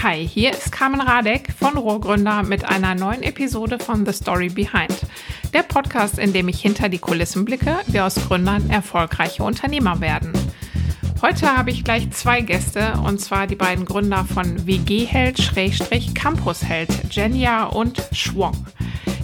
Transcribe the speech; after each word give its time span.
Hi, 0.00 0.28
hier 0.28 0.52
ist 0.52 0.70
Carmen 0.70 1.00
Radek 1.00 1.52
von 1.58 1.76
Rohrgründer 1.76 2.44
mit 2.44 2.64
einer 2.64 2.94
neuen 2.94 3.24
Episode 3.24 3.80
von 3.80 4.06
The 4.06 4.12
Story 4.12 4.48
Behind. 4.48 4.96
Der 5.52 5.64
Podcast, 5.64 6.20
in 6.20 6.32
dem 6.32 6.46
ich 6.46 6.60
hinter 6.60 6.88
die 6.88 7.00
Kulissen 7.00 7.44
blicke, 7.44 7.78
wie 7.88 7.98
aus 7.98 8.14
Gründern 8.14 8.70
erfolgreiche 8.70 9.42
Unternehmer 9.42 10.00
werden. 10.00 10.30
Heute 11.20 11.56
habe 11.56 11.72
ich 11.72 11.82
gleich 11.82 12.08
zwei 12.12 12.42
Gäste 12.42 12.92
und 13.04 13.20
zwar 13.20 13.48
die 13.48 13.56
beiden 13.56 13.86
Gründer 13.86 14.24
von 14.24 14.68
WG-Held-Campusheld, 14.68 16.90
Jenja 17.10 17.64
und 17.64 18.00
Schwong. 18.12 18.68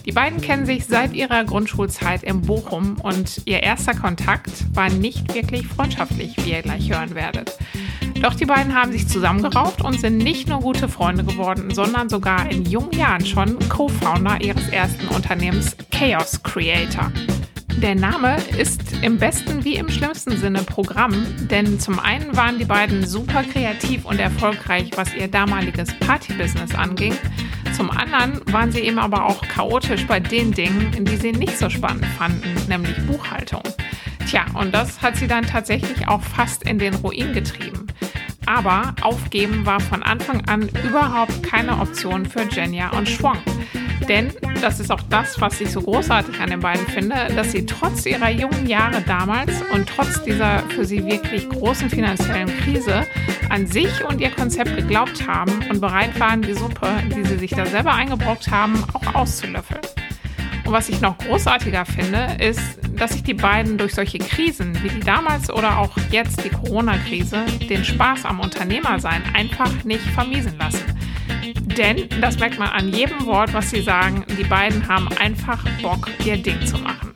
Die 0.04 0.12
beiden 0.12 0.40
kennen 0.40 0.66
sich 0.66 0.86
seit 0.86 1.14
ihrer 1.14 1.44
Grundschulzeit 1.44 2.24
in 2.24 2.42
Bochum 2.42 2.96
und 3.00 3.42
ihr 3.44 3.62
erster 3.62 3.94
Kontakt 3.94 4.50
war 4.74 4.90
nicht 4.90 5.34
wirklich 5.34 5.68
freundschaftlich, 5.68 6.34
wie 6.38 6.50
ihr 6.50 6.62
gleich 6.62 6.90
hören 6.90 7.14
werdet. 7.14 7.56
Doch 8.20 8.34
die 8.34 8.46
beiden 8.46 8.74
haben 8.74 8.92
sich 8.92 9.08
zusammengerauft 9.08 9.82
und 9.82 10.00
sind 10.00 10.18
nicht 10.18 10.48
nur 10.48 10.60
gute 10.60 10.88
Freunde 10.88 11.24
geworden, 11.24 11.74
sondern 11.74 12.08
sogar 12.08 12.50
in 12.50 12.64
jungen 12.64 12.92
Jahren 12.92 13.24
schon 13.24 13.58
Co-Founder 13.68 14.40
ihres 14.40 14.68
ersten 14.68 15.08
Unternehmens 15.08 15.76
Chaos 15.90 16.42
Creator. 16.42 17.12
Der 17.82 17.94
Name 17.94 18.36
ist 18.56 18.80
im 19.02 19.18
besten 19.18 19.64
wie 19.64 19.74
im 19.74 19.90
schlimmsten 19.90 20.36
Sinne 20.38 20.62
Programm, 20.62 21.26
denn 21.50 21.78
zum 21.80 21.98
einen 21.98 22.34
waren 22.36 22.58
die 22.58 22.64
beiden 22.64 23.06
super 23.06 23.42
kreativ 23.42 24.04
und 24.04 24.20
erfolgreich, 24.20 24.90
was 24.94 25.12
ihr 25.14 25.28
damaliges 25.28 25.92
Partybusiness 25.98 26.74
anging. 26.74 27.14
Zum 27.76 27.90
anderen 27.90 28.40
waren 28.52 28.70
sie 28.70 28.80
eben 28.80 28.98
aber 28.98 29.26
auch 29.26 29.42
chaotisch 29.42 30.06
bei 30.06 30.20
den 30.20 30.52
Dingen, 30.52 31.04
die 31.04 31.16
sie 31.16 31.32
nicht 31.32 31.58
so 31.58 31.68
spannend 31.68 32.06
fanden, 32.16 32.54
nämlich 32.68 32.96
Buchhaltung. 33.06 33.62
Tja, 34.26 34.46
und 34.54 34.74
das 34.74 35.02
hat 35.02 35.16
sie 35.16 35.26
dann 35.26 35.44
tatsächlich 35.44 36.08
auch 36.08 36.22
fast 36.22 36.64
in 36.64 36.78
den 36.78 36.94
Ruin 36.94 37.32
getrieben. 37.32 37.86
Aber 38.46 38.94
aufgeben 39.02 39.64
war 39.64 39.80
von 39.80 40.02
Anfang 40.02 40.46
an 40.48 40.68
überhaupt 40.86 41.42
keine 41.42 41.78
Option 41.78 42.26
für 42.26 42.42
Jenja 42.42 42.90
und 42.90 43.08
Schwong. 43.08 43.38
Denn 44.08 44.32
das 44.60 44.80
ist 44.80 44.90
auch 44.90 45.00
das, 45.08 45.40
was 45.40 45.60
ich 45.60 45.70
so 45.70 45.80
großartig 45.80 46.38
an 46.40 46.50
den 46.50 46.60
beiden 46.60 46.86
finde, 46.86 47.14
dass 47.34 47.52
sie 47.52 47.64
trotz 47.64 48.04
ihrer 48.04 48.30
jungen 48.30 48.66
Jahre 48.66 49.00
damals 49.02 49.62
und 49.72 49.88
trotz 49.88 50.22
dieser 50.24 50.60
für 50.70 50.84
sie 50.84 51.06
wirklich 51.06 51.48
großen 51.48 51.88
finanziellen 51.88 52.54
Krise 52.58 53.06
an 53.48 53.66
sich 53.66 54.04
und 54.04 54.20
ihr 54.20 54.30
Konzept 54.30 54.76
geglaubt 54.76 55.26
haben 55.26 55.52
und 55.70 55.80
bereit 55.80 56.18
waren, 56.20 56.42
die 56.42 56.54
Suppe, 56.54 56.88
die 57.16 57.24
sie 57.24 57.38
sich 57.38 57.50
da 57.52 57.64
selber 57.64 57.94
eingebrockt 57.94 58.50
haben, 58.50 58.82
auch 58.92 59.14
auszulöffeln. 59.14 59.80
Und 60.64 60.72
was 60.72 60.88
ich 60.88 61.00
noch 61.00 61.18
großartiger 61.18 61.84
finde, 61.84 62.36
ist, 62.40 62.78
dass 62.96 63.12
sich 63.12 63.22
die 63.22 63.34
beiden 63.34 63.76
durch 63.76 63.94
solche 63.94 64.18
Krisen 64.18 64.82
wie 64.82 64.88
die 64.88 65.00
damals 65.00 65.50
oder 65.50 65.78
auch 65.78 65.90
jetzt 66.10 66.44
die 66.44 66.48
Corona-Krise 66.48 67.44
den 67.68 67.84
Spaß 67.84 68.24
am 68.24 68.40
Unternehmersein 68.40 69.22
einfach 69.34 69.84
nicht 69.84 70.02
vermiesen 70.02 70.56
lassen. 70.58 70.84
Denn, 71.76 72.08
das 72.20 72.38
merkt 72.38 72.58
man 72.58 72.68
an 72.68 72.92
jedem 72.92 73.26
Wort, 73.26 73.52
was 73.52 73.70
sie 73.70 73.82
sagen, 73.82 74.24
die 74.38 74.44
beiden 74.44 74.86
haben 74.88 75.08
einfach 75.18 75.64
Bock, 75.82 76.08
ihr 76.24 76.36
Ding 76.36 76.64
zu 76.64 76.78
machen. 76.78 77.13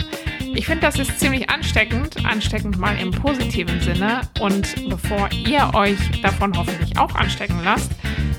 Ich 0.54 0.66
finde, 0.66 0.80
das 0.80 0.98
ist 0.98 1.20
ziemlich 1.20 1.50
ansteckend, 1.50 2.24
ansteckend 2.24 2.78
mal 2.78 2.98
im 2.98 3.10
positiven 3.10 3.78
Sinne. 3.80 4.22
Und 4.40 4.88
bevor 4.88 5.28
ihr 5.32 5.70
euch 5.74 5.98
davon 6.22 6.56
hoffentlich 6.56 6.98
auch 6.98 7.14
anstecken 7.14 7.60
lasst, 7.64 7.92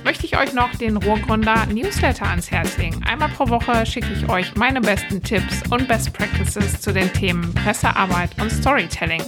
möchte 0.03 0.25
ich 0.25 0.37
euch 0.37 0.53
noch 0.53 0.73
den 0.75 0.97
Ruhrgründer 0.97 1.67
Newsletter 1.67 2.27
ans 2.27 2.51
Herz 2.51 2.77
legen. 2.77 3.01
Einmal 3.05 3.29
pro 3.29 3.47
Woche 3.49 3.85
schicke 3.85 4.11
ich 4.13 4.27
euch 4.29 4.55
meine 4.55 4.81
besten 4.81 5.21
Tipps 5.21 5.61
und 5.69 5.87
Best 5.87 6.11
Practices 6.13 6.81
zu 6.81 6.91
den 6.91 7.13
Themen 7.13 7.53
Pressearbeit 7.53 8.31
und 8.41 8.51
Storytelling. 8.51 9.21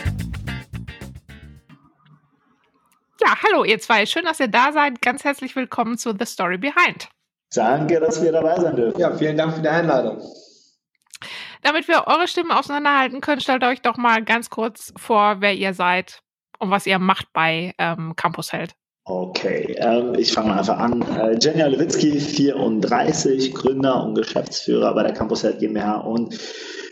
Ja, 3.24 3.36
hallo 3.44 3.64
ihr 3.64 3.80
zwei, 3.80 4.08
schön, 4.08 4.26
dass 4.26 4.40
ihr 4.40 4.48
da 4.48 4.72
seid. 4.72 5.00
Ganz 5.02 5.24
herzlich 5.24 5.56
willkommen 5.56 5.96
zu 5.98 6.16
The 6.18 6.26
Story 6.26 6.58
Behind. 6.58 7.08
Danke, 7.54 8.00
dass 8.00 8.22
wir 8.24 8.32
dabei 8.32 8.60
sein 8.60 8.76
dürfen. 8.76 9.00
Ja, 9.00 9.16
vielen 9.16 9.38
Dank 9.38 9.54
für 9.54 9.62
die 9.62 9.70
Einladung. 9.70 10.20
Damit 11.62 11.88
wir 11.88 12.08
eure 12.08 12.28
Stimmen 12.28 12.52
auseinanderhalten 12.52 13.22
können, 13.22 13.40
stellt 13.40 13.64
euch 13.64 13.82
doch 13.82 13.98
mal 13.98 14.24
ganz 14.24 14.50
kurz 14.50 14.92
vor, 14.98 15.40
wer 15.40 15.54
ihr 15.54 15.76
seid 15.76 16.24
und 16.58 16.72
was 16.72 16.88
ihr 16.88 16.98
macht 16.98 17.32
bei 17.32 17.76
ähm, 17.78 18.16
Campus 18.16 18.54
Held. 18.54 18.74
Okay, 19.14 19.76
ähm, 19.78 20.16
ich 20.18 20.32
fange 20.32 20.48
mal 20.48 20.60
einfach 20.60 20.78
an. 20.78 21.02
Äh, 21.02 21.38
Jenja 21.38 21.68
Lewitzki, 21.68 22.18
34, 22.18 23.54
Gründer 23.54 24.06
und 24.06 24.16
Geschäftsführer 24.16 24.96
bei 24.96 25.04
der 25.04 25.12
Campus 25.12 25.44
Health 25.44 25.60
GmbH. 25.60 25.98
Und 25.98 26.40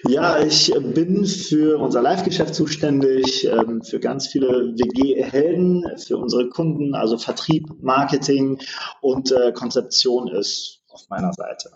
ja, 0.05 0.37
ich 0.37 0.73
bin 0.93 1.25
für 1.25 1.79
unser 1.79 2.01
Live-Geschäft 2.01 2.55
zuständig, 2.55 3.45
ähm, 3.45 3.81
für 3.83 4.01
ganz 4.01 4.27
viele 4.27 4.49
WG-Helden, 4.49 5.85
für 5.95 6.17
unsere 6.17 6.49
Kunden, 6.49 6.93
also 6.93 7.17
Vertrieb, 7.17 7.69
Marketing 7.81 8.59
und 8.99 9.31
äh, 9.31 9.53
Konzeption 9.53 10.27
ist 10.27 10.81
auf 10.89 11.07
meiner 11.09 11.31
Seite. 11.31 11.71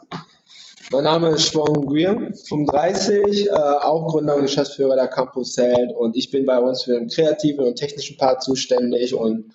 Mein 0.91 1.05
Name 1.05 1.29
ist 1.29 1.47
Schwong 1.47 1.85
Guillaume, 1.85 2.33
35, 2.33 3.47
äh, 3.47 3.51
auch 3.53 4.07
Gründer 4.07 4.35
und 4.35 4.41
Geschäftsführer 4.41 4.95
der 4.97 5.07
Campus 5.07 5.55
Held 5.55 5.95
und 5.95 6.17
ich 6.17 6.31
bin 6.31 6.45
bei 6.45 6.59
uns 6.59 6.83
für 6.83 6.99
den 6.99 7.07
kreativen 7.07 7.65
und 7.65 7.77
technischen 7.77 8.17
Part 8.17 8.43
zuständig 8.43 9.15
und 9.15 9.53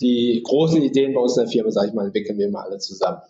die 0.00 0.42
großen 0.44 0.82
Ideen 0.82 1.14
bei 1.14 1.20
uns 1.20 1.36
in 1.36 1.44
der 1.44 1.52
Firma, 1.52 1.70
sage 1.70 1.88
ich 1.88 1.94
mal, 1.94 2.06
entwickeln 2.06 2.38
wir 2.38 2.50
mal 2.50 2.64
alle 2.64 2.78
zusammen. 2.78 3.20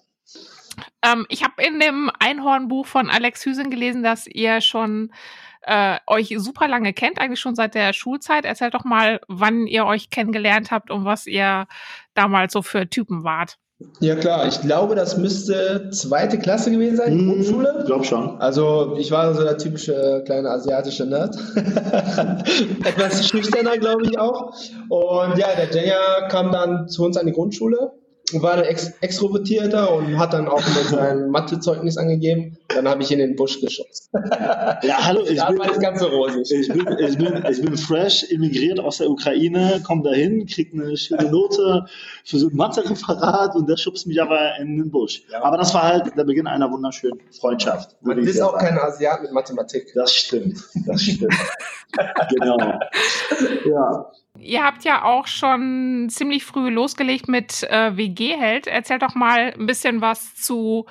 Ähm, 1.03 1.27
ich 1.29 1.45
habe 1.45 1.63
in 1.63 1.81
dem 1.81 2.11
Einhornbuch 2.19 2.87
von 2.87 3.11
Alex 3.11 3.45
Hüsen 3.45 3.71
gelesen, 3.71 4.03
dass 4.03 4.27
ihr 4.27 4.61
schon 4.61 5.13
äh, 5.63 5.99
euch 6.07 6.35
super 6.39 6.69
lange 6.69 6.93
kennt, 6.93 7.19
eigentlich 7.19 7.41
schon 7.41 7.55
seit 7.55 7.75
der 7.75 7.93
Schulzeit. 7.93 8.45
Erzählt 8.45 8.75
doch 8.75 8.85
mal, 8.85 9.21
wann 9.29 9.67
ihr 9.67 9.87
euch 9.87 10.11
kennengelernt 10.11 10.71
habt 10.71 10.91
und 10.91 11.05
was 11.05 11.27
ihr 11.27 11.67
damals 12.15 12.53
so 12.53 12.63
für 12.63 12.89
Typen 12.89 13.25
wart. 13.25 13.59
Ja 14.01 14.15
klar, 14.15 14.47
ich 14.47 14.61
glaube, 14.61 14.95
das 14.95 15.17
müsste 15.17 15.91
zweite 15.91 16.39
Klasse 16.39 16.71
gewesen 16.71 16.97
sein, 16.97 17.17
Mhm, 17.17 17.29
Grundschule. 17.33 17.77
Ich 17.81 17.87
glaube 17.87 18.05
schon. 18.05 18.41
Also 18.41 18.97
ich 18.99 19.11
war 19.11 19.35
so 19.35 19.43
der 19.43 19.59
typische 19.59 20.23
kleine 20.25 20.51
asiatische 20.51 21.07
Nerd. 21.07 21.35
Etwas 22.85 23.29
schüchterner, 23.29 23.77
glaube 23.79 24.05
ich 24.05 24.19
auch. 24.19 24.53
Und 24.89 25.39
ja, 25.39 25.49
der 25.57 25.71
Jenja 25.73 26.29
kam 26.29 26.53
dann 26.53 26.89
zu 26.89 27.05
uns 27.05 27.17
an 27.17 27.27
die 27.27 27.33
Grundschule 27.33 27.93
war 28.33 28.57
dann 28.57 28.65
ex 28.65 28.91
extrovertierter 29.01 29.95
und 29.95 30.19
hat 30.19 30.33
dann 30.33 30.49
auch 30.49 30.63
mit 30.67 30.87
seinem 30.89 31.31
Mathezeugnis 31.31 31.99
angegeben. 31.99 32.57
Dann 32.69 32.89
habe 32.89 33.03
ich 33.03 33.11
ihn 33.11 33.21
in 33.21 33.31
den 33.31 33.37
Busch 33.37 33.61
geschossen. 33.61 34.11
Ja, 34.83 35.05
hallo, 35.05 35.23
ich 35.23 35.45
bin, 35.45 35.59
war 35.59 35.67
das 35.67 35.79
ganz 35.79 36.01
so 36.01 36.07
rosig. 36.07 36.51
ich, 36.51 36.69
bin, 36.69 36.87
ich, 36.99 37.17
bin, 37.17 37.45
ich 37.49 37.63
bin 37.63 37.77
fresh, 37.77 38.25
immigriert 38.25 38.81
aus 38.81 38.99
der 38.99 39.09
Ukraine, 39.09 39.81
komme 39.85 40.03
dahin, 40.03 40.47
krieg 40.47 40.73
eine 40.73 40.97
schöne 40.97 41.31
Note 41.31 41.87
für 42.25 42.39
so 42.39 42.49
ein 42.49 42.57
Mathe-Referat 42.57 43.55
und 43.55 43.69
der 43.69 43.77
schubst 43.77 44.07
mich 44.07 44.21
aber 44.21 44.57
in 44.59 44.77
den 44.77 44.91
Busch. 44.91 45.23
Ja. 45.31 45.43
Aber 45.43 45.57
das 45.57 45.73
war 45.75 45.85
halt 45.85 46.17
der 46.17 46.25
Beginn 46.25 46.47
einer 46.47 46.71
wunderschönen 46.71 47.21
Freundschaft. 47.39 47.97
Man 48.03 48.19
ist 48.19 48.41
auch 48.41 48.53
sagen. 48.53 48.67
kein 48.67 48.79
Asiat 48.79 49.23
mit 49.23 49.33
Mathematik. 49.33 49.93
Das 49.95 50.13
stimmt, 50.13 50.63
das 50.87 51.03
stimmt. 51.03 51.35
genau. 52.31 52.59
Ja. 53.67 54.13
Ihr 54.39 54.65
habt 54.65 54.85
ja 54.85 55.05
auch 55.05 55.27
schon 55.27 56.09
ziemlich 56.11 56.45
früh 56.45 56.69
losgelegt 56.71 57.29
mit 57.29 57.63
äh, 57.65 57.97
WG-Held. 57.97 58.67
Erzählt 58.67 59.03
doch 59.03 59.15
mal 59.15 59.55
ein 59.59 59.67
bisschen 59.67 60.01
was 60.01 60.35
zu 60.35 60.87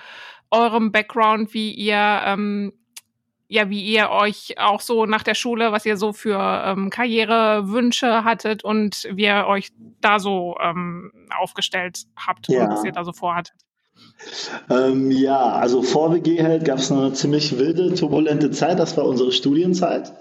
eurem 0.50 0.92
Background, 0.92 1.54
wie 1.54 1.72
ihr 1.74 2.22
ähm, 2.26 2.74
ja, 3.50 3.70
wie 3.70 3.84
ihr 3.84 4.10
euch 4.10 4.56
auch 4.58 4.80
so 4.82 5.06
nach 5.06 5.22
der 5.22 5.36
Schule, 5.36 5.72
was 5.72 5.86
ihr 5.86 5.98
so 5.98 6.12
für 6.14 6.40
ähm, 6.66 6.90
Karrierewünsche 6.90 8.24
hattet 8.24 8.64
und 8.64 9.08
wie 9.12 9.26
ihr 9.26 9.46
euch 9.46 9.70
da 10.02 10.18
so 10.18 10.56
ähm, 10.60 11.12
aufgestellt 11.38 12.06
habt 12.16 12.48
Ja. 12.48 12.64
und 12.64 12.72
was 12.72 12.84
ihr 12.84 12.94
da 12.94 13.04
so 13.04 13.12
vorhattet. 13.14 13.63
Ähm, 14.70 15.12
ja, 15.12 15.52
also 15.52 15.82
vor 15.82 16.14
WG 16.14 16.42
halt 16.44 16.66
gab 16.66 16.80
es 16.80 16.92
eine 16.92 17.14
ziemlich 17.14 17.58
wilde, 17.58 17.94
turbulente 17.94 18.52
Zeit. 18.52 18.80
Das 18.80 18.96
war 18.98 19.06
unsere 19.06 19.32
Studienzeit. 19.32 20.14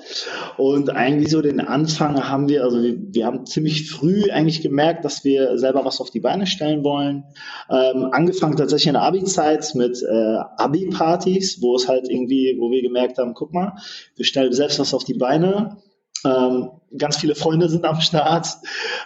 Und 0.57 0.91
eigentlich 0.91 1.31
so 1.31 1.41
den 1.43 1.61
Anfang 1.61 2.29
haben 2.29 2.49
wir, 2.49 2.65
also 2.65 2.83
wir, 2.83 2.97
wir 2.99 3.27
haben 3.27 3.47
ziemlich 3.47 3.91
früh 3.91 4.31
eigentlich 4.31 4.63
gemerkt, 4.63 5.05
dass 5.05 5.25
wir 5.25 5.59
selber 5.59 5.85
was 5.85 6.01
auf 6.01 6.11
die 6.11 6.21
Beine 6.21 6.47
stellen 6.47 6.85
wollen. 6.85 7.25
Ähm, 7.71 8.09
angefangen 8.13 8.57
tatsächlich 8.57 8.89
in 8.89 8.95
der 8.95 9.03
Abi-Zeit 9.03 9.75
mit 9.75 10.03
äh, 10.03 10.37
Abi-Partys, 10.57 11.63
wo 11.63 11.77
es 11.77 11.89
halt 11.89 12.09
irgendwie, 12.09 12.57
wo 12.59 12.71
wir 12.71 12.83
gemerkt 12.83 13.19
haben, 13.19 13.35
guck 13.35 13.53
mal, 13.53 13.75
wir 14.17 14.25
stellen 14.25 14.53
selbst 14.53 14.79
was 14.79 14.95
auf 14.95 15.05
die 15.05 15.15
Beine. 15.15 15.79
Ähm, 16.25 16.71
ganz 16.97 17.17
viele 17.17 17.35
Freunde 17.35 17.69
sind 17.69 17.85
am 17.85 18.01
Start. 18.01 18.47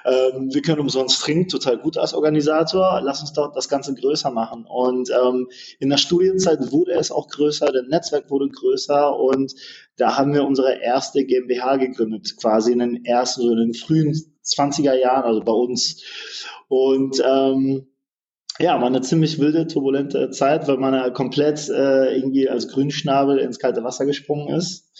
Ähm, 0.04 0.52
wir 0.52 0.62
können 0.62 0.80
umsonst 0.80 1.20
trinken, 1.20 1.48
total 1.48 1.78
gut 1.78 1.96
als 1.96 2.14
Organisator. 2.14 3.00
Lass 3.02 3.20
uns 3.20 3.32
doch 3.32 3.52
das 3.52 3.68
Ganze 3.68 3.94
größer 3.94 4.30
machen. 4.30 4.66
Und 4.66 5.10
ähm, 5.10 5.48
in 5.78 5.88
der 5.88 5.96
Studienzeit 5.96 6.72
wurde 6.72 6.92
es 6.92 7.10
auch 7.10 7.28
größer, 7.28 7.66
das 7.66 7.86
Netzwerk 7.88 8.30
wurde 8.30 8.48
größer 8.48 9.18
und 9.18 9.54
da 9.96 10.16
haben 10.16 10.34
wir 10.34 10.44
unsere 10.44 10.80
erste 10.82 11.24
GmbH 11.24 11.76
gegründet, 11.76 12.36
quasi 12.38 12.72
in 12.72 12.80
den 12.80 13.04
ersten, 13.04 13.42
so 13.42 13.50
in 13.50 13.58
den 13.58 13.74
frühen 13.74 14.14
20er 14.44 14.94
Jahren, 14.94 15.24
also 15.24 15.40
bei 15.40 15.52
uns. 15.52 16.02
Und 16.68 17.22
ähm, 17.24 17.86
ja, 18.58 18.80
war 18.80 18.86
eine 18.86 19.02
ziemlich 19.02 19.38
wilde, 19.38 19.66
turbulente 19.66 20.30
Zeit, 20.30 20.66
weil 20.66 20.78
man 20.78 20.94
ja 20.94 21.10
komplett 21.10 21.68
äh, 21.68 22.16
irgendwie 22.16 22.48
als 22.48 22.68
Grünschnabel 22.68 23.38
ins 23.38 23.58
kalte 23.58 23.84
Wasser 23.84 24.06
gesprungen 24.06 24.54
ist. 24.54 24.90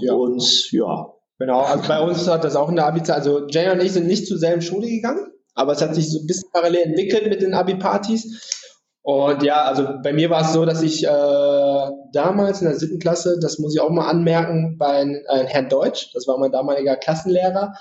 Ja. 0.00 0.14
Und 0.14 0.70
ja. 0.72 1.15
Genau, 1.38 1.60
also 1.60 1.86
bei 1.86 2.00
uns 2.00 2.26
hat 2.28 2.44
das 2.44 2.56
auch 2.56 2.68
in 2.70 2.76
der 2.76 2.86
Abi-Zeit, 2.86 3.16
also 3.16 3.46
Jay 3.48 3.70
und 3.70 3.82
ich 3.82 3.92
sind 3.92 4.06
nicht 4.06 4.26
zur 4.26 4.38
selben 4.38 4.62
Schule 4.62 4.88
gegangen, 4.88 5.32
aber 5.54 5.72
es 5.72 5.82
hat 5.82 5.94
sich 5.94 6.10
so 6.10 6.20
ein 6.20 6.26
bisschen 6.26 6.50
parallel 6.52 6.82
entwickelt 6.82 7.28
mit 7.28 7.42
den 7.42 7.54
Abi-Partys. 7.54 8.62
Und 9.02 9.42
ja, 9.42 9.64
also 9.64 9.86
bei 10.02 10.12
mir 10.12 10.30
war 10.30 10.42
es 10.42 10.52
so, 10.52 10.64
dass 10.64 10.82
ich 10.82 11.04
äh, 11.04 11.90
damals 12.12 12.60
in 12.60 12.68
der 12.68 12.76
siebten 12.76 12.98
Klasse, 12.98 13.38
das 13.40 13.58
muss 13.58 13.74
ich 13.74 13.80
auch 13.80 13.90
mal 13.90 14.08
anmerken, 14.08 14.78
bei 14.78 15.02
äh, 15.02 15.44
Herrn 15.46 15.68
Deutsch, 15.68 16.10
das 16.14 16.26
war 16.26 16.38
mein 16.38 16.50
damaliger 16.50 16.96
Klassenlehrer, 16.96 17.74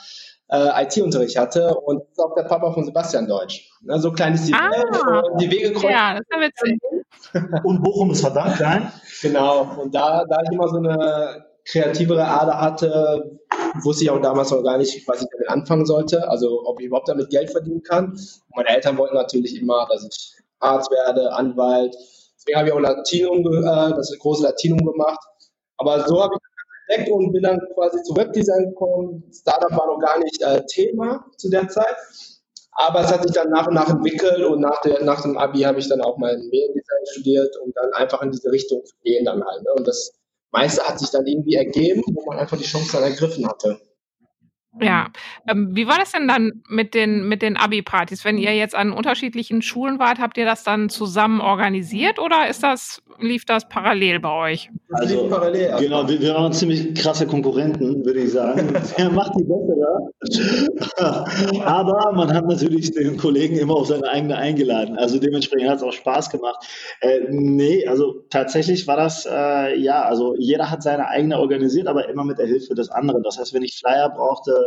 äh, 0.50 0.84
IT-Unterricht 0.84 1.38
hatte 1.38 1.74
und 1.76 2.02
das 2.02 2.12
ist 2.12 2.20
auch 2.20 2.36
der 2.36 2.44
Papa 2.44 2.74
von 2.74 2.84
Sebastian 2.86 3.28
Deutsch. 3.28 3.72
Ne, 3.82 4.00
so 4.00 4.12
klein 4.12 4.36
ist 4.36 4.48
die, 4.48 4.54
ah, 4.54 4.70
Welt, 4.70 5.42
die 5.42 5.50
Wege 5.50 5.72
kreuzen. 5.72 5.90
Ja, 5.90 6.14
das 6.14 6.24
ist 6.30 6.64
witzig. 6.64 6.80
und 7.64 7.82
Bochum 7.82 8.12
ist 8.12 8.22
verdammt 8.22 8.58
klein. 8.58 8.92
Genau, 9.22 9.78
und 9.82 9.96
da, 9.96 10.26
da 10.30 10.42
ich 10.44 10.52
immer 10.52 10.68
so 10.68 10.78
eine 10.78 11.46
kreativere 11.66 12.26
Ader 12.26 12.62
hatte, 12.62 13.40
wusste 13.84 14.04
ich 14.04 14.10
auch 14.10 14.22
damals 14.22 14.52
noch 14.52 14.64
gar 14.64 14.78
nicht, 14.78 15.08
was 15.08 15.22
ich 15.22 15.28
damit 15.32 15.50
anfangen 15.50 15.86
sollte, 15.86 16.28
also 16.30 16.62
ob 16.66 16.80
ich 16.80 16.88
überhaupt 16.88 17.10
damit 17.10 17.30
Geld 17.30 17.50
verdienen 17.50 17.84
kann. 17.84 18.12
Und 18.12 18.56
meine 18.56 18.70
Eltern 18.70 18.98
wollten 18.98 19.16
natürlich 19.16 19.60
immer, 19.60 19.88
dass 19.90 20.06
ich 20.06 20.36
Arzt 20.60 20.92
werde, 20.92 21.34
Anwalt. 21.34 21.96
Deswegen 22.38 22.58
habe 22.58 22.68
ich 22.70 22.74
auch 22.74 22.80
Latinum, 22.80 23.46
äh, 23.46 23.96
das 23.96 24.16
große 24.20 24.44
Latinum 24.44 24.86
gemacht. 24.86 25.20
Aber 25.78 26.08
so 26.08 26.24
habe 26.24 26.36
ich 26.36 26.42
entdeckt 26.88 27.12
und 27.12 27.34
bin 27.34 27.44
dann 27.44 27.60
quasi 27.74 28.02
zu 28.04 28.16
Webdesign 28.16 28.70
gekommen. 28.70 29.24
Startup 29.34 29.72
war 29.72 29.88
noch 29.88 30.00
gar 30.00 30.20
nicht 30.20 30.42
äh, 30.42 30.62
Thema 30.68 31.26
zu 31.38 31.50
der 31.50 31.68
Zeit. 31.68 31.96
Aber 32.78 33.02
es 33.02 33.12
hat 33.12 33.24
sich 33.24 33.32
dann 33.32 33.50
nach 33.50 33.68
und 33.68 33.74
nach 33.74 33.90
entwickelt 33.90 34.44
und 34.44 34.60
nach, 34.60 34.82
der, 34.82 35.02
nach 35.04 35.22
dem 35.22 35.38
Abi 35.38 35.62
habe 35.62 35.80
ich 35.80 35.88
dann 35.88 36.02
auch 36.02 36.18
mein 36.18 36.38
Mediendesign 36.40 37.06
studiert 37.12 37.56
und 37.58 37.76
dann 37.76 37.92
einfach 37.94 38.22
in 38.22 38.32
diese 38.32 38.52
Richtung 38.52 38.84
zu 38.84 38.94
gehen 39.02 39.26
dann 39.26 39.44
halt. 39.44 39.64
Ne? 39.64 39.72
Und 39.78 39.88
das 39.88 40.12
meiste 40.56 40.84
hat 40.84 41.00
sich 41.00 41.10
dann 41.12 41.26
irgendwie 41.28 41.56
ergeben, 41.56 42.04
wo 42.14 42.26
man 42.26 42.40
einfach 42.40 42.58
die 42.58 42.64
Chance 42.64 42.94
dann 42.94 43.04
ergriffen 43.04 43.48
hatte. 43.48 43.80
Ja, 44.82 45.08
ähm, 45.48 45.70
wie 45.72 45.88
war 45.88 45.98
das 45.98 46.12
denn 46.12 46.28
dann 46.28 46.64
mit 46.68 46.94
den, 46.94 47.28
mit 47.28 47.42
den 47.42 47.56
Abi-Partys? 47.56 48.26
Wenn 48.26 48.38
ihr 48.38 48.56
jetzt 48.56 48.76
an 48.76 48.92
unterschiedlichen 48.92 49.62
Schulen 49.62 50.00
wart, 50.00 50.20
habt 50.20 50.38
ihr 50.38 50.46
das 50.46 50.64
dann 50.64 50.90
zusammen 50.90 51.40
organisiert 51.40 52.20
oder 52.20 52.50
ist 52.50 52.62
das, 52.62 53.02
lief 53.20 53.46
das 53.46 53.70
parallel 53.70 54.20
bei 54.20 54.52
euch? 54.52 54.70
Also, 54.92 55.28
parallel. 55.30 55.76
Genau, 55.80 56.08
wir, 56.08 56.20
wir 56.20 56.34
waren 56.34 56.52
ziemlich 56.52 56.94
krasse 56.96 57.26
Konkurrenten, 57.26 58.06
würde 58.06 58.20
ich 58.20 58.32
sagen. 58.32 58.74
Wer 58.98 59.10
macht 59.12 59.32
die 59.40 59.44
bessere? 59.44 59.86
Aber 61.66 62.12
man 62.14 62.34
hat 62.34 62.46
natürlich 62.48 62.92
den 62.92 63.18
Kollegen 63.18 63.58
immer 63.58 63.76
auf 63.76 63.88
seine 63.88 64.10
eigene 64.10 64.36
eingeladen. 64.36 64.98
Also 64.98 65.20
dementsprechend 65.20 65.70
hat 65.70 65.78
es 65.78 65.84
auch 65.84 65.94
Spaß 65.94 66.30
gemacht. 66.30 66.66
Äh, 67.02 67.22
nee, 67.30 67.88
also 67.88 68.24
tatsächlich 68.30 68.88
war 68.88 68.98
das, 68.98 69.26
äh, 69.26 69.78
ja, 69.80 70.02
also 70.04 70.36
jeder 70.38 70.70
hat 70.70 70.84
seine 70.84 71.08
eigene 71.08 71.40
organisiert, 71.40 71.88
aber 71.88 72.10
immer 72.10 72.24
mit 72.24 72.40
der 72.40 72.48
Hilfe 72.48 72.76
des 72.76 72.90
anderen. 72.90 73.24
Das 73.24 73.38
heißt, 73.38 73.54
wenn 73.54 73.64
ich 73.64 73.78
Flyer 73.78 74.10
brauchte, 74.10 74.65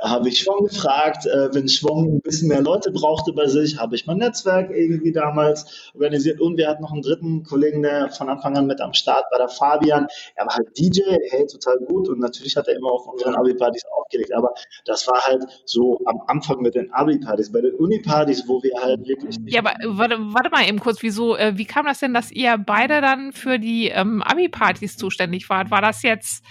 habe 0.00 0.28
ich 0.28 0.38
Schwong 0.38 0.66
gefragt. 0.66 1.26
Äh, 1.26 1.54
wenn 1.54 1.68
Schwong 1.68 2.16
ein 2.16 2.20
bisschen 2.20 2.48
mehr 2.48 2.62
Leute 2.62 2.90
brauchte 2.90 3.32
bei 3.32 3.46
sich, 3.46 3.78
habe 3.78 3.94
ich 3.94 4.06
mein 4.06 4.18
Netzwerk 4.18 4.70
irgendwie 4.70 5.12
damals 5.12 5.90
organisiert. 5.94 6.40
Und 6.40 6.56
wir 6.56 6.68
hatten 6.68 6.82
noch 6.82 6.92
einen 6.92 7.02
dritten 7.02 7.42
Kollegen, 7.44 7.82
der 7.82 8.10
von 8.10 8.28
Anfang 8.28 8.56
an 8.56 8.66
mit 8.66 8.80
am 8.80 8.92
Start 8.94 9.24
war, 9.30 9.38
der 9.38 9.48
Fabian. 9.48 10.06
Er 10.34 10.46
war 10.46 10.54
halt 10.54 10.68
DJ, 10.78 11.00
hey, 11.30 11.46
total 11.46 11.78
gut. 11.78 12.08
Und 12.08 12.20
natürlich 12.20 12.56
hat 12.56 12.68
er 12.68 12.76
immer 12.76 12.90
auf 12.90 13.06
unseren 13.06 13.34
Abi-Partys 13.34 13.84
aufgelegt. 13.98 14.32
Aber 14.34 14.52
das 14.84 15.06
war 15.08 15.20
halt 15.22 15.44
so 15.64 16.00
am 16.06 16.20
Anfang 16.26 16.60
mit 16.60 16.74
den 16.74 16.92
Abi-Partys. 16.92 17.52
Bei 17.52 17.60
den 17.60 17.74
Uni-Partys, 17.74 18.44
wo 18.46 18.62
wir 18.62 18.74
halt 18.82 19.06
wirklich. 19.06 19.36
Ja, 19.46 19.60
aber 19.60 19.74
warte, 19.84 20.16
warte 20.18 20.50
mal 20.50 20.68
eben 20.68 20.80
kurz. 20.80 21.02
Wieso, 21.02 21.36
äh, 21.36 21.56
wie 21.56 21.64
kam 21.64 21.86
das 21.86 22.00
denn, 22.00 22.14
dass 22.14 22.30
ihr 22.30 22.56
beide 22.58 23.00
dann 23.00 23.32
für 23.32 23.58
die 23.58 23.88
ähm, 23.88 24.22
Abi-Partys 24.22 24.96
zuständig 24.96 25.48
wart? 25.48 25.70
War 25.70 25.80
das 25.80 26.02
jetzt 26.02 26.44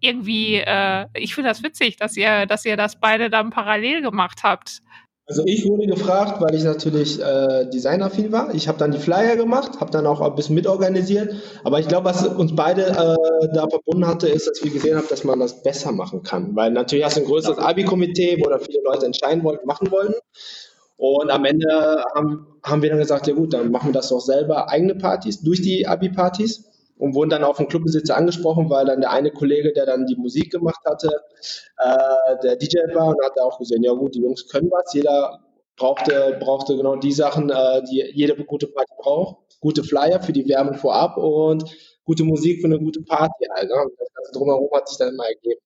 irgendwie, 0.00 0.56
äh, 0.56 1.06
ich 1.14 1.34
finde 1.34 1.50
das 1.50 1.62
witzig, 1.62 1.96
dass 1.96 2.16
ihr, 2.16 2.46
dass 2.46 2.64
ihr 2.64 2.76
das 2.76 2.96
beide 2.96 3.30
dann 3.30 3.50
parallel 3.50 4.02
gemacht 4.02 4.42
habt. 4.42 4.80
Also 5.26 5.42
ich 5.46 5.66
wurde 5.66 5.86
gefragt, 5.86 6.42
weil 6.42 6.54
ich 6.54 6.64
natürlich 6.64 7.18
äh, 7.18 7.64
Designer-viel 7.70 8.30
war. 8.30 8.54
Ich 8.54 8.68
habe 8.68 8.76
dann 8.76 8.92
die 8.92 8.98
Flyer 8.98 9.36
gemacht, 9.36 9.80
habe 9.80 9.90
dann 9.90 10.06
auch 10.06 10.20
ein 10.20 10.34
bisschen 10.34 10.54
mitorganisiert. 10.54 11.34
Aber 11.64 11.80
ich 11.80 11.88
glaube, 11.88 12.10
was 12.10 12.26
uns 12.26 12.54
beide 12.54 12.88
äh, 12.88 13.48
da 13.54 13.66
verbunden 13.66 14.06
hatte, 14.06 14.28
ist, 14.28 14.46
dass 14.46 14.62
wir 14.62 14.70
gesehen 14.70 14.98
haben, 14.98 15.08
dass 15.08 15.24
man 15.24 15.40
das 15.40 15.62
besser 15.62 15.92
machen 15.92 16.22
kann. 16.22 16.54
Weil 16.54 16.72
natürlich 16.72 17.06
hast 17.06 17.16
du 17.16 17.22
ein 17.22 17.26
größeres 17.26 17.56
Abi-Komitee, 17.56 18.38
wo 18.44 18.50
dann 18.50 18.60
viele 18.60 18.82
Leute 18.84 19.06
entscheiden 19.06 19.42
wollten, 19.44 19.66
machen 19.66 19.90
wollten. 19.90 20.14
Und 20.98 21.30
am 21.30 21.44
Ende 21.46 22.04
haben, 22.14 22.46
haben 22.62 22.82
wir 22.82 22.90
dann 22.90 22.98
gesagt, 22.98 23.26
ja 23.26 23.34
gut, 23.34 23.54
dann 23.54 23.70
machen 23.70 23.88
wir 23.88 23.94
das 23.94 24.10
doch 24.10 24.20
selber, 24.20 24.68
eigene 24.68 24.94
Partys, 24.94 25.40
durch 25.40 25.62
die 25.62 25.86
Abi-Partys 25.86 26.73
und 26.98 27.14
wurden 27.14 27.30
dann 27.30 27.44
auf 27.44 27.56
den 27.56 27.68
Clubbesitzer 27.68 28.16
angesprochen, 28.16 28.70
weil 28.70 28.86
dann 28.86 29.00
der 29.00 29.10
eine 29.10 29.30
Kollege, 29.30 29.72
der 29.72 29.86
dann 29.86 30.06
die 30.06 30.16
Musik 30.16 30.52
gemacht 30.52 30.80
hatte, 30.84 31.10
äh, 31.78 32.36
der 32.42 32.56
DJ 32.56 32.78
war 32.94 33.08
und 33.08 33.24
hat 33.24 33.38
auch 33.40 33.58
gesehen, 33.58 33.82
ja 33.82 33.92
gut, 33.92 34.14
die 34.14 34.20
Jungs 34.20 34.48
können 34.48 34.70
was, 34.70 34.92
jeder 34.94 35.40
brauchte, 35.76 36.36
brauchte 36.40 36.76
genau 36.76 36.96
die 36.96 37.12
Sachen, 37.12 37.50
äh, 37.50 37.82
die 37.90 38.04
jede 38.12 38.36
gute 38.44 38.66
Party 38.68 38.92
braucht. 38.98 39.38
Gute 39.60 39.82
Flyer 39.82 40.20
für 40.22 40.32
die 40.32 40.46
Werbung 40.48 40.74
vorab 40.74 41.16
und 41.16 41.64
gute 42.04 42.24
Musik 42.24 42.60
für 42.60 42.66
eine 42.66 42.78
gute 42.78 43.02
Party. 43.02 43.46
Also, 43.50 43.74
das 43.98 44.12
Ganze 44.12 44.32
drumherum 44.32 44.68
hat 44.74 44.88
sich 44.88 44.98
dann 44.98 45.14
immer 45.14 45.24
ergeben. 45.24 45.60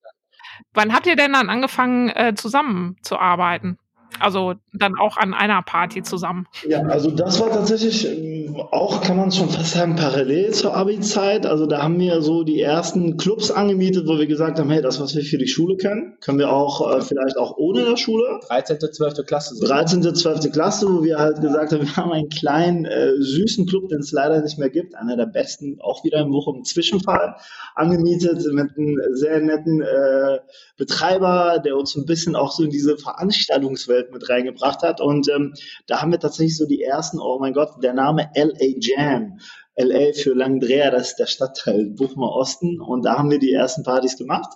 Wann 0.73 0.95
habt 0.95 1.07
ihr 1.07 1.17
denn 1.17 1.33
dann 1.33 1.51
angefangen, 1.51 2.09
äh, 2.11 2.35
zusammenzuarbeiten? 2.35 3.79
Also 4.21 4.55
dann 4.73 4.97
auch 4.99 5.17
an 5.17 5.35
einer 5.35 5.63
Party 5.63 6.03
zusammen. 6.03 6.47
Ja, 6.67 6.83
also 6.83 7.11
das 7.11 7.41
war 7.41 7.51
tatsächlich 7.51 8.07
ähm, 8.07 8.57
auch, 8.57 9.03
kann 9.03 9.17
man 9.17 9.31
schon 9.31 9.49
fast 9.49 9.73
sagen, 9.73 9.97
parallel 9.97 10.53
zur 10.53 10.77
Abi-Zeit. 10.77 11.47
Also 11.47 11.67
da 11.67 11.83
haben 11.83 11.99
wir 11.99 12.21
so 12.23 12.43
die 12.43 12.61
ersten 12.61 13.17
Clubs 13.17 13.51
angemietet, 13.51 14.09
wo 14.09 14.19
wir 14.19 14.27
gesagt 14.27 14.59
haben, 14.59 14.71
hey, 14.71 14.83
das, 14.83 15.01
was 15.01 15.15
wir 15.15 15.23
für 15.23 15.39
die 15.39 15.47
Schule 15.47 15.77
können, 15.77 16.17
können 16.21 16.39
wir 16.39 16.53
auch 16.53 16.97
äh, 16.97 17.01
vielleicht 17.01 17.37
auch 17.37 17.57
ohne 17.57 17.85
der 17.85 17.97
Schule. 17.97 18.41
13., 18.49 18.79
12. 18.93 19.27
Klasse. 19.27 19.55
So. 19.55 19.67
13., 19.67 20.03
12. 20.15 20.51
Klasse, 20.53 20.87
wo 20.89 21.05
wir 21.05 21.19
halt 21.19 21.41
gesagt 21.41 21.73
haben, 21.73 21.83
wir 21.87 21.97
haben 21.97 22.13
einen 22.13 22.29
kleinen, 22.29 22.85
äh, 22.85 23.15
süßen 23.19 23.67
Club, 23.67 23.89
den 23.89 24.01
es 24.01 24.13
leider 24.13 24.41
nicht 24.43 24.59
mehr 24.59 24.71
gibt. 24.71 24.97
Einer 24.97 25.17
der 25.17 25.27
besten, 25.27 25.79
auch 25.81 26.05
wieder 26.05 26.21
im 26.21 26.33
Woche 26.33 26.57
im 26.57 26.65
Zwischenfall, 26.65 27.37
angemietet 27.75 28.43
mit 28.53 28.77
einem 28.77 28.97
sehr 29.13 29.41
netten 29.41 29.81
äh, 29.81 30.39
Betreiber, 30.79 31.59
der 31.59 31.77
uns 31.77 31.95
ein 31.97 32.07
bisschen 32.07 32.37
auch 32.37 32.53
so 32.53 32.63
in 32.63 32.71
diese 32.71 32.97
Veranstaltungswelt 32.97 34.13
mit 34.13 34.29
reingebracht 34.31 34.83
hat. 34.83 35.01
Und 35.01 35.29
ähm, 35.29 35.55
da 35.87 36.01
haben 36.01 36.13
wir 36.13 36.21
tatsächlich 36.21 36.57
so 36.57 36.67
die 36.67 36.83
ersten, 36.83 37.19
oh 37.19 37.39
mein 37.39 37.53
Gott, 37.53 37.83
der 37.83 37.93
Name 37.93 38.31
LA 38.35 38.79
Jam. 38.79 39.39
LA 39.81 40.13
für 40.13 40.35
Langdreher, 40.35 40.91
das 40.91 41.11
ist 41.11 41.17
der 41.21 41.27
Stadtteil 41.27 41.91
Buchmer 41.91 42.33
Osten. 42.33 42.81
Und 42.81 43.05
da 43.05 43.17
haben 43.17 43.31
wir 43.31 43.39
die 43.39 43.53
ersten 43.53 43.85
Partys 43.85 44.17
gemacht. 44.17 44.53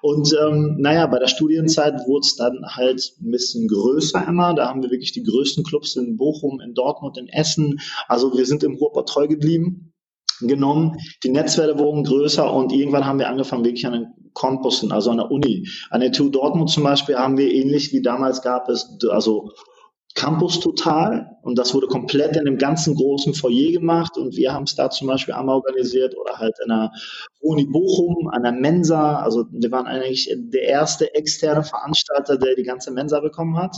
Und 0.00 0.34
ähm, 0.40 0.76
naja, 0.78 1.06
bei 1.06 1.18
der 1.18 1.26
Studienzeit 1.26 1.94
wurde 2.06 2.24
es 2.26 2.36
dann 2.36 2.64
halt 2.64 3.12
ein 3.20 3.30
bisschen 3.30 3.68
größer 3.68 4.26
immer. 4.26 4.54
Da 4.54 4.68
haben 4.68 4.82
wir 4.82 4.90
wirklich 4.90 5.12
die 5.12 5.22
größten 5.22 5.64
Clubs 5.64 5.96
in 5.96 6.16
Bochum, 6.16 6.60
in 6.60 6.72
Dortmund, 6.72 7.18
in 7.18 7.28
Essen. 7.28 7.78
Also 8.08 8.36
wir 8.36 8.46
sind 8.46 8.62
im 8.64 8.76
Ruhrpott 8.76 9.08
treu 9.08 9.28
geblieben 9.28 9.92
genommen. 10.40 10.98
Die 11.22 11.30
Netzwerke 11.30 11.78
wurden 11.78 12.04
größer 12.04 12.52
und 12.52 12.72
irgendwann 12.72 13.06
haben 13.06 13.18
wir 13.18 13.28
angefangen, 13.28 13.64
wirklich 13.64 13.86
an 13.86 13.92
den 13.92 14.23
Campussen, 14.34 14.92
also 14.92 15.10
an 15.10 15.18
der 15.18 15.30
Uni. 15.30 15.68
An 15.90 16.00
der 16.00 16.12
TU 16.12 16.28
Dortmund 16.28 16.70
zum 16.70 16.82
Beispiel 16.82 17.16
haben 17.16 17.38
wir 17.38 17.50
ähnlich 17.52 17.92
wie 17.92 18.02
damals 18.02 18.42
gab 18.42 18.68
es, 18.68 18.98
also 19.08 19.52
Campus 20.14 20.60
Total 20.60 21.36
und 21.42 21.58
das 21.58 21.74
wurde 21.74 21.88
komplett 21.88 22.36
in 22.36 22.46
einem 22.46 22.56
ganzen 22.56 22.94
großen 22.94 23.34
Foyer 23.34 23.72
gemacht 23.72 24.16
und 24.16 24.36
wir 24.36 24.52
haben 24.52 24.62
es 24.62 24.76
da 24.76 24.88
zum 24.88 25.08
Beispiel 25.08 25.34
einmal 25.34 25.56
organisiert 25.56 26.16
oder 26.16 26.38
halt 26.38 26.54
in 26.62 26.68
der 26.68 26.92
Uni 27.40 27.66
Bochum, 27.66 28.28
an 28.28 28.44
der 28.44 28.52
Mensa. 28.52 29.18
Also 29.18 29.44
wir 29.50 29.70
waren 29.72 29.86
eigentlich 29.86 30.32
der 30.34 30.62
erste 30.62 31.14
externe 31.14 31.64
Veranstalter, 31.64 32.38
der 32.38 32.54
die 32.54 32.62
ganze 32.62 32.92
Mensa 32.92 33.20
bekommen 33.20 33.58
hat, 33.58 33.76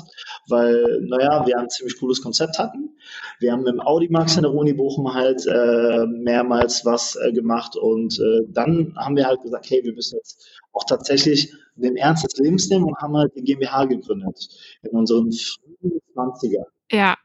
weil, 0.49 1.00
naja, 1.09 1.45
wir 1.47 1.59
ein 1.59 1.71
ziemlich 1.71 1.99
cooles 1.99 2.23
Konzept 2.23 2.59
hatten. 2.59 2.90
Wir 3.40 3.52
haben 3.52 3.66
im 3.66 3.81
Audimax 3.81 4.37
in 4.37 4.43
der 4.43 4.55
Uni 4.55 4.75
Bochum 4.75 5.14
halt 5.14 5.47
äh, 5.47 6.07
mehrmals 6.07 6.85
was 6.85 7.16
äh, 7.16 7.33
gemacht 7.33 7.76
und 7.76 8.21
äh, 8.21 8.43
dann 8.49 8.95
haben 8.97 9.16
wir 9.16 9.26
halt 9.26 9.40
gesagt, 9.43 9.71
hey, 9.71 9.81
wir 9.83 9.95
müssen 9.95 10.16
jetzt 10.16 10.47
auch 10.76 10.85
tatsächlich 10.85 11.52
den 11.76 11.97
Ernst 11.97 12.25
des 12.25 12.38
Lebens 12.38 12.68
nehmen 12.68 12.85
und 12.85 12.97
haben 12.99 13.16
halt 13.16 13.35
die 13.37 13.42
GmbH 13.42 13.85
gegründet 13.87 14.49
in 14.83 14.90
unseren 14.90 15.33
frühen 15.33 16.00
20er. 16.14 16.64
Ja. 16.90 17.16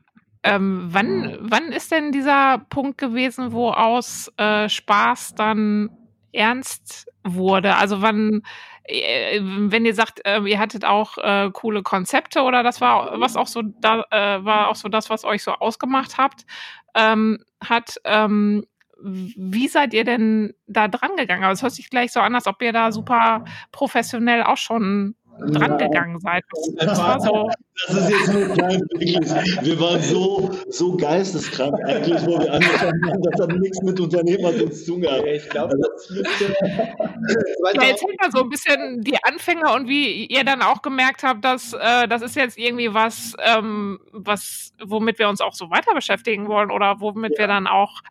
Ähm, 0.43 0.87
wann, 0.89 1.37
wann 1.39 1.71
ist 1.71 1.91
denn 1.91 2.11
dieser 2.11 2.57
Punkt 2.69 2.97
gewesen, 2.97 3.51
wo 3.51 3.69
aus 3.69 4.31
äh, 4.37 4.67
Spaß 4.67 5.35
dann 5.35 5.89
ernst 6.31 7.07
wurde? 7.23 7.75
Also 7.75 8.01
wann, 8.01 8.41
äh, 8.85 9.39
wenn 9.43 9.85
ihr 9.85 9.93
sagt, 9.93 10.25
äh, 10.25 10.39
ihr 10.41 10.57
hattet 10.57 10.83
auch 10.83 11.19
äh, 11.19 11.51
coole 11.53 11.83
Konzepte 11.83 12.41
oder 12.41 12.63
das 12.63 12.81
war 12.81 13.19
was 13.19 13.35
auch 13.35 13.45
so 13.45 13.61
da, 13.61 14.03
äh, 14.09 14.43
war 14.43 14.69
auch 14.69 14.75
so 14.75 14.89
das, 14.89 15.11
was 15.11 15.25
euch 15.25 15.43
so 15.43 15.51
ausgemacht 15.51 16.17
habt, 16.17 16.45
ähm, 16.95 17.43
hat, 17.63 17.97
ähm, 18.05 18.65
wie 19.03 19.67
seid 19.67 19.93
ihr 19.93 20.03
denn 20.03 20.53
da 20.67 20.87
dran 20.87 21.15
gegangen? 21.17 21.43
Also 21.43 21.59
es 21.59 21.63
hört 21.63 21.73
sich 21.73 21.89
gleich 21.89 22.11
so 22.11 22.19
an, 22.19 22.35
als 22.35 22.47
ob 22.47 22.61
ihr 22.61 22.73
da 22.73 22.91
super 22.91 23.45
professionell 23.71 24.43
auch 24.43 24.57
schon 24.57 25.15
dran 25.39 25.77
gegangen 25.77 26.19
seid. 26.19 26.43
Das 26.77 26.97
war 26.99 27.19
so. 27.19 27.49
Das 27.87 27.97
ist 27.97 28.09
jetzt 28.09 28.33
nur 28.33 28.47
klein, 28.49 28.81
wirklich. 28.81 29.17
Wir 29.61 29.79
waren 29.79 30.01
so, 30.01 30.51
so 30.69 30.95
geisteskrank 30.95 31.73
eigentlich, 31.85 32.21
wo 32.25 32.39
wir 32.39 32.53
angefangen 32.53 33.09
haben. 33.09 33.21
Das 33.23 33.41
hat 33.41 33.57
nichts 33.57 33.81
mit 33.81 33.99
Unternehmertum 33.99 34.71
zu 34.71 34.85
tun 34.85 35.01
gehabt. 35.01 35.25
Ich 35.25 35.49
glaube, 35.49 35.75
das 35.81 36.09
müsste. 36.09 36.53
Ja, 37.73 37.83
erzählt 37.83 38.19
mal 38.19 38.31
so 38.31 38.43
ein 38.43 38.49
bisschen 38.49 39.01
die 39.01 39.17
Anfänge 39.23 39.71
und 39.73 39.87
wie 39.87 40.25
ihr 40.25 40.43
dann 40.43 40.61
auch 40.61 40.81
gemerkt 40.81 41.23
habt, 41.23 41.45
dass 41.45 41.73
äh, 41.73 42.07
das 42.07 42.21
ist 42.21 42.35
jetzt 42.35 42.57
irgendwie 42.57 42.93
was, 42.93 43.35
ähm, 43.39 43.99
was, 44.11 44.73
womit 44.83 45.19
wir 45.19 45.29
uns 45.29 45.39
auch 45.39 45.53
so 45.53 45.69
weiter 45.69 45.93
beschäftigen 45.93 46.47
wollen 46.47 46.71
oder 46.71 46.99
womit 46.99 47.37
wir 47.37 47.47
dann 47.47 47.67
auch 47.67 48.01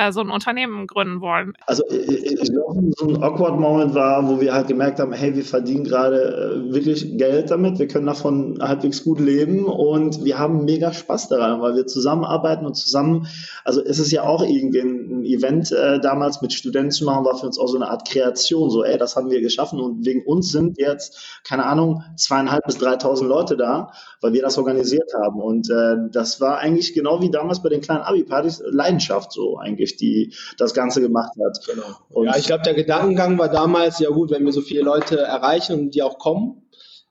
äh, 0.00 0.12
so 0.12 0.20
ein 0.20 0.30
Unternehmen 0.30 0.86
gründen 0.86 1.20
wollen. 1.20 1.52
Also 1.66 1.82
ich 1.90 2.50
glaube, 2.50 2.90
so 2.96 3.08
ein 3.08 3.22
awkward 3.22 3.58
Moment 3.60 3.94
war, 3.94 4.26
wo 4.28 4.40
wir 4.40 4.54
halt 4.54 4.68
gemerkt 4.68 4.98
haben, 4.98 5.12
hey, 5.12 5.34
wir 5.34 5.44
verdienen 5.44 5.84
gerade 5.84 6.64
äh, 6.68 6.72
wirklich 6.72 7.18
Geld 7.18 7.50
damit, 7.50 7.78
wir 7.78 7.86
können 7.86 8.06
davon 8.06 8.58
halbwegs 8.60 9.04
gut 9.04 9.20
leben 9.20 9.66
und 9.66 10.24
wir 10.24 10.38
haben 10.38 10.64
mega 10.64 10.92
Spaß 10.92 11.28
daran, 11.28 11.60
weil 11.60 11.74
wir 11.74 11.86
zusammenarbeiten 11.86 12.64
und 12.64 12.74
zusammen, 12.74 13.26
also 13.64 13.82
es 13.84 13.98
ist 13.98 14.10
ja 14.10 14.22
auch 14.22 14.42
irgendwie 14.42 14.80
ein 14.80 15.24
Event 15.24 15.70
äh, 15.72 16.00
damals 16.00 16.40
mit 16.40 16.52
Studenten 16.52 16.92
zu 16.92 17.04
machen, 17.04 17.24
war 17.24 17.36
für 17.36 17.46
uns 17.46 17.58
auch 17.58 17.68
so 17.68 17.76
eine 17.76 17.90
Art 17.90 18.08
Kreation, 18.08 18.70
so 18.70 18.84
ey, 18.84 18.96
das 18.96 19.16
haben 19.16 19.30
wir 19.30 19.40
geschaffen 19.40 19.80
und 19.80 20.06
wegen 20.06 20.22
uns 20.24 20.50
sind 20.50 20.78
jetzt, 20.78 21.40
keine 21.44 21.66
Ahnung, 21.66 22.02
zweieinhalb 22.16 22.64
bis 22.64 22.78
dreitausend 22.78 23.28
Leute 23.28 23.56
da, 23.56 23.92
weil 24.20 24.32
wir 24.32 24.42
das 24.42 24.58
organisiert 24.58 25.12
haben 25.14 25.40
und 25.40 25.70
äh, 25.70 25.96
das 26.12 26.40
war 26.40 26.58
eigentlich 26.58 26.94
genau 26.94 27.20
wie 27.22 27.30
damals 27.30 27.62
bei 27.62 27.68
den 27.68 27.80
kleinen 27.80 28.02
Abi-Partys 28.02 28.62
Leidenschaft 28.66 29.32
so 29.32 29.58
eigentlich 29.58 29.96
die 29.96 30.34
das 30.58 30.74
Ganze 30.74 31.00
gemacht 31.00 31.32
hat. 31.42 31.66
Genau. 31.66 31.96
Und 32.10 32.26
ja, 32.26 32.36
ich 32.36 32.46
glaube, 32.46 32.62
der 32.62 32.74
Gedankengang 32.74 33.38
war 33.38 33.48
damals, 33.48 33.98
ja 33.98 34.10
gut, 34.10 34.30
wenn 34.30 34.44
wir 34.44 34.52
so 34.52 34.60
viele 34.60 34.82
Leute 34.82 35.18
erreichen 35.18 35.78
und 35.78 35.94
die 35.94 36.02
auch 36.02 36.18
kommen, 36.18 36.62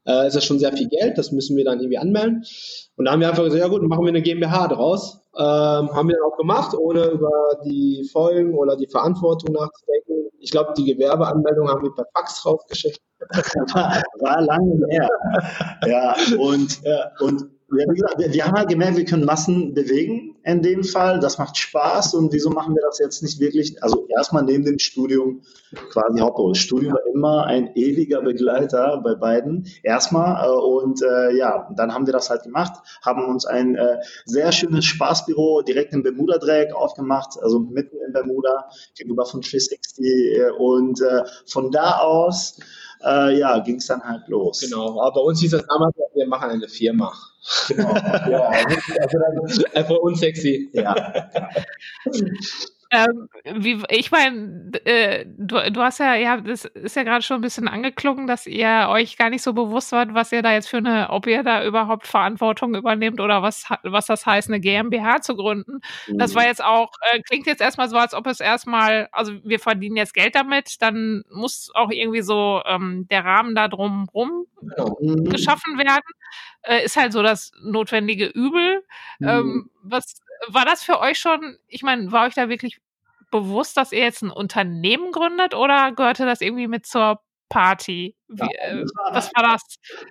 äh, 0.06 0.28
ist 0.28 0.36
das 0.36 0.46
schon 0.46 0.60
sehr 0.60 0.76
viel 0.76 0.88
Geld, 0.88 1.18
das 1.18 1.32
müssen 1.32 1.58
wir 1.58 1.66
dann 1.66 1.80
irgendwie 1.80 1.98
anmelden. 1.98 2.44
Und 2.96 3.06
da 3.06 3.12
haben 3.12 3.22
wir 3.22 3.30
einfach 3.30 3.44
gesagt, 3.44 3.62
ja 3.62 3.70
gut, 3.70 3.82
machen 3.84 4.04
wir 4.04 4.10
eine 4.10 4.22
GmbH 4.22 4.68
draus. 4.68 5.19
Ähm, 5.38 5.94
haben 5.94 6.10
wir 6.10 6.18
auch 6.26 6.38
gemacht, 6.38 6.74
ohne 6.76 7.06
über 7.06 7.32
die 7.64 8.08
Folgen 8.12 8.56
oder 8.56 8.76
die 8.76 8.88
Verantwortung 8.88 9.54
nachzudenken. 9.54 10.30
Ich 10.40 10.52
glaube, 10.52 10.74
die 10.76 10.86
Gewerbeanmeldung 10.86 11.70
haben 11.70 11.84
wir 11.84 11.94
per 11.94 12.06
Fax 12.16 12.46
rausgeschickt. 12.46 13.00
war, 13.74 14.02
war 14.20 14.42
lange 14.42 14.86
her. 14.90 15.10
Ja, 15.86 16.16
und, 16.38 16.82
ja. 16.84 17.12
und 17.20 17.59
ja, 17.78 17.86
wie 17.90 17.96
gesagt, 17.96 18.20
wir, 18.20 18.34
wir, 18.34 18.46
haben 18.46 18.56
halt 18.56 18.70
gemerkt, 18.70 18.98
wir 18.98 19.06
können 19.06 19.26
Massen 19.26 19.74
bewegen 19.74 20.36
in 20.44 20.62
dem 20.62 20.84
Fall. 20.84 21.20
Das 21.20 21.38
macht 21.38 21.58
Spaß 21.58 22.14
und 22.16 22.34
wieso 22.34 22.50
machen 22.50 22.74
wir 22.76 22.82
das 22.82 23.00
jetzt 23.00 23.22
nicht 23.22 23.40
wirklich? 23.40 23.82
Also 23.84 24.08
erstmal 24.16 24.44
neben 24.44 24.66
dem 24.66 24.80
Studium 24.80 25.42
quasi 25.92 26.20
Hauptberuf. 26.20 26.58
Studium 26.58 26.94
war 26.94 27.06
immer 27.14 27.46
ein 27.46 27.76
ewiger 27.76 28.22
Begleiter 28.22 29.02
bei 29.04 29.16
beiden. 29.16 29.68
Erstmal 29.84 30.46
äh, 30.46 30.52
und 30.52 31.02
äh, 31.02 31.36
ja, 31.36 31.70
dann 31.76 31.94
haben 31.94 32.06
wir 32.06 32.14
das 32.14 32.30
halt 32.30 32.44
gemacht, 32.44 32.74
haben 33.04 33.26
uns 33.26 33.46
ein 33.46 33.76
äh, 33.76 33.98
sehr 34.26 34.52
schönes 34.52 34.86
Spaßbüro 34.86 35.62
direkt 35.62 35.94
im 35.94 36.04
Bermuda-Dreieck 36.04 36.74
aufgemacht, 36.74 37.38
also 37.42 37.60
mitten 37.60 37.98
in 38.06 38.14
Bermuda 38.14 38.70
gegenüber 38.96 39.26
von 39.26 39.42
360 39.42 40.06
äh, 40.06 40.50
und 40.58 41.02
äh, 41.02 41.24
von 41.46 41.72
da 41.72 42.00
aus 42.00 42.58
äh, 43.04 43.38
ja, 43.38 43.60
ging 43.60 43.76
es 43.76 43.88
dann 43.88 44.04
halt 44.04 44.28
los. 44.28 44.60
Genau, 44.62 45.02
aber 45.02 45.14
bei 45.16 45.22
uns 45.22 45.40
hieß 45.40 45.52
das 45.52 45.66
damals, 45.68 45.96
wir 46.14 46.28
machen 46.28 46.50
eine 46.50 46.68
Firma. 46.68 47.14
Genau. 47.68 47.94
ja, 47.96 48.52
also 49.02 49.66
einfach 49.74 49.98
unsexy. 49.98 50.70
Ja. 50.74 51.30
Ähm, 52.92 53.30
wie, 53.44 53.84
ich 53.90 54.10
meine, 54.10 54.72
äh, 54.84 55.24
du, 55.38 55.58
du 55.72 55.82
hast 55.82 56.00
ja, 56.00 56.16
ja, 56.16 56.38
das 56.38 56.66
ist 56.66 56.96
ja 56.96 57.04
gerade 57.04 57.22
schon 57.22 57.38
ein 57.38 57.42
bisschen 57.42 57.68
angeklungen, 57.68 58.26
dass 58.26 58.48
ihr 58.48 58.88
euch 58.90 59.16
gar 59.16 59.30
nicht 59.30 59.44
so 59.44 59.54
bewusst 59.54 59.92
wart, 59.92 60.16
was 60.16 60.32
ihr 60.32 60.42
da 60.42 60.54
jetzt 60.54 60.70
für 60.70 60.78
eine, 60.78 61.12
ob 61.12 61.28
ihr 61.28 61.44
da 61.44 61.64
überhaupt 61.64 62.08
Verantwortung 62.08 62.74
übernehmt 62.74 63.22
oder 63.22 63.44
was, 63.44 63.66
was 63.84 64.08
das 64.08 64.26
heißt, 64.26 64.48
eine 64.48 64.60
GmbH 64.60 65.22
zu 65.22 65.36
gründen. 65.36 65.82
Mhm. 66.08 66.18
Das 66.18 66.34
war 66.34 66.42
mhm. 66.42 66.48
jetzt 66.48 66.64
auch, 66.64 66.90
äh, 67.12 67.22
klingt 67.22 67.46
jetzt 67.46 67.62
erstmal 67.62 67.90
so, 67.90 67.98
als 67.98 68.16
ob 68.16 68.26
es 68.26 68.40
erstmal, 68.40 69.08
also 69.12 69.34
wir 69.44 69.60
verdienen 69.60 69.96
jetzt 69.96 70.16
Geld 70.16 70.34
damit, 70.34 70.82
dann 70.82 71.24
muss 71.32 71.70
auch 71.76 71.92
irgendwie 71.92 72.22
so 72.22 72.64
ähm, 72.66 73.08
der 73.12 73.24
Rahmen 73.24 73.54
da 73.54 73.68
drumrum 73.68 74.48
genau. 74.62 74.98
mhm. 75.00 75.26
geschaffen 75.26 75.78
werden. 75.78 76.02
Äh, 76.62 76.84
ist 76.86 76.98
halt 76.98 77.14
so 77.14 77.24
das 77.24 77.52
notwendige 77.62 78.26
Übel. 78.26 78.86
Ähm, 79.22 79.26
mhm. 79.26 79.30
Ähm, 79.30 79.70
was 79.82 80.22
war 80.48 80.66
das 80.66 80.84
für 80.84 81.00
euch 81.00 81.20
schon, 81.20 81.58
ich 81.68 81.84
meine, 81.84 82.12
war 82.12 82.28
euch 82.28 82.34
da 82.34 82.50
wirklich 82.50 82.80
bewusst, 83.32 83.78
dass 83.78 83.92
ihr 83.92 84.00
jetzt 84.00 84.22
ein 84.22 84.32
Unternehmen 84.32 85.12
gründet 85.12 85.54
oder 85.54 85.92
gehörte 85.92 86.26
das 86.26 86.42
irgendwie 86.42 86.68
mit 86.68 86.86
zur 86.86 87.22
Party? 87.50 88.16
Wie, 88.28 88.42
äh, 88.42 88.86
was 89.12 89.32
war 89.36 89.44
das? 89.44 89.62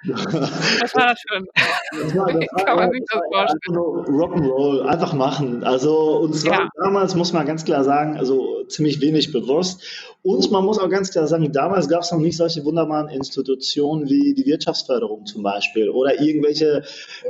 was 0.82 0.94
war 0.94 1.06
das 1.06 1.20
für 1.26 1.36
ein? 1.36 1.46
Das 1.92 2.16
war, 2.16 2.32
das 2.32 2.64
Kann 2.64 2.76
man 2.76 2.90
sich 2.90 3.02
das 3.08 3.20
vorstellen? 3.32 3.76
Rock'n'Roll, 3.76 4.80
einfach 4.82 5.12
machen. 5.12 5.62
Also 5.62 6.18
uns 6.18 6.44
war 6.44 6.62
ja. 6.62 6.68
damals, 6.82 7.14
muss 7.14 7.32
man 7.32 7.46
ganz 7.46 7.64
klar 7.64 7.84
sagen, 7.84 8.16
also 8.16 8.64
ziemlich 8.64 9.00
wenig 9.00 9.30
bewusst. 9.30 9.84
Und 10.22 10.50
man 10.50 10.64
muss 10.64 10.80
auch 10.80 10.90
ganz 10.90 11.12
klar 11.12 11.28
sagen, 11.28 11.52
damals 11.52 11.88
gab 11.88 12.02
es 12.02 12.10
noch 12.10 12.18
nicht 12.18 12.36
solche 12.36 12.64
wunderbaren 12.64 13.08
Institutionen 13.08 14.08
wie 14.08 14.34
die 14.34 14.44
Wirtschaftsförderung 14.46 15.24
zum 15.24 15.44
Beispiel 15.44 15.88
oder 15.88 16.20
irgendwelche 16.20 16.82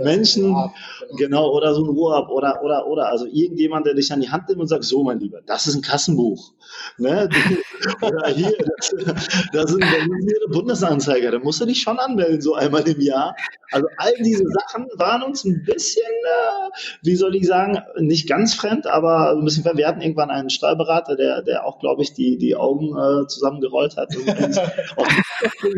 Menschen, 0.03 0.45
genau. 0.45 0.73
genau, 1.17 1.50
oder 1.53 1.75
so 1.75 1.85
ein 1.85 1.91
Ruhrab 1.91 2.31
oder, 2.31 2.62
oder, 2.62 2.87
oder, 2.87 3.09
also 3.11 3.27
irgendjemand, 3.27 3.87
der 3.87 3.95
dich 3.95 4.11
an 4.11 4.21
die 4.21 4.31
Hand 4.31 4.49
nimmt 4.49 4.62
und 4.62 4.69
sagt, 4.69 4.85
so 4.85 5.05
mein 5.05 5.21
Lieber, 5.21 5.43
das 5.47 5.67
ist 5.67 5.75
ein 5.75 5.83
Kassenbuch. 5.83 6.53
Ne? 6.99 7.29
oder 8.03 8.29
hier, 8.29 8.53
das, 8.59 8.89
sind, 8.89 9.15
das 9.53 9.71
sind 9.71 9.81
Bundes 9.81 10.39
Bundesanzeiger, 10.49 11.31
da 11.31 11.39
musst 11.39 11.61
du 11.61 11.67
dich 11.67 11.81
schon 11.81 11.99
anmelden, 11.99 12.41
so 12.41 12.55
einmal 12.55 12.87
im 12.89 13.01
Jahr. 13.01 13.35
Also 13.71 13.87
all 13.99 14.13
diese 14.21 14.45
Sachen 14.45 14.87
waren 14.95 15.23
uns 15.23 15.45
ein 15.45 15.63
bisschen, 15.65 16.03
äh, 16.03 16.71
wie 17.03 17.17
soll 17.17 17.35
ich 17.35 17.47
sagen, 17.47 17.79
nicht 17.99 18.29
ganz 18.29 18.55
fremd, 18.55 18.87
aber 18.87 19.33
ein 19.33 19.45
bisschen 19.45 19.63
fremd. 19.63 19.79
Wir 19.79 19.87
hatten 19.87 20.01
irgendwann 20.01 20.31
einen 20.31 20.51
Steuerberater, 20.51 21.17
der, 21.17 21.43
der 21.43 21.67
auch, 21.67 21.79
glaube 21.79 22.03
ich, 22.03 22.15
die, 22.15 22.39
die 22.39 22.57
Augen 22.57 22.97
äh, 22.97 23.27
zusammengerollt 23.27 23.97
hat. 23.97 24.15
Und 24.17 24.27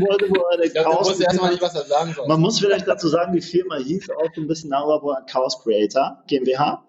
wollte, 0.08 0.30
wo 0.30 0.42
er 0.52 0.64
ich 0.64 0.72
glaub, 0.72 1.00
wusste 1.00 1.24
erstmal 1.24 1.50
nicht, 1.50 1.62
was 1.62 1.74
er 1.74 1.84
sagen 1.84 2.14
soll. 2.14 2.26
Man 2.28 2.40
muss 2.40 2.58
vielleicht 2.58 2.86
dazu 2.86 3.08
sagen, 3.08 3.32
die 3.32 3.40
Firma 3.40 3.76
hieß 3.76 4.08
auch 4.10 4.36
ein 4.36 4.46
bisschen 4.46 4.70
darüber 4.70 5.22
Chaos 5.26 5.62
Creator 5.62 6.22
GmbH. 6.26 6.84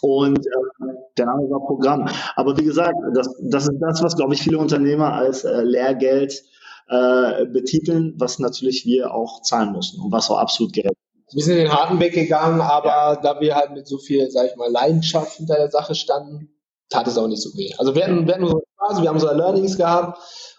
Und 0.00 0.38
äh, 0.38 0.84
der 1.16 1.26
Name 1.26 1.50
war 1.50 1.66
Programm. 1.66 2.08
Aber 2.36 2.56
wie 2.56 2.64
gesagt, 2.64 2.94
das, 3.14 3.28
das 3.42 3.64
ist 3.64 3.78
das, 3.80 4.02
was, 4.02 4.16
glaube 4.16 4.34
ich, 4.34 4.42
viele 4.42 4.58
Unternehmer 4.58 5.12
als 5.12 5.44
äh, 5.44 5.62
Lehrgeld 5.62 6.42
äh, 6.88 7.46
betiteln, 7.46 8.14
was 8.16 8.38
natürlich 8.38 8.86
wir 8.86 9.12
auch 9.12 9.42
zahlen 9.42 9.72
mussten 9.72 10.00
und 10.00 10.12
was 10.12 10.30
auch 10.30 10.38
absolut 10.38 10.72
gerecht 10.72 10.94
ist. 11.26 11.36
Wir 11.36 11.44
sind 11.44 11.56
den 11.56 11.72
harten 11.72 12.00
Weg 12.00 12.14
gegangen, 12.14 12.60
aber 12.60 12.88
ja. 12.88 13.16
da 13.16 13.40
wir 13.40 13.54
halt 13.54 13.72
mit 13.72 13.86
so 13.86 13.98
viel, 13.98 14.30
sag 14.30 14.46
ich 14.46 14.56
mal, 14.56 14.70
Leidenschaft 14.70 15.36
hinter 15.36 15.56
der 15.56 15.70
Sache 15.70 15.94
standen, 15.94 16.48
tat 16.88 17.06
es 17.06 17.18
auch 17.18 17.28
nicht 17.28 17.42
so 17.42 17.50
weh. 17.58 17.70
Also 17.76 17.94
wir 17.94 18.04
hatten, 18.04 18.26
wir 18.26 18.34
hatten 18.34 18.46
so 18.46 18.62
Spaß, 18.76 19.02
wir 19.02 19.08
haben 19.10 19.18
so 19.18 19.30
Learnings 19.30 19.76
gehabt 19.76 20.18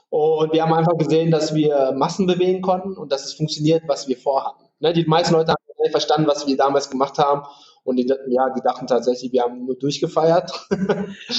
und 0.09 0.53
wir 0.53 0.61
haben 0.61 0.73
einfach 0.73 0.97
gesehen, 0.97 1.31
dass 1.31 1.55
wir 1.55 1.93
Massen 1.93 2.27
bewegen 2.27 2.61
konnten 2.61 2.95
und 2.97 3.11
dass 3.11 3.25
es 3.25 3.33
funktioniert, 3.33 3.83
was 3.87 4.07
wir 4.07 4.17
vorhatten. 4.17 4.65
Ne, 4.79 4.93
die 4.93 5.05
meisten 5.05 5.33
Leute 5.33 5.51
haben 5.53 5.91
verstanden, 5.91 6.27
was 6.27 6.45
wir 6.45 6.55
damals 6.57 6.89
gemacht 6.89 7.17
haben 7.17 7.43
und 7.83 7.97
die, 7.97 8.07
ja, 8.07 8.49
die 8.55 8.61
dachten 8.61 8.87
tatsächlich, 8.87 9.31
wir 9.31 9.43
haben 9.43 9.65
nur 9.65 9.75
durchgefeiert. 9.75 10.51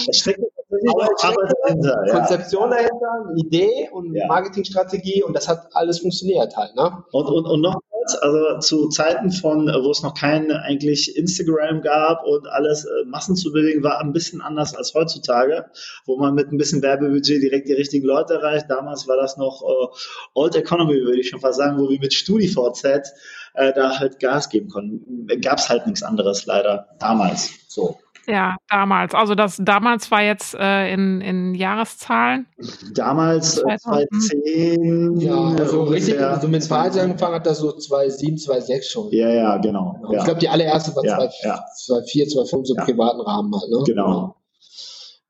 Es 0.09 0.19
steckt 0.19 0.41
dahinter, 1.65 2.03
ja. 2.07 2.15
Konzeption 2.15 2.71
dahinter, 2.71 3.35
Idee 3.37 3.89
und 3.93 4.15
ja. 4.15 4.27
Marketingstrategie 4.27 5.23
und 5.23 5.35
das 5.35 5.49
hat 5.49 5.69
alles 5.73 6.01
funktioniert 6.01 6.57
halt. 6.57 6.75
Ne? 6.77 7.05
Und, 7.13 7.27
und, 7.27 7.47
und 7.47 7.61
noch 7.61 7.81
also 8.23 8.59
zu 8.59 8.89
Zeiten 8.89 9.31
von, 9.31 9.67
wo 9.67 9.91
es 9.91 10.03
noch 10.03 10.15
kein 10.15 10.51
eigentlich 10.51 11.17
Instagram 11.17 11.83
gab 11.83 12.25
und 12.25 12.47
alles 12.49 12.85
äh, 12.85 13.05
Massen 13.07 13.37
zu 13.37 13.53
bewegen, 13.53 13.83
war 13.83 14.01
ein 14.01 14.13
bisschen 14.13 14.41
anders 14.41 14.75
als 14.75 14.95
heutzutage, 14.95 15.67
wo 16.07 16.17
man 16.17 16.35
mit 16.35 16.51
ein 16.51 16.57
bisschen 16.57 16.83
Werbebudget 16.83 17.43
direkt 17.43 17.69
die 17.69 17.75
richtigen 17.75 18.07
Leute 18.07 18.35
erreicht. 18.35 18.67
Damals 18.69 19.07
war 19.07 19.17
das 19.17 19.37
noch 19.37 19.63
äh, 19.63 19.97
Old 20.35 20.57
Economy, 20.57 20.95
würde 20.95 21.21
ich 21.21 21.29
schon 21.29 21.41
fast 21.41 21.59
sagen, 21.59 21.79
wo 21.79 21.89
wir 21.89 22.01
mit 22.01 22.13
StudiVZ 22.13 23.13
äh, 23.55 23.73
da 23.73 23.99
halt 23.99 24.21
Gas 24.21 24.49
geben 24.49 24.69
konnten. 24.69 25.27
Gab 25.41 25.59
es 25.59 25.69
halt 25.69 25.87
nichts 25.87 26.03
anderes 26.03 26.47
leider 26.47 26.89
damals. 26.99 27.51
So. 27.69 27.99
Ja, 28.27 28.57
damals. 28.69 29.15
Also 29.15 29.35
das 29.35 29.57
damals 29.61 30.11
war 30.11 30.23
jetzt 30.23 30.55
äh, 30.55 30.93
in, 30.93 31.21
in 31.21 31.55
Jahreszahlen. 31.55 32.47
Damals 32.95 33.57
2010. 33.57 35.21
Äh, 35.21 35.25
ja, 35.25 35.37
also 35.37 35.85
richtig, 35.85 36.21
also 36.21 36.49
mit 36.49 36.65
Verhalten 36.65 36.99
angefangen 37.01 37.35
hat 37.35 37.47
das 37.47 37.59
so 37.59 37.73
2007, 37.73 38.39
2006 38.39 38.91
schon. 38.91 39.09
Ja, 39.11 39.29
ja, 39.29 39.57
genau. 39.59 39.95
genau. 39.95 40.13
Ja. 40.13 40.19
Ich 40.19 40.25
glaube, 40.25 40.41
die 40.41 40.49
allererste 40.49 40.95
war 40.95 41.05
ja, 41.05 41.65
2004, 41.77 42.29
2005, 42.29 42.67
so 42.67 42.75
im 42.75 42.79
ja. 42.79 42.85
privaten 42.85 43.21
Rahmen 43.21 43.53
halt. 43.53 43.71
Ne? 43.71 43.83
Genau. 43.87 44.37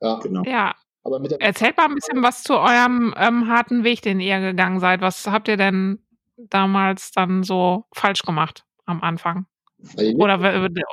Ja. 0.00 0.18
genau. 0.18 0.42
Ja. 0.44 0.74
Aber 1.02 1.18
mit 1.18 1.32
Erzählt 1.32 1.78
mal 1.78 1.86
ein 1.86 1.94
bisschen 1.94 2.22
was 2.22 2.42
zu 2.42 2.54
eurem 2.54 3.14
ähm, 3.16 3.48
harten 3.48 3.84
Weg, 3.84 4.02
den 4.02 4.20
ihr 4.20 4.38
gegangen 4.40 4.80
seid. 4.80 5.00
Was 5.00 5.26
habt 5.26 5.48
ihr 5.48 5.56
denn 5.56 5.98
damals 6.48 7.10
dann 7.12 7.42
so 7.42 7.84
falsch 7.92 8.22
gemacht 8.22 8.64
am 8.86 9.02
Anfang? 9.02 9.46
Oder 10.16 10.38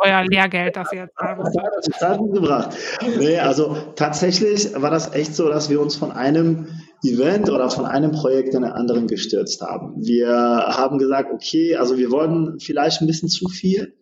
euer 0.04 0.24
Lehrgeld, 0.26 0.76
das 0.76 0.92
ihr 0.94 1.00
jetzt 1.02 1.18
gebracht. 2.34 2.70
Nee, 3.18 3.38
also 3.38 3.76
tatsächlich 3.96 4.74
war 4.82 4.92
das 4.92 5.14
echt 5.14 5.36
so, 5.36 5.50
dass 5.50 5.70
wir 5.70 5.82
uns 5.82 5.98
von 5.98 6.12
einem 6.12 6.68
Event 7.04 7.50
oder 7.50 7.70
von 7.70 7.86
einem 7.86 8.12
Projekt 8.12 8.54
in 8.54 8.62
den 8.62 8.72
anderen 8.72 9.08
gestürzt 9.08 9.62
haben. 9.62 9.94
Wir 9.98 10.30
haben 10.30 11.00
gesagt, 11.00 11.32
okay, 11.34 11.76
also 11.76 11.98
wir 11.98 12.12
wollten 12.12 12.60
vielleicht 12.60 13.02
ein 13.02 13.08
bisschen 13.08 13.30
zu 13.30 13.50
viel 13.50 13.94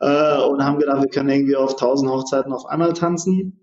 äh, 0.00 0.36
und 0.42 0.64
haben 0.64 0.78
gedacht, 0.78 1.02
wir 1.02 1.08
können 1.08 1.28
irgendwie 1.28 1.56
auf 1.56 1.76
tausend 1.76 2.10
Hochzeiten 2.10 2.52
auf 2.52 2.66
einmal 2.66 2.92
tanzen. 2.92 3.61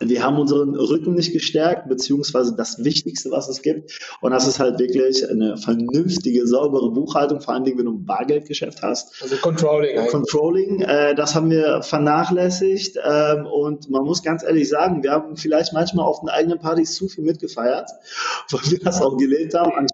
Wir 0.00 0.22
haben 0.22 0.38
unseren 0.38 0.74
Rücken 0.74 1.14
nicht 1.14 1.32
gestärkt, 1.32 1.88
beziehungsweise 1.88 2.56
das 2.56 2.82
Wichtigste, 2.84 3.30
was 3.30 3.48
es 3.48 3.60
gibt. 3.60 4.00
Und 4.22 4.30
das 4.32 4.48
ist 4.48 4.58
halt 4.58 4.78
wirklich 4.78 5.28
eine 5.28 5.58
vernünftige, 5.58 6.46
saubere 6.46 6.90
Buchhaltung, 6.90 7.40
vor 7.40 7.54
allem, 7.54 7.66
wenn 7.66 7.84
du 7.84 7.92
ein 7.92 8.06
Bargeldgeschäft 8.06 8.82
hast. 8.82 9.22
Also 9.22 9.36
Controlling. 9.36 9.98
Eigentlich. 9.98 10.10
Controlling, 10.10 10.80
äh, 10.80 11.14
das 11.14 11.34
haben 11.34 11.50
wir 11.50 11.82
vernachlässigt. 11.82 12.98
Ähm, 13.04 13.46
und 13.46 13.90
man 13.90 14.04
muss 14.04 14.22
ganz 14.22 14.42
ehrlich 14.42 14.68
sagen, 14.70 15.02
wir 15.02 15.12
haben 15.12 15.36
vielleicht 15.36 15.74
manchmal 15.74 16.06
auf 16.06 16.20
den 16.20 16.30
eigenen 16.30 16.58
Partys 16.58 16.94
zu 16.94 17.08
viel 17.08 17.24
mitgefeiert, 17.24 17.90
weil 18.50 18.70
wir 18.70 18.78
das 18.78 19.02
auch 19.02 19.18
gelebt 19.18 19.54
haben, 19.54 19.86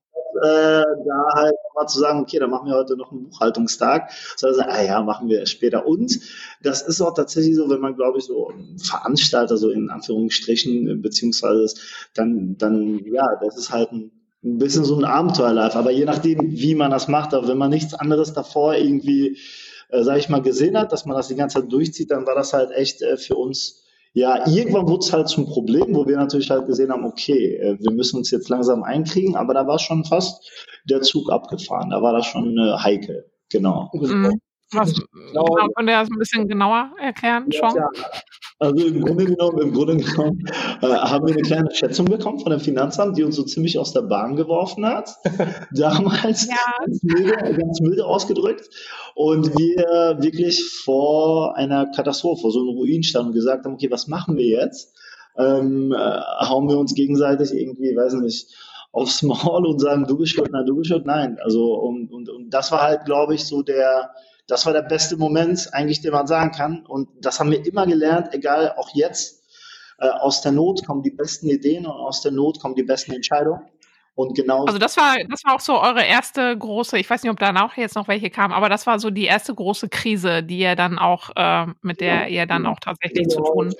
äh, 0.46 1.04
da 1.06 1.34
halt 1.34 1.54
mal 1.74 1.86
zu 1.86 1.98
sagen, 1.98 2.20
okay, 2.20 2.38
dann 2.38 2.50
machen 2.50 2.68
wir 2.68 2.76
heute 2.76 2.96
noch 2.96 3.12
einen 3.12 3.28
Buchhaltungstag, 3.28 4.10
sondern 4.36 4.58
sagen, 4.58 4.70
ah 4.72 4.82
ja, 4.82 5.02
machen 5.02 5.28
wir 5.28 5.46
später. 5.46 5.86
Und 5.86 6.20
das 6.62 6.82
ist 6.82 7.00
auch 7.00 7.14
tatsächlich 7.14 7.56
so, 7.56 7.68
wenn 7.68 7.80
man, 7.80 7.96
glaube 7.96 8.18
ich, 8.18 8.24
so 8.24 8.52
Veranstalter, 8.82 9.56
so 9.56 9.70
in 9.70 9.90
Anführungsstrichen, 9.90 11.02
beziehungsweise 11.02 11.74
dann, 12.14 12.56
dann, 12.58 13.04
ja, 13.06 13.24
das 13.40 13.56
ist 13.56 13.70
halt 13.70 13.92
ein 13.92 14.12
ein 14.46 14.58
bisschen 14.58 14.84
so 14.84 14.96
ein 14.96 15.04
Abenteuerlife. 15.04 15.76
Aber 15.76 15.90
je 15.90 16.04
nachdem, 16.04 16.38
wie 16.42 16.74
man 16.74 16.90
das 16.90 17.08
macht, 17.08 17.34
aber 17.34 17.48
wenn 17.48 17.58
man 17.58 17.70
nichts 17.70 17.94
anderes 17.94 18.32
davor 18.32 18.74
irgendwie, 18.74 19.38
äh, 19.88 20.02
sage 20.02 20.20
ich 20.20 20.28
mal, 20.28 20.42
gesehen 20.42 20.78
hat, 20.78 20.92
dass 20.92 21.04
man 21.04 21.16
das 21.16 21.28
die 21.28 21.34
ganze 21.34 21.60
Zeit 21.60 21.72
durchzieht, 21.72 22.10
dann 22.10 22.26
war 22.26 22.34
das 22.34 22.52
halt 22.52 22.70
echt 22.70 23.02
äh, 23.02 23.16
für 23.16 23.34
uns 23.34 23.82
ja, 24.16 24.48
irgendwann 24.48 24.88
wurde 24.88 25.04
es 25.04 25.12
halt 25.12 25.28
zum 25.28 25.44
Problem, 25.44 25.94
wo 25.94 26.06
wir 26.06 26.16
natürlich 26.16 26.48
halt 26.48 26.66
gesehen 26.66 26.90
haben, 26.90 27.04
okay, 27.04 27.56
äh, 27.56 27.76
wir 27.78 27.92
müssen 27.92 28.16
uns 28.16 28.30
jetzt 28.30 28.48
langsam 28.48 28.82
einkriegen, 28.82 29.36
aber 29.36 29.52
da 29.52 29.66
war 29.66 29.78
schon 29.78 30.06
fast 30.06 30.42
der 30.88 31.02
Zug 31.02 31.30
abgefahren. 31.30 31.90
Da 31.90 32.00
war 32.00 32.14
das 32.14 32.24
schon 32.24 32.56
äh, 32.56 32.78
heikel. 32.78 33.30
Genau. 33.50 33.90
Mhm. 33.92 34.40
Was, 34.72 34.94
genau, 34.94 35.44
könnt 35.76 35.90
ihr 35.90 36.00
das 36.00 36.08
ein 36.10 36.18
bisschen 36.18 36.48
genauer 36.48 36.92
erklären, 36.98 37.44
ja, 37.50 37.74
ja. 37.74 37.88
Also 38.58 38.86
im 38.86 39.04
Grunde 39.04 39.26
genommen, 39.26 39.58
im 39.60 39.72
Grunde 39.74 39.96
genommen 39.98 40.46
äh, 40.80 40.86
haben 40.86 41.26
wir 41.26 41.34
eine 41.34 41.42
kleine 41.42 41.74
Schätzung 41.74 42.06
bekommen 42.06 42.40
von 42.40 42.50
dem 42.50 42.60
Finanzamt, 42.60 43.18
die 43.18 43.22
uns 43.22 43.36
so 43.36 43.42
ziemlich 43.42 43.78
aus 43.78 43.92
der 43.92 44.02
Bahn 44.02 44.34
geworfen 44.34 44.86
hat. 44.86 45.10
Damals 45.72 46.48
ja. 46.48 46.56
ganz, 46.78 47.02
milde, 47.02 47.32
ganz 47.54 47.80
milde 47.80 48.06
ausgedrückt. 48.06 48.70
Und 49.14 49.58
wir 49.58 50.16
wirklich 50.20 50.64
vor 50.84 51.54
einer 51.56 51.90
Katastrophe, 51.90 52.42
vor 52.42 52.50
so 52.50 52.60
einem 52.60 52.70
Ruin 52.70 53.02
standen 53.02 53.28
und 53.28 53.34
gesagt 53.34 53.66
haben, 53.66 53.74
okay, 53.74 53.90
was 53.90 54.06
machen 54.06 54.38
wir 54.38 54.46
jetzt? 54.46 54.94
Ähm, 55.38 55.92
äh, 55.92 56.20
hauen 56.46 56.68
wir 56.68 56.78
uns 56.78 56.94
gegenseitig 56.94 57.52
irgendwie, 57.52 57.94
weiß 57.94 58.14
nicht, 58.14 58.54
aufs 58.90 59.22
Maul 59.22 59.66
und 59.66 59.78
sagen, 59.80 60.06
du 60.06 60.16
bist 60.16 60.32
schuld, 60.32 60.50
nein, 60.50 60.64
du 60.64 60.76
bist 60.76 60.88
schuld, 60.88 61.04
nein. 61.04 61.38
Also 61.42 61.74
und, 61.74 62.10
und, 62.10 62.30
und 62.30 62.48
das 62.48 62.72
war 62.72 62.80
halt, 62.80 63.04
glaube 63.04 63.34
ich, 63.34 63.44
so 63.44 63.60
der 63.62 64.12
das 64.46 64.64
war 64.66 64.72
der 64.72 64.82
beste 64.82 65.16
Moment 65.16 65.68
eigentlich, 65.72 66.00
den 66.00 66.12
man 66.12 66.26
sagen 66.26 66.52
kann. 66.52 66.86
Und 66.86 67.08
das 67.20 67.40
haben 67.40 67.50
wir 67.50 67.64
immer 67.66 67.86
gelernt, 67.86 68.32
egal 68.32 68.74
auch 68.76 68.90
jetzt. 68.94 69.42
Äh, 69.98 70.08
aus 70.08 70.42
der 70.42 70.52
Not 70.52 70.86
kommen 70.86 71.02
die 71.02 71.10
besten 71.10 71.48
Ideen 71.48 71.86
und 71.86 71.92
aus 71.92 72.20
der 72.20 72.32
Not 72.32 72.60
kommen 72.60 72.74
die 72.74 72.82
besten 72.82 73.12
Entscheidungen. 73.12 73.62
Und 74.16 74.34
genau. 74.34 74.64
Also 74.64 74.78
das 74.78 74.96
war, 74.96 75.16
das 75.28 75.44
war 75.44 75.54
auch 75.54 75.60
so 75.60 75.78
eure 75.78 76.02
erste 76.02 76.56
große, 76.56 76.98
ich 76.98 77.08
weiß 77.08 77.22
nicht, 77.22 77.30
ob 77.30 77.38
danach 77.38 77.76
jetzt 77.76 77.96
noch 77.96 78.08
welche 78.08 78.30
kamen, 78.30 78.54
aber 78.54 78.70
das 78.70 78.86
war 78.86 78.98
so 78.98 79.10
die 79.10 79.26
erste 79.26 79.54
große 79.54 79.90
Krise, 79.90 80.42
die 80.42 80.58
ihr 80.58 80.74
dann 80.74 80.98
auch, 80.98 81.30
äh, 81.36 81.66
mit 81.82 82.00
der 82.00 82.28
ihr 82.28 82.46
dann 82.46 82.64
auch 82.64 82.80
tatsächlich 82.80 83.28
genau. 83.28 83.44
zu 83.44 83.52
tun. 83.52 83.74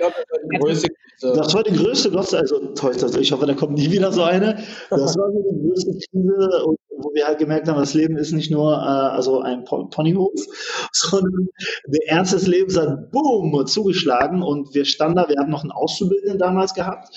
Das 1.21 1.55
war 1.55 1.62
die 1.62 1.73
größte, 1.73 2.11
Gott 2.11 2.28
sei 2.28 2.40
also 2.40 3.19
ich 3.19 3.33
hoffe, 3.33 3.47
da 3.47 3.55
kommt 3.55 3.78
nie 3.78 3.90
wieder 3.90 4.12
so 4.12 4.23
eine. 4.25 4.62
Das 4.90 5.16
war 5.16 5.33
so 5.33 5.43
die 5.50 5.69
größte 5.69 5.93
Krise, 6.11 6.66
wo 6.99 7.14
wir 7.14 7.26
halt 7.26 7.38
gemerkt 7.38 7.69
haben, 7.69 7.78
das 7.78 7.95
Leben 7.95 8.19
ist 8.19 8.33
nicht 8.33 8.50
nur 8.50 8.75
äh, 8.75 8.76
also 8.76 9.40
ein 9.40 9.64
Ponyhof, 9.64 10.35
sondern 10.93 11.49
der 11.87 12.09
Ernst 12.09 12.35
des 12.35 12.47
Lebens 12.47 12.76
hat 12.78 13.11
boom 13.11 13.66
zugeschlagen 13.66 14.43
und 14.43 14.75
wir 14.75 14.85
standen 14.85 15.16
da, 15.16 15.28
wir 15.31 15.37
hatten 15.38 15.50
noch 15.50 15.62
einen 15.62 15.73
Auszubildenden 15.73 16.38
damals 16.38 16.75
gehabt, 16.75 17.09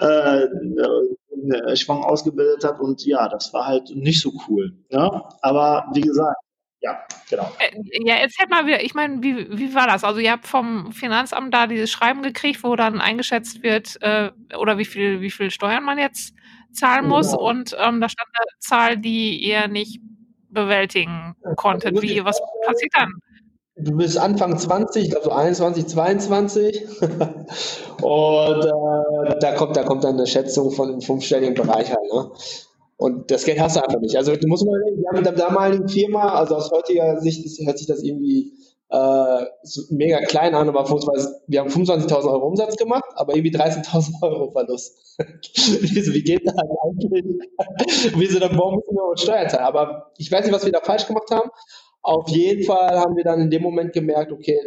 äh, 0.00 0.46
äh, 1.50 1.76
Schwang 1.76 2.02
ausgebildet 2.02 2.64
hat 2.64 2.80
und 2.80 3.04
ja, 3.04 3.28
das 3.28 3.52
war 3.52 3.66
halt 3.66 3.90
nicht 3.94 4.20
so 4.20 4.32
cool. 4.48 4.72
Ja? 4.90 5.28
Aber 5.42 5.86
wie 5.92 6.00
gesagt, 6.00 6.36
ja, 6.80 6.98
genau. 7.28 7.50
Äh, 7.58 7.72
ja, 8.06 8.16
erzähl 8.16 8.46
mal, 8.48 8.68
ich 8.68 8.94
meine, 8.94 9.22
wie, 9.22 9.58
wie 9.58 9.74
war 9.74 9.86
das? 9.86 10.04
Also 10.04 10.20
ihr 10.20 10.30
habt 10.30 10.46
vom 10.46 10.92
Finanzamt 10.92 11.52
da 11.52 11.66
dieses 11.66 11.90
Schreiben 11.90 12.22
gekriegt, 12.22 12.62
wo 12.62 12.76
dann 12.76 13.00
eingeschätzt 13.00 13.62
wird, 13.62 14.00
äh, 14.00 14.30
oder 14.56 14.78
wie 14.78 14.84
viel, 14.84 15.20
wie 15.20 15.30
viel 15.30 15.50
Steuern 15.50 15.84
man 15.84 15.98
jetzt 15.98 16.34
zahlen 16.72 17.08
muss 17.08 17.32
genau. 17.32 17.48
und 17.48 17.76
ähm, 17.78 18.00
da 18.00 18.08
stand 18.08 18.28
eine 18.32 18.58
Zahl, 18.60 18.96
die 18.98 19.38
ihr 19.38 19.66
nicht 19.68 20.00
bewältigen 20.50 21.34
konntet. 21.56 22.00
Wie, 22.00 22.24
was 22.24 22.40
passiert 22.64 22.92
dann? 22.94 23.12
Du 23.80 23.96
bist 23.96 24.18
Anfang 24.18 24.58
20, 24.58 25.04
ich 25.04 25.10
glaube 25.10 25.24
so 25.24 25.30
21, 25.30 25.86
22. 25.86 26.86
und 28.02 28.64
äh, 28.64 29.38
da, 29.40 29.54
kommt, 29.54 29.76
da 29.76 29.84
kommt 29.84 30.04
dann 30.04 30.14
eine 30.14 30.26
Schätzung 30.26 30.70
von 30.70 30.88
einem 30.88 31.00
fünfstelligen 31.00 31.54
Bereich 31.54 31.90
halt. 31.90 32.12
Ne? 32.12 32.30
Und 32.96 33.30
das 33.30 33.44
Geld 33.44 33.60
hast 33.60 33.76
du 33.76 33.84
einfach 33.84 34.00
nicht. 34.00 34.16
Also 34.16 34.34
du 34.34 34.48
musst 34.48 34.66
mal 34.66 34.80
wir 34.96 35.08
haben 35.08 35.16
mit 35.16 35.26
der 35.26 35.32
damaligen 35.32 35.88
Firma, 35.88 36.34
also 36.34 36.56
aus 36.56 36.70
heutiger 36.72 37.20
Sicht 37.20 37.44
ist, 37.46 37.64
hört 37.64 37.78
sich 37.78 37.86
das 37.86 38.02
irgendwie 38.02 38.52
äh, 38.90 39.44
so 39.62 39.82
mega 39.90 40.18
klein 40.22 40.54
an, 40.54 40.68
aber 40.68 40.88
wir 40.88 41.60
haben 41.60 41.68
25.000 41.68 42.32
Euro 42.32 42.46
Umsatz 42.48 42.76
gemacht, 42.76 43.04
aber 43.14 43.36
irgendwie 43.36 43.56
13.000 43.56 44.22
Euro 44.22 44.50
Verlust. 44.50 45.16
wie, 45.18 46.22
geht 46.22 46.42
das 46.44 46.54
eigentlich? 46.56 47.24
wie 48.18 48.26
so, 48.26 48.40
dann 48.40 48.58
warum 48.58 48.76
müssen 48.76 48.96
wir 48.96 49.16
Steuern 49.16 49.48
zahlen? 49.48 49.64
Aber 49.64 50.12
ich 50.16 50.32
weiß 50.32 50.44
nicht, 50.44 50.54
was 50.54 50.64
wir 50.64 50.72
da 50.72 50.80
falsch 50.80 51.06
gemacht 51.06 51.30
haben. 51.30 51.50
Auf 52.02 52.28
jeden 52.28 52.64
Fall 52.64 52.98
haben 52.98 53.16
wir 53.16 53.24
dann 53.24 53.40
in 53.40 53.50
dem 53.50 53.62
Moment 53.62 53.92
gemerkt, 53.92 54.32
okay, 54.32 54.58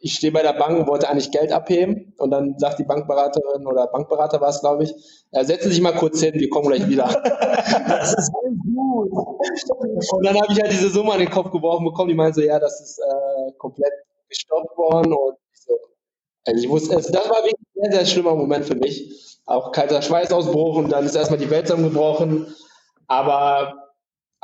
ich 0.00 0.14
stehe 0.14 0.32
bei 0.32 0.42
der 0.42 0.52
Bank 0.52 0.78
und 0.78 0.86
wollte 0.86 1.08
eigentlich 1.08 1.30
Geld 1.30 1.52
abheben 1.52 2.14
und 2.18 2.30
dann 2.30 2.58
sagt 2.58 2.78
die 2.78 2.84
Bankberaterin 2.84 3.66
oder 3.66 3.86
Bankberater 3.86 4.40
war 4.40 4.50
es, 4.50 4.60
glaube 4.60 4.84
ich, 4.84 4.94
ja, 5.32 5.44
setzen 5.44 5.68
Sie 5.68 5.74
sich 5.74 5.82
mal 5.82 5.94
kurz 5.94 6.20
hin, 6.20 6.34
wir 6.34 6.50
kommen 6.50 6.68
gleich 6.68 6.86
wieder. 6.88 7.04
das 7.88 8.14
ist 8.14 8.32
gut. 8.32 9.10
Und 9.10 10.26
dann 10.26 10.36
habe 10.36 10.52
ich 10.52 10.60
halt 10.60 10.72
diese 10.72 10.90
Summe 10.90 11.12
an 11.12 11.20
den 11.20 11.30
Kopf 11.30 11.50
geworfen 11.50 11.84
bekommen, 11.84 12.08
die 12.08 12.14
meinte 12.14 12.40
so, 12.40 12.46
ja, 12.46 12.58
das 12.58 12.80
ist 12.80 12.98
äh, 12.98 13.52
komplett 13.58 13.92
gestoppt 14.28 14.76
worden 14.76 15.12
und 15.12 15.36
so. 15.52 15.78
Also 16.44 16.62
ich 16.62 16.68
wusste, 16.68 16.96
also 16.96 17.12
das 17.12 17.28
war 17.28 17.38
wirklich 17.38 17.54
ein 17.54 17.90
sehr, 17.90 17.92
sehr 17.92 18.06
schlimmer 18.06 18.34
Moment 18.34 18.64
für 18.64 18.76
mich. 18.76 19.40
Auch 19.46 19.72
kalter 19.72 20.02
Schweißausbruch 20.02 20.76
und 20.76 20.90
dann 20.90 21.06
ist 21.06 21.14
erstmal 21.14 21.38
die 21.38 21.50
Welt 21.50 21.68
zusammengebrochen. 21.68 22.54
Aber 23.06 23.85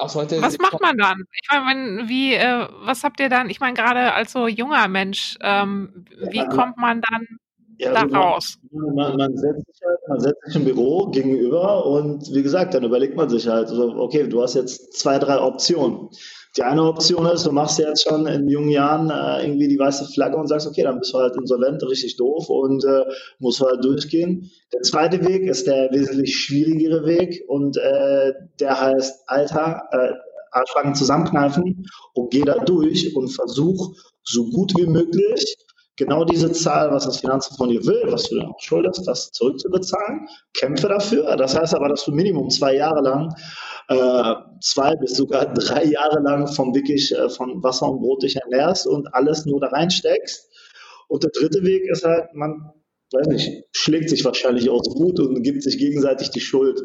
was 0.05 0.59
macht 0.59 0.81
man 0.81 0.97
dann? 0.97 1.23
Ich 1.33 1.49
meine, 1.51 2.09
wie, 2.09 2.35
äh, 2.35 2.67
was 2.85 3.05
habt 3.05 3.21
ihr 3.21 3.29
dann? 3.29 3.51
Ich 3.51 3.61
meine, 3.61 3.75
gerade 3.75 4.15
als 4.15 4.33
so 4.33 4.47
junger 4.49 4.89
Mensch, 4.89 5.37
ähm, 5.41 6.05
wie 6.31 6.39
ja, 6.39 6.49
kommt 6.49 6.77
man 6.77 7.01
dann 7.01 7.27
ja, 7.79 7.93
da 7.93 8.19
raus? 8.19 8.59
Man, 8.71 9.17
man, 9.17 9.37
setzt 9.37 9.67
sich 9.67 9.81
halt, 9.87 9.99
man 10.09 10.21
setzt 10.21 10.45
sich 10.47 10.57
im 10.57 10.65
Büro 10.65 11.07
gegenüber 11.07 11.87
und 11.87 12.33
wie 12.33 12.43
gesagt, 12.43 12.75
dann 12.75 12.85
überlegt 12.85 13.17
man 13.17 13.29
sich 13.29 13.49
halt, 13.49 13.69
also, 13.69 13.95
okay, 13.97 14.29
du 14.29 14.43
hast 14.43 14.55
jetzt 14.55 14.95
zwei, 14.99 15.19
drei 15.19 15.41
Optionen. 15.41 16.09
Die 16.57 16.63
eine 16.63 16.83
Option 16.85 17.25
ist, 17.27 17.47
du 17.47 17.53
machst 17.53 17.79
jetzt 17.79 18.07
schon 18.07 18.27
in 18.27 18.47
jungen 18.47 18.69
Jahren 18.69 19.09
äh, 19.09 19.45
irgendwie 19.45 19.69
die 19.69 19.79
weiße 19.79 20.07
Flagge 20.13 20.37
und 20.37 20.49
sagst, 20.49 20.67
okay, 20.67 20.83
dann 20.83 20.99
bist 20.99 21.15
du 21.15 21.19
halt 21.19 21.35
insolvent, 21.37 21.83
richtig 21.83 22.17
doof 22.17 22.51
und 22.51 22.85
äh, 22.85 23.05
musst 23.39 23.61
halt 23.61 23.83
durchgehen. 23.83 24.51
Der 24.73 24.83
zweite 24.83 25.25
Weg 25.27 25.45
ist 25.45 25.67
der 25.67 25.91
wesentlich 25.93 26.37
schwierigere 26.37 27.07
Weg 27.07 27.43
und 27.49 27.79
äh, 27.79 28.33
der 28.61 28.81
heißt, 28.81 29.25
Alter, 29.29 29.83
äh, 29.93 30.13
Arschbacken 30.51 30.95
zusammenkneifen 30.95 31.87
und 32.13 32.31
geh 32.31 32.43
da 32.43 32.59
durch 32.59 33.17
und 33.17 33.29
versuch 33.29 33.97
so 34.23 34.51
gut 34.51 34.75
wie 34.77 34.87
möglich 34.87 35.57
genau 36.05 36.25
diese 36.25 36.53
Zahl, 36.53 36.91
was 36.91 37.05
das 37.05 37.19
Finanzamt 37.19 37.57
von 37.59 37.69
dir 37.69 37.85
will, 37.87 38.03
was 38.07 38.25
du 38.29 38.37
dann 38.37 38.47
auch 38.47 38.61
schuldest, 38.61 39.07
das 39.07 39.31
zurückzubezahlen. 39.33 40.29
Kämpfe 40.55 40.89
dafür. 40.89 41.37
Das 41.37 41.59
heißt 41.59 41.75
aber, 41.75 41.89
dass 41.89 42.05
du 42.05 42.13
Minimum 42.13 42.51
zwei 42.51 42.75
Jahre 42.75 43.03
lang 43.03 43.35
äh, 43.89 44.35
zwei 44.61 44.95
bis 44.97 45.17
sogar 45.17 45.53
drei 45.53 45.85
Jahre 45.85 46.21
lang 46.23 46.47
vom 46.47 46.75
wirklich 46.75 47.13
äh, 47.13 47.29
von 47.29 47.63
Wasser 47.63 47.89
und 47.89 48.01
Brot 48.01 48.23
dich 48.23 48.37
ernährst 48.37 48.87
und 48.87 49.13
alles 49.15 49.47
nur 49.47 49.61
da 49.61 49.69
reinsteckst. 49.69 50.49
Und 51.09 51.23
der 51.23 51.31
dritte 51.31 51.63
Weg 51.63 51.83
ist 51.91 52.05
halt, 52.05 52.35
man 52.35 52.73
weiß 53.13 53.27
nicht, 53.27 53.65
schlägt 53.73 54.09
sich 54.09 54.25
wahrscheinlich 54.25 54.71
aus 54.71 54.87
Wut 54.97 55.21
und 55.21 55.43
gibt 55.43 55.63
sich 55.63 55.79
gegenseitig 55.79 56.31
die 56.31 56.41
Schuld. 56.41 56.81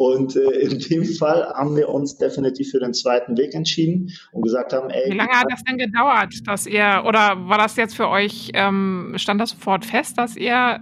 Und 0.00 0.34
äh, 0.34 0.60
in 0.60 0.78
dem 0.78 1.04
Fall 1.04 1.52
haben 1.52 1.76
wir 1.76 1.90
uns 1.90 2.16
definitiv 2.16 2.70
für 2.70 2.80
den 2.80 2.94
zweiten 2.94 3.36
Weg 3.36 3.54
entschieden 3.54 4.10
und 4.32 4.40
gesagt 4.40 4.72
haben, 4.72 4.88
ey. 4.88 5.12
Wie 5.12 5.16
lange 5.18 5.38
hat 5.38 5.44
das 5.50 5.62
denn 5.62 5.76
gedauert, 5.76 6.32
dass 6.46 6.66
ihr, 6.66 7.04
oder 7.06 7.46
war 7.46 7.58
das 7.58 7.76
jetzt 7.76 7.94
für 7.94 8.08
euch, 8.08 8.50
ähm, 8.54 9.12
stand 9.16 9.42
das 9.42 9.50
sofort 9.50 9.84
fest, 9.84 10.16
dass 10.16 10.36
ihr, 10.36 10.80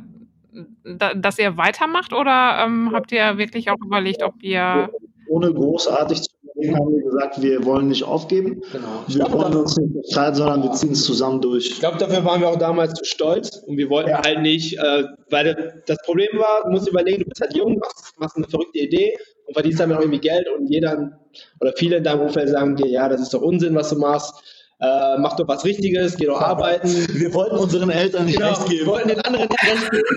da, 0.85 1.15
dass 1.15 1.37
ihr 1.41 1.57
weitermacht 1.57 2.13
oder 2.13 2.65
ähm, 2.65 2.93
habt 2.93 3.11
ihr 3.11 3.39
wirklich 3.39 3.71
auch 3.71 3.81
überlegt, 3.85 4.23
ob 4.23 4.41
ihr 4.41 4.89
ohne 5.27 5.53
großartig 5.53 6.23
zu 6.23 6.31
deswegen 6.59 6.77
haben 6.77 6.93
wir 6.93 7.03
gesagt, 7.03 7.43
wir 7.43 7.65
wollen 7.65 7.89
nicht 7.89 8.05
aufgeben. 8.05 8.63
Genau. 8.73 9.05
Wir 9.07 9.33
wollen 9.33 9.55
uns 9.57 9.77
nicht 9.77 9.93
befreien, 9.95 10.35
sondern 10.35 10.63
wir 10.63 10.73
ziehen 10.73 10.93
es 10.93 11.05
zusammen 11.05 11.41
durch. 11.41 11.67
Ich 11.67 11.81
glaube, 11.81 11.99
dafür 11.99 12.25
waren 12.25 12.41
wir 12.41 12.49
auch 12.49 12.59
damals 12.59 12.95
zu 12.95 13.05
stolz 13.05 13.63
und 13.67 13.77
wir 13.77 13.89
wollten 13.91 14.11
ja. 14.11 14.23
halt 14.23 14.43
nicht, 14.43 14.79
äh, 14.79 15.05
weil 15.31 15.83
das 15.87 15.99
Problem 16.05 16.29
war, 16.35 16.65
du 16.65 16.71
musst 16.71 16.89
überlegen, 16.89 17.23
du 17.23 17.29
bist 17.29 17.41
halt 17.41 17.55
jung, 17.57 17.79
machst, 17.79 18.15
machst 18.19 18.37
eine 18.37 18.49
verrückte 18.49 18.79
Idee 18.79 19.17
und 19.47 19.55
verdienst 19.55 19.81
damit 19.81 19.97
auch 19.97 20.01
irgendwie 20.01 20.21
Geld 20.21 20.49
und 20.49 20.69
jeder 20.69 21.19
oder 21.61 21.73
viele 21.77 21.97
in 21.97 22.05
deinem 22.05 22.21
Umfeld 22.21 22.49
sagen 22.49 22.77
dir, 22.77 22.89
ja, 22.89 23.09
das 23.09 23.21
ist 23.21 23.33
doch 23.33 23.43
Unsinn, 23.43 23.75
was 23.75 23.91
du 23.91 23.97
machst 23.97 24.35
äh, 24.81 25.19
mach 25.19 25.35
doch 25.35 25.49
was 25.49 25.65
Richtiges, 25.65 26.17
geh 26.17 26.27
doch 26.27 26.41
arbeiten. 26.41 26.87
Wir 27.13 27.35
wollten 27.35 27.57
unseren 27.57 27.91
Eltern 27.91 28.27
nicht 28.27 28.39
genau, 28.39 28.51
recht 28.51 28.69
geben. 28.69 28.79
Wir 28.81 28.87
wollten 28.87 29.09
den 29.09 29.21
anderen 29.23 29.49
nicht 29.49 29.65
recht 29.65 29.91
geben. 29.91 30.05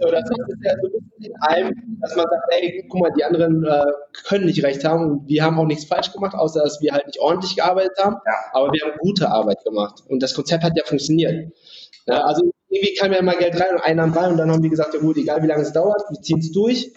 so, 0.00 0.10
das 0.10 0.24
ist 0.24 0.36
ja 0.62 0.72
so 0.80 0.88
ein 0.88 0.92
bisschen 0.92 1.12
in 1.20 1.32
einem, 1.42 1.76
dass 2.00 2.16
man 2.16 2.26
sagt, 2.28 2.42
ey, 2.50 2.84
guck 2.88 3.00
mal, 3.00 3.12
die 3.16 3.22
anderen 3.24 3.64
äh, 3.64 3.84
können 4.24 4.46
nicht 4.46 4.64
recht 4.64 4.82
haben 4.84 5.04
und 5.04 5.28
wir 5.28 5.44
haben 5.44 5.56
auch 5.58 5.66
nichts 5.66 5.84
falsch 5.84 6.12
gemacht, 6.12 6.34
außer 6.34 6.64
dass 6.64 6.80
wir 6.80 6.92
halt 6.92 7.06
nicht 7.06 7.20
ordentlich 7.20 7.54
gearbeitet 7.54 7.96
haben, 7.98 8.16
ja. 8.26 8.32
aber 8.52 8.72
wir 8.72 8.84
haben 8.84 8.98
gute 8.98 9.30
Arbeit 9.30 9.62
gemacht 9.64 10.02
und 10.08 10.20
das 10.22 10.34
Konzept 10.34 10.64
hat 10.64 10.76
ja 10.76 10.84
funktioniert. 10.84 11.52
Ja, 12.06 12.24
also 12.24 12.50
irgendwie 12.68 12.94
kam 12.94 13.12
ja 13.12 13.18
immer 13.18 13.36
Geld 13.36 13.60
rein 13.60 13.76
und 13.76 13.82
einer 13.82 14.02
am 14.02 14.12
Ball 14.12 14.32
und 14.32 14.38
dann 14.38 14.50
haben 14.50 14.62
wir 14.62 14.70
gesagt, 14.70 14.94
ja 14.94 15.00
gut, 15.00 15.16
egal 15.16 15.40
wie 15.42 15.46
lange 15.46 15.62
es 15.62 15.72
dauert, 15.72 16.02
wir 16.10 16.20
ziehen 16.20 16.40
es 16.40 16.50
durch 16.50 16.92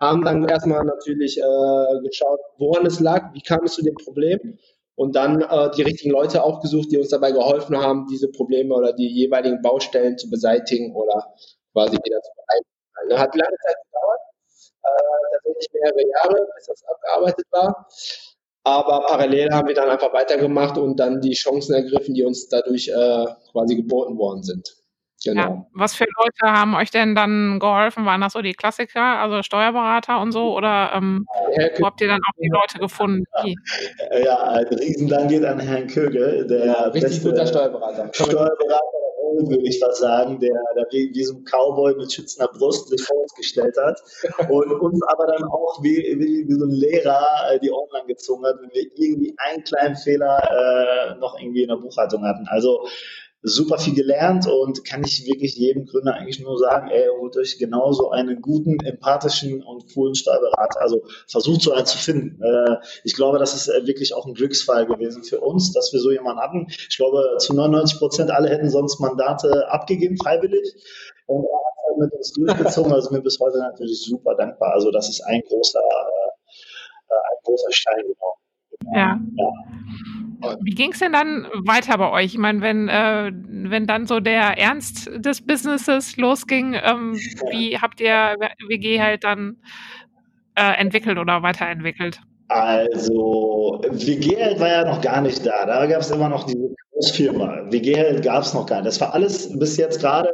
haben 0.00 0.24
dann 0.24 0.48
erstmal 0.48 0.84
natürlich 0.84 1.38
äh, 1.38 2.00
geschaut, 2.02 2.40
woran 2.58 2.86
es 2.86 3.00
lag, 3.00 3.34
wie 3.34 3.42
kam 3.42 3.64
es 3.64 3.74
zu 3.74 3.82
dem 3.82 3.94
Problem 3.94 4.58
und 5.00 5.14
dann 5.16 5.40
äh, 5.40 5.70
die 5.76 5.82
richtigen 5.82 6.10
Leute 6.10 6.42
auch 6.42 6.60
gesucht, 6.60 6.90
die 6.90 6.98
uns 6.98 7.08
dabei 7.08 7.32
geholfen 7.32 7.76
haben, 7.78 8.06
diese 8.10 8.28
Probleme 8.30 8.74
oder 8.74 8.92
die 8.92 9.08
jeweiligen 9.08 9.62
Baustellen 9.62 10.18
zu 10.18 10.28
beseitigen 10.28 10.94
oder 10.94 11.34
quasi 11.72 11.96
wieder 12.02 12.20
zu 12.20 12.30
bereiten. 12.36 13.18
Hat 13.18 13.34
lange 13.34 13.56
Zeit 13.64 13.76
gedauert, 13.86 14.20
äh, 14.82 15.36
tatsächlich 15.36 15.68
mehrere 15.72 16.08
Jahre, 16.08 16.48
bis 16.54 16.66
das 16.66 16.84
abgearbeitet 16.84 17.46
war. 17.50 17.88
Aber 18.64 19.06
parallel 19.06 19.48
haben 19.52 19.68
wir 19.68 19.74
dann 19.74 19.88
einfach 19.88 20.12
weitergemacht 20.12 20.76
und 20.76 21.00
dann 21.00 21.20
die 21.22 21.32
Chancen 21.32 21.74
ergriffen, 21.74 22.14
die 22.14 22.24
uns 22.24 22.48
dadurch 22.48 22.88
äh, 22.88 23.26
quasi 23.52 23.76
geboten 23.76 24.18
worden 24.18 24.42
sind. 24.42 24.79
Genau. 25.24 25.40
Ja. 25.40 25.66
Was 25.74 25.94
für 25.94 26.04
Leute 26.04 26.52
haben 26.52 26.74
euch 26.74 26.90
denn 26.90 27.14
dann 27.14 27.58
geholfen? 27.58 28.06
Waren 28.06 28.22
das 28.22 28.32
so 28.32 28.40
die 28.40 28.54
Klassiker, 28.54 29.20
also 29.20 29.42
Steuerberater 29.42 30.20
und 30.20 30.32
so? 30.32 30.56
Oder 30.56 30.92
ähm, 30.94 31.26
wo 31.78 31.86
habt 31.86 32.00
ihr 32.00 32.08
dann 32.08 32.20
auch 32.20 32.36
die 32.40 32.48
Leute 32.48 32.78
gefunden? 32.78 33.24
Die? 33.44 33.56
Ja, 34.24 34.42
ein 34.42 34.66
Riesendank 34.66 35.28
geht 35.28 35.44
an 35.44 35.60
Herrn 35.60 35.86
Kögel, 35.88 36.46
der 36.46 36.66
ja, 36.66 36.82
richtig 36.84 37.22
guter 37.22 37.46
Steuerberater. 37.46 38.08
Steuerberater 38.12 38.80
würde 39.38 39.68
ich 39.68 39.80
was 39.80 39.98
sagen, 39.98 40.40
der, 40.40 40.52
wie 40.90 41.22
so 41.22 41.34
ein 41.34 41.44
Cowboy 41.44 41.94
mit 41.96 42.12
schützender 42.12 42.50
Brust 42.52 42.88
sich 42.88 43.02
vor 43.02 43.22
uns 43.22 43.34
gestellt 43.34 43.76
hat 43.78 44.00
und 44.50 44.72
uns 44.80 45.00
aber 45.08 45.26
dann 45.26 45.44
auch 45.44 45.82
wie, 45.82 45.96
wie, 46.18 46.48
wie 46.48 46.52
so 46.52 46.64
ein 46.64 46.70
Lehrer 46.70 47.26
äh, 47.50 47.58
die 47.60 47.70
Ohren 47.70 47.88
lang 47.92 48.06
gezogen 48.06 48.44
hat, 48.44 48.56
wenn 48.60 48.70
wir 48.72 48.90
irgendwie 48.96 49.34
einen 49.38 49.62
kleinen 49.64 49.96
Fehler 49.96 50.38
äh, 50.50 51.18
noch 51.18 51.38
irgendwie 51.38 51.62
in 51.62 51.68
der 51.68 51.76
Buchhaltung 51.76 52.24
hatten. 52.24 52.46
Also 52.48 52.86
super 53.42 53.78
viel 53.78 53.94
gelernt 53.94 54.46
und 54.46 54.84
kann 54.84 55.02
ich 55.02 55.24
wirklich 55.26 55.56
jedem 55.56 55.86
Gründer 55.86 56.14
eigentlich 56.14 56.40
nur 56.40 56.58
sagen, 56.58 56.88
ey, 56.88 57.08
holt 57.18 57.36
euch 57.36 57.58
genauso 57.58 58.10
einen 58.10 58.42
guten, 58.42 58.78
empathischen 58.84 59.62
und 59.62 59.92
coolen 59.94 60.14
Steuerberater. 60.14 60.80
Also 60.82 61.02
versucht 61.26 61.62
so 61.62 61.72
einen 61.72 61.86
zu 61.86 61.96
finden. 61.96 62.42
Äh, 62.42 62.76
ich 63.04 63.14
glaube, 63.14 63.38
das 63.38 63.54
ist 63.54 63.68
äh, 63.68 63.86
wirklich 63.86 64.14
auch 64.14 64.26
ein 64.26 64.34
Glücksfall 64.34 64.86
gewesen 64.86 65.24
für 65.24 65.40
uns, 65.40 65.72
dass 65.72 65.92
wir 65.92 66.00
so 66.00 66.10
jemanden 66.10 66.40
hatten. 66.40 66.66
Ich 66.68 66.96
glaube, 66.96 67.36
zu 67.38 67.54
99 67.54 67.98
Prozent 67.98 68.30
alle 68.30 68.50
hätten 68.50 68.68
sonst 68.68 69.00
Mandate 69.00 69.68
abgegeben, 69.68 70.18
freiwillig. 70.18 70.74
Und 71.26 71.44
er 71.44 71.58
hat 71.58 71.76
halt 71.88 71.98
mit 71.98 72.12
uns 72.12 72.32
durchgezogen, 72.32 72.92
also 72.92 73.10
mir 73.10 73.22
bis 73.22 73.40
heute 73.40 73.58
natürlich 73.58 74.02
super 74.02 74.34
dankbar. 74.34 74.74
Also 74.74 74.90
das 74.90 75.08
ist 75.08 75.22
ein 75.22 75.40
großer, 75.48 75.80
äh, 75.80 77.14
ein 77.14 77.38
großer 77.44 77.72
Stein 77.72 78.02
geworden. 78.02 78.40
Ja. 78.94 79.18
ja. 79.36 79.52
Wie 80.62 80.74
ging 80.74 80.92
es 80.92 80.98
denn 80.98 81.12
dann 81.12 81.46
weiter 81.64 81.98
bei 81.98 82.10
euch? 82.10 82.26
Ich 82.26 82.38
meine, 82.38 82.60
wenn, 82.60 82.88
äh, 82.88 83.30
wenn 83.32 83.86
dann 83.86 84.06
so 84.06 84.20
der 84.20 84.58
Ernst 84.58 85.10
des 85.14 85.44
Businesses 85.44 86.16
losging, 86.16 86.74
ähm, 86.74 87.14
wie 87.50 87.78
habt 87.78 88.00
ihr 88.00 88.36
WG 88.68 89.00
halt 89.00 89.24
dann 89.24 89.56
äh, 90.54 90.78
entwickelt 90.78 91.18
oder 91.18 91.42
weiterentwickelt? 91.42 92.20
Also, 92.48 93.80
WG 93.90 94.58
war 94.58 94.68
ja 94.68 94.84
noch 94.84 95.00
gar 95.00 95.20
nicht 95.20 95.46
da. 95.46 95.66
Da 95.66 95.86
gab 95.86 96.00
es 96.00 96.10
immer 96.10 96.28
noch 96.28 96.44
diese 96.44 96.74
Großfirma. 96.92 97.70
WG 97.70 98.20
gab 98.22 98.42
es 98.42 98.54
noch 98.54 98.66
gar 98.66 98.78
nicht. 98.78 98.88
Das 98.88 99.00
war 99.00 99.14
alles 99.14 99.56
bis 99.56 99.76
jetzt 99.76 100.00
gerade 100.00 100.28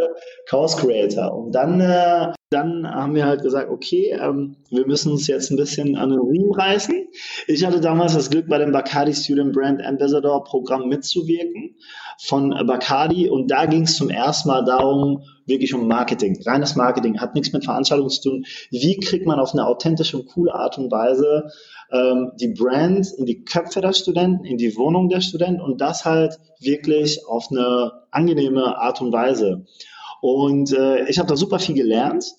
Chaos 0.49 0.77
Creator. 0.79 1.31
Und 1.33 1.53
dann, 1.53 1.81
äh, 1.81 2.33
dann 2.51 2.89
haben 2.89 3.17
wir 3.17 3.27
halt 3.27 3.43
gesagt, 3.43 3.71
okay, 3.71 4.17
ähm, 4.21 4.57
wir 4.71 4.87
müssen 4.87 5.11
uns 5.11 5.27
jetzt 5.27 5.51
ein 5.51 5.57
bisschen 5.57 5.97
an 5.97 6.11
den 6.11 6.21
Riemen 6.21 6.55
reißen. 6.55 7.09
Ich 7.49 7.65
hatte 7.65 7.81
damals 7.81 8.15
das 8.15 8.31
Glück, 8.31 8.49
bei 8.49 8.59
dem 8.59 8.71
Bacardi 8.71 9.15
Student 9.15 9.53
Brand 9.53 9.85
Ambassador 9.85 10.45
Programm 10.45 10.89
mitzuwirken 10.89 11.77
von 12.19 12.51
Bacardi. 12.51 13.29
Und 13.29 13.51
da 13.51 13.67
ging 13.67 13.83
es 13.83 13.97
zum 13.97 14.11
ersten 14.11 14.49
Mal 14.49 14.65
darum, 14.65 15.25
wirklich 15.47 15.75
um 15.75 15.89
Marketing. 15.89 16.41
Reines 16.45 16.77
Marketing 16.77 17.21
hat 17.21 17.35
nichts 17.35 17.53
mit 17.53 17.65
Veranstaltungen 17.65 18.11
zu 18.11 18.31
tun. 18.31 18.47
Wie 18.71 18.97
kriegt 18.99 19.27
man 19.27 19.41
auf 19.41 19.53
eine 19.53 19.67
authentische 19.67 20.17
und 20.17 20.29
coole 20.29 20.55
Art 20.55 20.79
und 20.79 20.93
Weise 20.93 21.51
ähm, 21.91 22.31
die 22.39 22.49
Brand 22.49 23.13
in 23.19 23.27
die 23.27 23.45
Köpfe 23.45 23.81
der 23.81 23.93
Studenten, 23.93 24.45
in 24.45 24.59
die 24.59 24.77
Wohnung 24.77 25.09
der 25.09 25.21
Studenten 25.21 25.61
und 25.61 25.81
das 25.81 26.05
halt 26.05 26.39
wirklich 26.61 27.27
auf 27.27 27.49
eine 27.51 27.93
angenehme 28.13 28.79
Art 28.79 29.01
und 29.01 29.13
Weise. 29.13 29.67
Und 30.27 30.73
äh, 30.73 31.09
ich 31.09 31.21
habe 31.21 31.29
da 31.29 31.37
super 31.37 31.61
viel 31.61 31.77
gelernt 31.77 32.35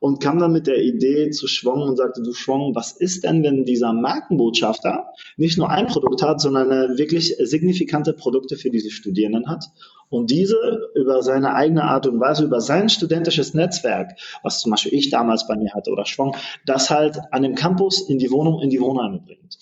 und 0.00 0.22
kam 0.22 0.38
dann 0.38 0.52
mit 0.52 0.66
der 0.66 0.82
Idee 0.82 1.28
zu 1.28 1.46
Schwong 1.46 1.82
und 1.82 1.96
sagte, 1.98 2.22
du 2.22 2.32
Schwong, 2.32 2.74
was 2.74 2.92
ist 2.92 3.24
denn, 3.24 3.42
wenn 3.42 3.66
dieser 3.66 3.92
Markenbotschafter 3.92 5.08
nicht 5.36 5.58
nur 5.58 5.68
ein 5.68 5.86
Produkt 5.86 6.22
hat, 6.22 6.40
sondern 6.40 6.96
wirklich 6.96 7.36
signifikante 7.38 8.14
Produkte 8.14 8.56
für 8.56 8.70
diese 8.70 8.90
Studierenden 8.90 9.50
hat 9.50 9.66
und 10.08 10.30
diese 10.30 10.90
über 10.94 11.22
seine 11.22 11.54
eigene 11.54 11.84
Art 11.84 12.06
und 12.06 12.20
Weise, 12.20 12.44
über 12.44 12.60
sein 12.60 12.88
studentisches 12.88 13.54
Netzwerk, 13.54 14.18
was 14.42 14.60
zum 14.60 14.70
Beispiel 14.70 14.94
ich 14.94 15.10
damals 15.10 15.46
bei 15.46 15.56
mir 15.56 15.72
hatte 15.74 15.90
oder 15.90 16.06
Schwong, 16.06 16.36
das 16.64 16.90
halt 16.90 17.18
an 17.30 17.42
dem 17.42 17.54
Campus 17.54 18.08
in 18.08 18.18
die 18.18 18.30
Wohnung, 18.30 18.60
in 18.60 18.70
die 18.70 18.80
Wohnheime 18.80 19.20
bringt. 19.20 19.58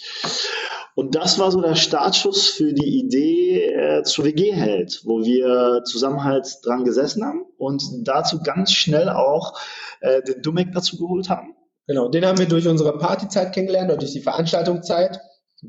Und 0.95 1.17
das 1.17 1.41
war 1.41 1.51
so 1.51 1.61
der 1.61 1.75
Startschuss 1.75 2.51
für 2.51 2.73
die 2.73 3.01
Idee 3.01 3.65
äh, 3.65 4.03
zu 4.05 4.25
WG 4.25 4.53
hält, 4.53 5.03
wo 5.05 5.25
wir 5.25 5.83
zusammen 5.85 6.23
halt 6.23 6.47
dran 6.65 6.85
gesessen 6.85 7.25
haben 7.25 7.45
und 7.59 7.83
dazu 8.07 8.41
ganz 8.43 8.73
schnell 8.73 9.09
auch 9.09 9.59
äh, 10.01 10.23
den 10.23 10.41
Dumek 10.43 10.73
dazu 10.73 10.97
geholt 10.97 11.29
haben. 11.29 11.57
Genau, 11.87 12.09
den 12.09 12.25
haben 12.25 12.39
wir 12.39 12.47
durch 12.47 12.69
unsere 12.69 12.97
Partyzeit 12.97 13.53
kennengelernt 13.53 13.91
und 13.91 14.01
durch 14.01 14.13
die 14.13 14.21
Veranstaltungszeit. 14.21 15.21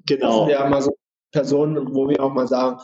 Genau. 0.05 0.27
Das 0.27 0.35
sind 0.37 0.49
ja 0.49 0.69
mal 0.69 0.81
so 0.81 0.95
Personen, 1.31 1.93
wo 1.93 2.07
wir 2.07 2.23
auch 2.23 2.31
mal 2.31 2.47
sagen, 2.47 2.79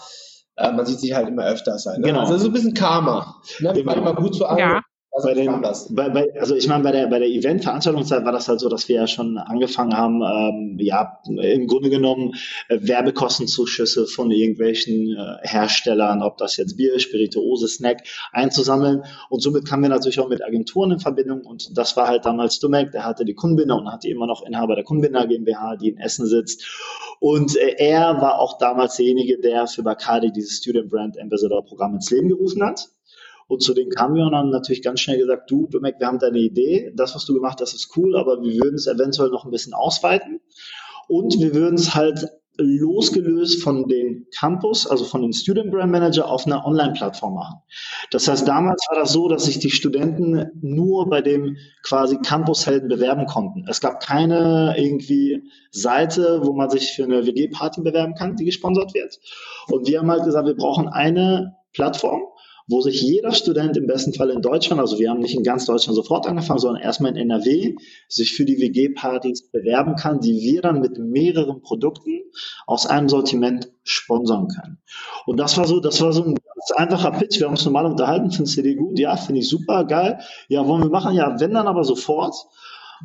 man 0.75 0.85
sieht 0.85 0.99
sich 0.99 1.13
halt 1.13 1.27
immer 1.29 1.45
öfters. 1.45 1.85
Halt, 1.85 1.99
ne? 1.99 2.07
Genau. 2.07 2.21
Also 2.21 2.37
so 2.37 2.47
ein 2.47 2.53
bisschen 2.53 2.73
Karma. 2.73 3.41
Ne? 3.59 3.73
Genau. 3.73 4.01
mal 4.01 4.15
gut 4.15 4.35
zu 4.35 4.45
arbeiten. 4.45 4.75
Ja. 4.75 4.81
Also, 5.13 5.27
bei 5.27 5.33
den, 5.33 5.61
bei, 5.89 6.09
bei, 6.09 6.39
also 6.39 6.55
ich 6.55 6.69
meine, 6.69 6.83
bei 6.83 6.93
der, 6.93 7.07
bei 7.07 7.19
der 7.19 7.27
Event-Veranstaltungszeit 7.27 8.23
war 8.23 8.31
das 8.31 8.47
halt 8.47 8.61
so, 8.61 8.69
dass 8.69 8.87
wir 8.87 8.95
ja 8.95 9.07
schon 9.07 9.37
angefangen 9.37 9.97
haben, 9.97 10.21
ähm, 10.21 10.77
ja, 10.79 11.19
im 11.25 11.67
Grunde 11.67 11.89
genommen 11.89 12.35
äh, 12.69 12.77
Werbekostenzuschüsse 12.79 14.07
von 14.07 14.31
irgendwelchen 14.31 15.17
äh, 15.17 15.45
Herstellern, 15.45 16.23
ob 16.23 16.37
das 16.37 16.55
jetzt 16.55 16.77
Bier, 16.77 16.97
Spirituose, 16.97 17.67
Snack, 17.67 18.03
einzusammeln. 18.31 19.03
Und 19.29 19.41
somit 19.41 19.67
kamen 19.67 19.83
wir 19.83 19.89
natürlich 19.89 20.21
auch 20.21 20.29
mit 20.29 20.45
Agenturen 20.45 20.91
in 20.91 20.99
Verbindung. 20.99 21.41
Und 21.41 21.77
das 21.77 21.97
war 21.97 22.07
halt 22.07 22.23
damals 22.23 22.59
Dumek, 22.59 22.93
der 22.93 23.03
hatte 23.03 23.25
die 23.25 23.33
Kundenbinder 23.33 23.75
und 23.75 23.91
hatte 23.91 24.07
immer 24.07 24.27
noch 24.27 24.45
Inhaber 24.45 24.75
der 24.75 24.85
Kundenbinder 24.85 25.27
GmbH, 25.27 25.75
die 25.75 25.89
in 25.89 25.97
Essen 25.97 26.25
sitzt. 26.25 26.65
Und 27.19 27.57
äh, 27.57 27.75
er 27.79 28.21
war 28.21 28.39
auch 28.39 28.57
damals 28.59 28.95
derjenige, 28.95 29.39
der 29.39 29.67
für 29.67 29.83
Bacardi 29.83 30.31
dieses 30.31 30.59
Student 30.59 30.89
Brand 30.89 31.19
Ambassador 31.19 31.65
Programm 31.65 31.95
ins 31.95 32.09
Leben 32.09 32.29
gerufen 32.29 32.63
hat. 32.63 32.87
Und 33.51 33.61
zu 33.61 33.73
denen 33.73 33.89
kamen 33.89 34.15
wir 34.15 34.23
und 34.23 34.33
haben 34.33 34.49
natürlich 34.49 34.81
ganz 34.81 35.01
schnell 35.01 35.17
gesagt, 35.17 35.51
du, 35.51 35.67
Domek, 35.67 35.99
wir 35.99 36.07
haben 36.07 36.19
deine 36.19 36.39
Idee, 36.39 36.93
das, 36.95 37.15
was 37.15 37.25
du 37.25 37.33
gemacht 37.33 37.59
hast, 37.59 37.73
ist 37.73 37.91
cool, 37.97 38.15
aber 38.15 38.41
wir 38.41 38.53
würden 38.53 38.75
es 38.75 38.87
eventuell 38.87 39.29
noch 39.29 39.43
ein 39.43 39.51
bisschen 39.51 39.73
ausweiten. 39.73 40.39
Und 41.09 41.37
wir 41.37 41.53
würden 41.53 41.75
es 41.75 41.93
halt 41.93 42.29
losgelöst 42.57 43.61
von 43.61 43.89
den 43.89 44.27
Campus, 44.33 44.87
also 44.87 45.03
von 45.03 45.21
den 45.21 45.33
Student 45.33 45.69
Brand 45.69 45.91
Manager 45.91 46.29
auf 46.29 46.45
einer 46.45 46.65
Online-Plattform 46.65 47.33
machen. 47.33 47.57
Das 48.09 48.29
heißt, 48.29 48.47
damals 48.47 48.85
war 48.89 48.97
das 48.97 49.11
so, 49.11 49.27
dass 49.27 49.43
sich 49.43 49.59
die 49.59 49.69
Studenten 49.69 50.45
nur 50.61 51.09
bei 51.09 51.21
dem 51.21 51.57
quasi 51.83 52.19
Campushelden 52.19 52.87
bewerben 52.87 53.25
konnten. 53.25 53.65
Es 53.67 53.81
gab 53.81 53.99
keine 53.99 54.75
irgendwie 54.77 55.43
Seite, 55.71 56.39
wo 56.45 56.53
man 56.53 56.69
sich 56.69 56.93
für 56.93 57.03
eine 57.03 57.25
WG-Party 57.25 57.81
bewerben 57.81 58.15
kann, 58.15 58.37
die 58.37 58.45
gesponsert 58.45 58.93
wird. 58.93 59.19
Und 59.67 59.89
wir 59.89 59.99
haben 59.99 60.09
halt 60.09 60.23
gesagt, 60.23 60.47
wir 60.47 60.55
brauchen 60.55 60.87
eine 60.87 61.57
Plattform, 61.73 62.21
wo 62.67 62.81
sich 62.81 63.01
jeder 63.01 63.31
Student 63.31 63.77
im 63.77 63.87
besten 63.87 64.13
Fall 64.13 64.29
in 64.29 64.41
Deutschland, 64.41 64.79
also 64.79 64.99
wir 64.99 65.09
haben 65.09 65.19
nicht 65.19 65.35
in 65.35 65.43
ganz 65.43 65.65
Deutschland 65.65 65.95
sofort 65.95 66.27
angefangen, 66.27 66.59
sondern 66.59 66.81
erstmal 66.81 67.11
in 67.11 67.29
NRW, 67.29 67.75
sich 68.07 68.33
für 68.33 68.45
die 68.45 68.59
WG-Partys 68.59 69.49
bewerben 69.51 69.95
kann, 69.95 70.19
die 70.19 70.39
wir 70.41 70.61
dann 70.61 70.81
mit 70.81 70.97
mehreren 70.97 71.61
Produkten 71.61 72.21
aus 72.65 72.85
einem 72.85 73.09
Sortiment 73.09 73.71
sponsern 73.83 74.47
können. 74.47 74.77
Und 75.25 75.37
das 75.37 75.57
war 75.57 75.65
so, 75.65 75.79
das 75.79 76.01
war 76.01 76.13
so 76.13 76.23
ein 76.23 76.35
ganz 76.35 76.71
einfacher 76.75 77.11
Pitch. 77.11 77.39
Wir 77.39 77.47
haben 77.47 77.53
uns 77.53 77.65
normal 77.65 77.85
unterhalten, 77.85 78.31
findest 78.31 78.57
du 78.57 78.63
die 78.63 78.75
gut? 78.75 78.99
Ja, 78.99 79.15
finde 79.17 79.41
ich 79.41 79.49
super, 79.49 79.85
geil. 79.85 80.19
Ja, 80.47 80.67
wollen 80.67 80.83
wir 80.83 80.89
machen? 80.89 81.15
Ja, 81.15 81.39
wenn 81.39 81.53
dann 81.53 81.67
aber 81.67 81.83
sofort. 81.83 82.35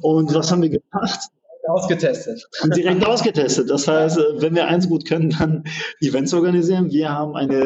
Und 0.03 0.35
was 0.35 0.53
haben 0.53 0.62
wir 0.62 0.71
gemacht? 0.71 1.21
Ausgetestet. 1.66 2.46
Direkt 2.76 3.05
ausgetestet. 3.05 3.68
Das 3.70 3.88
heißt, 3.88 4.18
äh, 4.18 4.40
wenn 4.40 4.55
wir 4.55 4.68
eins 4.68 4.88
gut 4.88 5.05
können, 5.05 5.31
dann 5.31 5.64
Events 6.00 6.33
organisieren. 6.33 6.90
Wir 6.90 7.11
haben 7.11 7.35
eine 7.35 7.59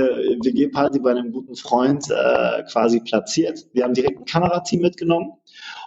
WG-Party 0.43 1.01
bei 1.01 1.11
einem 1.11 1.33
guten 1.33 1.55
Freund 1.55 2.07
äh, 2.11 2.63
quasi 2.71 3.01
platziert. 3.01 3.67
Wir 3.73 3.85
haben 3.85 3.95
direkt 3.95 4.21
ein 4.21 4.25
Kamerateam 4.25 4.81
mitgenommen, 4.81 5.33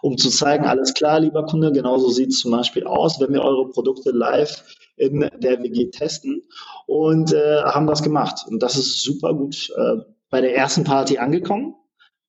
um 0.02 0.18
zu 0.18 0.30
zeigen, 0.30 0.66
alles 0.66 0.94
klar, 0.94 1.20
lieber 1.20 1.46
Kunde, 1.46 1.72
genauso 1.72 2.10
sieht 2.10 2.30
es 2.30 2.40
zum 2.40 2.52
Beispiel 2.52 2.86
aus, 2.86 3.20
wenn 3.20 3.34
wir 3.34 3.42
eure 3.42 3.70
Produkte 3.70 4.12
live 4.12 4.64
in 4.96 5.20
der 5.40 5.64
WG 5.64 5.90
testen 5.90 6.44
und 6.86 7.34
äh, 7.34 7.64
haben 7.64 7.88
das 7.88 8.04
gemacht. 8.04 8.46
Und 8.48 8.62
das 8.62 8.78
ist 8.78 9.02
super 9.02 9.34
gut 9.34 9.72
äh, 9.76 10.04
bei 10.30 10.42
der 10.42 10.56
ersten 10.56 10.84
Party 10.84 11.18
angekommen. 11.18 11.76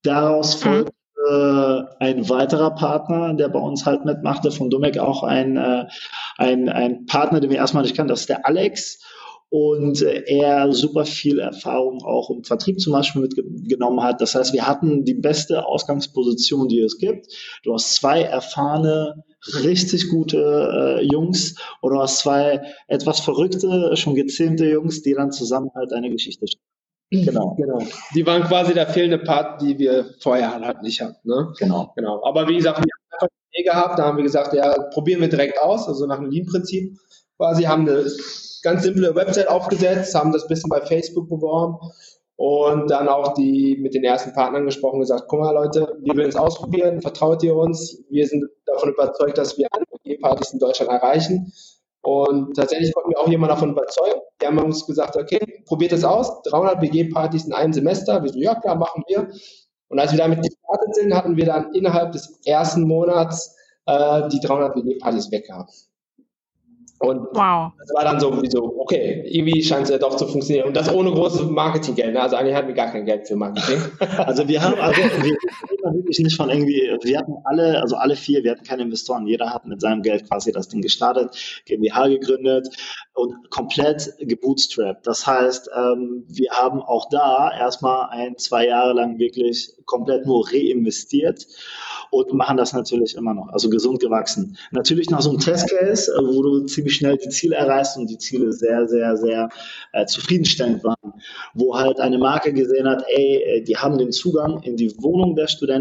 Daraus 0.03 0.57
mhm. 0.57 0.69
folgt 0.69 0.94
äh, 1.29 1.83
ein 2.01 2.29
weiterer 2.29 2.71
Partner, 2.71 3.35
der 3.35 3.49
bei 3.49 3.59
uns 3.59 3.87
halt 3.87 4.05
mitmachte, 4.05 4.51
von 4.51 4.71
Dumek 4.71 4.99
auch 4.99 5.23
ein, 5.23 5.57
äh, 5.57 5.87
ein, 6.37 6.69
ein 6.69 7.07
Partner, 7.07 7.41
den 7.41 7.51
wir 7.51 7.59
erstmal 7.59 7.83
nicht 7.83 7.97
kannten, 7.97 8.11
das 8.11 8.21
ist 8.21 8.29
der 8.29 8.47
Alex 8.47 9.01
und 9.55 10.03
äh, 10.03 10.25
er 10.27 10.73
super 10.73 11.05
viel 11.05 11.39
Erfahrung 11.39 12.03
auch 12.03 12.29
im 12.31 12.43
Vertrieb 12.43 12.81
zum 12.81 12.93
Beispiel 12.93 13.23
mitgenommen 13.23 14.03
hat. 14.03 14.21
Das 14.21 14.35
heißt, 14.35 14.53
wir 14.53 14.67
hatten 14.67 15.05
die 15.05 15.15
beste 15.15 15.65
Ausgangsposition, 15.67 16.67
die 16.67 16.81
es 16.81 16.99
gibt. 16.99 17.29
Du 17.63 17.73
hast 17.73 17.95
zwei 17.95 18.23
erfahrene, 18.23 19.23
richtig 19.63 20.11
gute 20.11 20.99
äh, 20.99 21.05
Jungs 21.05 21.55
oder 21.83 22.01
hast 22.01 22.19
zwei 22.19 22.63
etwas 22.89 23.21
verrückte, 23.21 23.97
schon 23.97 24.17
gezähmte 24.17 24.67
Jungs, 24.67 25.03
die 25.03 25.15
dann 25.15 25.31
zusammen 25.31 25.71
halt 25.77 25.93
eine 25.93 26.11
Geschichte 26.11 26.49
schreiben. 26.49 26.65
Genau. 27.23 27.55
genau. 27.59 27.79
Die 28.15 28.27
waren 28.27 28.43
quasi 28.45 28.75
der 28.75 28.87
fehlende 28.87 29.19
Part, 29.19 29.61
die 29.63 29.79
wir 29.79 30.15
vorher 30.21 30.55
halt 30.55 30.83
nicht 30.83 31.01
hatten. 31.01 31.29
Ne? 31.29 31.53
Genau. 31.59 31.93
genau. 31.97 32.25
Aber 32.25 32.49
wie 32.49 32.57
gesagt, 32.57 32.79
wir 32.79 32.83
haben 32.83 33.13
einfach 33.13 33.29
eine 33.29 33.53
Idee 33.53 33.71
gehabt, 33.71 33.99
da 33.99 34.05
haben 34.07 34.17
wir 34.17 34.25
gesagt, 34.25 34.55
ja, 34.55 34.75
probieren 34.93 35.21
wir 35.21 35.29
direkt 35.29 35.61
aus, 35.61 35.89
also 35.89 36.07
nach 36.07 36.19
dem 36.19 36.31
Lean-Prinzip. 36.31 36.97
Quasi 37.37 37.65
haben 37.65 37.89
eine 37.89 38.05
ganz 38.63 38.83
simple 38.83 39.15
Website 39.15 39.49
aufgesetzt, 39.49 40.15
haben 40.15 40.33
das 40.33 40.49
bisschen 40.49 40.71
bei 40.71 40.81
Facebook 40.81 41.29
beworben 41.29 41.77
und 42.37 42.91
dann 42.91 43.09
auch 43.09 43.35
die 43.35 43.77
mit 43.81 43.95
den 43.95 44.05
ersten 44.05 44.33
Partnern 44.33 44.65
gesprochen 44.65 45.01
gesagt, 45.01 45.25
guck 45.29 45.41
mal 45.41 45.53
Leute, 45.53 45.97
wir 46.01 46.17
wollen 46.17 46.29
es 46.29 46.37
ausprobieren, 46.37 47.01
vertraut 47.01 47.43
ihr 47.43 47.55
uns, 47.55 48.03
wir 48.09 48.27
sind 48.27 48.45
davon 48.67 48.91
überzeugt, 48.91 49.39
dass 49.39 49.57
wir 49.59 49.69
alle 49.71 49.85
Partys 50.19 50.53
in 50.53 50.59
Deutschland 50.59 50.91
erreichen 50.91 51.53
und 52.05 52.55
tatsächlich 52.55 52.93
konnten 52.93 53.11
wir 53.11 53.19
auch 53.19 53.29
jemanden 53.29 53.55
davon 53.55 53.71
überzeugen. 53.71 54.21
Die 54.41 54.47
haben 54.47 54.59
uns 54.59 54.87
gesagt, 54.87 55.17
okay, 55.17 55.41
probiert 55.67 55.93
es 55.93 56.05
aus. 56.05 56.43
300 56.43 56.81
BG-Partys 56.81 57.47
in 57.47 57.53
einem 57.53 57.73
Semester. 57.73 58.23
Wir 58.23 58.31
so, 58.31 58.39
ja 58.39 58.55
klar, 58.55 58.77
machen 58.77 59.03
wir. 59.09 59.31
Und 59.89 59.99
als 59.99 60.13
wir 60.13 60.19
damit 60.19 60.43
gestartet 60.43 60.95
sind, 60.95 61.15
hatten 61.15 61.37
wir 61.37 61.47
dann 61.47 61.73
innerhalb 61.73 62.13
des 62.13 62.41
ersten 62.45 62.83
Monats 62.83 63.57
äh, 63.87 64.29
die 64.29 64.41
300 64.41 64.75
BG-Partys 64.75 65.31
weggehabt. 65.33 65.73
Und 66.99 67.27
wow. 67.33 67.73
das 67.79 67.91
war 67.95 68.05
dann 68.05 68.21
so 68.21 68.43
wie 68.43 68.51
so, 68.51 68.75
okay, 68.79 69.25
irgendwie 69.27 69.63
scheint 69.63 69.85
es 69.85 69.91
ja 69.91 69.99
doch 69.99 70.17
zu 70.17 70.27
funktionieren. 70.27 70.69
Und 70.69 70.77
das 70.77 70.93
ohne 70.93 71.11
großes 71.11 71.43
Marketinggeld. 71.51 72.15
Ne? 72.15 72.21
Also 72.21 72.37
eigentlich 72.37 72.55
hatten 72.55 72.69
wir 72.69 72.75
gar 72.75 72.91
kein 72.91 73.05
Geld 73.05 73.27
für 73.27 73.37
Marketing. 73.37 73.81
Also 74.19 74.47
wir 74.47 74.63
haben, 74.63 74.79
also 74.79 75.01
wir 75.01 75.37
reden 75.85 75.99
wirklich 75.99 76.19
nicht 76.21 76.37
von 76.37 76.51
irgendwie, 76.51 76.97
wir 77.03 77.19
hatten 77.19 77.35
alle, 77.45 77.81
also 77.81 77.97
alle 77.97 78.17
vier, 78.17 78.43
wir 78.45 78.53
hatten 78.53 78.65
keine 78.65 78.83
Investoren. 78.83 79.27
Jeder 79.27 79.51
hat 79.53 79.67
mit 79.67 79.81
seinem 79.81 80.03
Geld 80.03 80.29
quasi 80.29 80.53
das 80.53 80.69
Ding 80.69 80.81
gestartet, 80.81 81.63
GmbH 81.67 82.09
gegründet 82.09 82.69
und 83.15 83.51
komplett 83.51 84.15
gebootstrapped. 84.19 85.07
Das 85.07 85.27
heißt, 85.27 85.71
ähm, 85.75 86.25
wir 86.29 86.51
haben 86.51 86.83
auch 86.83 87.09
da 87.11 87.51
erstmal 87.57 88.09
ein, 88.11 88.37
zwei 88.39 88.67
Jahre 88.67 88.93
lang 88.93 89.19
wirklich 89.19 89.73
komplett 89.85 90.27
nur 90.27 90.47
reinvestiert 90.51 91.47
und 92.11 92.33
machen 92.33 92.57
das 92.57 92.73
natürlich 92.73 93.17
immer 93.17 93.35
noch, 93.35 93.49
also 93.49 93.69
gesund 93.69 94.01
gewachsen. 94.01 94.57
Natürlich 94.71 95.11
nach 95.11 95.21
so 95.21 95.31
einem 95.31 95.41
Testcase, 95.41 96.13
äh, 96.13 96.23
wo 96.23 96.43
du 96.43 96.67
ziemlich 96.67 96.97
schnell 96.97 97.17
die 97.17 97.29
Ziele 97.29 97.57
erreichst 97.57 97.97
und 97.97 98.09
die 98.09 98.19
Ziele 98.19 98.53
sehr, 98.53 98.89
sehr, 98.89 99.17
sehr 99.17 99.49
äh, 99.93 100.07
zufriedenstellend 100.07 100.83
waren, 100.85 101.15
wo 101.55 101.77
halt 101.77 102.01
eine 102.01 102.19
Marke 102.19 102.53
gesehen 102.53 102.89
hat, 102.89 103.05
ey, 103.09 103.37
äh, 103.37 103.63
die 103.63 103.77
haben 103.77 103.99
den 103.99 104.13
Zugang 104.13 104.63
in 104.63 104.77
die 104.77 104.95
Wohnung 105.03 105.35
der 105.35 105.49
Studenten 105.49 105.74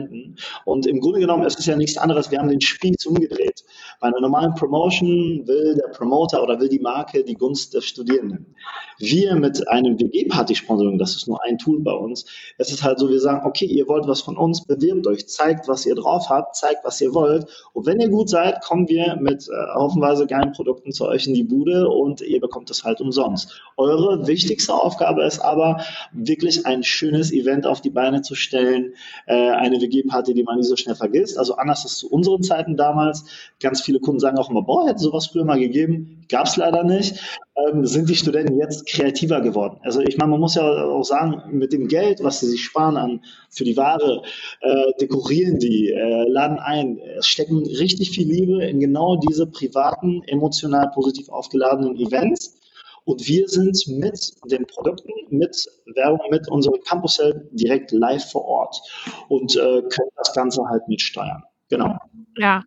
und 0.65 0.85
im 0.85 0.99
Grunde 0.99 1.19
genommen 1.19 1.45
ist 1.45 1.59
es 1.59 1.65
ja 1.65 1.75
nichts 1.75 1.97
anderes, 1.97 2.31
wir 2.31 2.39
haben 2.39 2.49
den 2.49 2.61
Spieß 2.61 3.05
umgedreht. 3.05 3.63
Bei 3.99 4.07
einer 4.07 4.21
normalen 4.21 4.53
Promotion 4.53 5.43
will 5.45 5.75
der 5.75 5.89
Promoter 5.89 6.43
oder 6.43 6.59
will 6.59 6.69
die 6.69 6.79
Marke 6.79 7.23
die 7.23 7.35
Gunst 7.35 7.73
der 7.73 7.81
Studierenden. 7.81 8.55
Wir 8.99 9.35
mit 9.35 9.67
einem 9.67 9.99
WG-Party-Sponsoring, 9.99 10.97
das 10.97 11.15
ist 11.15 11.27
nur 11.27 11.43
ein 11.43 11.57
Tool 11.57 11.79
bei 11.81 11.93
uns, 11.93 12.25
es 12.57 12.71
ist 12.71 12.83
halt 12.83 12.99
so, 12.99 13.09
wir 13.09 13.19
sagen, 13.19 13.45
okay, 13.45 13.65
ihr 13.65 13.87
wollt 13.87 14.07
was 14.07 14.21
von 14.21 14.37
uns, 14.37 14.65
bewirbt 14.65 15.07
euch, 15.07 15.27
zeigt, 15.27 15.67
was 15.67 15.85
ihr 15.85 15.95
drauf 15.95 16.29
habt, 16.29 16.55
zeigt, 16.55 16.83
was 16.83 17.01
ihr 17.01 17.13
wollt. 17.13 17.45
Und 17.73 17.85
wenn 17.85 17.99
ihr 17.99 18.09
gut 18.09 18.29
seid, 18.29 18.61
kommen 18.61 18.87
wir 18.87 19.15
mit 19.17 19.47
äh, 19.47 19.73
haufenweise 19.75 20.27
geilen 20.27 20.51
Produkten 20.51 20.91
zu 20.91 21.07
euch 21.07 21.27
in 21.27 21.33
die 21.33 21.43
Bude 21.43 21.89
und 21.89 22.21
ihr 22.21 22.39
bekommt 22.39 22.69
es 22.69 22.83
halt 22.83 23.01
umsonst. 23.01 23.61
Eure 23.77 24.27
wichtigste 24.27 24.73
Aufgabe 24.73 25.23
ist 25.23 25.39
aber, 25.39 25.83
wirklich 26.11 26.65
ein 26.65 26.83
schönes 26.83 27.31
Event 27.31 27.65
auf 27.65 27.81
die 27.81 27.89
Beine 27.89 28.21
zu 28.21 28.35
stellen, 28.35 28.93
äh, 29.25 29.33
eine 29.51 29.81
WG-Party, 29.81 30.33
die 30.33 30.43
man 30.43 30.57
nie 30.57 30.63
so 30.63 30.75
schnell 30.75 30.95
vergisst. 30.95 31.37
Also 31.37 31.55
anders 31.55 31.83
als 31.83 31.97
zu 31.97 32.09
unseren 32.09 32.43
Zeiten 32.43 32.77
damals. 32.77 33.25
Ganz 33.59 33.81
viele 33.83 33.99
Kunden 33.99 34.19
sagen 34.19 34.37
auch 34.37 34.49
immer, 34.49 34.61
boah, 34.61 34.87
hätte 34.87 34.99
sowas 34.99 35.27
früher 35.27 35.45
mal 35.45 35.59
gegeben. 35.59 36.25
Gab 36.29 36.47
es 36.47 36.57
leider 36.57 36.83
nicht. 36.83 37.19
Ähm, 37.55 37.85
sind 37.85 38.09
die 38.09 38.15
Studenten 38.15 38.57
jetzt 38.57 38.87
kreativer 38.87 39.41
geworden? 39.41 39.79
Also 39.83 40.01
ich 40.01 40.17
meine, 40.17 40.31
man 40.31 40.39
muss 40.39 40.55
ja 40.55 40.63
auch 40.63 41.03
sagen, 41.03 41.57
mit 41.57 41.73
dem 41.73 41.87
Geld, 41.87 42.23
was 42.23 42.39
sie 42.39 42.47
sich 42.47 42.63
sparen 42.63 42.97
an 42.97 43.21
für 43.49 43.63
die 43.63 43.77
Ware, 43.77 44.23
äh, 44.61 44.91
dekorieren 44.99 45.59
die, 45.59 45.89
äh, 45.89 46.29
laden 46.29 46.59
ein, 46.59 46.99
es 47.17 47.27
stecken 47.27 47.65
richtig 47.65 48.11
viel 48.11 48.27
Liebe 48.27 48.63
in 48.65 48.79
genau 48.79 49.17
diese 49.17 49.45
privaten, 49.45 50.23
emotional 50.25 50.89
positiv 50.93 51.29
aufgeladenen 51.29 51.95
Events. 51.97 52.59
Und 53.05 53.27
wir 53.27 53.47
sind 53.49 53.77
mit 53.87 54.31
den 54.49 54.65
Produkten, 54.65 55.11
mit 55.29 55.67
Werbung, 55.93 56.21
mit 56.31 56.49
unserem 56.49 56.79
Campus 56.87 57.21
direkt 57.51 57.91
live 57.91 58.31
vor 58.31 58.45
Ort 58.45 58.81
und 59.27 59.55
äh, 59.55 59.81
können 59.81 60.09
das 60.15 60.33
Ganze 60.33 60.63
halt 60.69 60.87
mitsteuern. 60.87 61.43
Genau. 61.69 61.97
Ja. 62.37 62.63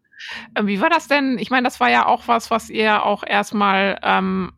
Äh, 0.54 0.66
wie 0.66 0.80
war 0.80 0.90
das 0.90 1.08
denn? 1.08 1.38
Ich 1.38 1.50
meine, 1.50 1.64
das 1.64 1.80
war 1.80 1.90
ja 1.90 2.06
auch 2.06 2.28
was, 2.28 2.50
was 2.50 2.70
ihr 2.70 3.04
auch 3.04 3.22
erstmal 3.26 3.98
ähm, 4.02 4.52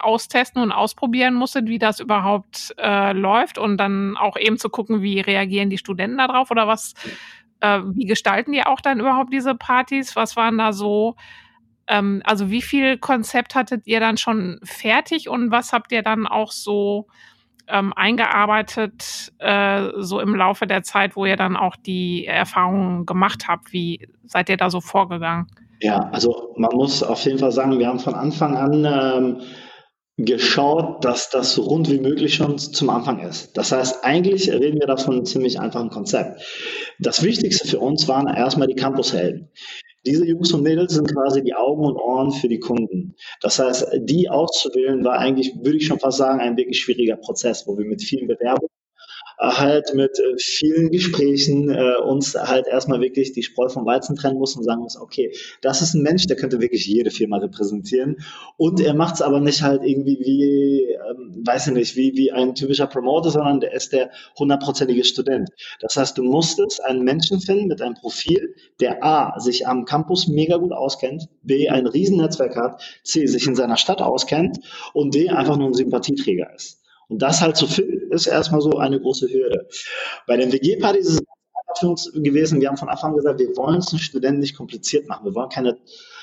austesten 0.00 0.62
und 0.62 0.72
ausprobieren 0.72 1.34
musstet, 1.34 1.66
wie 1.66 1.78
das 1.78 2.00
überhaupt 2.00 2.74
äh, 2.78 3.12
läuft 3.12 3.58
und 3.58 3.76
dann 3.76 4.16
auch 4.16 4.36
eben 4.36 4.58
zu 4.58 4.68
gucken, 4.70 5.02
wie 5.02 5.20
reagieren 5.20 5.70
die 5.70 5.78
Studenten 5.78 6.18
darauf 6.18 6.50
oder 6.50 6.66
was, 6.66 6.94
äh, 7.60 7.80
wie 7.92 8.06
gestalten 8.06 8.52
die 8.52 8.64
auch 8.64 8.80
dann 8.80 9.00
überhaupt 9.00 9.32
diese 9.32 9.54
Partys? 9.54 10.16
Was 10.16 10.36
waren 10.36 10.58
da 10.58 10.72
so, 10.72 11.16
ähm, 11.86 12.22
also 12.24 12.50
wie 12.50 12.62
viel 12.62 12.98
Konzept 12.98 13.54
hattet 13.54 13.86
ihr 13.86 14.00
dann 14.00 14.16
schon 14.16 14.60
fertig 14.64 15.28
und 15.28 15.50
was 15.50 15.72
habt 15.72 15.92
ihr 15.92 16.02
dann 16.02 16.26
auch 16.26 16.52
so 16.52 17.06
ähm, 17.68 17.92
eingearbeitet, 17.94 19.32
äh, 19.38 19.88
so 19.96 20.20
im 20.20 20.34
Laufe 20.34 20.66
der 20.66 20.82
Zeit, 20.82 21.16
wo 21.16 21.26
ihr 21.26 21.36
dann 21.36 21.56
auch 21.56 21.76
die 21.76 22.26
Erfahrungen 22.26 23.06
gemacht 23.06 23.44
habt? 23.48 23.72
Wie 23.72 24.08
seid 24.24 24.48
ihr 24.48 24.56
da 24.56 24.70
so 24.70 24.80
vorgegangen? 24.80 25.46
Ja, 25.80 26.08
also 26.12 26.54
man 26.56 26.70
muss 26.74 27.02
auf 27.02 27.24
jeden 27.24 27.38
Fall 27.38 27.52
sagen, 27.52 27.78
wir 27.78 27.88
haben 27.88 27.98
von 27.98 28.14
Anfang 28.14 28.56
an 28.56 28.84
ähm, 28.84 29.40
geschaut, 30.16 31.04
dass 31.04 31.30
das 31.30 31.54
so 31.54 31.62
rund 31.62 31.90
wie 31.90 31.98
möglich 31.98 32.34
schon 32.34 32.58
zum 32.58 32.90
Anfang 32.90 33.20
ist. 33.20 33.56
Das 33.56 33.72
heißt, 33.72 34.04
eigentlich 34.04 34.50
reden 34.50 34.78
wir 34.78 34.86
da 34.86 34.96
von 34.96 35.14
einem 35.14 35.24
ziemlich 35.24 35.58
einfachen 35.58 35.90
Konzept. 35.90 36.40
Das 37.00 37.22
Wichtigste 37.22 37.66
für 37.66 37.78
uns 37.78 38.06
waren 38.08 38.28
erstmal 38.28 38.68
die 38.68 38.74
Campushelden. 38.74 39.50
Diese 40.04 40.26
Jungs 40.26 40.52
und 40.52 40.62
Mädels 40.62 40.94
sind 40.94 41.12
quasi 41.12 41.42
die 41.42 41.54
Augen 41.54 41.84
und 41.84 41.96
Ohren 41.96 42.32
für 42.32 42.48
die 42.48 42.58
Kunden. 42.58 43.14
Das 43.40 43.58
heißt, 43.58 43.86
die 44.00 44.28
auszuwählen 44.28 45.04
war 45.04 45.18
eigentlich, 45.18 45.54
würde 45.62 45.76
ich 45.76 45.86
schon 45.86 46.00
fast 46.00 46.18
sagen, 46.18 46.40
ein 46.40 46.56
wirklich 46.56 46.80
schwieriger 46.80 47.16
Prozess, 47.16 47.66
wo 47.66 47.78
wir 47.78 47.84
mit 47.84 48.02
vielen 48.02 48.26
Bewerbungen 48.26 48.68
halt 49.42 49.92
mit 49.94 50.18
äh, 50.18 50.36
vielen 50.38 50.90
Gesprächen 50.90 51.68
äh, 51.68 51.96
uns 51.96 52.34
halt 52.34 52.66
erstmal 52.68 53.00
wirklich 53.00 53.32
die 53.32 53.42
Spreu 53.42 53.68
vom 53.68 53.84
Weizen 53.84 54.14
trennen 54.14 54.38
muss 54.38 54.56
und 54.56 54.62
sagen 54.62 54.82
muss, 54.82 54.96
okay, 54.96 55.34
das 55.60 55.82
ist 55.82 55.94
ein 55.94 56.02
Mensch, 56.02 56.26
der 56.26 56.36
könnte 56.36 56.60
wirklich 56.60 56.86
jede 56.86 57.10
Firma 57.10 57.38
repräsentieren 57.38 58.18
und 58.56 58.80
er 58.80 58.94
macht 58.94 59.16
es 59.16 59.22
aber 59.22 59.40
nicht 59.40 59.62
halt 59.62 59.82
irgendwie 59.82 60.18
wie, 60.20 60.82
ähm, 60.92 61.42
weiß 61.44 61.68
ich 61.68 61.72
nicht, 61.72 61.96
wie, 61.96 62.12
wie 62.14 62.30
ein 62.30 62.54
typischer 62.54 62.86
Promoter, 62.86 63.30
sondern 63.30 63.60
der 63.60 63.72
ist 63.74 63.92
der 63.92 64.10
hundertprozentige 64.38 65.04
Student. 65.04 65.50
Das 65.80 65.96
heißt, 65.96 66.16
du 66.16 66.22
musstest 66.22 66.84
einen 66.84 67.02
Menschen 67.02 67.40
finden 67.40 67.66
mit 67.66 67.82
einem 67.82 67.94
Profil, 67.94 68.54
der 68.80 69.02
A, 69.04 69.40
sich 69.40 69.66
am 69.66 69.84
Campus 69.84 70.28
mega 70.28 70.56
gut 70.56 70.72
auskennt, 70.72 71.28
B, 71.42 71.68
ein 71.68 71.86
Riesennetzwerk 71.86 72.56
hat, 72.56 72.80
C, 73.02 73.26
sich 73.26 73.46
in 73.46 73.56
seiner 73.56 73.76
Stadt 73.76 74.00
auskennt 74.00 74.60
und 74.92 75.14
D, 75.14 75.30
einfach 75.30 75.56
nur 75.56 75.68
ein 75.68 75.74
Sympathieträger 75.74 76.54
ist. 76.54 76.81
Und 77.12 77.20
das 77.20 77.42
halt 77.42 77.56
zu 77.56 77.66
finden, 77.66 78.10
ist 78.10 78.26
erstmal 78.26 78.62
so 78.62 78.78
eine 78.78 78.98
große 78.98 79.28
Hürde. 79.28 79.68
Bei 80.26 80.38
den 80.38 80.50
WG-Partys 80.50 81.06
ist 81.06 81.20
es 81.20 81.78
für 81.78 81.88
uns 81.88 82.10
gewesen, 82.12 82.60
wir 82.60 82.68
haben 82.68 82.78
von 82.78 82.88
Anfang 82.88 83.10
an 83.10 83.16
gesagt, 83.16 83.38
wir 83.38 83.54
wollen 83.56 83.78
es 83.78 83.86
den 83.86 83.98
Studenten 83.98 84.40
nicht 84.40 84.56
kompliziert 84.56 85.08
machen. 85.08 85.26
Wir 85.26 85.34
wollen 85.34 85.50
keine 85.50 85.76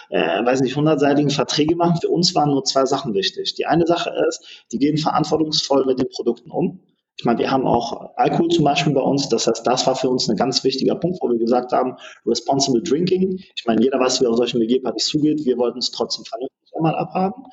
äh, 0.09 0.43
weiß 0.43 0.61
nicht, 0.61 0.75
hundertseitigen 0.75 1.29
Verträge 1.29 1.75
machen. 1.75 1.99
Für 2.01 2.09
uns 2.09 2.33
waren 2.33 2.49
nur 2.49 2.63
zwei 2.63 2.85
Sachen 2.85 3.13
wichtig. 3.13 3.53
Die 3.53 3.67
eine 3.67 3.85
Sache 3.85 4.11
ist, 4.27 4.65
die 4.71 4.79
gehen 4.79 4.97
verantwortungsvoll 4.97 5.85
mit 5.85 5.99
den 5.99 6.09
Produkten 6.09 6.49
um. 6.49 6.79
Ich 7.17 7.25
meine, 7.25 7.37
wir 7.37 7.51
haben 7.51 7.67
auch 7.67 8.15
Alkohol 8.15 8.49
zum 8.49 8.63
Beispiel 8.63 8.93
bei 8.93 9.01
uns. 9.01 9.29
Das 9.29 9.45
heißt, 9.45 9.67
das 9.67 9.85
war 9.85 9.95
für 9.95 10.09
uns 10.09 10.27
ein 10.27 10.37
ganz 10.37 10.63
wichtiger 10.63 10.95
Punkt, 10.95 11.19
wo 11.21 11.29
wir 11.29 11.37
gesagt 11.37 11.71
haben, 11.71 11.97
responsible 12.25 12.81
drinking. 12.81 13.37
Ich 13.55 13.65
meine, 13.67 13.83
jeder 13.83 13.99
weiß, 13.99 14.21
wie 14.21 14.25
auf 14.25 14.37
solchen 14.37 14.59
WG-Partys 14.59 15.05
zugeht. 15.05 15.45
Wir 15.45 15.57
wollten 15.57 15.79
es 15.79 15.91
trotzdem 15.91 16.25
vernünftig 16.25 16.58
einmal 16.75 16.95
abhaben. 16.95 17.43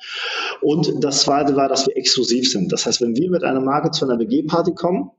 Und 0.61 1.03
das 1.03 1.21
zweite 1.21 1.55
war, 1.55 1.69
dass 1.69 1.87
wir 1.87 1.97
exklusiv 1.97 2.49
sind. 2.49 2.71
Das 2.71 2.85
heißt, 2.85 3.01
wenn 3.01 3.15
wir 3.15 3.29
mit 3.29 3.43
einer 3.43 3.61
Marke 3.61 3.91
zu 3.91 4.05
einer 4.05 4.19
WG-Party 4.19 4.73
kommen, 4.73 5.11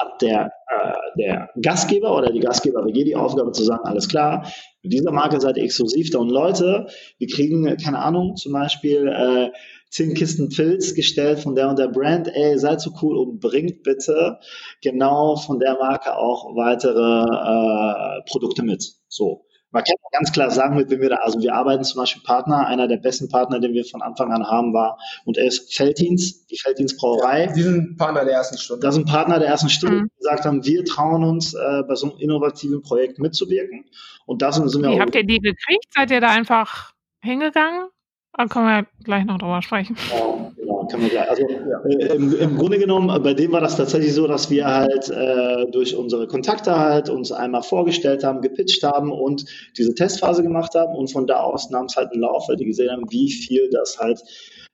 hat 0.00 0.20
der, 0.20 0.52
äh, 0.68 1.18
der 1.18 1.50
Gastgeber 1.60 2.16
oder 2.16 2.30
die 2.30 2.40
Gastgeber 2.40 2.84
WG 2.84 3.04
die 3.04 3.16
Aufgabe 3.16 3.52
zu 3.52 3.64
sagen, 3.64 3.84
alles 3.84 4.08
klar, 4.08 4.50
mit 4.82 4.92
dieser 4.92 5.12
Marke 5.12 5.40
seid 5.40 5.56
ihr 5.56 5.64
exklusiv 5.64 6.10
da 6.10 6.18
und 6.18 6.30
Leute, 6.30 6.86
wir 7.18 7.28
kriegen, 7.28 7.76
keine 7.76 7.98
Ahnung, 7.98 8.36
zum 8.36 8.52
Beispiel 8.52 9.08
äh, 9.08 9.50
zehn 9.90 10.14
Kisten 10.14 10.48
Pilz 10.48 10.94
gestellt 10.94 11.40
von 11.40 11.54
der 11.54 11.68
und 11.68 11.78
der 11.78 11.88
Brand, 11.88 12.28
ey, 12.28 12.58
seid 12.58 12.80
so 12.80 12.90
cool 13.02 13.16
und 13.16 13.40
bringt 13.40 13.82
bitte 13.82 14.38
genau 14.82 15.36
von 15.36 15.58
der 15.58 15.74
Marke 15.78 16.16
auch 16.16 16.54
weitere 16.54 18.18
äh, 18.18 18.22
Produkte 18.28 18.62
mit. 18.62 18.84
So. 19.08 19.45
Man 19.72 19.82
kann 19.84 19.96
ganz 20.12 20.32
klar 20.32 20.50
sagen, 20.50 20.76
mit 20.76 20.90
wem 20.90 21.00
wir 21.00 21.10
da, 21.10 21.16
also 21.16 21.40
wir 21.40 21.54
arbeiten 21.54 21.84
zum 21.84 22.00
Beispiel 22.00 22.22
Partner, 22.22 22.66
einer 22.66 22.88
der 22.88 22.98
besten 22.98 23.28
Partner, 23.28 23.58
den 23.58 23.72
wir 23.72 23.84
von 23.84 24.00
Anfang 24.00 24.32
an 24.32 24.46
haben, 24.46 24.72
war 24.72 24.98
und 25.24 25.36
er 25.36 25.46
ist 25.46 25.74
Felddienst, 25.74 26.50
die 26.50 26.58
Felddienst 26.58 26.98
Brauerei. 26.98 27.46
Ja, 27.46 27.52
die 27.52 27.62
sind 27.62 27.96
Partner 27.96 28.24
der 28.24 28.34
ersten 28.34 28.58
Stunde. 28.58 28.86
Das 28.86 28.94
sind 28.94 29.06
Partner 29.06 29.38
der 29.38 29.48
ersten 29.48 29.68
Stunde, 29.68 29.96
mhm. 30.02 30.08
die 30.08 30.18
gesagt 30.18 30.44
haben, 30.44 30.64
wir 30.64 30.84
trauen 30.84 31.24
uns, 31.24 31.54
äh, 31.54 31.82
bei 31.86 31.94
so 31.94 32.10
einem 32.10 32.18
innovativen 32.20 32.82
Projekt 32.82 33.18
mitzuwirken. 33.18 33.84
Und 34.24 34.42
das 34.42 34.56
sind 34.56 34.82
wir 34.82 34.90
Wie 34.90 34.94
auch. 34.94 35.00
Habt 35.00 35.14
ihr 35.14 35.24
die 35.24 35.40
gekriegt? 35.40 35.86
Seid 35.94 36.10
ihr 36.10 36.20
da 36.20 36.28
einfach 36.28 36.92
hingegangen? 37.22 37.88
Da 38.36 38.46
können 38.46 38.66
wir 38.66 38.86
gleich 39.02 39.24
noch 39.24 39.38
drüber 39.38 39.62
sprechen. 39.62 39.96
Ja, 40.10 40.52
genau, 40.56 40.86
können 40.86 41.04
wir 41.04 41.10
gleich. 41.10 41.30
Also 41.30 41.42
äh, 41.88 42.14
im, 42.14 42.38
im, 42.38 42.58
Grunde 42.58 42.78
genommen, 42.78 43.22
bei 43.22 43.32
dem 43.32 43.52
war 43.52 43.62
das 43.62 43.78
tatsächlich 43.78 44.12
so, 44.12 44.26
dass 44.26 44.50
wir 44.50 44.66
halt 44.66 45.08
äh, 45.08 45.70
durch 45.70 45.96
unsere 45.96 46.26
Kontakte 46.26 46.78
halt 46.78 47.08
uns 47.08 47.32
einmal 47.32 47.62
vorgestellt 47.62 48.24
haben, 48.24 48.42
gepitcht 48.42 48.82
haben 48.82 49.10
und 49.10 49.46
diese 49.78 49.94
Testphase 49.94 50.42
gemacht 50.42 50.74
haben 50.74 50.94
und 50.94 51.10
von 51.10 51.26
da 51.26 51.40
aus 51.40 51.70
nahm 51.70 51.86
es 51.86 51.96
halt 51.96 52.12
einen 52.12 52.20
Lauf, 52.20 52.46
weil 52.48 52.56
die 52.56 52.66
gesehen 52.66 52.90
haben, 52.90 53.10
wie 53.10 53.30
viel 53.30 53.70
das 53.70 53.98
halt 53.98 54.20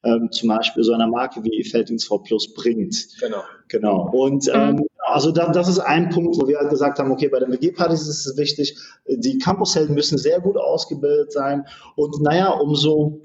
ähm, 0.02 0.28
zum 0.32 0.48
Beispiel 0.48 0.82
so 0.82 0.92
einer 0.92 1.06
Marke 1.06 1.44
wie 1.44 1.62
Felddienst 1.62 2.08
V 2.08 2.18
Plus 2.18 2.52
bringt. 2.54 2.96
Genau. 3.20 3.42
Genau. 3.68 4.10
Und 4.12 4.50
ähm, 4.52 4.86
also 5.04 5.30
da, 5.30 5.52
das 5.52 5.68
ist 5.68 5.78
ein 5.78 6.08
Punkt, 6.10 6.36
wo 6.36 6.48
wir 6.48 6.58
halt 6.58 6.70
gesagt 6.70 6.98
haben, 6.98 7.12
okay, 7.12 7.28
bei 7.28 7.38
den 7.38 7.52
WG-Partys 7.52 8.08
ist 8.08 8.26
es 8.26 8.36
wichtig, 8.36 8.76
die 9.06 9.38
Campushelden 9.38 9.94
müssen 9.94 10.18
sehr 10.18 10.40
gut 10.40 10.56
ausgebildet 10.56 11.32
sein 11.32 11.64
und 11.96 12.20
naja, 12.20 12.50
umso 12.50 13.20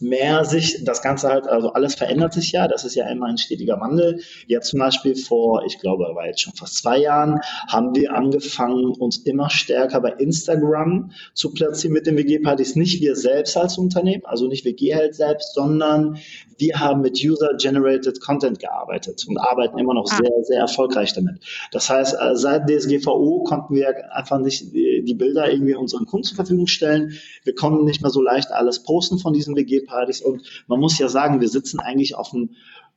mehr 0.00 0.44
sich 0.44 0.84
das 0.84 1.02
Ganze 1.02 1.28
halt, 1.28 1.46
also 1.46 1.72
alles 1.72 1.94
verändert 1.94 2.32
sich 2.32 2.52
ja, 2.52 2.68
das 2.68 2.84
ist 2.84 2.94
ja 2.94 3.08
immer 3.08 3.26
ein 3.26 3.38
stetiger 3.38 3.80
Wandel. 3.80 4.20
Jetzt 4.46 4.68
zum 4.68 4.78
Beispiel 4.78 5.16
vor, 5.16 5.64
ich 5.66 5.78
glaube, 5.78 6.04
war 6.14 6.26
jetzt 6.26 6.40
schon 6.40 6.54
fast 6.54 6.76
zwei 6.76 6.98
Jahren, 6.98 7.40
haben 7.68 7.94
wir 7.94 8.14
angefangen, 8.14 8.92
uns 8.98 9.18
immer 9.18 9.50
stärker 9.50 10.00
bei 10.00 10.12
Instagram 10.12 11.10
zu 11.34 11.52
platzieren 11.52 11.94
mit 11.94 12.06
den 12.06 12.16
WG-Partys. 12.16 12.76
Nicht 12.76 13.00
wir 13.00 13.16
selbst 13.16 13.56
als 13.56 13.78
Unternehmen, 13.78 14.24
also 14.24 14.46
nicht 14.46 14.64
WG 14.64 14.94
halt 14.94 15.14
selbst, 15.14 15.54
sondern 15.54 16.18
wir 16.58 16.78
haben 16.80 17.02
mit 17.02 17.22
User-Generated 17.24 18.20
Content 18.20 18.58
gearbeitet 18.58 19.24
und 19.28 19.38
arbeiten 19.38 19.78
immer 19.78 19.94
noch 19.94 20.10
ah. 20.10 20.16
sehr, 20.16 20.44
sehr 20.44 20.60
erfolgreich 20.60 21.14
damit. 21.14 21.40
Das 21.72 21.88
heißt, 21.88 22.14
äh, 22.14 22.34
seit 22.34 22.68
DSGVO 22.68 23.44
konnten 23.44 23.74
wir 23.74 24.12
einfach 24.14 24.38
nicht 24.38 24.72
die 24.72 25.14
Bilder 25.14 25.50
irgendwie 25.50 25.74
unseren 25.74 26.06
Kunden 26.06 26.24
zur 26.24 26.36
Verfügung 26.36 26.66
stellen. 26.66 27.12
Wir 27.44 27.54
konnten 27.54 27.84
nicht 27.84 28.02
mehr 28.02 28.10
so 28.10 28.20
leicht 28.20 28.50
alles 28.50 28.82
posten 28.82 29.18
von 29.18 29.32
diesen 29.32 29.54
WG-Partys 29.88 30.22
und 30.22 30.64
man 30.66 30.80
muss 30.80 30.98
ja 30.98 31.08
sagen, 31.08 31.40
wir 31.40 31.48
sitzen 31.48 31.80
eigentlich 31.80 32.14
auf 32.14 32.30
dem 32.30 32.50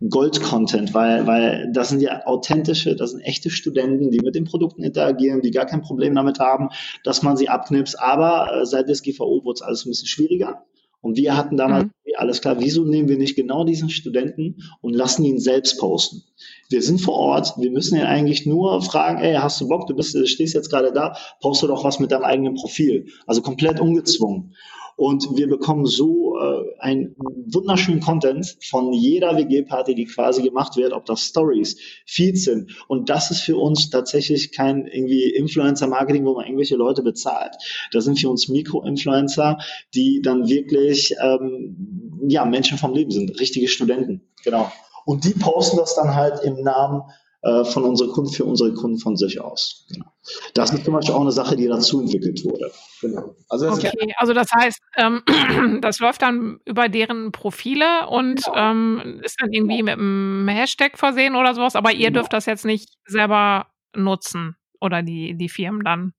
Gold-Content, 0.09 0.93
weil, 0.93 1.27
weil 1.27 1.71
das 1.73 1.89
sind 1.89 2.01
ja 2.01 2.25
authentische, 2.25 2.95
das 2.95 3.11
sind 3.11 3.21
echte 3.21 3.49
Studenten, 3.49 4.09
die 4.09 4.19
mit 4.19 4.35
den 4.35 4.45
Produkten 4.45 4.83
interagieren, 4.83 5.41
die 5.41 5.51
gar 5.51 5.65
kein 5.65 5.81
Problem 5.81 6.15
damit 6.15 6.39
haben, 6.39 6.69
dass 7.03 7.21
man 7.21 7.37
sie 7.37 7.49
abknipst. 7.49 7.99
Aber 7.99 8.61
äh, 8.61 8.65
seit 8.65 8.89
DSGVO 8.89 9.43
wurde 9.43 9.57
es 9.57 9.61
alles 9.61 9.85
ein 9.85 9.89
bisschen 9.89 10.07
schwieriger. 10.07 10.65
Und 11.01 11.17
wir 11.17 11.35
hatten 11.35 11.57
damals, 11.57 11.85
mhm. 11.85 11.91
alles 12.15 12.41
klar, 12.41 12.57
wieso 12.59 12.83
nehmen 12.83 13.09
wir 13.09 13.17
nicht 13.17 13.35
genau 13.35 13.63
diesen 13.63 13.89
Studenten 13.89 14.57
und 14.81 14.93
lassen 14.93 15.25
ihn 15.25 15.39
selbst 15.39 15.79
posten? 15.79 16.23
Wir 16.69 16.81
sind 16.81 17.01
vor 17.01 17.15
Ort, 17.15 17.55
wir 17.57 17.71
müssen 17.71 17.97
ihn 17.97 18.05
eigentlich 18.05 18.45
nur 18.45 18.81
fragen, 18.83 19.19
ey, 19.19 19.35
hast 19.35 19.59
du 19.61 19.67
Bock, 19.67 19.87
du 19.87 19.95
bist, 19.95 20.15
stehst 20.27 20.53
jetzt 20.53 20.69
gerade 20.69 20.91
da, 20.93 21.17
poste 21.41 21.67
doch 21.67 21.83
was 21.83 21.99
mit 21.99 22.11
deinem 22.11 22.23
eigenen 22.23 22.53
Profil. 22.53 23.07
Also 23.25 23.41
komplett 23.41 23.79
ungezwungen. 23.79 24.55
Und 24.95 25.35
wir 25.35 25.47
bekommen 25.47 25.85
so 25.85 26.37
äh, 26.37 26.79
einen 26.79 27.15
wunderschönen 27.17 28.01
Content 28.01 28.57
von 28.69 28.93
jeder 28.93 29.35
WG-Party, 29.35 29.95
die 29.95 30.05
quasi 30.05 30.41
gemacht 30.41 30.75
wird, 30.77 30.93
ob 30.93 31.05
das 31.05 31.21
Stories, 31.21 31.77
Feeds 32.05 32.43
sind. 32.43 32.71
Und 32.87 33.09
das 33.09 33.31
ist 33.31 33.41
für 33.41 33.57
uns 33.57 33.89
tatsächlich 33.89 34.51
kein 34.51 34.85
irgendwie 34.85 35.29
Influencer-Marketing, 35.29 36.25
wo 36.25 36.35
man 36.35 36.45
irgendwelche 36.45 36.75
Leute 36.75 37.03
bezahlt. 37.03 37.55
Das 37.91 38.05
sind 38.05 38.19
für 38.19 38.29
uns 38.29 38.47
Mikro-Influencer, 38.47 39.57
die 39.93 40.21
dann 40.21 40.47
wirklich 40.47 41.15
ähm, 41.23 42.21
ja, 42.27 42.45
Menschen 42.45 42.77
vom 42.77 42.93
Leben 42.93 43.11
sind, 43.11 43.39
richtige 43.39 43.67
Studenten. 43.67 44.21
Genau. 44.43 44.71
Und 45.05 45.25
die 45.25 45.33
posten 45.33 45.77
das 45.77 45.95
dann 45.95 46.15
halt 46.15 46.43
im 46.43 46.61
Namen 46.61 47.03
äh, 47.41 47.63
von 47.63 47.83
unseren 47.83 48.11
Kunden 48.11 48.31
für 48.31 48.45
unsere 48.45 48.73
Kunden 48.73 48.99
von 48.99 49.17
sich 49.17 49.41
aus. 49.41 49.85
Genau. 49.91 50.10
Das 50.53 50.71
ist 50.71 50.85
zum 50.85 50.93
Beispiel 50.93 51.15
auch 51.15 51.21
eine 51.21 51.31
Sache, 51.31 51.55
die 51.55 51.67
dazu 51.67 52.01
entwickelt 52.01 52.43
wurde. 52.45 52.71
Genau. 53.01 53.35
Also 53.49 53.65
das 53.67 53.77
okay, 53.77 54.13
also 54.17 54.33
das 54.33 54.47
heißt, 54.51 54.79
ähm, 54.97 55.23
das 55.81 55.99
läuft 55.99 56.21
dann 56.21 56.59
über 56.65 56.89
deren 56.89 57.31
Profile 57.31 58.07
und 58.07 58.45
genau. 58.45 58.57
ähm, 58.57 59.21
ist 59.23 59.41
dann 59.41 59.51
irgendwie 59.51 59.81
mit 59.81 59.93
einem 59.93 60.47
Hashtag 60.47 60.97
versehen 60.97 61.35
oder 61.35 61.55
sowas, 61.55 61.75
aber 61.75 61.91
ihr 61.91 62.07
genau. 62.07 62.19
dürft 62.19 62.33
das 62.33 62.45
jetzt 62.45 62.65
nicht 62.65 62.89
selber 63.05 63.67
nutzen 63.95 64.55
oder 64.79 65.01
die, 65.01 65.35
die 65.35 65.49
Firmen 65.49 65.83
dann. 65.83 66.13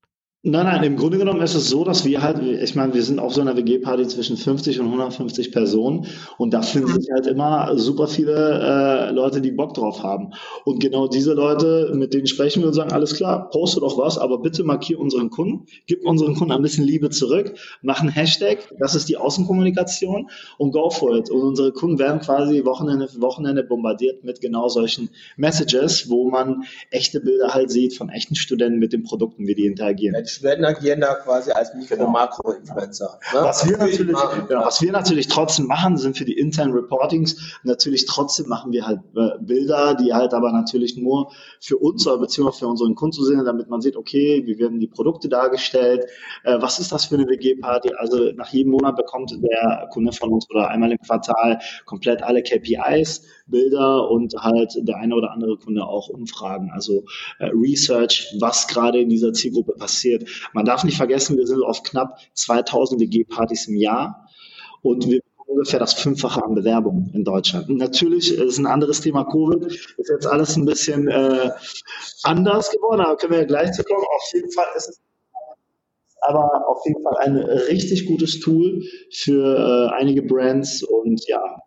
Nein, 0.45 0.65
nein, 0.65 0.83
im 0.83 0.97
Grunde 0.97 1.17
genommen 1.17 1.39
ist 1.39 1.55
es 1.55 1.69
so, 1.69 1.85
dass 1.85 2.03
wir 2.03 2.21
halt, 2.21 2.43
ich 2.43 2.75
meine, 2.75 2.93
wir 2.93 3.01
sind 3.01 3.17
auf 3.17 3.33
so 3.33 3.39
einer 3.39 3.55
WG-Party 3.55 4.05
zwischen 4.09 4.35
50 4.35 4.81
und 4.81 4.87
150 4.87 5.53
Personen 5.53 6.05
und 6.37 6.53
da 6.53 6.61
finden 6.61 6.99
sich 6.99 7.09
halt 7.13 7.27
immer 7.27 7.77
super 7.77 8.09
viele 8.09 8.59
äh, 8.59 9.11
Leute, 9.11 9.39
die 9.39 9.51
Bock 9.51 9.73
drauf 9.73 10.03
haben. 10.03 10.33
Und 10.65 10.81
genau 10.81 11.07
diese 11.07 11.31
Leute, 11.31 11.93
mit 11.95 12.13
denen 12.13 12.27
sprechen 12.27 12.61
wir 12.61 12.67
und 12.67 12.73
sagen, 12.73 12.91
alles 12.91 13.15
klar, 13.15 13.49
poste 13.51 13.79
doch 13.79 13.97
was, 13.97 14.17
aber 14.17 14.37
bitte 14.39 14.65
markier 14.65 14.99
unseren 14.99 15.29
Kunden, 15.29 15.65
gib 15.87 16.05
unseren 16.05 16.35
Kunden 16.35 16.51
ein 16.51 16.61
bisschen 16.61 16.83
Liebe 16.83 17.09
zurück, 17.09 17.57
mach 17.81 18.01
einen 18.01 18.09
Hashtag, 18.09 18.67
das 18.79 18.95
ist 18.95 19.07
die 19.07 19.15
Außenkommunikation 19.15 20.29
und 20.57 20.71
go 20.73 20.89
for 20.89 21.15
it. 21.15 21.29
Und 21.29 21.41
unsere 21.41 21.71
Kunden 21.71 21.99
werden 21.99 22.19
quasi 22.19 22.65
Wochenende 22.65 23.07
für 23.07 23.21
Wochenende 23.21 23.63
bombardiert 23.63 24.25
mit 24.25 24.41
genau 24.41 24.67
solchen 24.67 25.09
Messages, 25.37 26.09
wo 26.09 26.29
man 26.29 26.63
echte 26.91 27.21
Bilder 27.21 27.53
halt 27.53 27.71
sieht 27.71 27.95
von 27.95 28.09
echten 28.09 28.35
Studenten 28.35 28.79
mit 28.79 28.91
den 28.91 29.03
Produkten, 29.03 29.47
wie 29.47 29.55
die 29.55 29.67
interagieren. 29.67 30.15
Studenten 30.33 30.65
agieren 30.65 31.01
da 31.01 31.15
quasi 31.15 31.51
als 31.51 31.73
Mikro-Makro-Influencer. 31.73 33.19
Ne? 33.33 33.39
Was, 33.41 33.67
wir 33.67 33.77
natürlich, 33.77 34.07
genau, 34.47 34.65
was 34.65 34.81
wir 34.81 34.91
natürlich 34.91 35.27
trotzdem 35.27 35.67
machen, 35.67 35.97
sind 35.97 36.17
für 36.17 36.25
die 36.25 36.37
internen 36.37 36.73
Reportings, 36.73 37.59
natürlich 37.63 38.05
trotzdem 38.05 38.47
machen 38.47 38.71
wir 38.71 38.85
halt 38.85 38.99
äh, 39.15 39.37
Bilder, 39.39 39.95
die 39.95 40.13
halt 40.13 40.33
aber 40.33 40.51
natürlich 40.51 40.97
nur 40.97 41.31
für 41.59 41.77
uns 41.77 42.05
oder 42.07 42.17
beziehungsweise 42.17 42.59
für 42.59 42.67
unseren 42.67 42.95
Kunden 42.95 43.13
zu 43.13 43.23
sehen, 43.23 43.43
damit 43.45 43.69
man 43.69 43.81
sieht, 43.81 43.95
okay, 43.95 44.43
wie 44.45 44.57
werden 44.59 44.79
die 44.79 44.87
Produkte 44.87 45.29
dargestellt, 45.29 46.05
äh, 46.43 46.59
was 46.59 46.79
ist 46.79 46.91
das 46.91 47.05
für 47.05 47.15
eine 47.15 47.27
WG-Party? 47.27 47.91
Also 47.97 48.31
nach 48.35 48.49
jedem 48.49 48.71
Monat 48.71 48.95
bekommt 48.95 49.31
der 49.31 49.87
Kunde 49.91 50.11
von 50.11 50.31
uns 50.31 50.49
oder 50.49 50.69
einmal 50.69 50.91
im 50.91 50.99
Quartal 50.99 51.59
komplett 51.85 52.23
alle 52.23 52.41
KPIs, 52.43 53.23
Bilder 53.45 54.09
und 54.09 54.33
halt 54.35 54.73
der 54.81 54.97
eine 54.97 55.15
oder 55.15 55.31
andere 55.31 55.57
Kunde 55.57 55.85
auch 55.85 56.09
Umfragen, 56.09 56.71
also 56.71 57.03
äh, 57.39 57.47
Research, 57.53 58.33
was 58.39 58.67
gerade 58.67 59.01
in 59.01 59.09
dieser 59.09 59.33
Zielgruppe 59.33 59.73
passiert. 59.73 60.27
Man 60.53 60.65
darf 60.65 60.83
nicht 60.83 60.97
vergessen, 60.97 61.37
wir 61.37 61.47
sind 61.47 61.63
auf 61.63 61.83
knapp 61.83 62.17
2000 62.33 63.01
WG-Partys 63.01 63.67
im 63.67 63.75
Jahr 63.75 64.29
und 64.81 65.07
wir 65.07 65.21
ungefähr 65.53 65.79
das 65.79 65.93
Fünffache 65.93 66.43
an 66.43 66.55
Bewerbungen 66.55 67.11
in 67.13 67.23
Deutschland. 67.23 67.69
Natürlich 67.69 68.35
ist 68.37 68.57
ein 68.57 68.65
anderes 68.65 69.01
Thema 69.01 69.23
Covid, 69.23 69.65
ist 69.65 70.09
jetzt 70.09 70.25
alles 70.25 70.55
ein 70.55 70.65
bisschen 70.65 71.07
äh, 71.07 71.51
anders 72.23 72.71
geworden, 72.71 73.01
aber 73.01 73.17
können 73.17 73.33
wir 73.33 73.39
ja 73.39 73.45
gleich 73.45 73.71
zu 73.71 73.83
kommen. 73.83 74.03
Auf 74.03 74.31
jeden 74.33 74.51
Fall 74.51 74.65
ist 74.75 74.89
es 74.89 75.01
aber 76.25 76.67
auf 76.67 76.79
jeden 76.85 77.03
Fall 77.03 77.17
ein 77.17 77.35
richtig 77.37 78.05
gutes 78.05 78.39
Tool 78.39 78.81
für 79.11 79.89
äh, 79.91 79.95
einige 79.95 80.21
Brands 80.21 80.81
und 80.81 81.27
ja, 81.27 81.61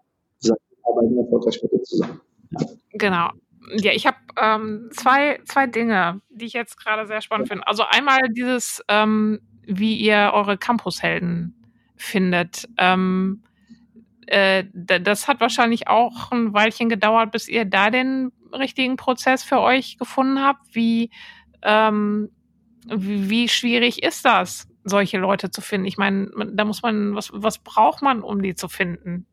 arbeiten 0.89 1.19
erfolgreich 1.19 1.61
mit 1.63 1.73
dir 1.73 1.83
zusammen. 1.83 2.21
Ja. 2.51 2.67
Genau. 2.93 3.31
Ja, 3.77 3.93
ich 3.93 4.07
habe 4.07 4.17
ähm, 4.41 4.91
zwei, 4.93 5.41
zwei 5.45 5.67
Dinge, 5.67 6.21
die 6.31 6.47
ich 6.47 6.53
jetzt 6.53 6.79
gerade 6.79 7.07
sehr 7.07 7.21
spannend 7.21 7.49
ja. 7.49 7.55
finde. 7.55 7.67
Also 7.67 7.83
einmal 7.85 8.21
dieses, 8.31 8.83
ähm, 8.89 9.41
wie 9.67 9.97
ihr 9.97 10.31
eure 10.33 10.57
Campushelden 10.57 11.57
findet. 11.97 12.69
Ähm, 12.79 13.43
äh, 14.27 14.65
das 14.73 15.29
hat 15.29 15.41
wahrscheinlich 15.41 15.89
auch 15.89 16.31
ein 16.33 16.53
Weilchen 16.53 16.89
gedauert, 16.89 17.33
bis 17.33 17.49
ihr 17.49 17.65
da 17.65 17.91
den 17.91 18.33
richtigen 18.53 18.97
Prozess 18.97 19.43
für 19.43 19.61
euch 19.61 19.99
gefunden 19.99 20.41
habt. 20.41 20.75
Wie, 20.75 21.11
ähm, 21.63 22.31
wie, 22.87 23.31
wie 23.31 23.49
schwierig 23.49 24.03
ist 24.03 24.25
das, 24.25 24.69
solche 24.85 25.19
Leute 25.19 25.51
zu 25.51 25.61
finden? 25.61 25.87
Ich 25.87 25.99
meine, 25.99 26.31
da 26.53 26.65
muss 26.65 26.83
man, 26.83 27.15
was, 27.15 27.31
was 27.33 27.59
braucht 27.59 28.03
man, 28.03 28.23
um 28.23 28.43
die 28.43 28.55
zu 28.55 28.69
finden? 28.69 29.27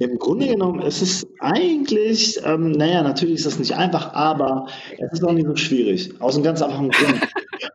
Im 0.00 0.18
Grunde 0.18 0.48
genommen 0.48 0.82
ist 0.82 1.02
es 1.02 1.26
eigentlich, 1.38 2.40
ähm, 2.44 2.72
naja, 2.72 3.02
natürlich 3.02 3.36
ist 3.36 3.46
das 3.46 3.60
nicht 3.60 3.76
einfach, 3.76 4.12
aber 4.12 4.66
es 4.98 5.12
ist 5.12 5.24
auch 5.24 5.32
nicht 5.32 5.46
so 5.46 5.54
schwierig. 5.54 6.20
Aus 6.20 6.34
einem 6.34 6.42
ganz 6.42 6.62
einfachen 6.62 6.90
Grund. 6.90 7.20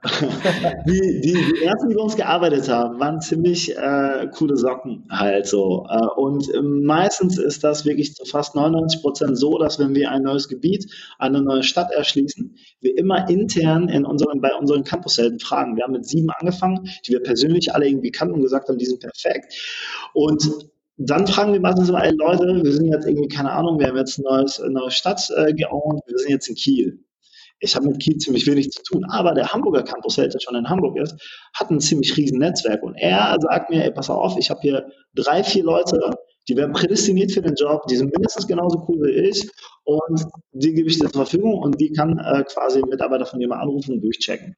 die, 0.85 1.21
die, 1.21 1.33
die, 1.33 1.63
ersten, 1.63 1.89
die 1.89 1.95
bei 1.95 2.01
uns 2.01 2.17
gearbeitet 2.17 2.67
haben, 2.67 2.99
waren 2.99 3.21
ziemlich 3.21 3.75
äh, 3.75 4.27
coole 4.33 4.57
Socken 4.57 5.05
halt 5.09 5.47
so. 5.47 5.87
Äh, 5.89 6.19
und 6.19 6.49
meistens 6.61 7.37
ist 7.37 7.63
das 7.63 7.85
wirklich 7.85 8.13
zu 8.15 8.25
fast 8.25 8.53
99 8.53 9.01
Prozent 9.01 9.37
so, 9.37 9.57
dass 9.57 9.79
wenn 9.79 9.95
wir 9.95 10.11
ein 10.11 10.23
neues 10.23 10.49
Gebiet, 10.49 10.91
eine 11.19 11.41
neue 11.41 11.63
Stadt 11.63 11.91
erschließen, 11.91 12.55
wir 12.81 12.97
immer 12.97 13.29
intern 13.29 13.87
in 13.87 14.05
unseren, 14.05 14.41
bei 14.41 14.53
unseren 14.55 14.83
Campushelden 14.83 15.39
fragen. 15.39 15.77
Wir 15.77 15.85
haben 15.85 15.93
mit 15.93 16.05
sieben 16.05 16.29
angefangen, 16.31 16.89
die 17.05 17.13
wir 17.13 17.23
persönlich 17.23 17.73
alle 17.73 17.87
irgendwie 17.87 18.11
kannten 18.11 18.35
und 18.35 18.41
gesagt 18.41 18.67
haben, 18.67 18.77
die 18.77 18.85
sind 18.85 18.99
perfekt. 18.99 19.53
Und 20.13 20.69
dann 21.01 21.25
fragen 21.27 21.53
wir 21.53 21.61
meistens 21.61 21.89
immer, 21.89 22.03
ey 22.03 22.11
Leute, 22.11 22.61
wir 22.61 22.73
sind 22.73 22.87
jetzt 22.87 23.07
irgendwie, 23.07 23.29
keine 23.29 23.51
Ahnung, 23.51 23.79
wir 23.79 23.87
haben 23.87 23.97
jetzt 23.97 24.19
eine, 24.19 24.45
neue 24.69 24.91
Stadt 24.91 25.29
äh, 25.35 25.53
geowned, 25.53 26.01
wir 26.05 26.17
sind 26.17 26.29
jetzt 26.29 26.49
in 26.49 26.55
Kiel. 26.55 26.99
Ich 27.61 27.75
habe 27.75 27.87
mit 27.87 27.99
Kiel 27.99 28.17
ziemlich 28.17 28.45
wenig 28.47 28.71
zu 28.71 28.83
tun, 28.83 29.05
aber 29.09 29.33
der 29.33 29.51
Hamburger 29.51 29.83
Campus, 29.83 30.15
der 30.15 30.29
schon 30.39 30.55
in 30.55 30.69
Hamburg 30.69 30.97
ist, 30.97 31.15
hat 31.53 31.71
ein 31.71 31.79
ziemlich 31.79 32.15
riesen 32.17 32.39
Netzwerk 32.39 32.83
und 32.83 32.95
er 32.95 33.35
sagt 33.39 33.69
mir, 33.69 33.83
ey, 33.83 33.91
pass 33.91 34.09
auf, 34.09 34.37
ich 34.37 34.49
habe 34.49 34.59
hier 34.61 34.87
drei, 35.15 35.43
vier 35.43 35.63
Leute, 35.63 35.99
die 36.49 36.57
werden 36.57 36.73
prädestiniert 36.73 37.31
für 37.31 37.41
den 37.41 37.55
Job, 37.55 37.85
die 37.87 37.95
sind 37.95 38.11
mindestens 38.11 38.47
genauso 38.47 38.83
cool 38.87 38.97
wie 39.03 39.29
ich 39.29 39.49
und 39.83 40.25
die 40.51 40.73
gebe 40.73 40.89
ich 40.89 40.99
dir 40.99 41.09
zur 41.09 41.25
Verfügung 41.25 41.53
und 41.53 41.79
die 41.79 41.91
kann 41.91 42.17
äh, 42.17 42.43
quasi 42.43 42.81
Mitarbeiter 42.81 43.25
von 43.25 43.39
dir 43.39 43.47
mal 43.47 43.59
anrufen 43.59 43.93
und 43.93 44.01
durchchecken. 44.01 44.55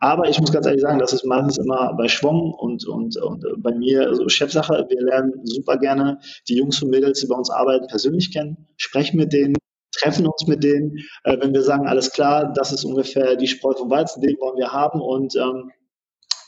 Aber 0.00 0.28
ich 0.28 0.40
muss 0.40 0.52
ganz 0.52 0.66
ehrlich 0.66 0.82
sagen, 0.82 0.98
das 0.98 1.12
ist 1.12 1.24
meistens 1.24 1.58
immer 1.58 1.94
bei 1.94 2.08
Schwung 2.08 2.52
und, 2.54 2.86
und, 2.86 3.16
und 3.16 3.44
äh, 3.44 3.48
bei 3.58 3.74
mir 3.74 4.14
so 4.14 4.28
Chefsache. 4.28 4.86
Wir 4.88 5.02
lernen 5.02 5.32
super 5.44 5.76
gerne 5.78 6.18
die 6.48 6.56
Jungs 6.56 6.82
und 6.82 6.90
Mädels, 6.90 7.20
die 7.20 7.26
bei 7.26 7.36
uns 7.36 7.50
arbeiten, 7.50 7.86
persönlich 7.88 8.32
kennen, 8.32 8.68
sprechen 8.76 9.16
mit 9.16 9.32
denen, 9.32 9.54
treffen 9.96 10.26
uns 10.26 10.46
mit 10.46 10.62
denen, 10.62 10.98
äh, 11.24 11.36
wenn 11.40 11.52
wir 11.52 11.62
sagen, 11.62 11.86
alles 11.86 12.12
klar, 12.12 12.52
das 12.54 12.72
ist 12.72 12.84
ungefähr 12.84 13.36
die 13.36 13.48
Spreu 13.48 13.74
vom 13.74 13.90
Weizen, 13.90 14.22
den 14.22 14.36
wollen 14.40 14.56
wir 14.56 14.72
haben 14.72 15.00
und 15.00 15.34
ähm, 15.36 15.70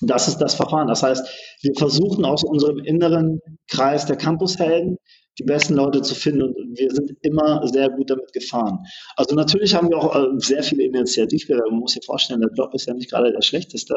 das 0.06 0.28
ist 0.28 0.38
das 0.38 0.54
Verfahren. 0.54 0.88
Das 0.88 1.02
heißt, 1.02 1.26
wir 1.62 1.72
versuchen 1.76 2.24
aus 2.24 2.44
unserem 2.44 2.78
inneren 2.78 3.40
Kreis 3.68 4.06
der 4.06 4.16
Campushelden 4.16 4.98
die 5.38 5.44
besten 5.44 5.74
Leute 5.74 6.02
zu 6.02 6.14
finden 6.14 6.42
und 6.42 6.78
wir 6.78 6.90
sind 6.90 7.12
immer 7.22 7.66
sehr 7.66 7.90
gut 7.90 8.10
damit 8.10 8.32
gefahren. 8.32 8.78
Also 9.16 9.34
natürlich 9.34 9.74
haben 9.74 9.88
wir 9.90 9.98
auch 9.98 10.14
äh, 10.14 10.28
sehr 10.38 10.62
viele 10.62 10.84
Initiativbewerber. 10.84 11.70
Man 11.70 11.80
muss 11.80 11.92
sich 11.92 12.04
vorstellen, 12.04 12.40
der 12.40 12.50
Job 12.54 12.72
ist 12.74 12.86
ja 12.86 12.94
nicht 12.94 13.10
gerade 13.10 13.32
der 13.32 13.42
schlechteste. 13.42 13.94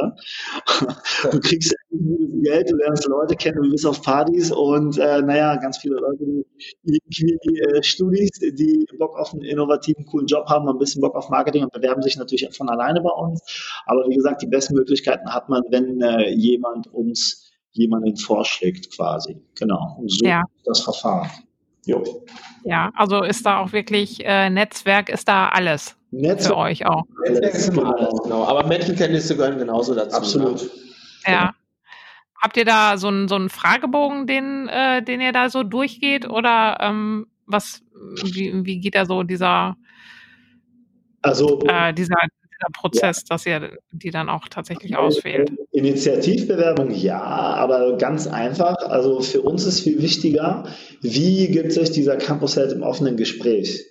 Du 1.31 1.39
kriegst 1.39 1.75
Geld, 2.43 2.71
du 2.71 2.75
lernst 2.77 3.07
Leute 3.07 3.35
kennen, 3.35 3.61
du 3.63 3.71
bist 3.71 3.85
auf 3.85 4.01
Partys 4.01 4.51
und 4.51 4.97
äh, 4.97 5.21
naja, 5.21 5.55
ganz 5.55 5.77
viele 5.77 5.95
Leute, 5.95 6.23
die, 6.83 6.99
die, 7.07 7.37
die 7.43 7.59
äh, 7.59 7.83
Studis, 7.83 8.29
die 8.39 8.85
Bock 8.97 9.17
auf 9.17 9.33
einen 9.33 9.43
innovativen, 9.43 10.05
coolen 10.05 10.27
Job 10.27 10.47
haben, 10.47 10.69
ein 10.69 10.77
bisschen 10.77 11.01
Bock 11.01 11.15
auf 11.15 11.29
Marketing 11.29 11.63
und 11.63 11.73
bewerben 11.73 12.01
sich 12.01 12.17
natürlich 12.17 12.47
von 12.55 12.69
alleine 12.69 13.01
bei 13.01 13.09
uns. 13.09 13.41
Aber 13.85 14.07
wie 14.07 14.15
gesagt, 14.15 14.41
die 14.41 14.47
besten 14.47 14.75
Möglichkeiten 14.75 15.33
hat 15.33 15.49
man, 15.49 15.63
wenn 15.69 16.01
äh, 16.01 16.29
jemand 16.29 16.87
uns 16.93 17.46
jemanden 17.77 18.17
vorschlägt 18.17 18.95
quasi. 18.95 19.41
Genau. 19.55 19.97
Und 19.99 20.11
so 20.11 20.25
ja. 20.25 20.43
das 20.65 20.81
Verfahren. 20.81 21.29
Jo. 21.85 22.03
Ja, 22.63 22.91
also 22.95 23.23
ist 23.23 23.45
da 23.45 23.59
auch 23.59 23.71
wirklich 23.71 24.25
äh, 24.25 24.49
Netzwerk, 24.49 25.09
ist 25.09 25.27
da 25.27 25.47
alles 25.49 25.95
Netzwerk, 26.11 26.47
für 26.47 26.57
euch 26.57 26.85
auch. 26.85 27.03
Netzwerk 27.23 27.53
ist 27.53 27.69
immer 27.69 27.95
alles, 27.95 28.21
genau. 28.23 28.43
Aber 28.45 28.67
Menschenkenntnisse 28.67 29.37
gehören 29.37 29.57
genauso 29.57 29.95
dazu. 29.95 30.17
Absolut. 30.17 30.63
Ne? 30.63 30.69
Ja. 31.33 31.53
Habt 32.41 32.57
ihr 32.57 32.65
da 32.65 32.97
so 32.97 33.07
einen, 33.07 33.27
so 33.27 33.35
einen 33.35 33.49
Fragebogen, 33.49 34.27
den, 34.27 34.67
äh, 34.67 35.01
den 35.01 35.21
ihr 35.21 35.31
da 35.31 35.49
so 35.49 35.63
durchgeht? 35.63 36.29
Oder 36.29 36.77
ähm, 36.81 37.27
was, 37.45 37.81
wie, 38.23 38.65
wie 38.65 38.79
geht 38.79 38.95
da 38.95 39.05
so 39.05 39.23
dieser, 39.23 39.77
also, 41.21 41.59
äh, 41.67 41.93
dieser, 41.93 42.17
dieser 42.57 42.71
Prozess, 42.73 43.17
ja. 43.19 43.23
dass 43.29 43.45
ihr 43.45 43.77
die 43.91 44.11
dann 44.11 44.29
auch 44.29 44.47
tatsächlich 44.47 44.95
auswählt? 44.95 45.51
Initiativbewerbung 45.71 46.91
ja, 46.91 47.21
aber 47.21 47.97
ganz 47.97 48.27
einfach. 48.27 48.77
Also 48.77 49.21
für 49.21 49.41
uns 49.41 49.65
ist 49.65 49.81
viel 49.81 50.01
wichtiger, 50.01 50.65
wie 51.01 51.47
gibt 51.49 51.71
sich 51.71 51.91
dieser 51.91 52.17
Campus 52.17 52.57
halt 52.57 52.71
im 52.71 52.83
offenen 52.83 53.17
Gespräch? 53.17 53.85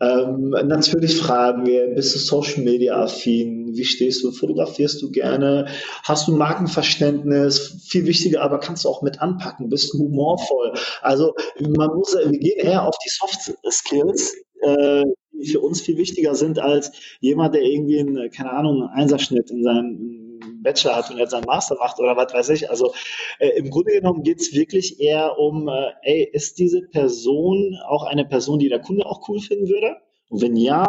Ähm, 0.00 0.50
natürlich 0.50 1.16
fragen 1.16 1.66
wir, 1.66 1.88
bist 1.88 2.14
du 2.14 2.18
Social 2.20 2.62
Media 2.62 3.02
affin? 3.02 3.74
Wie 3.74 3.84
stehst 3.84 4.22
du? 4.22 4.30
Fotografierst 4.30 5.02
du 5.02 5.10
gerne? 5.10 5.66
Hast 6.04 6.28
du 6.28 6.36
Markenverständnis? 6.36 7.84
Viel 7.88 8.06
wichtiger, 8.06 8.42
aber 8.42 8.60
kannst 8.60 8.84
du 8.84 8.88
auch 8.88 9.02
mit 9.02 9.20
anpacken? 9.20 9.68
Bist 9.68 9.92
du 9.92 9.98
humorvoll? 9.98 10.74
Also 11.02 11.34
man 11.58 11.90
muss, 11.96 12.14
wir 12.14 12.38
gehen 12.38 12.60
eher 12.60 12.86
auf 12.86 12.94
die 13.04 13.10
Soft 13.10 13.52
Skills, 13.72 14.36
äh, 14.62 15.04
die 15.40 15.48
für 15.48 15.60
uns 15.60 15.80
viel 15.80 15.96
wichtiger 15.96 16.34
sind 16.34 16.58
als 16.58 16.92
jemand, 17.20 17.54
der 17.54 17.62
irgendwie 17.62 17.98
einen, 17.98 18.30
keine 18.30 18.52
Ahnung, 18.52 18.82
einen 18.82 19.02
Einserschnitt 19.02 19.50
in 19.50 19.62
seinem 19.62 20.18
Bachelor 20.62 20.96
hat 20.96 21.10
und 21.10 21.18
jetzt 21.18 21.30
seinen 21.30 21.46
Master 21.46 21.76
macht 21.76 21.98
oder 21.98 22.16
was 22.16 22.32
weiß 22.32 22.48
ich. 22.50 22.70
Also 22.70 22.92
äh, 23.38 23.50
im 23.50 23.70
Grunde 23.70 23.92
genommen 23.92 24.22
geht 24.22 24.40
es 24.40 24.52
wirklich 24.52 25.00
eher 25.00 25.38
um, 25.38 25.68
äh, 25.68 25.92
ey, 26.02 26.28
ist 26.32 26.58
diese 26.58 26.82
Person 26.82 27.76
auch 27.86 28.04
eine 28.04 28.24
Person, 28.24 28.58
die 28.58 28.68
der 28.68 28.80
Kunde 28.80 29.06
auch 29.06 29.28
cool 29.28 29.40
finden 29.40 29.68
würde? 29.68 29.96
Und 30.28 30.42
wenn 30.42 30.56
ja, 30.56 30.86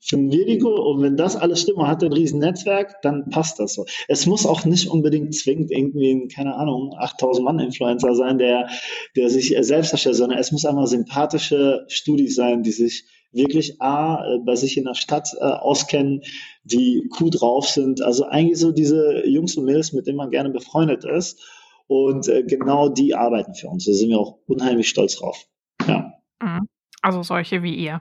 finden 0.00 0.32
wir 0.32 0.44
die 0.44 0.62
cool. 0.62 0.78
Und 0.78 1.02
wenn 1.02 1.16
das 1.16 1.36
alles 1.36 1.62
stimmt 1.62 1.78
und 1.78 1.88
hat 1.88 2.02
ein 2.04 2.12
riesen 2.12 2.40
Netzwerk, 2.40 3.00
dann 3.02 3.30
passt 3.30 3.58
das 3.58 3.74
so. 3.74 3.86
Es 4.08 4.26
muss 4.26 4.46
auch 4.46 4.64
nicht 4.64 4.88
unbedingt 4.88 5.34
zwingend 5.34 5.70
irgendwie 5.70 6.12
ein, 6.12 6.28
keine 6.28 6.56
Ahnung, 6.56 6.94
8000 6.96 7.44
Mann 7.44 7.58
Influencer 7.58 8.14
sein, 8.14 8.38
der, 8.38 8.68
der 9.16 9.30
sich 9.30 9.56
selbst 9.60 9.92
erstellt, 9.92 10.16
sondern 10.16 10.38
es 10.38 10.52
muss 10.52 10.66
einfach 10.66 10.86
sympathische 10.86 11.84
Studis 11.88 12.34
sein, 12.34 12.62
die 12.62 12.72
sich 12.72 13.04
wirklich 13.34 13.80
A, 13.80 14.24
äh, 14.24 14.38
bei 14.44 14.56
sich 14.56 14.76
in 14.76 14.84
der 14.84 14.94
Stadt 14.94 15.30
äh, 15.38 15.44
auskennen, 15.44 16.22
die 16.64 17.10
cool 17.20 17.30
drauf 17.30 17.68
sind. 17.68 18.02
Also 18.02 18.24
eigentlich 18.24 18.58
so 18.58 18.72
diese 18.72 19.26
Jungs 19.26 19.56
und 19.56 19.64
Mädels, 19.64 19.92
mit 19.92 20.06
denen 20.06 20.16
man 20.16 20.30
gerne 20.30 20.50
befreundet 20.50 21.04
ist. 21.04 21.40
Und 21.86 22.28
äh, 22.28 22.42
genau 22.42 22.88
die 22.88 23.14
arbeiten 23.14 23.54
für 23.54 23.68
uns. 23.68 23.84
Da 23.84 23.92
sind 23.92 24.08
wir 24.08 24.18
auch 24.18 24.38
unheimlich 24.46 24.88
stolz 24.88 25.16
drauf. 25.16 25.46
Ja. 25.86 26.14
Mhm. 26.40 26.68
Also 27.02 27.22
solche 27.22 27.62
wie 27.62 27.74
ihr. 27.74 28.00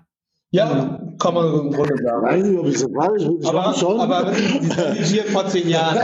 Ja, 0.52 1.00
kann 1.18 1.34
man 1.34 1.46
im 1.62 1.72
Grunde 1.72 1.98
sagen. 2.04 2.22
Weiß 2.24 2.44
nicht, 2.44 2.60
ob 2.60 2.68
ich 2.68 2.78
so 2.78 2.86
weiß, 2.86 3.24
ich 3.24 3.48
aber, 3.48 3.74
schon. 3.74 4.00
Aber 4.00 4.32
wie 4.32 5.14
wir 5.14 5.24
vor 5.26 5.48
zehn 5.48 5.68
Jahren. 5.68 5.98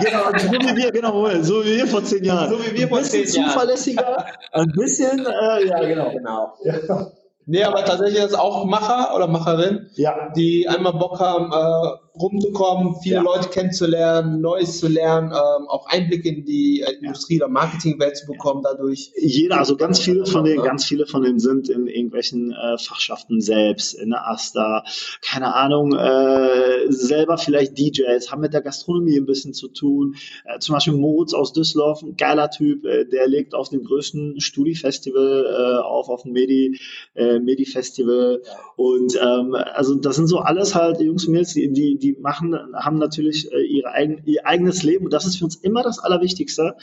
genau, 0.00 0.38
so 0.38 0.50
wie 0.50 0.76
wir, 0.76 0.90
genau, 0.90 1.42
so 1.42 1.62
wie 1.62 1.76
wir 1.76 1.86
vor 1.86 2.02
zehn 2.02 2.24
Jahren. 2.24 2.48
So 2.48 2.58
wie 2.58 2.74
wir 2.74 2.88
vor 2.88 3.02
zehn 3.02 3.20
Jahren. 3.20 3.28
Ein 3.28 3.34
bisschen 3.34 3.52
zuverlässiger, 3.52 4.26
ein 4.52 4.72
bisschen, 4.72 5.18
äh, 5.26 5.66
ja, 5.66 5.84
genau. 5.86 6.10
genau. 6.10 6.54
Ja. 6.64 7.12
Nee, 7.46 7.64
aber 7.64 7.84
tatsächlich 7.84 8.22
ist 8.22 8.38
auch 8.38 8.64
Macher 8.64 9.14
oder 9.14 9.26
Macherin, 9.26 9.90
ja. 9.94 10.30
die 10.36 10.68
einmal 10.68 10.92
Bock 10.92 11.18
haben, 11.18 11.52
äh, 11.52 12.11
rumzukommen, 12.14 12.96
viele 13.02 13.16
ja. 13.16 13.22
Leute 13.22 13.48
kennenzulernen, 13.48 14.40
Neues 14.40 14.80
zu 14.80 14.88
lernen, 14.88 15.28
ähm, 15.28 15.68
auch 15.68 15.86
Einblicke 15.86 16.28
in 16.28 16.44
die 16.44 16.82
äh, 16.82 16.92
Industrie- 17.00 17.38
oder 17.38 17.48
Marketingwelt 17.48 18.16
zu 18.16 18.26
bekommen 18.26 18.62
dadurch. 18.62 19.12
Jeder, 19.18 19.58
also 19.58 19.76
ganz 19.76 20.00
viele 20.00 20.26
von 20.26 20.44
denen, 20.44 20.62
ganz 20.62 20.84
viele 20.84 21.06
von 21.06 21.22
denen 21.22 21.38
sind 21.38 21.70
in 21.70 21.86
irgendwelchen 21.86 22.52
äh, 22.52 22.76
Fachschaften 22.76 23.40
selbst, 23.40 23.94
in 23.94 24.10
der 24.10 24.28
Asta, 24.28 24.84
keine 25.22 25.54
Ahnung, 25.54 25.94
äh, 25.94 26.90
selber 26.92 27.38
vielleicht 27.38 27.78
DJs, 27.78 28.30
haben 28.30 28.42
mit 28.42 28.52
der 28.52 28.62
Gastronomie 28.62 29.16
ein 29.16 29.26
bisschen 29.26 29.54
zu 29.54 29.68
tun. 29.68 30.16
Äh, 30.44 30.58
zum 30.58 30.74
Beispiel 30.74 30.94
Moritz 30.94 31.32
aus 31.32 31.54
Düsseldorf, 31.54 32.02
ein 32.02 32.16
geiler 32.16 32.50
Typ, 32.50 32.84
äh, 32.84 33.06
der 33.06 33.26
legt 33.26 33.54
auf 33.54 33.70
dem 33.70 33.84
größten 33.84 34.38
Studi-Festival 34.38 35.46
äh, 35.46 35.82
auf, 35.82 36.08
auf 36.08 36.22
dem 36.22 36.32
Medi, 36.32 36.78
Medi-Festival. 37.14 38.42
Und 38.76 39.18
ähm, 39.20 39.54
also 39.54 39.94
das 39.94 40.16
sind 40.16 40.26
so 40.26 40.38
alles 40.38 40.74
halt 40.74 41.00
Jungs 41.00 41.26
und 41.26 41.32
Mädels, 41.32 41.54
die, 41.54 41.72
die 41.72 42.01
die 42.02 42.16
machen, 42.20 42.54
haben 42.74 42.98
natürlich 42.98 43.50
äh, 43.52 43.62
ihre 43.62 43.92
eigen, 43.92 44.22
ihr 44.26 44.46
eigenes 44.46 44.82
Leben 44.82 45.06
und 45.06 45.12
das 45.12 45.24
ist 45.24 45.38
für 45.38 45.44
uns 45.44 45.56
immer 45.56 45.82
das 45.82 45.98
Allerwichtigste. 45.98 46.76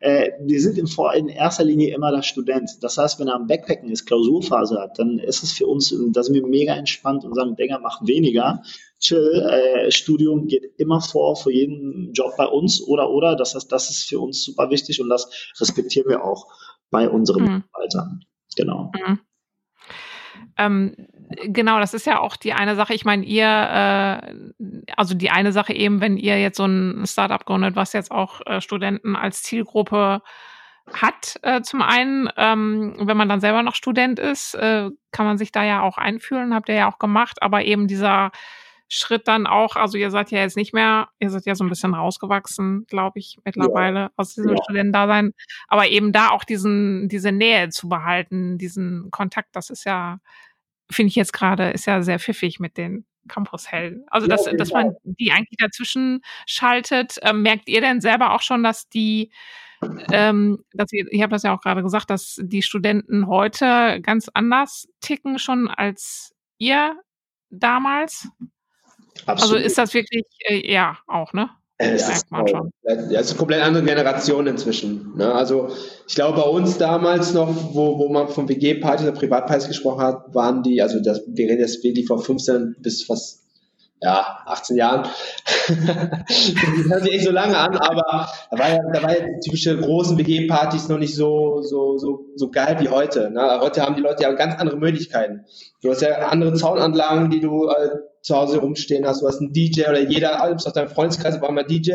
Äh, 0.00 0.30
die 0.40 0.58
sind 0.58 0.78
in, 0.78 0.86
in 1.14 1.28
erster 1.28 1.64
Linie 1.64 1.94
immer 1.94 2.10
der 2.10 2.22
Student. 2.22 2.70
Das 2.80 2.98
heißt, 2.98 3.20
wenn 3.20 3.28
er 3.28 3.34
am 3.34 3.46
Backpacken 3.46 3.90
ist, 3.90 4.06
Klausurphase 4.06 4.80
hat, 4.80 4.98
dann 4.98 5.18
ist 5.18 5.42
es 5.42 5.52
für 5.52 5.66
uns, 5.66 5.94
da 6.12 6.22
sind 6.22 6.34
wir 6.34 6.46
mega 6.46 6.74
entspannt 6.74 7.24
und 7.24 7.34
sagen, 7.34 7.56
Digga, 7.56 7.78
mach 7.78 8.04
weniger. 8.06 8.62
Chill, 8.98 9.48
äh, 9.50 9.90
Studium 9.90 10.46
geht 10.46 10.74
immer 10.78 11.00
vor 11.00 11.36
für 11.36 11.52
jeden 11.52 12.12
Job 12.12 12.32
bei 12.36 12.46
uns 12.46 12.82
oder 12.82 13.10
oder. 13.10 13.36
Das 13.36 13.54
heißt, 13.54 13.70
das 13.70 13.90
ist 13.90 14.08
für 14.08 14.20
uns 14.20 14.44
super 14.44 14.70
wichtig 14.70 15.00
und 15.00 15.08
das 15.08 15.28
respektieren 15.60 16.08
wir 16.08 16.24
auch 16.24 16.46
bei 16.90 17.08
unseren 17.08 17.42
mhm. 17.42 17.54
Mitarbeitern. 17.54 18.24
Genau. 18.56 18.92
Mhm. 18.94 19.18
Ähm, 20.58 20.96
genau, 21.44 21.78
das 21.78 21.94
ist 21.94 22.06
ja 22.06 22.20
auch 22.20 22.36
die 22.36 22.52
eine 22.52 22.76
Sache. 22.76 22.94
Ich 22.94 23.04
meine, 23.04 23.24
ihr, 23.24 23.46
äh, 23.46 24.84
also 24.96 25.14
die 25.14 25.30
eine 25.30 25.52
Sache 25.52 25.72
eben, 25.72 26.00
wenn 26.00 26.16
ihr 26.16 26.40
jetzt 26.40 26.56
so 26.56 26.64
ein 26.64 27.04
Startup 27.06 27.44
gründet, 27.44 27.76
was 27.76 27.92
jetzt 27.92 28.10
auch 28.10 28.40
äh, 28.46 28.60
Studenten 28.60 29.16
als 29.16 29.42
Zielgruppe 29.42 30.22
hat, 30.92 31.38
äh, 31.42 31.62
zum 31.62 31.82
einen, 31.82 32.28
ähm, 32.36 32.94
wenn 32.98 33.16
man 33.16 33.28
dann 33.28 33.40
selber 33.40 33.62
noch 33.62 33.74
Student 33.74 34.18
ist, 34.18 34.54
äh, 34.54 34.90
kann 35.12 35.26
man 35.26 35.38
sich 35.38 35.52
da 35.52 35.64
ja 35.64 35.82
auch 35.82 35.98
einfühlen, 35.98 36.54
habt 36.54 36.68
ihr 36.68 36.74
ja 36.74 36.90
auch 36.90 36.98
gemacht, 36.98 37.42
aber 37.42 37.64
eben 37.64 37.86
dieser 37.86 38.32
Schritt 38.94 39.26
dann 39.26 39.46
auch, 39.46 39.76
also 39.76 39.96
ihr 39.96 40.10
seid 40.10 40.30
ja 40.32 40.40
jetzt 40.40 40.56
nicht 40.56 40.74
mehr, 40.74 41.08
ihr 41.18 41.30
seid 41.30 41.46
ja 41.46 41.54
so 41.54 41.64
ein 41.64 41.70
bisschen 41.70 41.94
rausgewachsen, 41.94 42.84
glaube 42.88 43.20
ich, 43.20 43.38
mittlerweile 43.42 44.00
ja. 44.00 44.10
aus 44.16 44.34
diesem 44.34 44.50
ja. 44.50 44.62
Studentendasein, 44.62 45.32
aber 45.68 45.88
eben 45.88 46.12
da 46.12 46.28
auch 46.28 46.44
diesen, 46.44 47.08
diese 47.08 47.32
Nähe 47.32 47.70
zu 47.70 47.88
behalten, 47.88 48.58
diesen 48.58 49.10
Kontakt, 49.10 49.56
das 49.56 49.70
ist 49.70 49.84
ja, 49.84 50.18
finde 50.92 51.08
ich 51.08 51.16
jetzt 51.16 51.32
gerade, 51.32 51.70
ist 51.70 51.86
ja 51.86 52.02
sehr 52.02 52.18
pfiffig 52.18 52.60
mit 52.60 52.76
den 52.76 53.04
Campushelden. 53.28 54.04
Also, 54.08 54.26
dass, 54.26 54.46
ja, 54.46 54.52
dass 54.54 54.70
man 54.72 54.94
die 55.04 55.32
eigentlich 55.32 55.58
dazwischen 55.58 56.22
schaltet. 56.46 57.18
Ähm, 57.22 57.42
merkt 57.42 57.68
ihr 57.68 57.80
denn 57.80 58.00
selber 58.00 58.34
auch 58.34 58.42
schon, 58.42 58.62
dass 58.62 58.88
die, 58.88 59.30
ähm, 60.10 60.64
dass 60.72 60.92
ihr, 60.92 61.06
ich 61.10 61.22
habe 61.22 61.30
das 61.30 61.42
ja 61.42 61.54
auch 61.54 61.60
gerade 61.60 61.82
gesagt, 61.82 62.10
dass 62.10 62.40
die 62.42 62.62
Studenten 62.62 63.26
heute 63.26 64.00
ganz 64.02 64.28
anders 64.34 64.88
ticken 65.00 65.38
schon 65.38 65.68
als 65.68 66.34
ihr 66.58 66.96
damals? 67.50 68.28
Absolut. 69.26 69.56
Also 69.56 69.56
ist 69.56 69.78
das 69.78 69.94
wirklich, 69.94 70.24
äh, 70.46 70.72
ja, 70.72 70.98
auch, 71.06 71.32
ne? 71.32 71.50
Es 71.82 72.08
ist, 72.08 72.30
man 72.30 72.46
schon. 72.46 72.70
Ja, 72.84 73.20
es 73.20 73.26
ist 73.26 73.30
eine 73.30 73.38
komplett 73.38 73.62
andere 73.62 73.84
Generation 73.84 74.46
inzwischen. 74.46 75.12
Ne? 75.16 75.32
Also 75.32 75.68
ich 76.06 76.14
glaube, 76.14 76.40
bei 76.40 76.48
uns 76.48 76.78
damals 76.78 77.34
noch, 77.34 77.74
wo, 77.74 77.98
wo 77.98 78.08
man 78.08 78.28
von 78.28 78.48
WG-Partys 78.48 79.06
oder 79.06 79.16
Privatpartys 79.16 79.68
gesprochen 79.68 80.02
hat, 80.02 80.34
waren 80.34 80.62
die, 80.62 80.80
also 80.80 81.00
das, 81.00 81.22
wir 81.26 81.48
reden 81.48 81.60
jetzt 81.60 81.82
wirklich 81.82 82.06
von 82.06 82.18
15 82.18 82.76
bis 82.80 83.04
fast 83.04 83.41
ja, 84.02 84.42
18 84.46 84.76
Jahren. 84.76 85.02
das 85.68 86.88
hört 86.88 87.04
sich 87.04 87.14
echt 87.14 87.24
so 87.24 87.30
lange 87.30 87.56
an, 87.56 87.76
aber 87.76 88.28
da 88.50 88.58
war 88.58 88.68
ja, 88.68 88.78
da 88.92 89.02
war 89.02 89.16
ja 89.16 89.24
typische 89.44 89.78
großen 89.78 90.18
WG-Partys 90.18 90.88
noch 90.88 90.98
nicht 90.98 91.14
so, 91.14 91.62
so, 91.62 91.98
so, 91.98 92.26
so 92.34 92.50
geil 92.50 92.78
wie 92.80 92.88
heute. 92.88 93.30
Ne? 93.30 93.60
Heute 93.60 93.82
haben 93.82 93.94
die 93.94 94.02
Leute 94.02 94.24
ja 94.24 94.32
ganz 94.32 94.58
andere 94.58 94.76
Möglichkeiten. 94.76 95.44
Du 95.82 95.90
hast 95.90 96.02
ja 96.02 96.18
andere 96.28 96.52
Zaunanlagen, 96.54 97.30
die 97.30 97.38
du 97.38 97.68
äh, 97.68 97.90
zu 98.22 98.34
Hause 98.36 98.58
rumstehen 98.58 99.06
hast. 99.06 99.22
Du 99.22 99.28
hast 99.28 99.38
einen 99.38 99.52
DJ 99.52 99.82
oder 99.82 100.00
jeder, 100.00 100.42
alles 100.42 100.66
aus 100.66 100.72
deinem 100.72 100.88
Freundeskreis 100.88 101.40
war 101.40 101.52
mal 101.52 101.62
DJ. 101.62 101.92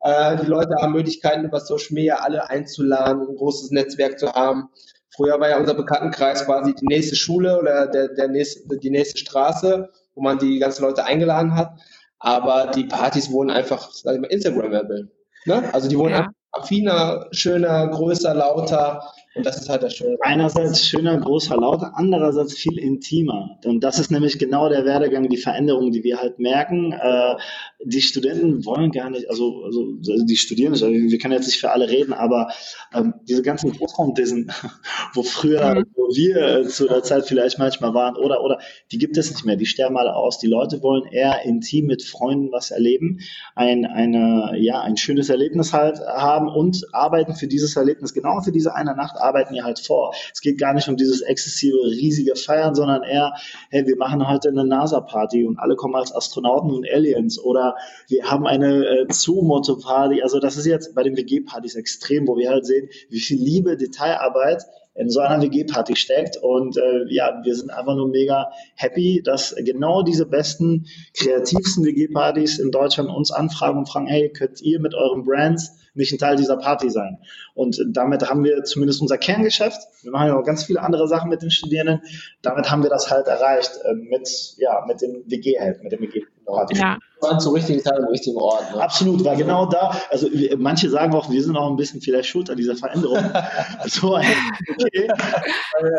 Äh, 0.00 0.36
die 0.42 0.46
Leute 0.46 0.74
haben 0.80 0.92
Möglichkeiten, 0.92 1.44
über 1.44 1.60
Social 1.60 1.94
Media 1.94 2.16
alle 2.16 2.50
einzuladen, 2.50 3.28
ein 3.28 3.36
großes 3.36 3.70
Netzwerk 3.70 4.18
zu 4.18 4.32
haben. 4.32 4.68
Früher 5.14 5.38
war 5.38 5.48
ja 5.48 5.58
unser 5.58 5.74
Bekanntenkreis 5.74 6.44
quasi 6.44 6.74
die 6.74 6.86
nächste 6.86 7.14
Schule 7.14 7.60
oder 7.60 7.86
der, 7.86 8.08
der 8.08 8.26
nächste, 8.26 8.78
die 8.78 8.90
nächste 8.90 9.18
Straße 9.18 9.90
wo 10.20 10.24
man 10.24 10.38
die 10.38 10.58
ganzen 10.58 10.82
Leute 10.82 11.04
eingeladen 11.04 11.54
hat. 11.54 11.72
Aber 12.18 12.66
die 12.66 12.84
Partys 12.84 13.32
wurden 13.32 13.50
einfach, 13.50 13.90
sag 13.90 14.14
ich 14.14 14.20
mal, 14.20 14.26
Instagrammable. 14.26 15.10
Ne? 15.46 15.72
Also 15.72 15.88
die 15.88 15.96
wurden 15.96 16.12
ja. 16.12 16.28
affiner, 16.52 17.26
schöner, 17.32 17.88
größer, 17.88 18.34
lauter. 18.34 19.02
Und 19.34 19.46
das 19.46 19.60
ist 19.60 19.68
halt 19.68 19.84
das 19.84 19.94
Schöne. 19.94 20.16
Einerseits 20.22 20.84
schöner, 20.84 21.16
großer, 21.16 21.56
lauter, 21.56 21.92
andererseits 21.94 22.54
viel 22.54 22.78
intimer. 22.78 23.58
Und 23.64 23.84
das 23.84 24.00
ist 24.00 24.10
nämlich 24.10 24.40
genau 24.40 24.68
der 24.68 24.84
Werdegang, 24.84 25.28
die 25.28 25.36
Veränderung, 25.36 25.92
die 25.92 26.02
wir 26.02 26.18
halt 26.18 26.40
merken. 26.40 26.92
Äh, 26.92 27.36
die 27.84 28.02
Studenten 28.02 28.64
wollen 28.64 28.90
gar 28.90 29.08
nicht, 29.08 29.30
also, 29.30 29.62
also, 29.64 29.94
also 29.98 30.24
die 30.24 30.36
studieren 30.36 30.72
nicht, 30.72 30.82
also 30.82 30.92
wir 30.92 31.18
können 31.18 31.34
jetzt 31.34 31.46
nicht 31.46 31.60
für 31.60 31.70
alle 31.70 31.88
reden, 31.88 32.12
aber 32.12 32.50
ähm, 32.92 33.14
diese 33.28 33.42
ganzen 33.42 33.72
Großraumdissen, 33.72 34.52
wo 35.14 35.22
früher, 35.22 35.76
mhm. 35.76 35.84
wo 35.94 36.14
wir 36.14 36.36
äh, 36.36 36.68
zu 36.68 36.88
der 36.88 37.04
Zeit 37.04 37.26
vielleicht 37.26 37.58
manchmal 37.58 37.94
waren, 37.94 38.16
oder, 38.16 38.42
oder, 38.42 38.58
die 38.90 38.98
gibt 38.98 39.16
es 39.16 39.30
nicht 39.30 39.44
mehr, 39.44 39.56
die 39.56 39.66
sterben 39.66 39.96
alle 39.96 40.14
aus. 40.16 40.38
Die 40.40 40.48
Leute 40.48 40.82
wollen 40.82 41.04
eher 41.04 41.44
intim 41.44 41.86
mit 41.86 42.02
Freunden 42.02 42.50
was 42.50 42.72
erleben, 42.72 43.20
ein, 43.54 43.86
eine, 43.86 44.54
ja, 44.58 44.80
ein 44.80 44.96
schönes 44.96 45.30
Erlebnis 45.30 45.72
halt 45.72 46.00
haben 46.00 46.48
und 46.48 46.84
arbeiten 46.92 47.36
für 47.36 47.46
dieses 47.46 47.76
Erlebnis, 47.76 48.12
genau 48.12 48.40
für 48.40 48.52
diese 48.52 48.74
eine 48.74 48.96
Nacht 48.96 49.19
arbeiten 49.22 49.54
die 49.54 49.62
halt 49.62 49.78
vor. 49.78 50.14
Es 50.32 50.40
geht 50.40 50.58
gar 50.58 50.74
nicht 50.74 50.88
um 50.88 50.96
dieses 50.96 51.20
exzessive, 51.20 51.76
riesige 51.76 52.36
Feiern, 52.36 52.74
sondern 52.74 53.02
eher, 53.02 53.34
hey, 53.70 53.86
wir 53.86 53.96
machen 53.96 54.28
heute 54.28 54.48
eine 54.48 54.64
NASA-Party 54.64 55.44
und 55.44 55.58
alle 55.58 55.76
kommen 55.76 55.94
als 55.94 56.14
Astronauten 56.14 56.70
und 56.72 56.86
Aliens 56.90 57.38
oder 57.38 57.76
wir 58.08 58.30
haben 58.30 58.46
eine 58.46 58.84
äh, 58.86 59.06
Zoo-Motto-Party. 59.10 60.22
Also 60.22 60.40
das 60.40 60.56
ist 60.56 60.66
jetzt 60.66 60.94
bei 60.94 61.02
den 61.02 61.16
WG-Partys 61.16 61.74
extrem, 61.76 62.26
wo 62.26 62.36
wir 62.36 62.50
halt 62.50 62.66
sehen, 62.66 62.88
wie 63.08 63.20
viel 63.20 63.38
Liebe, 63.38 63.76
Detailarbeit 63.76 64.64
in 64.94 65.08
so 65.08 65.20
einer 65.20 65.42
WG-Party 65.42 65.96
steckt. 65.96 66.36
Und 66.36 66.76
äh, 66.76 67.04
ja, 67.08 67.40
wir 67.42 67.54
sind 67.54 67.70
einfach 67.70 67.94
nur 67.94 68.08
mega 68.08 68.50
happy, 68.74 69.22
dass 69.24 69.54
genau 69.56 70.02
diese 70.02 70.26
besten, 70.26 70.86
kreativsten 71.16 71.84
WG-Partys 71.84 72.58
in 72.58 72.70
Deutschland 72.70 73.08
uns 73.10 73.30
anfragen 73.30 73.78
und 73.78 73.88
fragen, 73.88 74.06
hey, 74.06 74.30
könnt 74.30 74.60
ihr 74.60 74.80
mit 74.80 74.94
euren 74.94 75.24
Brands 75.24 75.79
nicht 75.94 76.12
ein 76.12 76.18
Teil 76.18 76.36
dieser 76.36 76.56
Party 76.56 76.90
sein. 76.90 77.18
Und 77.54 77.82
damit 77.88 78.28
haben 78.28 78.44
wir 78.44 78.64
zumindest 78.64 79.00
unser 79.00 79.18
Kerngeschäft. 79.18 79.80
Wir 80.02 80.12
machen 80.12 80.28
ja 80.28 80.36
auch 80.36 80.44
ganz 80.44 80.64
viele 80.64 80.82
andere 80.82 81.08
Sachen 81.08 81.30
mit 81.30 81.42
den 81.42 81.50
Studierenden. 81.50 82.02
Damit 82.42 82.70
haben 82.70 82.82
wir 82.82 82.90
das 82.90 83.10
halt 83.10 83.26
erreicht 83.26 83.72
äh, 83.84 83.94
mit, 83.94 84.28
ja, 84.58 84.84
mit 84.86 85.00
dem 85.00 85.24
WG-Help, 85.26 85.82
mit 85.82 85.92
dem 85.92 86.00
WG-Party. 86.00 86.78
Ja. 86.78 86.98
Waren 87.20 87.40
zum 87.40 87.54
richtigen 87.54 87.82
Zeit 87.82 87.98
am 87.98 88.06
richtigen 88.06 88.38
Ort. 88.38 88.74
Ne? 88.74 88.82
Absolut, 88.82 89.24
war 89.24 89.36
genau 89.36 89.66
da. 89.66 89.94
Also 90.08 90.28
manche 90.56 90.88
sagen 90.88 91.14
auch, 91.14 91.30
wir 91.30 91.42
sind 91.42 91.56
auch 91.56 91.68
ein 91.68 91.76
bisschen 91.76 92.00
vielleicht 92.00 92.28
schuld 92.28 92.48
an 92.50 92.56
dieser 92.56 92.76
Veränderung. 92.76 93.18
so, 93.86 94.16
okay. 94.16 95.08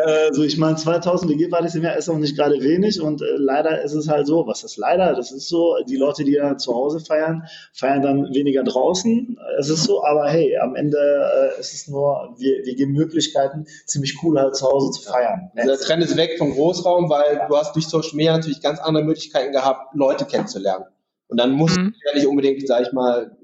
also 0.04 0.42
ich 0.42 0.58
meine, 0.58 0.76
2000 0.76 1.30
WG-Partys 1.30 1.76
im 1.76 1.84
Jahr 1.84 1.96
ist 1.96 2.08
auch 2.08 2.16
nicht 2.16 2.36
gerade 2.36 2.60
wenig 2.60 3.00
und 3.00 3.22
äh, 3.22 3.24
leider 3.36 3.82
ist 3.82 3.94
es 3.94 4.08
halt 4.08 4.26
so. 4.26 4.46
Was 4.46 4.64
ist 4.64 4.76
leider? 4.76 5.14
Das 5.14 5.30
ist 5.30 5.48
so, 5.48 5.76
die 5.88 5.96
Leute, 5.96 6.24
die 6.24 6.32
ja 6.32 6.56
zu 6.56 6.74
Hause 6.74 7.00
feiern, 7.00 7.44
feiern 7.72 8.02
dann 8.02 8.34
weniger 8.34 8.64
draußen. 8.64 9.38
Es 9.58 9.68
ist 9.68 9.84
so, 9.84 10.04
aber 10.04 10.28
hey, 10.28 10.56
am 10.58 10.74
Ende 10.74 10.98
äh, 10.98 11.60
ist 11.60 11.72
es 11.72 11.88
nur, 11.88 12.34
wir, 12.36 12.64
wir 12.64 12.74
geben 12.74 12.92
Möglichkeiten, 12.92 13.66
ziemlich 13.86 14.18
cool 14.22 14.38
halt 14.38 14.56
zu 14.56 14.66
Hause 14.66 14.90
zu 14.90 15.10
feiern. 15.10 15.50
Ja. 15.56 15.66
Der 15.66 15.78
Trend 15.78 16.02
ist 16.02 16.16
weg 16.16 16.36
vom 16.38 16.52
Großraum, 16.52 17.08
weil 17.08 17.36
ja. 17.36 17.48
du 17.48 17.56
hast 17.56 17.74
durch 17.74 17.86
Social 17.86 18.16
Media 18.16 18.32
natürlich 18.32 18.60
ganz 18.60 18.80
andere 18.80 19.04
Möglichkeiten 19.04 19.52
gehabt, 19.52 19.94
Leute 19.94 20.24
kennenzulernen. 20.24 20.84
Und 21.32 21.38
dann 21.38 21.52
muss 21.52 21.74
mhm. 21.74 21.94
ja 22.04 22.14
nicht 22.14 22.26
unbedingt, 22.26 22.68
sag 22.68 22.82
ich 22.82 22.92
mal, 22.92 23.34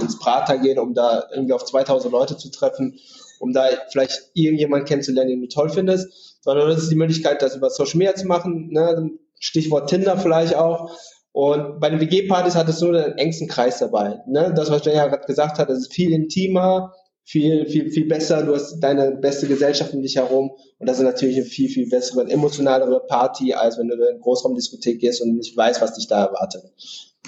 ins 0.00 0.18
Prater 0.18 0.56
gehen, 0.56 0.78
um 0.78 0.94
da 0.94 1.24
irgendwie 1.30 1.52
auf 1.52 1.62
2000 1.62 2.10
Leute 2.10 2.38
zu 2.38 2.50
treffen, 2.50 2.98
um 3.38 3.52
da 3.52 3.66
vielleicht 3.90 4.30
irgendjemanden 4.32 4.88
kennenzulernen, 4.88 5.28
den 5.28 5.40
du 5.42 5.48
toll 5.48 5.68
findest, 5.68 6.38
sondern 6.40 6.70
das 6.70 6.82
ist 6.82 6.90
die 6.90 6.96
Möglichkeit, 6.96 7.42
das 7.42 7.54
über 7.54 7.68
Social 7.68 7.98
Media 7.98 8.14
zu 8.14 8.26
machen, 8.26 8.70
ne? 8.70 9.10
Stichwort 9.40 9.90
Tinder 9.90 10.16
vielleicht 10.16 10.54
auch, 10.54 10.90
und 11.32 11.80
bei 11.80 11.90
den 11.90 12.00
WG-Partys 12.00 12.54
hat 12.54 12.70
es 12.70 12.80
nur 12.80 12.94
den 12.94 13.18
engsten 13.18 13.46
Kreis 13.46 13.78
dabei. 13.78 14.20
Ne? 14.26 14.54
Das, 14.56 14.70
was 14.70 14.84
Jenja 14.86 15.06
gerade 15.06 15.26
gesagt 15.26 15.58
hat, 15.58 15.68
das 15.68 15.80
ist 15.80 15.92
viel 15.92 16.12
intimer, 16.12 16.94
viel, 17.24 17.66
viel, 17.66 17.90
viel 17.90 18.08
besser. 18.08 18.42
Du 18.42 18.54
hast 18.54 18.80
deine 18.80 19.12
beste 19.12 19.46
Gesellschaft 19.46 19.92
um 19.92 20.00
dich 20.00 20.16
herum. 20.16 20.50
Und 20.78 20.88
das 20.88 20.96
ist 20.96 21.04
natürlich 21.04 21.36
eine 21.36 21.44
viel, 21.44 21.68
viel 21.68 21.88
bessere, 21.88 22.28
emotionalere 22.28 23.00
Party, 23.06 23.52
als 23.52 23.78
wenn 23.78 23.88
du 23.88 23.94
in 23.96 24.02
eine 24.02 24.18
Großraumdiskothek 24.18 24.98
gehst 24.98 25.20
und 25.20 25.36
nicht 25.36 25.54
weißt, 25.54 25.82
was 25.82 25.94
dich 25.94 26.08
da 26.08 26.24
erwartet. 26.24 26.64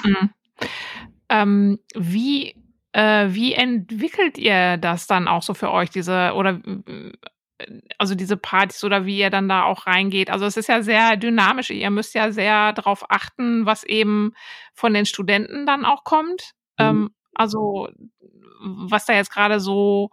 Mhm. 0.04 0.30
Ähm, 1.28 1.78
wie 1.94 2.56
äh, 2.92 3.28
wie 3.30 3.54
entwickelt 3.54 4.36
ihr 4.36 4.76
das 4.76 5.06
dann 5.06 5.28
auch 5.28 5.42
so 5.42 5.54
für 5.54 5.70
euch, 5.70 5.90
diese, 5.90 6.32
oder 6.34 6.60
also 7.98 8.14
diese 8.14 8.36
Partys 8.36 8.84
oder 8.84 9.06
wie 9.06 9.18
ihr 9.18 9.30
dann 9.30 9.48
da 9.48 9.64
auch 9.64 9.86
reingeht. 9.86 10.30
Also 10.30 10.46
es 10.46 10.56
ist 10.56 10.68
ja 10.68 10.82
sehr 10.82 11.16
dynamisch. 11.16 11.70
Ihr 11.70 11.90
müsst 11.90 12.14
ja 12.14 12.32
sehr 12.32 12.72
darauf 12.72 13.10
achten, 13.10 13.66
was 13.66 13.84
eben 13.84 14.32
von 14.74 14.94
den 14.94 15.06
Studenten 15.06 15.66
dann 15.66 15.84
auch 15.84 16.04
kommt. 16.04 16.52
Mhm. 16.78 16.86
Ähm, 16.86 17.10
also 17.34 17.88
was 18.62 19.06
da 19.06 19.14
jetzt 19.14 19.30
gerade 19.30 19.60
so 19.60 20.10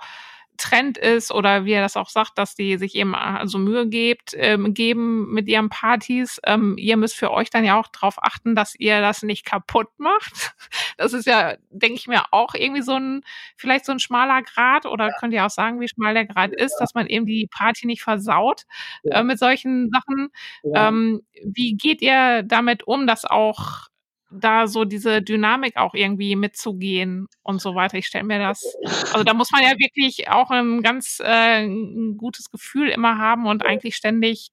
Trend 0.57 0.97
ist 0.97 1.31
oder 1.31 1.65
wie 1.65 1.73
er 1.73 1.81
das 1.81 1.97
auch 1.97 2.09
sagt, 2.09 2.37
dass 2.37 2.55
die 2.55 2.77
sich 2.77 2.95
eben 2.95 3.15
also 3.15 3.57
Mühe 3.57 3.87
gebt, 3.87 4.33
ähm, 4.35 4.73
geben 4.73 5.31
mit 5.33 5.47
ihren 5.47 5.69
Partys. 5.69 6.39
Ähm, 6.45 6.75
ihr 6.77 6.97
müsst 6.97 7.15
für 7.15 7.31
euch 7.31 7.49
dann 7.49 7.63
ja 7.63 7.79
auch 7.79 7.87
darauf 7.87 8.21
achten, 8.21 8.55
dass 8.55 8.75
ihr 8.75 9.01
das 9.01 9.23
nicht 9.23 9.45
kaputt 9.45 9.89
macht. 9.97 10.55
Das 10.99 11.13
ist 11.13 11.27
ja, 11.27 11.55
denke 11.69 11.95
ich 11.95 12.07
mir, 12.07 12.23
auch 12.31 12.55
irgendwie 12.55 12.81
so 12.81 12.93
ein, 12.93 13.21
vielleicht 13.55 13.85
so 13.85 13.91
ein 13.91 13.99
schmaler 13.99 14.41
Grad 14.41 14.87
oder 14.87 15.11
könnt 15.19 15.31
ihr 15.31 15.45
auch 15.45 15.51
sagen, 15.51 15.79
wie 15.79 15.87
schmal 15.87 16.15
der 16.15 16.25
Grad 16.25 16.53
ist, 16.53 16.75
dass 16.79 16.95
man 16.95 17.05
eben 17.05 17.27
die 17.27 17.47
Party 17.51 17.85
nicht 17.85 18.01
versaut 18.01 18.63
äh, 19.03 19.21
mit 19.21 19.37
solchen 19.37 19.91
Sachen. 19.91 20.29
Ähm, 20.73 21.21
wie 21.43 21.75
geht 21.75 22.01
ihr 22.01 22.41
damit 22.41 22.87
um, 22.87 23.05
dass 23.05 23.25
auch 23.25 23.89
da 24.31 24.67
so 24.67 24.83
diese 24.83 25.21
Dynamik 25.21 25.77
auch 25.77 25.93
irgendwie 25.93 26.35
mitzugehen 26.35 27.27
und 27.43 27.61
so 27.61 27.75
weiter. 27.75 27.97
Ich 27.97 28.07
stelle 28.07 28.25
mir 28.25 28.39
das, 28.39 28.63
also 29.13 29.23
da 29.23 29.33
muss 29.33 29.51
man 29.51 29.63
ja 29.63 29.71
wirklich 29.77 30.29
auch 30.29 30.51
ein 30.51 30.81
ganz 30.81 31.21
äh, 31.23 31.63
ein 31.63 32.17
gutes 32.17 32.49
Gefühl 32.51 32.89
immer 32.89 33.17
haben 33.17 33.47
und 33.47 33.65
eigentlich 33.65 33.95
ständig 33.95 34.51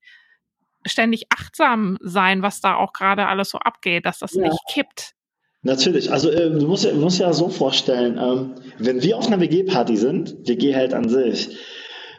ständig 0.87 1.27
achtsam 1.31 1.99
sein, 2.03 2.43
was 2.43 2.61
da 2.61 2.77
auch 2.77 2.93
gerade 2.93 3.27
alles 3.27 3.51
so 3.51 3.59
abgeht, 3.59 4.05
dass 4.05 4.19
das 4.19 4.35
ja. 4.35 4.43
nicht 4.43 4.59
kippt. 4.71 5.15
Natürlich, 5.63 6.13
also 6.13 6.31
äh, 6.31 6.51
du, 6.51 6.67
musst, 6.67 6.85
du 6.85 6.95
musst 6.97 7.19
ja 7.19 7.33
so 7.33 7.49
vorstellen, 7.49 8.19
ähm, 8.19 8.55
wenn 8.79 9.03
wir 9.03 9.17
auf 9.17 9.27
einer 9.27 9.41
WG-Party 9.41 9.97
sind, 9.97 10.47
WG 10.47 10.75
hält 10.75 10.93
an 10.93 11.09
sich, 11.09 11.57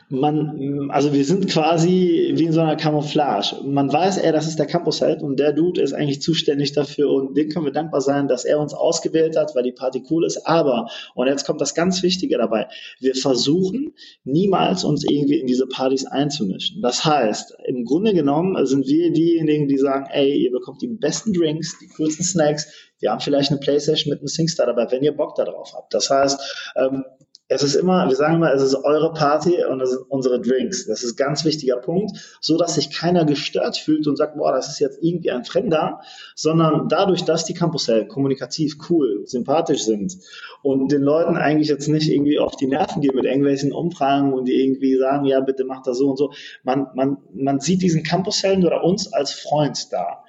man, 0.09 0.91
also 0.91 1.13
wir 1.13 1.25
sind 1.25 1.49
quasi 1.49 2.33
wie 2.35 2.43
in 2.45 2.51
so 2.51 2.61
einer 2.61 2.75
Camouflage. 2.75 3.55
Man 3.63 3.91
weiß, 3.91 4.17
ey, 4.17 4.31
das 4.31 4.47
ist 4.47 4.59
der 4.59 4.67
Campusheld 4.67 5.23
und 5.23 5.39
der 5.39 5.51
Dude 5.51 5.81
ist 5.81 5.93
eigentlich 5.93 6.21
zuständig 6.21 6.73
dafür 6.73 7.11
und 7.11 7.35
dem 7.35 7.49
können 7.49 7.65
wir 7.65 7.71
dankbar 7.71 8.01
sein, 8.01 8.27
dass 8.27 8.45
er 8.45 8.59
uns 8.59 8.73
ausgewählt 8.73 9.35
hat, 9.35 9.55
weil 9.55 9.63
die 9.63 9.71
Party 9.71 10.03
cool 10.11 10.25
ist. 10.25 10.45
Aber, 10.45 10.87
und 11.15 11.27
jetzt 11.27 11.45
kommt 11.45 11.59
das 11.59 11.73
ganz 11.73 12.03
Wichtige 12.03 12.37
dabei, 12.37 12.67
wir 12.99 13.15
versuchen 13.15 13.93
niemals 14.23 14.83
uns 14.83 15.03
irgendwie 15.03 15.39
in 15.39 15.47
diese 15.47 15.65
Partys 15.65 16.05
einzumischen. 16.05 16.83
Das 16.83 17.03
heißt, 17.03 17.55
im 17.65 17.83
Grunde 17.83 18.13
genommen 18.13 18.63
sind 18.67 18.85
wir 18.85 19.11
diejenigen, 19.11 19.67
die 19.67 19.77
sagen, 19.77 20.05
ey, 20.11 20.37
ihr 20.37 20.51
bekommt 20.51 20.83
die 20.83 20.87
besten 20.87 21.33
Drinks, 21.33 21.79
die 21.79 21.87
coolsten 21.87 22.23
Snacks, 22.23 22.67
wir 22.99 23.11
haben 23.11 23.19
vielleicht 23.19 23.51
eine 23.51 23.59
Playstation 23.59 24.11
mit 24.11 24.19
einem 24.19 24.27
SingStar 24.27 24.67
dabei, 24.67 24.89
wenn 24.91 25.03
ihr 25.03 25.15
Bock 25.15 25.35
darauf 25.35 25.73
habt. 25.73 25.93
Das 25.93 26.09
heißt, 26.09 26.73
ähm, 26.77 27.03
es 27.47 27.61
ist 27.61 27.75
immer, 27.75 28.07
wir 28.07 28.15
sagen 28.15 28.35
immer, 28.35 28.51
es 28.53 28.63
ist 28.63 28.73
eure 28.73 29.13
Party 29.13 29.63
und 29.63 29.79
es 29.79 29.91
sind 29.91 30.01
unsere 30.09 30.41
Drinks. 30.41 30.87
Das 30.87 31.03
ist 31.03 31.13
ein 31.13 31.15
ganz 31.15 31.45
wichtiger 31.45 31.77
Punkt, 31.77 32.37
so 32.41 32.57
dass 32.57 32.75
sich 32.75 32.89
keiner 32.89 33.23
gestört 33.23 33.77
fühlt 33.77 34.07
und 34.07 34.17
sagt, 34.17 34.35
boah, 34.35 34.51
das 34.51 34.67
ist 34.67 34.79
jetzt 34.79 34.97
irgendwie 35.03 35.29
ein 35.29 35.45
Fremder, 35.45 36.01
sondern 36.33 36.89
dadurch, 36.89 37.23
dass 37.23 37.45
die 37.45 37.53
Campus 37.53 37.87
Hell 37.87 38.07
kommunikativ 38.07 38.77
cool, 38.89 39.21
sympathisch 39.25 39.83
sind 39.83 40.17
und 40.63 40.91
den 40.91 41.03
Leuten 41.03 41.37
eigentlich 41.37 41.67
jetzt 41.67 41.87
nicht 41.87 42.09
irgendwie 42.09 42.39
auf 42.39 42.55
die 42.55 42.67
Nerven 42.67 43.01
gehen 43.01 43.15
mit 43.15 43.25
irgendwelchen 43.25 43.71
Umfragen 43.71 44.33
und 44.33 44.45
die 44.45 44.63
irgendwie 44.63 44.97
sagen, 44.97 45.25
ja, 45.25 45.39
bitte 45.39 45.65
macht 45.65 45.85
das 45.85 45.99
so 45.99 46.09
und 46.09 46.17
so. 46.17 46.31
Man, 46.63 46.87
man, 46.95 47.17
man 47.31 47.59
sieht 47.59 47.83
diesen 47.83 48.01
Campus 48.01 48.41
Hell 48.41 48.65
oder 48.65 48.83
uns 48.83 49.13
als 49.13 49.31
Freund 49.33 49.93
da. 49.93 50.23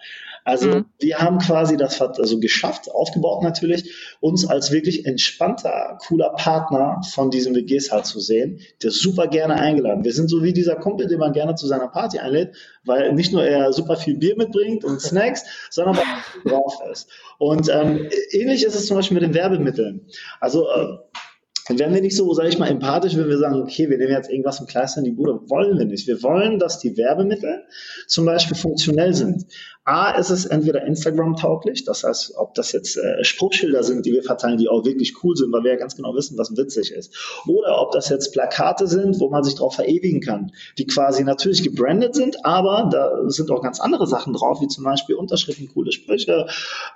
Also 0.47 0.69
mhm. 0.69 0.85
wir 1.01 1.19
haben 1.19 1.39
quasi 1.39 1.77
das 1.77 2.01
also 2.01 2.39
geschafft, 2.39 2.89
aufgebaut 2.89 3.43
natürlich, 3.43 3.93
uns 4.21 4.47
als 4.49 4.71
wirklich 4.71 5.05
entspannter, 5.05 5.99
cooler 6.07 6.31
Partner 6.35 7.01
von 7.13 7.33
diesen 7.33 7.57
WGs 7.57 7.91
halt 7.91 8.07
zu 8.07 8.21
sehen, 8.21 8.61
der 8.81 8.93
super 8.93 9.27
gerne 9.27 9.55
eingeladen. 9.55 10.05
Wir 10.05 10.13
sind 10.13 10.31
so 10.31 10.45
wie 10.45 10.53
dieser 10.53 10.77
Kumpel, 10.77 11.09
den 11.09 11.19
man 11.19 11.33
gerne 11.33 11.57
zu 11.57 11.67
seiner 11.67 11.89
Party 11.89 12.21
einlädt, 12.21 12.55
weil 12.85 13.13
nicht 13.13 13.33
nur 13.33 13.45
er 13.45 13.73
super 13.73 13.97
viel 13.97 14.19
Bier 14.19 14.37
mitbringt 14.37 14.85
und 14.85 15.01
Snacks, 15.01 15.45
sondern 15.71 15.99
auch 15.99 16.49
drauf 16.49 16.79
ist. 16.93 17.11
Und 17.39 17.69
ähm, 17.69 18.09
ähnlich 18.31 18.65
ist 18.65 18.77
es 18.77 18.87
zum 18.87 18.97
Beispiel 18.97 19.17
mit 19.17 19.25
den 19.25 19.35
Werbemitteln. 19.35 20.07
Also 20.39 20.69
äh, 20.69 20.99
dann 21.69 21.79
werden 21.79 21.95
wir 21.95 22.01
nicht 22.01 22.17
so, 22.17 22.33
sage 22.33 22.49
ich 22.49 22.59
mal, 22.59 22.69
empathisch, 22.69 23.17
wenn 23.17 23.29
wir 23.29 23.39
sagen, 23.39 23.61
okay, 23.61 23.91
wir 23.91 23.99
nehmen 23.99 24.13
jetzt 24.13 24.31
irgendwas 24.31 24.61
und 24.61 24.69
kleistern 24.69 25.05
die 25.05 25.11
Bude. 25.11 25.41
Wollen 25.49 25.79
wir 25.79 25.85
nicht. 25.85 26.07
Wir 26.07 26.23
wollen, 26.23 26.59
dass 26.59 26.79
die 26.79 26.97
Werbemittel 26.97 27.65
zum 28.07 28.25
Beispiel 28.25 28.57
funktionell 28.57 29.15
sind. 29.15 29.47
A, 29.85 30.11
ist 30.13 30.31
es 30.31 30.47
entweder 30.47 30.85
Instagram-tauglich, 30.85 31.85
das 31.85 32.03
heißt, 32.03 32.35
ob 32.37 32.55
das 32.55 32.73
jetzt 32.73 32.97
äh, 32.97 33.23
Spruchschilder 33.23 33.85
sind, 33.85 34.05
die 34.05 34.13
wir 34.13 34.25
verteilen, 34.25 34.59
die 34.59 34.69
auch 34.69 34.85
wirklich 34.85 35.23
cool 35.23 35.37
sind, 35.37 35.53
weil 35.53 35.63
wir 35.63 35.73
ja 35.73 35.77
ganz 35.77 35.95
genau 35.95 36.13
wissen, 36.13 36.37
was 36.37 36.57
witzig 36.57 36.91
ist. 36.91 37.17
Oder 37.47 37.81
ob 37.81 37.93
das 37.93 38.09
jetzt 38.09 38.33
Plakate 38.33 38.89
sind, 38.89 39.21
wo 39.21 39.31
man 39.31 39.45
sich 39.45 39.55
drauf 39.55 39.77
verewigen 39.77 40.21
kann, 40.21 40.51
die 40.77 40.89
quasi 40.89 41.23
natürlich 41.23 41.63
gebrandet 41.63 42.17
sind, 42.17 42.45
aber 42.45 42.89
da 42.91 43.31
sind 43.31 43.49
auch 43.53 43.63
ganz 43.63 43.79
andere 43.79 44.09
Sachen 44.09 44.33
drauf, 44.33 44.61
wie 44.61 44.67
zum 44.67 44.83
Beispiel 44.83 45.15
Unterschriften, 45.15 45.69
coole 45.73 45.93
Sprüche, 45.93 46.49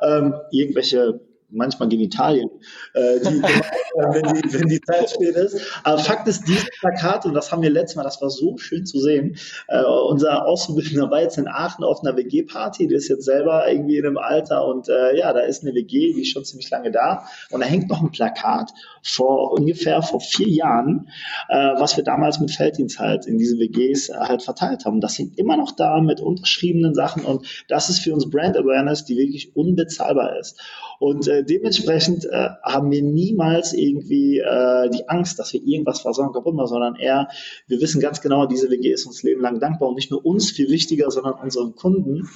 ähm, 0.03 0.35
irgendwelche 0.51 1.21
manchmal 1.53 1.89
Genitalien, 1.89 2.51
äh, 2.95 3.21
die, 3.21 3.43
wenn, 4.13 4.35
die, 4.35 4.53
wenn 4.53 4.69
die 4.69 4.81
Zeit 4.81 5.11
spät 5.11 5.35
ist. 5.37 5.61
Aber 5.85 5.99
Fakt 5.99 6.29
ist, 6.29 6.47
dieses 6.47 6.69
Plakat, 6.81 7.27
und 7.27 7.35
das 7.35 7.51
haben 7.53 7.63
wir 7.63 7.71
letztes 7.71 7.97
Mal, 7.97 8.03
das 8.03 8.21
war 8.23 8.31
so 8.31 8.57
schön 8.59 8.87
zu 8.87 9.01
sehen, 9.01 9.37
äh, 9.69 9.83
unser 9.85 10.47
Auszubildender 10.47 11.11
war 11.11 11.23
jetzt 11.23 11.39
in 11.39 11.49
Aachen 11.49 11.85
auf 11.85 12.03
einer 12.03 12.17
WG-Party, 12.17 12.89
der 12.89 12.99
ist 12.99 13.09
jetzt 13.09 13.25
selber 13.25 13.71
irgendwie 13.71 13.97
in 13.97 14.07
einem 14.07 14.19
Alter 14.19 14.67
und 14.67 14.89
äh, 14.89 15.19
ja, 15.19 15.33
da 15.33 15.41
ist 15.41 15.63
eine 15.63 15.75
WG, 15.75 16.13
die 16.15 16.23
ist 16.23 16.31
schon 16.31 16.45
ziemlich 16.45 16.71
lange 16.71 16.91
da 16.91 17.25
und 17.51 17.61
da 17.61 17.67
hängt 17.67 17.89
noch 17.89 18.03
ein 18.03 18.11
Plakat 18.11 18.71
vor 19.03 19.53
ungefähr 19.53 20.03
vor 20.03 20.21
vier 20.21 20.49
Jahren, 20.49 21.09
äh, 21.49 21.75
was 21.79 21.97
wir 21.97 22.05
damals 22.05 22.41
mit 22.41 22.51
Felddienst 22.51 22.99
halt 22.99 23.27
in 23.27 23.39
diesen 23.39 23.59
WGs 23.59 24.11
halt 24.15 24.43
verteilt 24.43 24.85
haben. 24.85 25.01
Das 25.01 25.19
hängt 25.19 25.39
immer 25.39 25.57
noch 25.57 25.73
da 25.73 26.01
mit 26.01 26.21
unterschriebenen 26.21 26.95
Sachen 26.95 27.25
und 27.25 27.47
das 27.69 27.89
ist 27.89 28.01
für 28.01 28.13
uns 28.13 28.29
Brand 28.31 28.57
Awareness, 28.57 29.05
die 29.05 29.17
wirklich 29.17 29.57
unbezahlbar 29.57 30.39
ist. 30.39 30.61
Und 30.99 31.29
äh, 31.29 31.40
dementsprechend 31.43 32.25
äh, 32.25 32.49
haben 32.63 32.91
wir 32.91 33.03
niemals 33.03 33.73
irgendwie 33.73 34.39
äh, 34.39 34.89
die 34.91 35.09
Angst, 35.09 35.39
dass 35.39 35.53
wir 35.53 35.63
irgendwas 35.63 36.01
versorgen 36.01 36.33
kaputt 36.33 36.55
machen, 36.55 36.69
sondern 36.69 36.97
eher, 36.97 37.29
wir 37.67 37.81
wissen 37.81 38.01
ganz 38.01 38.21
genau, 38.21 38.47
diese 38.47 38.71
WG 38.71 38.93
ist 38.93 39.07
uns 39.07 39.23
Leben 39.23 39.41
lang 39.41 39.61
dankbar 39.61 39.89
und 39.89 39.95
nicht 39.97 40.11
nur 40.11 40.25
uns 40.25 40.51
viel 40.51 40.71
wichtiger, 40.71 41.11
sondern 41.11 41.35
unseren 41.35 41.75
Kunden, 41.75 42.29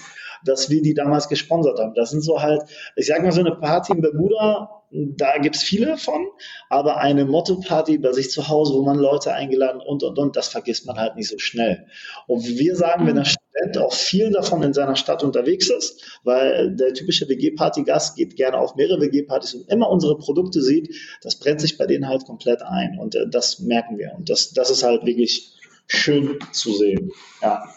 dass 0.45 0.71
wir 0.71 0.83
die 0.83 0.95
damals 0.95 1.29
gesponsert 1.29 1.79
haben. 1.79 1.95
Das 1.95 2.11
sind 2.11 2.23
so 2.23 2.43
halt, 2.43 2.63
ich 2.97 3.07
sag 3.07 3.23
mal 3.23 3.33
so 3.33 3.41
eine 3.41 3.57
Party 3.57 3.93
in 3.93 4.03
Bermuda, 4.03 4.84
da 4.95 5.39
gibt's 5.39 5.63
viele 5.63 5.99
von, 5.99 6.27
aber 6.69 6.99
eine 6.99 7.25
Motto-Party 7.25 7.99
bei 7.99 8.13
sich 8.13 8.31
zu 8.31 8.49
Hause, 8.49 8.75
wo 8.75 8.83
man 8.83 8.97
Leute 8.97 9.33
eingeladen 9.33 9.81
und 9.81 10.05
und 10.05 10.19
und, 10.19 10.37
das 10.37 10.49
vergisst 10.49 10.87
man 10.87 10.97
halt 10.97 11.17
nicht 11.17 11.29
so 11.29 11.39
schnell. 11.39 11.87
Und 12.29 12.47
wir 12.47 12.77
sagen, 12.77 13.07
wenn 13.07 13.17
der 13.17 13.25
Student 13.25 13.79
auch 13.79 13.93
viel 13.93 14.31
davon 14.31 14.63
in 14.63 14.73
seiner 14.73 14.95
Stadt 14.95 15.25
unterwegs 15.25 15.69
ist, 15.69 16.21
weil 16.23 16.77
der 16.77 16.95
typische 16.95 17.29
WG-Party-Gast 17.29 18.17
geht 18.17 18.37
gerne 18.37 18.59
auf 18.59 18.77
mehrere 18.77 19.01
WG-Partys 19.01 19.55
und 19.55 19.69
immer 19.69 19.91
unsere 19.91 20.17
Produkte 20.17 20.63
sieht, 20.63 20.95
das 21.23 21.39
brennt 21.41 21.61
sich 21.61 21.77
bei 21.77 21.87
denen 21.87 22.09
halt 22.09 22.25
komplett 22.25 22.63
ein. 22.63 22.99
Und 22.99 23.17
äh, 23.17 23.29
das 23.29 23.59
merken 23.59 23.99
wir. 23.99 24.13
Und 24.17 24.31
das, 24.31 24.53
das 24.53 24.71
ist 24.71 24.85
halt 24.85 25.05
wirklich 25.05 25.55
schön 25.89 26.39
zu 26.53 26.73
sehen. 26.73 27.11
Ja. 27.43 27.69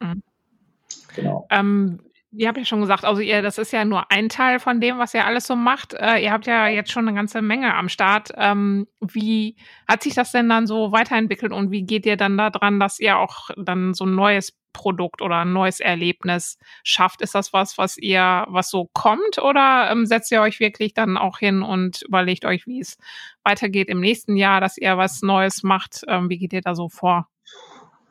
Mhm. 0.00 0.22
Genau. 1.14 1.46
Ähm, 1.50 2.00
ihr 2.32 2.48
habt 2.48 2.58
ja 2.58 2.64
schon 2.64 2.80
gesagt, 2.80 3.04
also 3.04 3.20
ihr, 3.20 3.42
das 3.42 3.58
ist 3.58 3.72
ja 3.72 3.84
nur 3.84 4.10
ein 4.10 4.28
Teil 4.28 4.58
von 4.58 4.80
dem, 4.80 4.98
was 4.98 5.14
ihr 5.14 5.26
alles 5.26 5.46
so 5.46 5.54
macht. 5.54 5.94
Äh, 5.94 6.18
ihr 6.22 6.32
habt 6.32 6.46
ja 6.46 6.66
jetzt 6.66 6.90
schon 6.90 7.06
eine 7.06 7.16
ganze 7.16 7.42
Menge 7.42 7.74
am 7.74 7.88
Start. 7.88 8.30
Ähm, 8.36 8.86
wie 9.00 9.56
hat 9.86 10.02
sich 10.02 10.14
das 10.14 10.32
denn 10.32 10.48
dann 10.48 10.66
so 10.66 10.92
weiterentwickelt 10.92 11.52
und 11.52 11.70
wie 11.70 11.82
geht 11.82 12.06
ihr 12.06 12.16
dann 12.16 12.38
da 12.38 12.50
dran, 12.50 12.80
dass 12.80 13.00
ihr 13.00 13.18
auch 13.18 13.50
dann 13.56 13.92
so 13.94 14.06
ein 14.06 14.14
neues 14.14 14.52
Produkt 14.72 15.20
oder 15.20 15.40
ein 15.40 15.52
neues 15.52 15.80
Erlebnis 15.80 16.58
schafft? 16.82 17.20
Ist 17.20 17.34
das 17.34 17.52
was, 17.52 17.76
was 17.76 17.98
ihr, 17.98 18.46
was 18.48 18.70
so 18.70 18.88
kommt 18.94 19.38
oder 19.38 19.90
ähm, 19.90 20.06
setzt 20.06 20.32
ihr 20.32 20.40
euch 20.40 20.58
wirklich 20.58 20.94
dann 20.94 21.18
auch 21.18 21.38
hin 21.38 21.62
und 21.62 22.02
überlegt 22.02 22.46
euch, 22.46 22.66
wie 22.66 22.80
es 22.80 22.96
weitergeht 23.44 23.88
im 23.88 24.00
nächsten 24.00 24.36
Jahr, 24.36 24.60
dass 24.60 24.78
ihr 24.78 24.96
was 24.96 25.20
Neues 25.22 25.62
macht? 25.62 26.02
Ähm, 26.08 26.30
wie 26.30 26.38
geht 26.38 26.54
ihr 26.54 26.62
da 26.62 26.74
so 26.74 26.88
vor? 26.88 27.28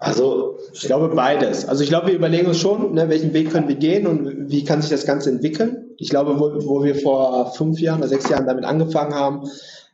Also 0.01 0.57
ich 0.73 0.81
glaube 0.81 1.13
beides. 1.15 1.67
Also 1.67 1.83
ich 1.83 1.89
glaube, 1.89 2.07
wir 2.07 2.15
überlegen 2.15 2.47
uns 2.47 2.57
schon, 2.57 2.95
ne, 2.95 3.07
welchen 3.07 3.33
Weg 3.33 3.51
können 3.51 3.67
wir 3.67 3.75
gehen 3.75 4.07
und 4.07 4.49
wie 4.49 4.63
kann 4.63 4.81
sich 4.81 4.89
das 4.89 5.05
Ganze 5.05 5.29
entwickeln. 5.29 5.91
Ich 5.97 6.09
glaube, 6.09 6.39
wo, 6.39 6.53
wo 6.65 6.83
wir 6.83 6.95
vor 6.95 7.53
fünf 7.53 7.79
Jahren 7.79 7.99
oder 7.99 8.07
sechs 8.07 8.27
Jahren 8.27 8.47
damit 8.47 8.65
angefangen 8.65 9.13
haben, 9.13 9.47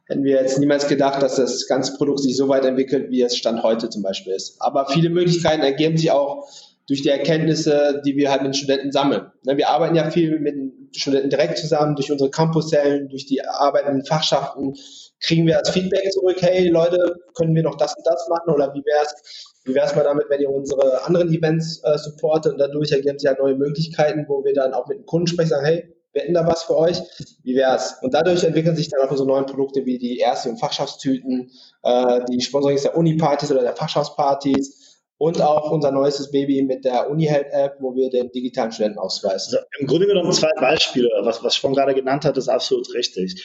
hätten 0.06 0.24
wir 0.24 0.42
jetzt 0.42 0.60
niemals 0.60 0.88
gedacht, 0.88 1.22
dass 1.22 1.36
das 1.36 1.68
ganze 1.68 1.98
Produkt 1.98 2.22
sich 2.22 2.38
so 2.38 2.48
weit 2.48 2.64
entwickelt, 2.64 3.12
wie 3.12 3.22
es 3.22 3.36
Stand 3.36 3.64
heute 3.64 3.90
zum 3.90 4.02
Beispiel 4.02 4.32
ist. 4.32 4.56
Aber 4.62 4.86
viele 4.88 5.10
Möglichkeiten 5.10 5.62
ergeben 5.62 5.98
sich 5.98 6.10
auch 6.10 6.48
durch 6.88 7.02
die 7.02 7.10
Erkenntnisse, 7.10 8.02
die 8.06 8.16
wir 8.16 8.32
halt 8.32 8.44
mit 8.44 8.54
den 8.54 8.58
Studenten 8.58 8.94
sammeln. 8.94 9.24
Ne, 9.44 9.58
wir 9.58 9.68
arbeiten 9.68 9.96
ja 9.96 10.10
viel 10.10 10.40
mit 10.40 10.56
den 10.56 10.90
Studenten 10.94 11.30
direkt 11.30 11.58
zusammen, 11.58 11.98
durch 11.98 12.14
unsere 12.14 12.30
Campus-Zellen, 12.30 13.10
durch 13.10 13.26
die 13.26 13.44
Arbeit 13.44 13.90
in 13.90 13.96
den 13.96 14.06
Fachschaften, 14.06 14.74
kriegen 15.20 15.48
wir 15.48 15.58
als 15.58 15.70
Feedback 15.70 16.12
zurück, 16.14 16.38
hey 16.42 16.70
Leute, 16.70 17.16
können 17.34 17.56
wir 17.56 17.64
noch 17.64 17.76
das 17.76 17.96
und 17.98 18.06
das 18.06 18.28
machen 18.30 18.54
oder 18.54 18.74
wie 18.74 18.86
wäre 18.86 19.04
es, 19.04 19.56
wie 19.68 19.76
wäre 19.76 19.86
es 19.86 19.96
mal 19.96 20.04
damit, 20.04 20.26
wenn 20.30 20.42
ihr 20.42 20.50
unsere 20.50 21.04
anderen 21.06 21.32
Events 21.34 21.84
äh, 21.84 21.98
supportet 21.98 22.54
und 22.54 22.60
dadurch 22.60 22.92
ergeben 22.92 23.20
sich 23.20 23.28
halt 23.28 23.40
neue 23.40 23.56
Möglichkeiten, 23.56 24.26
wo 24.28 24.44
wir 24.44 24.54
dann 24.54 24.74
auch 24.74 24.88
mit 24.88 24.98
dem 24.98 25.06
Kunden 25.06 25.28
sprechen, 25.28 25.50
sagen, 25.50 25.66
hey, 25.66 25.94
wir 26.14 26.24
hätten 26.24 26.34
da 26.34 26.48
was 26.48 26.64
für 26.64 26.76
euch, 26.76 26.98
wie 27.44 27.56
wäre 27.56 27.76
es? 27.76 27.96
Und 28.02 28.14
dadurch 28.14 28.44
entwickeln 28.44 28.76
sich 28.76 28.90
dann 28.90 29.02
auch 29.02 29.12
unsere 29.12 29.28
neuen 29.28 29.46
Produkte 29.46 29.86
wie 29.86 30.00
die 30.00 30.18
Erste- 30.18 30.50
und 30.50 30.58
Fachschaftstüten, 30.58 31.52
äh, 31.84 32.22
die 32.30 32.42
Sponsorings 32.42 32.84
der 32.84 32.98
Uni-Partys 32.98 33.52
oder 33.52 33.62
der 33.62 33.76
Fachschaftspartys 33.76 35.04
und 35.20 35.42
auch 35.42 35.72
unser 35.72 35.92
neuestes 35.92 36.32
Baby 36.32 36.62
mit 36.64 36.86
der 36.86 37.10
Uni-Health-App, 37.10 37.78
wo 37.80 37.96
wir 37.96 38.10
den 38.10 38.32
digitalen 38.32 38.72
Studentenausweis. 38.72 39.48
Also 39.48 39.58
Im 39.80 39.88
Grunde 39.88 40.08
genommen 40.08 40.32
zwei 40.32 40.52
Beispiele. 40.60 41.10
Was, 41.22 41.44
was 41.44 41.56
Schwong 41.56 41.74
gerade 41.74 41.94
genannt 41.94 42.26
hat, 42.26 42.38
ist 42.38 42.50
absolut 42.50 42.92
richtig. 42.94 43.44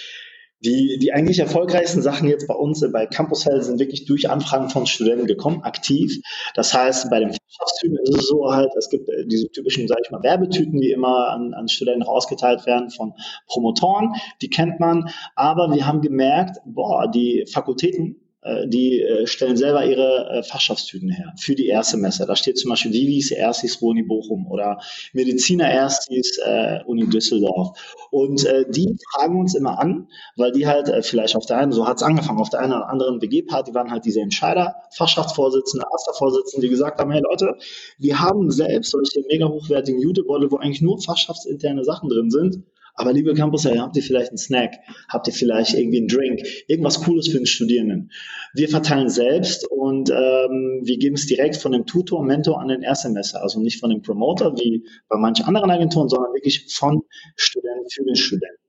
Die, 0.65 0.99
die 0.99 1.13
eigentlich 1.13 1.41
erfolgreichsten 1.41 2.03
Sachen 2.03 2.29
jetzt 2.29 2.47
bei 2.47 2.55
uns 2.55 2.85
bei 2.93 3.07
Campus 3.07 3.47
Health 3.47 3.65
sind 3.65 3.81
wirklich 3.81 4.05
durch 4.05 4.31
Anfragen 4.31 4.69
von 4.71 4.87
Studenten 4.87 5.27
gekommen, 5.27 5.63
aktiv. 5.63 6.21
Das 6.55 6.73
heißt, 6.73 7.11
bei 7.11 7.19
den 7.19 7.33
Fachschaftstüten 7.33 7.99
ist 7.99 8.17
es 8.17 8.29
so 8.29 8.53
halt, 8.53 8.71
es 8.77 8.89
gibt 8.89 9.09
äh, 9.09 9.27
diese 9.27 9.51
typischen, 9.51 9.89
sage 9.89 10.03
ich 10.05 10.11
mal, 10.11 10.23
Werbetüten, 10.23 10.81
die 10.81 10.93
immer 10.93 11.31
an, 11.31 11.53
an 11.55 11.69
Studenten 11.69 12.03
rausgeteilt 12.03 12.65
werden 12.67 12.91
von 12.91 13.15
Promotoren. 13.47 14.13
Die 14.41 14.51
kennt 14.51 14.79
man. 14.79 15.11
Aber 15.35 15.75
wir 15.75 15.87
haben 15.87 16.01
gemerkt, 16.01 16.59
boah, 16.65 17.11
die 17.11 17.45
Fakultäten 17.51 18.17
äh, 18.17 18.32
die 18.67 19.01
äh, 19.01 19.27
stellen 19.27 19.57
selber 19.57 19.85
ihre 19.85 20.29
äh, 20.31 20.43
Fachschaftstüten 20.43 21.11
her 21.11 21.33
für 21.39 21.55
die 21.55 21.69
Erstsemester. 21.69 22.27
Da 22.27 22.35
steht 22.35 22.59
zum 22.59 22.71
Beispiel 22.71 22.93
Vivis 22.93 23.31
Erstis 23.31 23.77
Uni 23.77 24.03
Bochum 24.03 24.47
oder 24.51 24.81
Mediziner 25.13 25.71
Erstis 25.71 26.39
äh, 26.39 26.81
Uni 26.87 27.09
Düsseldorf. 27.09 27.79
Und 28.11 28.45
äh, 28.45 28.65
die 28.69 28.97
fragen 29.13 29.39
uns 29.39 29.55
immer 29.55 29.79
an, 29.79 30.09
weil 30.37 30.51
die 30.51 30.67
halt 30.67 30.89
äh, 30.89 31.03
vielleicht 31.03 31.37
auf 31.37 31.47
der 31.47 31.59
einen, 31.59 31.73
so 31.73 31.87
hat 31.87 31.99
es 31.99 32.03
angefangen, 32.03 32.41
auf 32.41 32.51
der 32.51 32.61
einen 32.61 32.73
oder 32.73 32.89
anderen 32.89 33.23
WG-Party 33.23 33.75
waren 33.75 33.91
halt 33.93 34.05
diese 34.05 34.21
Entscheider, 34.21 34.75
Fachschaftsvorsitzende, 34.91 35.87
Astervorsitzende, 35.93 36.67
die 36.67 36.71
gesagt 36.71 37.01
haben, 37.01 37.13
hey 37.13 37.23
Leute, 37.23 37.57
wir 37.99 38.19
haben 38.19 38.51
selbst 38.51 38.91
solche 38.91 39.23
mega 39.29 39.47
hochwertigen 39.47 40.01
Jutebeutel, 40.01 40.51
wo 40.51 40.57
eigentlich 40.57 40.83
nur 40.83 41.01
fachschaftsinterne 41.01 41.85
Sachen 41.85 42.09
drin 42.09 42.31
sind 42.31 42.65
Aber 42.95 43.13
liebe 43.13 43.35
Campus, 43.35 43.65
habt 43.65 43.97
ihr 43.97 44.03
vielleicht 44.03 44.31
einen 44.31 44.39
Snack? 44.39 44.75
Habt 45.09 45.27
ihr 45.27 45.33
vielleicht 45.33 45.75
irgendwie 45.75 45.99
einen 45.99 46.09
Drink? 46.09 46.41
Irgendwas 46.67 47.01
Cooles 47.03 47.29
für 47.29 47.39
den 47.39 47.47
Studierenden? 47.47 48.11
Wir 48.55 48.69
verteilen 48.69 49.09
selbst 49.09 49.67
und 49.71 50.11
ähm, 50.11 50.81
wir 50.85 50.99
geben 50.99 51.15
es 51.15 51.27
direkt 51.27 51.57
von 51.57 51.73
dem 51.73 51.87
Tutor, 51.87 52.23
Mentor 52.23 52.61
an 52.61 52.69
den 52.69 52.83
Erstsemester. 52.83 53.43
Also 53.43 53.61
nicht 53.61 53.81
von 53.81 53.91
dem 53.91 54.03
Promoter 54.03 54.55
wie 54.57 54.87
bei 55.09 55.17
manchen 55.17 55.47
anderen 55.47 55.71
Agenturen, 55.71 56.09
sondern 56.09 56.35
wirklich 56.35 56.67
von 56.73 57.03
Studenten 57.37 57.89
für 57.91 58.05
den 58.05 58.17
Studenten. 58.17 58.63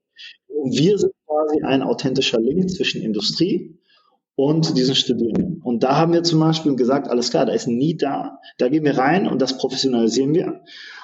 Und 0.47 0.77
wir 0.77 0.97
sind 0.97 1.11
quasi 1.25 1.61
ein 1.63 1.81
authentischer 1.81 2.39
Link 2.39 2.69
zwischen 2.69 3.01
Industrie 3.01 3.77
und 4.35 4.77
diesen 4.77 4.95
Studierenden. 4.95 5.61
Und 5.63 5.83
da 5.83 5.97
haben 5.97 6.13
wir 6.13 6.23
zum 6.23 6.39
Beispiel 6.39 6.75
gesagt, 6.75 7.09
alles 7.09 7.29
klar, 7.29 7.45
da 7.45 7.53
ist 7.53 7.67
nie 7.67 7.97
da. 7.97 8.39
Da 8.57 8.69
gehen 8.69 8.85
wir 8.85 8.97
rein 8.97 9.27
und 9.27 9.41
das 9.41 9.57
professionalisieren 9.57 10.33
wir 10.33 10.61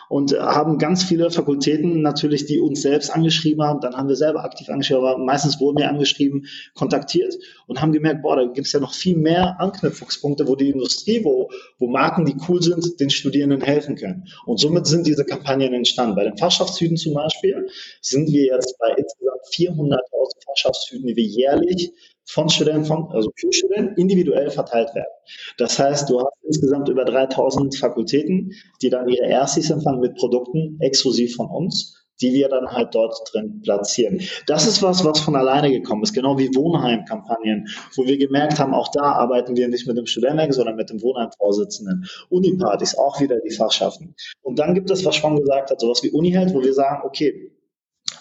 und 0.09 0.33
haben 0.33 0.79
ganz 0.79 1.03
viele 1.03 1.29
Fakultäten 1.29 2.01
natürlich, 2.01 2.45
die 2.45 2.59
uns 2.59 2.81
selbst 2.81 3.11
angeschrieben 3.11 3.63
haben. 3.63 3.79
Dann 3.79 3.95
haben 3.95 4.09
wir 4.09 4.15
selber 4.15 4.43
aktiv 4.43 4.67
angeschrieben, 4.69 5.05
aber 5.05 5.23
meistens 5.23 5.59
wurden 5.61 5.77
wir 5.77 5.87
angeschrieben, 5.87 6.47
kontaktiert 6.73 7.35
und 7.67 7.79
haben 7.79 7.91
gemerkt, 7.91 8.23
boah, 8.23 8.35
da 8.35 8.45
gibt 8.45 8.65
es 8.65 8.73
ja 8.73 8.79
noch 8.79 8.93
viel 8.93 9.15
mehr 9.15 9.61
Anknüpfungspunkte, 9.61 10.47
wo 10.47 10.55
die 10.55 10.71
Industrie, 10.71 11.23
wo, 11.23 11.51
wo 11.77 11.87
Marken, 11.87 12.25
die 12.25 12.35
cool 12.47 12.61
sind, 12.61 12.99
den 12.99 13.11
Studierenden 13.11 13.61
helfen 13.61 13.95
können. 13.95 14.27
Und 14.45 14.59
somit 14.59 14.87
sind 14.87 15.05
diese 15.05 15.25
Kampagnen 15.25 15.73
entstanden. 15.73 16.15
Bei 16.15 16.23
den 16.23 16.37
Fachschaftshüten 16.37 16.97
zum 16.97 17.13
Beispiel 17.13 17.69
sind 18.01 18.31
wir 18.31 18.45
jetzt 18.45 18.77
bei 18.79 18.89
insgesamt 18.97 19.41
400.000 19.53 19.99
Fachschaftshüten, 20.45 21.07
die 21.07 21.15
wir 21.15 21.23
jährlich 21.23 21.91
von 22.29 22.47
Studenten, 22.49 22.85
von, 22.85 23.09
also 23.11 23.31
für 23.35 23.51
Studenten 23.51 23.99
individuell 23.99 24.51
verteilt 24.51 24.93
werden. 24.93 25.11
Das 25.57 25.79
heißt, 25.79 26.09
du 26.09 26.19
hast 26.19 26.33
insgesamt 26.43 26.87
über 26.87 27.03
3000 27.03 27.75
Fakultäten, 27.75 28.53
die 28.81 28.89
dann 28.89 29.09
ihre 29.09 29.25
Erstis 29.25 29.71
empfangen 29.71 29.99
mit 29.99 30.15
Produkten 30.15 30.77
exklusiv 30.79 31.35
von 31.35 31.49
uns, 31.49 31.95
die 32.21 32.33
wir 32.33 32.49
dann 32.49 32.67
halt 32.67 32.93
dort 32.93 33.15
drin 33.31 33.61
platzieren. 33.63 34.21
Das 34.45 34.67
ist 34.67 34.83
was, 34.83 35.03
was 35.05 35.19
von 35.21 35.35
alleine 35.35 35.71
gekommen 35.71 36.03
ist, 36.03 36.13
genau 36.13 36.37
wie 36.37 36.53
Wohnheim-Kampagnen, 36.53 37.67
wo 37.95 38.05
wir 38.05 38.17
gemerkt 38.17 38.59
haben, 38.59 38.75
auch 38.75 38.89
da 38.91 39.13
arbeiten 39.13 39.55
wir 39.55 39.67
nicht 39.67 39.87
mit 39.87 39.97
dem 39.97 40.05
Studenten, 40.05 40.51
sondern 40.51 40.75
mit 40.75 40.89
dem 40.89 41.01
Wohnheim-Vorsitzenden. 41.01 42.05
Unipartys, 42.29 42.95
auch 42.95 43.19
wieder 43.19 43.39
die 43.39 43.55
Fachschaften. 43.55 44.15
Und 44.41 44.59
dann 44.59 44.75
gibt 44.75 44.91
es, 44.91 45.03
was 45.03 45.15
Schwang 45.15 45.37
gesagt 45.37 45.71
hat, 45.71 45.79
sowas 45.79 46.03
wie 46.03 46.11
Uniheld, 46.11 46.53
wo 46.53 46.61
wir 46.61 46.73
sagen, 46.73 47.01
okay, 47.05 47.51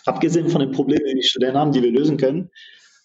abgesehen 0.06 0.48
von 0.48 0.60
den 0.60 0.70
Problemen, 0.70 1.04
die 1.04 1.16
die 1.16 1.22
Studenten 1.22 1.58
haben, 1.58 1.72
die 1.72 1.82
wir 1.82 1.92
lösen 1.92 2.16
können, 2.16 2.50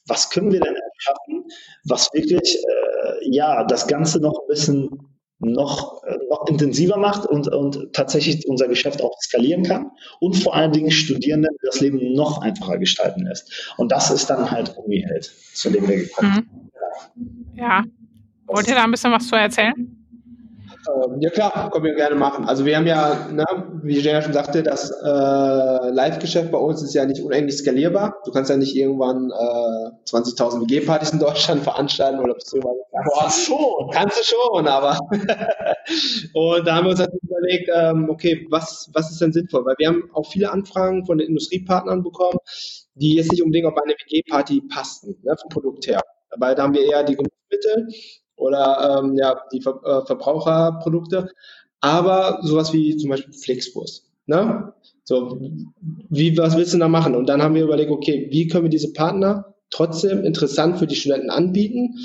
was 0.08 0.30
können 0.30 0.52
wir 0.52 0.60
denn 0.60 0.76
schaffen, 0.98 1.46
was 1.86 2.10
wirklich 2.14 2.56
äh, 2.56 3.30
ja 3.30 3.64
das 3.66 3.88
Ganze 3.88 4.20
noch 4.20 4.40
ein 4.40 4.48
bisschen 4.48 4.90
noch, 5.40 6.04
äh, 6.04 6.18
noch 6.30 6.48
intensiver 6.48 6.98
macht 6.98 7.26
und, 7.26 7.48
und 7.48 7.94
tatsächlich 7.94 8.48
unser 8.48 8.68
Geschäft 8.68 9.02
auch 9.02 9.16
skalieren 9.22 9.64
kann 9.64 9.92
und 10.20 10.36
vor 10.36 10.56
allen 10.56 10.72
Dingen 10.72 10.92
Studierenden 10.92 11.56
das 11.64 11.82
Leben 11.82 12.14
noch 12.14 12.42
einfacher 12.42 12.78
gestalten 12.78 13.26
lässt. 13.26 13.74
Und 13.78 13.92
das 13.92 14.10
ist 14.10 14.30
dann 14.30 14.50
halt 14.50 14.76
Uni-Held, 14.78 15.26
zu 15.54 15.70
dem 15.70 15.88
wir 15.88 15.98
gekommen 15.98 16.34
sind. 16.36 16.48
Mhm. 17.16 17.58
Ja. 17.58 17.84
Wollt 18.48 18.68
ihr 18.68 18.76
da 18.76 18.84
ein 18.84 18.92
bisschen 18.92 19.12
was 19.12 19.28
zu 19.28 19.36
erzählen? 19.36 20.03
Ähm, 20.90 21.22
ja 21.22 21.30
klar, 21.30 21.70
können 21.72 21.86
wir 21.86 21.96
gerne 21.96 22.16
machen. 22.16 22.46
Also 22.46 22.66
wir 22.66 22.76
haben 22.76 22.88
ja, 22.88 23.28
ne, 23.32 23.46
wie 23.84 24.00
Jenna 24.00 24.22
schon 24.22 24.34
sagte, 24.34 24.64
das 24.64 24.92
äh, 24.92 25.90
Live-Geschäft 25.90 26.52
bei 26.52 26.58
uns 26.58 26.82
ist 26.84 26.94
ja 26.94 27.06
nicht 27.06 27.22
unendlich 27.22 27.58
skalierbar. 27.58 28.22
Du 28.26 28.32
kannst 28.32 28.50
ja 28.50 28.58
nicht 28.58 28.76
irgendwann 28.76 29.32
äh, 29.32 30.10
20.000 30.10 30.62
WG-Partys 30.62 31.12
in 31.12 31.20
Deutschland 31.20 31.64
veranstalten 31.64 32.20
oder 32.20 32.34
beziehungsweise 32.34 32.82
boah, 32.92 33.32
schon, 33.32 33.90
kannst 33.92 34.20
du 34.20 34.24
schon, 34.24 34.68
aber 34.68 35.00
und 36.34 36.68
da 36.68 36.76
haben 36.76 36.86
wir 36.86 36.92
uns 36.92 37.00
natürlich 37.00 37.24
überlegt, 37.24 37.70
ähm, 37.74 38.10
okay, 38.10 38.46
was, 38.50 38.90
was 38.94 39.12
ist 39.12 39.22
denn 39.22 39.32
sinnvoll? 39.32 39.66
Weil 39.66 39.76
wir 39.78 39.88
haben 39.88 40.10
auch 40.14 40.30
viele 40.30 40.52
Anfragen 40.52 41.06
von 41.06 41.18
den 41.18 41.30
Industriepartnern 41.30 42.04
bekommen, 42.04 42.40
die 42.96 43.16
jetzt 43.16 43.32
nicht 43.32 43.42
unbedingt 43.42 43.68
auf 43.68 43.78
eine 43.82 43.94
WG-Party 43.94 44.64
passten, 44.70 45.16
ne, 45.24 45.36
vom 45.42 45.50
Produkt 45.50 45.88
her. 45.88 46.02
Weil 46.38 46.56
da 46.56 46.64
haben 46.64 46.74
wir 46.74 46.84
eher 46.84 47.04
die 47.04 47.16
Genussmittel 47.16 47.88
oder 48.36 49.00
ähm, 49.00 49.16
ja, 49.16 49.42
die 49.52 49.62
Ver 49.62 49.80
äh, 49.84 50.06
Verbraucherprodukte, 50.06 51.30
aber 51.82 52.40
sowas 52.42 52.74
wie 52.74 52.96
zum 52.98 53.10
Beispiel 53.10 53.34
Flixbus. 53.34 54.10
Ne? 54.26 54.74
So, 55.04 55.38
wie, 56.10 56.38
was 56.38 56.56
willst 56.56 56.74
du 56.74 56.78
da 56.78 56.88
machen? 56.88 57.16
Und 57.16 57.28
dann 57.28 57.42
haben 57.42 57.56
wir 57.56 57.64
überlegt, 57.64 57.92
okay, 57.92 58.28
wie 58.32 58.48
können 58.48 58.64
wir 58.64 58.70
diese 58.70 58.94
Partner 58.94 59.54
trotzdem 59.70 60.24
interessant 60.24 60.78
für 60.78 60.88
die 60.88 60.96
Studenten 60.96 61.30
anbieten 61.30 61.96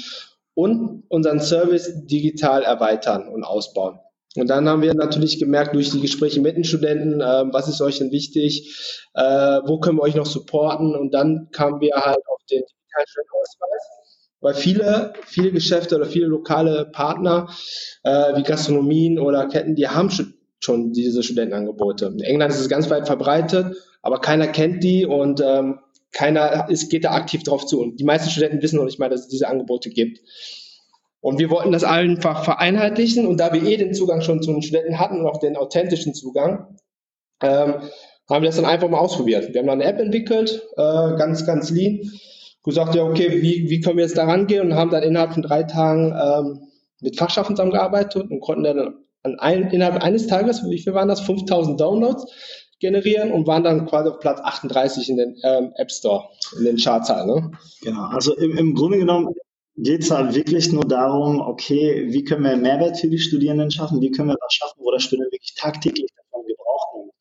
und 0.54 1.04
unseren 1.08 1.40
Service 1.40 1.92
digital 2.06 2.62
erweitern 2.62 3.28
und 3.28 3.44
ausbauen. 3.44 4.00
Und 4.36 4.48
dann 4.50 4.68
haben 4.68 4.82
wir 4.82 4.94
natürlich 4.94 5.38
gemerkt 5.38 5.74
durch 5.74 5.90
die 5.90 6.00
Gespräche 6.00 6.40
mit 6.40 6.56
den 6.56 6.64
Studenten, 6.64 7.20
äh, 7.20 7.44
was 7.52 7.68
ist 7.68 7.80
euch 7.80 7.98
denn 7.98 8.10
wichtig, 8.10 9.02
äh, 9.14 9.60
wo 9.64 9.78
können 9.78 9.98
wir 9.98 10.02
euch 10.02 10.14
noch 10.14 10.26
supporten 10.26 10.94
und 10.94 11.12
dann 11.12 11.48
kamen 11.52 11.80
wir 11.80 11.94
halt 11.94 12.20
auf 12.26 12.40
den 12.50 12.62
digitalen 12.62 13.06
Studentausweis 13.06 13.97
weil 14.40 14.54
viele, 14.54 15.12
viele 15.26 15.52
Geschäfte 15.52 15.96
oder 15.96 16.06
viele 16.06 16.26
lokale 16.26 16.86
Partner 16.86 17.48
äh, 18.04 18.36
wie 18.36 18.42
Gastronomien 18.42 19.18
oder 19.18 19.48
Ketten, 19.48 19.74
die 19.74 19.88
haben 19.88 20.10
schon 20.60 20.92
diese 20.92 21.22
Studentenangebote. 21.22 22.06
In 22.06 22.20
England 22.20 22.52
ist 22.52 22.60
es 22.60 22.68
ganz 22.68 22.88
weit 22.90 23.06
verbreitet, 23.06 23.76
aber 24.02 24.20
keiner 24.20 24.46
kennt 24.48 24.82
die 24.84 25.06
und 25.06 25.40
ähm, 25.40 25.80
keiner 26.12 26.68
ist, 26.70 26.88
geht 26.88 27.04
da 27.04 27.12
aktiv 27.12 27.42
drauf 27.42 27.66
zu. 27.66 27.80
Und 27.80 28.00
die 28.00 28.04
meisten 28.04 28.30
Studenten 28.30 28.62
wissen 28.62 28.76
noch 28.76 28.84
nicht 28.84 28.98
mal, 28.98 29.10
dass 29.10 29.22
es 29.22 29.28
diese 29.28 29.48
Angebote 29.48 29.90
gibt. 29.90 30.20
Und 31.20 31.38
wir 31.38 31.50
wollten 31.50 31.72
das 31.72 31.84
einfach 31.84 32.44
vereinheitlichen 32.44 33.26
und 33.26 33.38
da 33.38 33.52
wir 33.52 33.62
eh 33.62 33.76
den 33.76 33.92
Zugang 33.92 34.20
schon 34.20 34.40
zu 34.40 34.52
den 34.52 34.62
Studenten 34.62 35.00
hatten 35.00 35.20
und 35.20 35.26
auch 35.26 35.40
den 35.40 35.56
authentischen 35.56 36.14
Zugang, 36.14 36.76
ähm, 37.42 37.74
haben 38.30 38.42
wir 38.42 38.48
das 38.48 38.56
dann 38.56 38.64
einfach 38.66 38.88
mal 38.88 38.98
ausprobiert. 38.98 39.52
Wir 39.52 39.60
haben 39.60 39.66
dann 39.66 39.80
eine 39.80 39.90
App 39.90 39.98
entwickelt, 39.98 40.62
äh, 40.76 41.16
ganz, 41.16 41.44
ganz 41.44 41.70
lean 41.70 42.00
gesagt, 42.68 42.94
ja, 42.94 43.04
okay, 43.04 43.42
wie, 43.42 43.68
wie 43.68 43.80
können 43.80 43.96
wir 43.96 44.04
jetzt 44.04 44.16
da 44.16 44.24
rangehen? 44.24 44.66
Und 44.66 44.74
haben 44.74 44.90
dann 44.90 45.02
innerhalb 45.02 45.34
von 45.34 45.42
drei 45.42 45.62
Tagen 45.62 46.12
ähm, 46.12 46.68
mit 47.00 47.16
Fachschaffen 47.16 47.56
zusammengearbeitet 47.56 48.30
und 48.30 48.40
konnten 48.40 48.64
dann 48.64 48.94
an 49.22 49.38
ein, 49.38 49.70
innerhalb 49.70 50.02
eines 50.02 50.26
Tages, 50.26 50.62
wie 50.64 50.78
viel 50.78 50.94
waren 50.94 51.08
das, 51.08 51.20
5000 51.20 51.80
Downloads 51.80 52.26
generieren 52.80 53.32
und 53.32 53.46
waren 53.46 53.64
dann 53.64 53.86
quasi 53.86 54.08
auf 54.08 54.20
Platz 54.20 54.40
38 54.40 55.08
in 55.08 55.16
den 55.16 55.36
ähm, 55.42 55.72
App 55.76 55.90
Store, 55.90 56.28
in 56.58 56.64
den 56.64 56.76
Charts 56.76 57.08
ne? 57.08 57.50
Genau, 57.82 58.04
also 58.06 58.36
im, 58.36 58.56
im 58.56 58.74
Grunde 58.74 58.98
genommen 58.98 59.34
geht 59.76 60.02
es 60.02 60.10
halt 60.10 60.34
wirklich 60.34 60.72
nur 60.72 60.84
darum, 60.84 61.40
okay, 61.40 62.06
wie 62.10 62.24
können 62.24 62.44
wir 62.44 62.56
Mehrwert 62.56 62.98
für 62.98 63.08
die 63.08 63.18
Studierenden 63.18 63.70
schaffen, 63.70 64.00
wie 64.00 64.10
können 64.10 64.28
wir 64.28 64.36
was 64.40 64.52
schaffen, 64.52 64.78
wo 64.78 64.90
der 64.90 65.00
Student 65.00 65.32
wirklich 65.32 65.54
tagtäglich 65.54 66.10
davon 66.16 66.46
Gebrauch 66.46 66.94
nimmt 66.96 67.12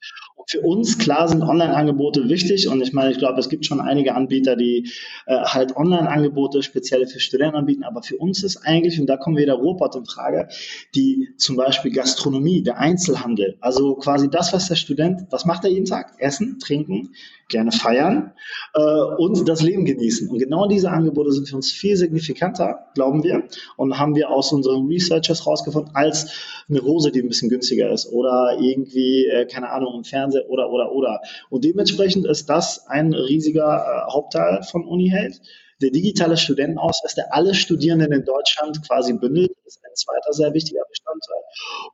für 0.47 0.61
uns, 0.61 0.97
klar, 0.97 1.27
sind 1.27 1.43
Online-Angebote 1.43 2.29
wichtig 2.29 2.69
und 2.69 2.81
ich 2.81 2.93
meine, 2.93 3.11
ich 3.11 3.17
glaube, 3.17 3.37
es 3.37 3.49
gibt 3.49 3.65
schon 3.65 3.81
einige 3.81 4.15
Anbieter, 4.15 4.55
die 4.55 4.89
äh, 5.25 5.39
halt 5.43 5.75
Online-Angebote 5.75 6.63
speziell 6.63 7.05
für 7.05 7.19
Studenten 7.19 7.57
anbieten, 7.57 7.83
aber 7.83 8.01
für 8.01 8.15
uns 8.15 8.43
ist 8.43 8.57
eigentlich, 8.57 8.99
und 8.99 9.07
da 9.07 9.17
kommen 9.17 9.35
wir 9.35 9.43
wieder 9.43 9.55
Robot 9.55 9.95
in 9.97 10.05
Frage, 10.05 10.47
die 10.95 11.27
zum 11.35 11.57
Beispiel 11.57 11.91
Gastronomie, 11.91 12.63
der 12.63 12.79
Einzelhandel, 12.79 13.57
also 13.59 13.95
quasi 13.95 14.29
das, 14.29 14.53
was 14.53 14.69
der 14.69 14.75
Student, 14.75 15.27
was 15.31 15.43
macht 15.43 15.65
er 15.65 15.69
jeden 15.69 15.85
Tag? 15.85 16.13
Essen, 16.19 16.59
trinken, 16.59 17.09
gerne 17.49 17.71
feiern 17.73 18.33
äh, 18.73 18.81
und 19.17 19.47
das 19.49 19.61
Leben 19.61 19.83
genießen. 19.83 20.29
Und 20.29 20.39
genau 20.39 20.67
diese 20.67 20.91
Angebote 20.91 21.31
sind 21.33 21.49
für 21.49 21.57
uns 21.57 21.71
viel 21.71 21.97
signifikanter, 21.97 22.87
glauben 22.93 23.23
wir, 23.23 23.43
und 23.75 23.99
haben 23.99 24.15
wir 24.15 24.29
aus 24.29 24.53
unseren 24.53 24.87
Researchers 24.87 25.45
rausgefunden, 25.45 25.93
als 25.93 26.63
eine 26.69 26.79
Rose, 26.79 27.11
die 27.11 27.21
ein 27.21 27.27
bisschen 27.27 27.49
günstiger 27.49 27.91
ist 27.91 28.11
oder 28.11 28.57
irgendwie, 28.59 29.25
äh, 29.25 29.45
keine 29.45 29.71
Ahnung, 29.71 29.95
im 29.97 30.03
Fernsehen 30.05 30.36
oder, 30.47 30.69
oder, 30.71 30.91
oder. 30.91 31.21
Und 31.49 31.63
dementsprechend 31.63 32.25
ist 32.25 32.49
das 32.49 32.87
ein 32.87 33.13
riesiger 33.13 33.85
äh, 34.07 34.11
Hauptteil 34.11 34.63
von 34.63 34.85
UniHealth. 34.85 35.41
Der 35.81 35.91
digitale 35.91 36.37
Studentenausweis, 36.37 37.15
der 37.15 37.33
alle 37.33 37.53
Studierenden 37.53 38.11
in 38.11 38.25
Deutschland 38.25 38.81
quasi 38.87 39.13
bündelt, 39.13 39.51
ist 39.67 39.79
ein 39.83 39.95
zweiter 39.95 40.33
sehr 40.33 40.53
wichtiger 40.53 40.81
Bestandteil. 40.89 41.41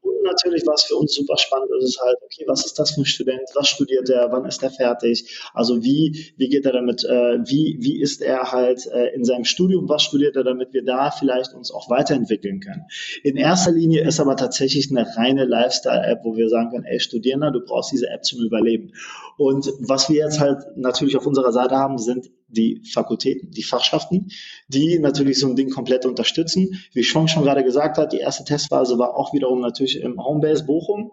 Und 0.02 0.24
natürlich, 0.24 0.64
was 0.66 0.84
für 0.84 0.96
uns 0.96 1.14
super 1.14 1.38
spannend 1.38 1.70
ist, 1.80 1.90
ist 1.90 2.02
halt, 2.02 2.18
okay, 2.24 2.46
was 2.48 2.66
ist 2.66 2.78
das 2.80 2.92
für 2.92 3.02
ein 3.02 3.06
Student? 3.06 3.50
Was 3.56 3.68
studiert 3.68 4.10
er? 4.10 4.32
Wann 4.32 4.46
ist 4.46 4.64
er 4.64 4.72
fertig? 4.72 5.42
Also 5.54 5.84
wie, 5.84 6.34
wie 6.38 6.50
geht 6.50 6.66
er 6.66 6.74
damit, 6.74 7.04
äh, 7.04 7.40
wie, 7.46 7.78
wie 7.82 8.02
ist 8.02 8.22
er 8.22 8.52
halt 8.52 8.86
äh, 8.88 9.14
in 9.16 9.26
seinem 9.26 9.46
Studium? 9.46 9.90
Was 9.90 10.04
studiert 10.04 10.36
er, 10.36 10.44
damit 10.44 10.74
wir 10.74 10.84
da 10.84 11.12
vielleicht 11.12 11.54
uns 11.54 11.72
auch 11.72 11.90
weiterentwickeln 11.90 12.60
können? 12.60 12.86
In 13.24 13.38
erster 13.38 13.72
Linie 13.72 14.06
ist 14.08 14.20
aber 14.20 14.36
tatsächlich 14.36 14.90
eine 14.92 15.06
reine 15.16 15.46
Lifestyle-App, 15.46 16.20
wo 16.24 16.36
wir 16.36 16.50
sagen 16.50 16.72
können, 16.72 16.86
ey, 16.86 17.00
Studierender, 17.00 17.52
du 17.52 17.62
brauchst 17.62 17.92
diese 17.92 18.10
App 18.10 18.24
zum 18.24 18.40
Überleben. 18.40 18.94
Und 19.38 19.68
was 19.80 20.10
wir 20.10 20.18
jetzt 20.18 20.40
halt 20.40 20.60
natürlich 20.76 21.18
auf 21.18 21.26
unserer 21.26 21.52
Seite 21.52 21.76
haben, 21.76 21.98
sind 21.98 22.30
die 22.54 22.82
Fakultäten, 22.92 23.52
die 23.52 23.64
Fachschaften, 23.64 24.30
die 24.68 25.00
natürlich 25.00 25.40
so 25.40 25.48
ein 25.48 25.56
Ding 25.56 25.72
komplett 25.72 26.06
unterstützen. 26.06 26.84
Wie 26.94 27.04
Sean 27.04 27.28
schon 27.28 27.44
gerade 27.44 27.63
gesagt 27.64 27.98
hat, 27.98 28.14
die 28.14 28.20
erste 28.20 28.44
Testphase 28.44 28.98
war 28.98 29.16
auch 29.16 29.34
wiederum 29.34 29.62
natürlich 29.62 30.00
im 30.02 30.24
Homebase 30.24 30.66
Bochum. 30.66 31.12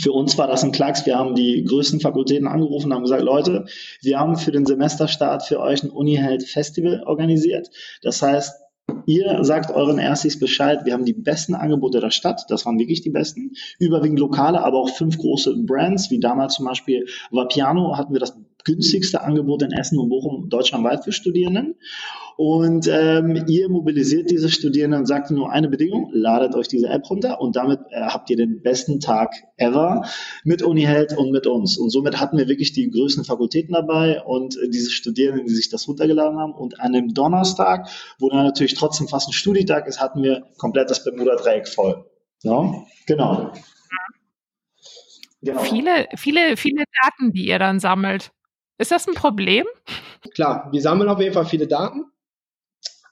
Für 0.00 0.12
uns 0.12 0.36
war 0.38 0.46
das 0.46 0.64
ein 0.64 0.72
Klacks. 0.72 1.06
Wir 1.06 1.18
haben 1.18 1.34
die 1.34 1.62
größten 1.64 2.00
Fakultäten 2.00 2.48
angerufen 2.48 2.86
und 2.86 2.94
haben 2.94 3.02
gesagt, 3.02 3.22
Leute, 3.22 3.66
wir 4.02 4.18
haben 4.18 4.36
für 4.36 4.50
den 4.50 4.66
Semesterstart 4.66 5.44
für 5.44 5.60
euch 5.60 5.82
ein 5.82 5.90
Uniheld 5.90 6.42
Festival 6.44 7.02
organisiert. 7.06 7.70
Das 8.02 8.22
heißt, 8.22 8.60
Ihr 9.06 9.42
sagt 9.44 9.70
euren 9.70 9.98
Erstis 9.98 10.38
Bescheid. 10.38 10.84
Wir 10.84 10.92
haben 10.92 11.06
die 11.06 11.14
besten 11.14 11.54
Angebote 11.54 12.00
der 12.00 12.10
Stadt. 12.10 12.44
Das 12.48 12.66
waren 12.66 12.78
wirklich 12.78 13.00
die 13.00 13.10
besten. 13.10 13.52
Überwiegend 13.78 14.18
lokale, 14.18 14.62
aber 14.62 14.78
auch 14.78 14.90
fünf 14.90 15.18
große 15.18 15.56
Brands, 15.64 16.10
wie 16.10 16.20
damals 16.20 16.54
zum 16.54 16.66
Beispiel 16.66 17.06
Vapiano 17.30 17.96
hatten 17.96 18.12
wir 18.12 18.20
das 18.20 18.36
günstigste 18.64 19.22
Angebot 19.22 19.62
in 19.62 19.72
Essen 19.72 19.98
und 19.98 20.08
Bochum 20.08 20.48
deutschlandweit 20.48 21.04
für 21.04 21.12
Studierenden. 21.12 21.76
Und 22.36 22.88
ähm, 22.88 23.44
ihr 23.46 23.68
mobilisiert 23.68 24.30
diese 24.30 24.50
Studierenden 24.50 25.00
und 25.00 25.06
sagt 25.06 25.30
nur 25.30 25.52
eine 25.52 25.68
Bedingung, 25.68 26.10
ladet 26.12 26.54
euch 26.56 26.66
diese 26.66 26.88
App 26.88 27.08
runter 27.08 27.40
und 27.40 27.54
damit 27.54 27.80
äh, 27.90 28.02
habt 28.02 28.28
ihr 28.28 28.36
den 28.36 28.60
besten 28.60 28.98
Tag 28.98 29.32
ever 29.56 30.04
mit 30.42 30.62
UniHealth 30.62 31.16
und 31.16 31.30
mit 31.30 31.46
uns. 31.46 31.78
Und 31.78 31.90
somit 31.90 32.18
hatten 32.18 32.36
wir 32.36 32.48
wirklich 32.48 32.72
die 32.72 32.90
größten 32.90 33.24
Fakultäten 33.24 33.74
dabei 33.74 34.22
und 34.22 34.56
äh, 34.56 34.68
diese 34.68 34.90
Studierenden, 34.90 35.46
die 35.46 35.54
sich 35.54 35.70
das 35.70 35.86
runtergeladen 35.86 36.38
haben. 36.38 36.54
Und 36.54 36.80
an 36.80 36.92
dem 36.92 37.14
Donnerstag, 37.14 37.88
wo 38.18 38.28
dann 38.30 38.44
natürlich 38.44 38.74
trotzdem 38.74 39.06
fast 39.06 39.28
ein 39.28 39.32
Studietag 39.32 39.86
ist, 39.86 40.00
hatten 40.00 40.22
wir 40.22 40.44
komplett 40.58 40.90
das 40.90 41.04
Bermuda-Dreieck 41.04 41.68
voll. 41.68 42.04
Ja? 42.42 42.74
Genau. 43.06 43.52
genau. 45.40 45.60
Viele, 45.62 46.08
viele, 46.16 46.56
viele 46.56 46.84
Daten, 47.02 47.32
die 47.32 47.46
ihr 47.46 47.60
dann 47.60 47.78
sammelt. 47.78 48.32
Ist 48.78 48.90
das 48.90 49.06
ein 49.06 49.14
Problem? 49.14 49.66
Klar, 50.34 50.68
wir 50.72 50.80
sammeln 50.80 51.08
auf 51.08 51.20
jeden 51.20 51.32
Fall 51.32 51.46
viele 51.46 51.68
Daten. 51.68 52.06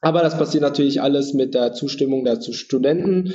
Aber 0.02 0.20
das 0.20 0.36
passiert 0.36 0.62
natürlich 0.62 1.00
alles 1.00 1.32
mit 1.32 1.54
der 1.54 1.72
Zustimmung 1.72 2.24
der 2.24 2.40
Studenten. 2.42 3.34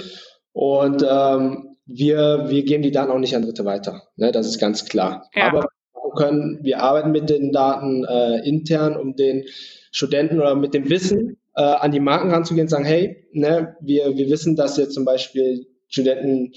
Und 0.51 1.03
ähm, 1.09 1.77
wir, 1.85 2.45
wir 2.49 2.63
geben 2.63 2.83
die 2.83 2.91
Daten 2.91 3.11
auch 3.11 3.19
nicht 3.19 3.35
an 3.35 3.41
Dritte 3.41 3.65
weiter. 3.65 4.03
Ne? 4.17 4.31
Das 4.31 4.45
ist 4.45 4.59
ganz 4.59 4.85
klar. 4.85 5.29
Ja. 5.33 5.47
Aber 5.47 5.61
wir, 5.61 6.11
können, 6.15 6.59
wir 6.61 6.81
arbeiten 6.81 7.11
mit 7.11 7.29
den 7.29 7.51
Daten 7.51 8.03
äh, 8.03 8.47
intern, 8.47 8.97
um 8.97 9.15
den 9.15 9.45
Studenten 9.91 10.39
oder 10.39 10.55
mit 10.55 10.73
dem 10.73 10.89
Wissen 10.89 11.37
äh, 11.55 11.61
an 11.61 11.91
die 11.91 12.01
Marken 12.01 12.31
ranzugehen 12.31 12.65
und 12.65 12.69
sagen, 12.69 12.85
hey, 12.85 13.25
ne, 13.31 13.77
wir, 13.79 14.17
wir 14.17 14.29
wissen, 14.29 14.57
dass 14.57 14.77
jetzt 14.77 14.93
zum 14.93 15.05
Beispiel 15.05 15.67
Studenten 15.87 16.51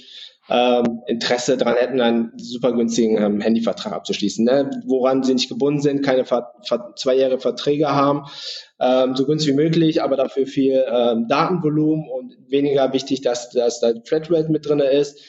ähm, 0.51 1.03
Interesse 1.07 1.57
daran 1.57 1.77
hätten, 1.77 2.01
einen 2.01 2.33
super 2.37 2.73
günstigen 2.73 3.17
ähm, 3.23 3.41
Handyvertrag 3.41 3.93
abzuschließen, 3.93 4.45
ne? 4.45 4.69
woran 4.85 5.23
sie 5.23 5.35
nicht 5.35 5.49
gebunden 5.49 5.81
sind, 5.81 6.03
keine 6.03 6.25
ver 6.25 6.53
ver 6.67 6.93
zweijährige 6.97 7.41
Verträge 7.41 7.89
haben, 7.89 8.25
ähm, 8.81 9.15
so 9.15 9.27
günstig 9.27 9.53
wie 9.53 9.57
möglich, 9.57 10.03
aber 10.03 10.17
dafür 10.17 10.47
viel 10.47 10.85
ähm, 10.91 11.27
Datenvolumen 11.29 12.09
und 12.09 12.37
weniger 12.49 12.93
wichtig, 12.93 13.21
dass, 13.21 13.51
dass 13.51 13.81
da 13.81 13.93
Flatrate 14.05 14.51
mit 14.51 14.69
drin 14.69 14.81
ist. 14.81 15.21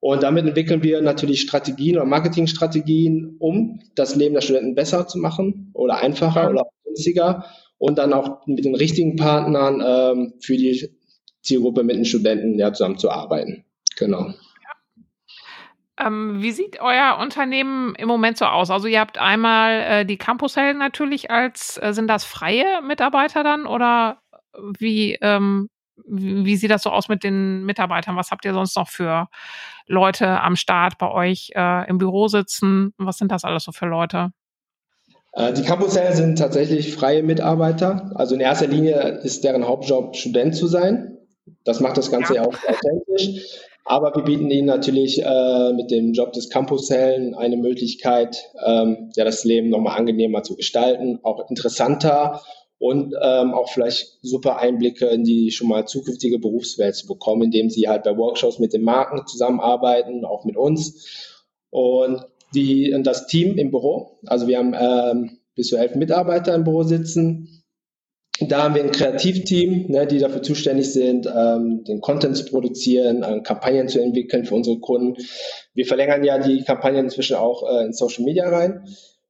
Und 0.00 0.22
damit 0.22 0.46
entwickeln 0.46 0.82
wir 0.82 1.00
natürlich 1.00 1.40
Strategien 1.40 1.96
oder 1.96 2.04
Marketingstrategien, 2.04 3.36
um 3.38 3.80
das 3.96 4.14
Leben 4.14 4.34
der 4.34 4.42
Studenten 4.42 4.74
besser 4.74 5.08
zu 5.08 5.18
machen 5.18 5.70
oder 5.72 5.96
einfacher 5.96 6.50
oder 6.50 6.66
günstiger 6.84 7.46
und 7.78 7.98
dann 7.98 8.12
auch 8.12 8.46
mit 8.46 8.64
den 8.64 8.74
richtigen 8.74 9.16
Partnern 9.16 9.82
ähm, 9.84 10.34
für 10.40 10.56
die 10.56 10.90
Zielgruppe 11.42 11.82
mit 11.82 11.96
den 11.96 12.04
Studenten 12.04 12.58
ja, 12.58 12.72
zusammenzuarbeiten. 12.72 13.64
Genau. 13.96 14.34
Ähm, 15.98 16.42
wie 16.42 16.52
sieht 16.52 16.80
euer 16.80 17.18
Unternehmen 17.20 17.94
im 17.96 18.08
Moment 18.08 18.38
so 18.38 18.44
aus? 18.44 18.70
Also 18.70 18.86
ihr 18.86 19.00
habt 19.00 19.18
einmal 19.18 19.80
äh, 19.80 20.06
die 20.06 20.16
Campushelden 20.16 20.78
natürlich 20.78 21.30
als, 21.30 21.78
äh, 21.82 21.92
sind 21.92 22.06
das 22.08 22.24
freie 22.24 22.82
Mitarbeiter 22.82 23.42
dann 23.42 23.66
oder 23.66 24.20
wie, 24.78 25.18
ähm, 25.20 25.68
wie 26.06 26.56
sieht 26.56 26.70
das 26.70 26.82
so 26.82 26.90
aus 26.90 27.08
mit 27.08 27.24
den 27.24 27.64
Mitarbeitern? 27.64 28.16
Was 28.16 28.30
habt 28.30 28.44
ihr 28.44 28.54
sonst 28.54 28.76
noch 28.76 28.88
für 28.88 29.28
Leute 29.86 30.40
am 30.40 30.56
Start 30.56 30.98
bei 30.98 31.10
euch 31.10 31.50
äh, 31.54 31.88
im 31.88 31.98
Büro 31.98 32.28
sitzen? 32.28 32.94
Was 32.98 33.18
sind 33.18 33.32
das 33.32 33.44
alles 33.44 33.64
so 33.64 33.72
für 33.72 33.86
Leute? 33.86 34.30
Äh, 35.32 35.52
die 35.52 35.62
Campushelden 35.62 36.16
sind 36.16 36.38
tatsächlich 36.38 36.94
freie 36.94 37.22
Mitarbeiter. 37.22 38.12
Also 38.14 38.34
in 38.34 38.40
erster 38.40 38.66
Linie 38.66 39.20
ist 39.22 39.44
deren 39.44 39.66
Hauptjob, 39.66 40.16
Student 40.16 40.54
zu 40.54 40.66
sein. 40.66 41.18
Das 41.64 41.80
macht 41.80 41.96
das 41.96 42.10
Ganze 42.10 42.34
ja, 42.34 42.42
ja 42.42 42.48
auch 42.48 42.56
authentisch. 42.68 43.68
Aber 43.90 44.14
wir 44.14 44.22
bieten 44.22 44.50
ihnen 44.50 44.66
natürlich 44.66 45.22
äh, 45.24 45.72
mit 45.72 45.90
dem 45.90 46.12
Job 46.12 46.34
des 46.34 46.50
Campushelden 46.50 47.34
eine 47.34 47.56
Möglichkeit, 47.56 48.36
ähm, 48.62 49.10
ja, 49.16 49.24
das 49.24 49.44
Leben 49.44 49.70
nochmal 49.70 49.98
angenehmer 49.98 50.42
zu 50.42 50.56
gestalten, 50.56 51.20
auch 51.22 51.48
interessanter 51.48 52.42
und 52.76 53.14
ähm, 53.18 53.54
auch 53.54 53.70
vielleicht 53.70 54.18
super 54.20 54.58
Einblicke 54.58 55.06
in 55.06 55.24
die 55.24 55.50
schon 55.52 55.68
mal 55.68 55.86
zukünftige 55.86 56.38
Berufswelt 56.38 56.96
zu 56.96 57.06
bekommen, 57.06 57.44
indem 57.44 57.70
sie 57.70 57.88
halt 57.88 58.04
bei 58.04 58.14
Workshops 58.14 58.58
mit 58.58 58.74
den 58.74 58.82
Marken 58.82 59.26
zusammenarbeiten, 59.26 60.26
auch 60.26 60.44
mit 60.44 60.58
uns. 60.58 61.34
Und 61.70 62.26
die, 62.54 62.94
das 63.02 63.26
Team 63.26 63.56
im 63.56 63.70
Büro, 63.70 64.18
also 64.26 64.48
wir 64.48 64.58
haben 64.58 64.74
ähm, 64.78 65.38
bis 65.54 65.68
zu 65.68 65.78
elf 65.78 65.94
Mitarbeiter 65.94 66.54
im 66.54 66.64
Büro 66.64 66.82
sitzen, 66.82 67.57
da 68.40 68.62
haben 68.62 68.74
wir 68.74 68.84
ein 68.84 68.92
Kreativteam, 68.92 69.86
ne, 69.88 70.06
die 70.06 70.18
dafür 70.18 70.42
zuständig 70.42 70.92
sind, 70.92 71.26
ähm, 71.26 71.82
den 71.84 72.00
Content 72.00 72.36
zu 72.36 72.44
produzieren, 72.44 73.22
äh, 73.22 73.40
Kampagnen 73.40 73.88
zu 73.88 74.00
entwickeln 74.00 74.44
für 74.44 74.54
unsere 74.54 74.78
Kunden. 74.78 75.16
Wir 75.74 75.86
verlängern 75.86 76.22
ja 76.22 76.38
die 76.38 76.62
Kampagnen 76.62 77.06
inzwischen 77.06 77.36
auch 77.36 77.62
äh, 77.68 77.84
in 77.86 77.92
Social 77.92 78.24
Media 78.24 78.48
rein. 78.48 78.84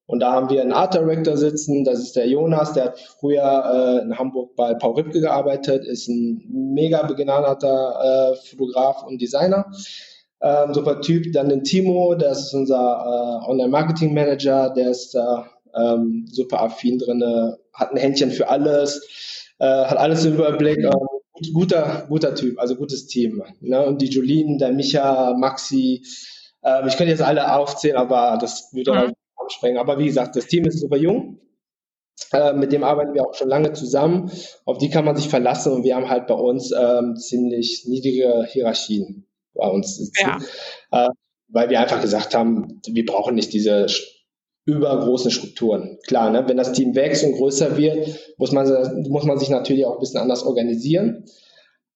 Und 0.07 0.21
da 0.21 0.33
haben 0.33 0.49
wir 0.49 0.63
einen 0.63 0.73
Art 0.73 0.95
Director 0.95 1.37
sitzen, 1.37 1.85
das 1.85 2.01
ist 2.01 2.17
der 2.17 2.27
Jonas, 2.27 2.73
der 2.73 2.85
hat 2.85 2.99
früher 2.99 4.01
äh, 4.01 4.03
in 4.03 4.19
Hamburg 4.19 4.57
bei 4.57 4.73
Paul 4.75 4.95
Ripke 4.95 5.21
gearbeitet, 5.21 5.87
ist 5.87 6.09
ein 6.09 6.43
mega 6.49 7.03
begnadeter 7.03 8.33
äh, 8.33 8.37
Fotograf 8.37 9.05
und 9.07 9.21
Designer. 9.21 9.71
Ähm, 10.41 10.73
super 10.73 11.01
Typ. 11.01 11.33
Dann 11.33 11.49
den 11.49 11.63
Timo, 11.63 12.15
das 12.15 12.47
ist 12.47 12.55
unser 12.55 13.43
äh, 13.45 13.51
Online-Marketing-Manager, 13.51 14.71
der 14.71 14.91
ist 14.91 15.15
da 15.15 15.51
ähm, 15.75 16.27
super 16.31 16.63
affin 16.63 16.99
drin, 16.99 17.23
hat 17.79 17.93
ein 17.93 17.97
Händchen 17.97 18.31
für 18.31 18.49
alles, 18.49 19.47
äh, 19.59 19.67
hat 19.67 19.97
alles 19.99 20.25
im 20.25 20.35
Überblick. 20.35 20.79
Ähm, 20.79 20.93
guter, 21.55 22.07
guter 22.09 22.35
Typ, 22.35 22.59
also 22.59 22.77
gutes 22.77 23.07
Team. 23.07 23.43
Ne? 23.61 23.85
Und 23.85 24.03
die 24.03 24.09
Jolien, 24.09 24.59
der 24.59 24.73
Micha, 24.73 25.35
Maxi, 25.35 26.03
äh, 26.63 26.87
ich 26.87 26.97
könnte 26.97 27.13
jetzt 27.13 27.23
alle 27.23 27.55
aufzählen, 27.55 27.97
aber 27.97 28.39
das 28.41 28.73
würde 28.73 28.93
mhm. 28.93 29.13
absprengen. 29.37 29.79
Aber 29.79 29.99
wie 29.99 30.07
gesagt, 30.07 30.37
das 30.37 30.47
Team 30.47 30.65
ist 30.65 30.81
super 30.81 30.97
jung. 30.97 31.41
Äh, 32.33 32.53
mit 32.53 32.73
dem 32.73 32.83
arbeiten 32.83 33.15
wir 33.15 33.25
auch 33.25 33.35
schon 33.35 33.49
lange 33.49 33.73
zusammen. 33.73 34.31
Auf 34.65 34.79
die 34.79 34.91
kann 34.91 35.05
man 35.05 35.17
sich 35.17 35.29
verlassen 35.29 35.73
und 35.73 35.85
wir 35.85 35.95
haben 35.95 36.11
halt 36.11 36.27
bei 36.27 36.35
uns 36.35 36.73
ähm, 36.73 37.17
ziemlich 37.17 37.85
niedrige 37.87 38.45
Hierarchien 38.51 39.27
bei 39.55 39.69
uns. 39.69 40.11
Ja. 40.21 40.39
Äh, 40.91 41.09
weil 41.51 41.71
wir 41.71 41.81
einfach 41.81 42.03
gesagt 42.03 42.35
haben, 42.35 42.83
wir 42.87 43.07
brauchen 43.07 43.35
nicht 43.35 43.53
diese 43.53 43.87
übergroßen 44.69 45.31
Strukturen. 45.31 45.99
Klar, 46.07 46.29
ne? 46.31 46.45
wenn 46.47 46.59
das 46.59 46.73
Team 46.73 46.95
wächst 46.95 47.25
und 47.25 47.33
größer 47.33 47.79
wird, 47.79 48.19
muss 48.37 48.53
man, 48.53 48.67
muss 49.09 49.25
man 49.25 49.39
sich 49.39 49.49
natürlich 49.49 49.87
auch 49.87 49.95
ein 49.95 50.01
bisschen 50.01 50.21
anders 50.21 50.45
organisieren. 50.45 51.25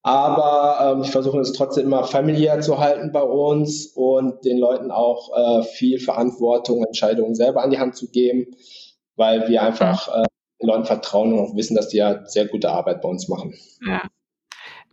Aber 0.02 0.78
ähm, 0.80 1.02
ich 1.02 1.10
versuche 1.10 1.38
es 1.40 1.52
trotzdem 1.52 1.84
immer 1.84 2.04
familiär 2.04 2.60
zu 2.62 2.78
halten 2.78 3.12
bei 3.12 3.22
uns 3.22 3.92
und 3.94 4.44
den 4.46 4.58
Leuten 4.58 4.90
auch 4.90 5.30
äh, 5.36 5.62
viel 5.64 6.00
Verantwortung, 6.00 6.82
Entscheidungen 6.82 7.34
selber 7.34 7.62
an 7.62 7.70
die 7.70 7.78
Hand 7.78 7.94
zu 7.94 8.10
geben, 8.10 8.46
weil 9.16 9.48
wir 9.48 9.62
einfach 9.62 10.08
äh, 10.08 10.24
den 10.60 10.68
Leuten 10.68 10.86
vertrauen 10.86 11.34
und 11.34 11.40
auch 11.40 11.54
wissen, 11.54 11.76
dass 11.76 11.88
die 11.88 11.98
ja 11.98 12.24
sehr 12.26 12.46
gute 12.46 12.70
Arbeit 12.70 13.02
bei 13.02 13.08
uns 13.08 13.28
machen. 13.28 13.54
Ja. 13.86 14.02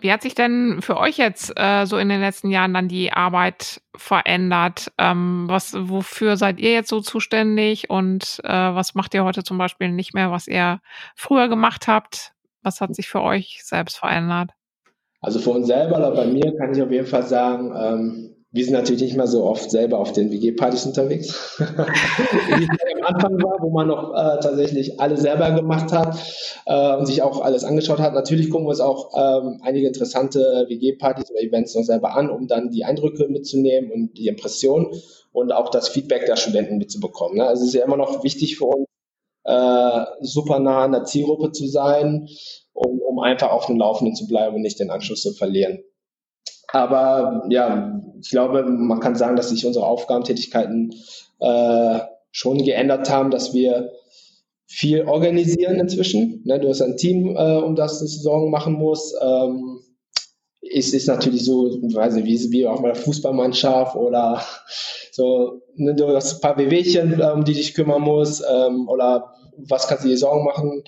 Wie 0.01 0.11
hat 0.11 0.21
sich 0.21 0.33
denn 0.33 0.81
für 0.81 0.97
euch 0.97 1.17
jetzt 1.17 1.51
äh, 1.57 1.85
so 1.85 1.97
in 1.97 2.07
den 2.07 2.21
letzten 2.21 2.49
Jahren 2.49 2.73
dann 2.73 2.87
die 2.87 3.11
Arbeit 3.11 3.81
verändert? 3.95 4.91
Ähm, 4.97 5.45
was, 5.47 5.75
wofür 5.77 6.37
seid 6.37 6.59
ihr 6.59 6.71
jetzt 6.71 6.89
so 6.89 7.01
zuständig 7.01 7.89
und 7.89 8.39
äh, 8.43 8.49
was 8.49 8.95
macht 8.95 9.13
ihr 9.13 9.25
heute 9.25 9.43
zum 9.43 9.57
Beispiel 9.57 9.89
nicht 9.89 10.13
mehr, 10.13 10.31
was 10.31 10.47
ihr 10.47 10.79
früher 11.15 11.49
gemacht 11.49 11.87
habt? 11.87 12.31
Was 12.63 12.79
hat 12.79 12.95
sich 12.95 13.09
für 13.09 13.21
euch 13.21 13.61
selbst 13.63 13.97
verändert? 13.97 14.51
Also 15.21 15.39
für 15.39 15.49
uns 15.51 15.67
selber 15.67 15.97
oder 15.97 16.11
bei 16.11 16.25
mir 16.25 16.55
kann 16.57 16.73
ich 16.73 16.81
auf 16.81 16.91
jeden 16.91 17.07
Fall 17.07 17.23
sagen, 17.23 17.73
ähm, 17.75 18.38
wir 18.51 18.63
sind 18.63 18.73
natürlich 18.73 19.01
nicht 19.01 19.15
mehr 19.15 19.27
so 19.27 19.43
oft 19.43 19.69
selber 19.69 19.99
auf 19.99 20.11
den 20.11 20.31
WG-Partys 20.31 20.85
unterwegs, 20.87 21.59
wie 21.59 22.63
es 22.63 22.69
am 22.97 23.03
Anfang 23.03 23.43
war, 23.43 23.61
wo 23.61 23.69
man 23.69 23.87
noch 23.87 24.11
äh, 24.11 24.39
tatsächlich 24.39 24.99
alles 24.99 25.21
selber 25.21 25.51
gemacht 25.51 25.91
hat 25.91 26.17
äh, 26.65 26.95
und 26.95 27.05
sich 27.05 27.21
auch 27.21 27.41
alles 27.41 27.63
angeschaut 27.63 27.99
hat. 27.99 28.15
Natürlich 28.15 28.49
gucken 28.49 28.65
wir 28.65 28.71
uns 28.71 28.79
auch 28.79 29.11
ähm, 29.15 29.59
einige 29.61 29.87
interessante 29.87 30.65
WG-Partys 30.67 31.29
oder 31.29 31.41
Events 31.41 31.75
noch 31.75 31.83
selber 31.83 32.15
an, 32.15 32.31
um 32.31 32.47
dann 32.47 32.71
die 32.71 32.85
Eindrücke 32.85 33.27
mitzunehmen 33.27 33.91
und 33.91 34.17
die 34.17 34.27
Impressionen 34.27 34.87
und 35.31 35.51
auch 35.51 35.69
das 35.69 35.89
Feedback 35.89 36.25
der 36.25 36.35
Studenten 36.35 36.77
mitzubekommen. 36.77 37.37
Ne? 37.37 37.45
Also 37.45 37.61
es 37.61 37.69
ist 37.69 37.75
ja 37.75 37.85
immer 37.85 37.97
noch 37.97 38.23
wichtig 38.23 38.57
für 38.57 38.65
uns, 38.65 38.87
äh, 39.43 40.05
super 40.21 40.59
nah 40.59 40.85
an 40.85 40.91
der 40.91 41.03
Zielgruppe 41.03 41.51
zu 41.51 41.67
sein, 41.67 42.27
um, 42.73 42.99
um 42.99 43.19
einfach 43.19 43.51
auf 43.51 43.67
dem 43.67 43.77
Laufenden 43.77 44.15
zu 44.15 44.27
bleiben 44.27 44.55
und 44.55 44.61
nicht 44.61 44.79
den 44.79 44.89
Anschluss 44.89 45.21
zu 45.21 45.33
verlieren. 45.33 45.83
Aber 46.71 47.45
ja, 47.49 48.01
ich 48.21 48.29
glaube, 48.29 48.63
man 48.63 48.99
kann 48.99 49.15
sagen, 49.15 49.35
dass 49.35 49.49
sich 49.49 49.65
unsere 49.65 49.85
Aufgabentätigkeiten 49.85 50.93
äh, 51.39 51.99
schon 52.31 52.63
geändert 52.63 53.09
haben, 53.09 53.31
dass 53.31 53.53
wir 53.53 53.91
viel 54.67 55.05
organisieren 55.05 55.79
inzwischen. 55.79 56.41
Ne, 56.45 56.59
du 56.59 56.69
hast 56.69 56.81
ein 56.81 56.97
Team, 56.97 57.35
äh, 57.35 57.57
um 57.57 57.75
das 57.75 57.99
du 57.99 58.05
Sorgen 58.05 58.51
machen 58.51 58.73
musst. 58.73 59.15
Ähm, 59.21 59.79
ist, 60.61 60.93
ist 60.93 61.07
natürlich 61.07 61.43
so, 61.43 61.65
weiß 61.65 62.15
nicht, 62.15 62.25
wie, 62.25 62.51
wie 62.51 62.67
auch 62.67 62.81
der 62.83 62.95
Fußballmannschaft 62.95 63.95
oder 63.95 64.43
so, 65.11 65.61
ne, 65.75 65.95
du 65.95 66.15
hast 66.15 66.35
ein 66.35 66.41
paar 66.41 66.57
Wehwehchen, 66.57 67.19
um 67.21 67.43
die 67.43 67.53
dich 67.53 67.73
kümmern 67.73 68.01
musst, 68.01 68.43
ähm, 68.47 68.87
oder 68.87 69.33
was 69.57 69.87
kannst 69.87 70.03
du 70.03 70.09
dir 70.09 70.17
Sorgen 70.17 70.45
machen? 70.45 70.83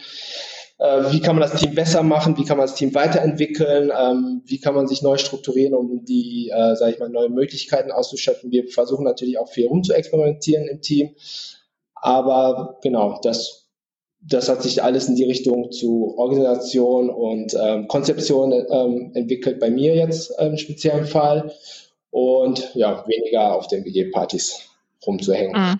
Äh, 0.81 1.11
wie 1.11 1.19
kann 1.19 1.35
man 1.35 1.47
das 1.47 1.61
Team 1.61 1.75
besser 1.75 2.01
machen, 2.01 2.35
wie 2.39 2.43
kann 2.43 2.57
man 2.57 2.65
das 2.65 2.73
Team 2.73 2.95
weiterentwickeln, 2.95 3.91
ähm, 3.95 4.41
wie 4.47 4.59
kann 4.59 4.73
man 4.73 4.87
sich 4.87 5.03
neu 5.03 5.17
strukturieren, 5.17 5.75
um 5.75 6.03
die, 6.05 6.49
äh, 6.49 6.75
sage 6.75 6.93
ich 6.93 6.99
mal, 6.99 7.07
neue 7.07 7.29
Möglichkeiten 7.29 7.91
auszuschöpfen. 7.91 8.51
Wir 8.51 8.67
versuchen 8.67 9.03
natürlich 9.03 9.37
auch 9.37 9.47
viel 9.47 9.67
rumzuexperimentieren 9.67 10.67
im 10.67 10.81
Team. 10.81 11.11
Aber 11.93 12.79
genau, 12.81 13.19
das, 13.21 13.67
das 14.21 14.49
hat 14.49 14.63
sich 14.63 14.81
alles 14.81 15.07
in 15.07 15.15
die 15.15 15.23
Richtung 15.23 15.71
zu 15.71 16.17
Organisation 16.17 17.11
und 17.11 17.55
ähm, 17.61 17.87
Konzeption 17.87 18.51
ähm, 18.51 19.11
entwickelt 19.13 19.59
bei 19.59 19.69
mir 19.69 19.93
jetzt 19.93 20.33
im 20.39 20.57
speziellen 20.57 21.05
Fall. 21.05 21.53
Und 22.09 22.73
ja, 22.73 23.05
weniger 23.07 23.55
auf 23.55 23.67
den 23.67 23.85
WG-Partys 23.85 24.61
rumzuhängen. 25.05 25.53
Mhm. 25.53 25.79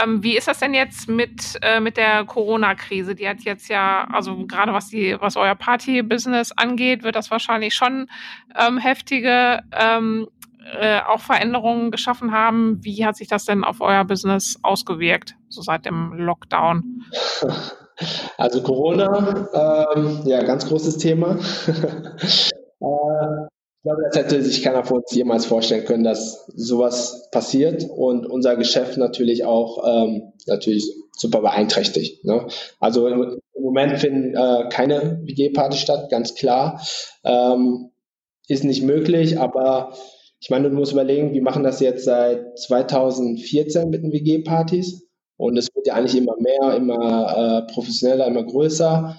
Ähm, 0.00 0.22
wie 0.22 0.36
ist 0.36 0.48
das 0.48 0.58
denn 0.58 0.74
jetzt 0.74 1.08
mit, 1.08 1.58
äh, 1.62 1.80
mit 1.80 1.96
der 1.96 2.24
Corona-Krise? 2.24 3.14
Die 3.14 3.28
hat 3.28 3.40
jetzt 3.40 3.68
ja, 3.68 4.06
also 4.12 4.46
gerade 4.46 4.72
was 4.72 4.92
was 4.92 5.36
euer 5.36 5.54
Party-Business 5.54 6.52
angeht, 6.52 7.02
wird 7.02 7.16
das 7.16 7.30
wahrscheinlich 7.30 7.74
schon 7.74 8.08
ähm, 8.58 8.78
heftige 8.78 9.60
ähm, 9.72 10.28
äh, 10.80 11.00
auch 11.00 11.20
Veränderungen 11.20 11.90
geschaffen 11.90 12.32
haben. 12.32 12.78
Wie 12.82 13.04
hat 13.04 13.16
sich 13.16 13.28
das 13.28 13.44
denn 13.44 13.64
auf 13.64 13.80
euer 13.80 14.04
Business 14.04 14.58
ausgewirkt, 14.62 15.34
so 15.48 15.62
seit 15.62 15.84
dem 15.84 16.12
Lockdown? 16.14 17.04
Also 18.38 18.62
Corona, 18.62 19.86
ähm, 19.94 20.22
ja, 20.24 20.42
ganz 20.42 20.66
großes 20.66 20.96
Thema. 20.96 21.36
äh, 22.80 23.46
ich 23.82 23.84
glaube, 23.84 24.02
das 24.04 24.16
hätte 24.16 24.42
sich 24.42 24.62
keiner 24.62 24.84
von 24.84 24.98
uns 24.98 25.12
jemals 25.12 25.44
vorstellen 25.44 25.84
können, 25.84 26.04
dass 26.04 26.46
sowas 26.54 27.28
passiert 27.32 27.84
und 27.90 28.26
unser 28.26 28.54
Geschäft 28.54 28.96
natürlich 28.96 29.44
auch 29.44 29.82
ähm, 29.84 30.34
natürlich 30.46 30.88
super 31.16 31.40
beeinträchtigt. 31.40 32.24
Ne? 32.24 32.46
Also 32.78 33.08
im, 33.08 33.40
Moment 33.58 33.98
finden 33.98 34.36
äh, 34.36 34.68
keine 34.70 35.20
WG-Partys 35.24 35.80
statt, 35.80 36.10
ganz 36.10 36.36
klar. 36.36 36.80
Ähm, 37.24 37.90
ist 38.46 38.62
nicht 38.62 38.84
möglich, 38.84 39.40
aber 39.40 39.94
ich 40.40 40.48
meine, 40.48 40.70
du 40.70 40.76
musst 40.76 40.92
überlegen, 40.92 41.32
wir 41.32 41.42
machen 41.42 41.64
das 41.64 41.80
jetzt 41.80 42.04
seit 42.04 42.56
2014 42.60 43.90
mit 43.90 44.04
den 44.04 44.12
WG-Partys 44.12 45.08
und 45.36 45.56
es 45.56 45.74
wird 45.74 45.88
ja 45.88 45.94
eigentlich 45.94 46.16
immer 46.16 46.36
mehr, 46.38 46.76
immer 46.76 47.66
äh, 47.66 47.72
professioneller, 47.72 48.28
immer 48.28 48.44
größer. 48.44 49.16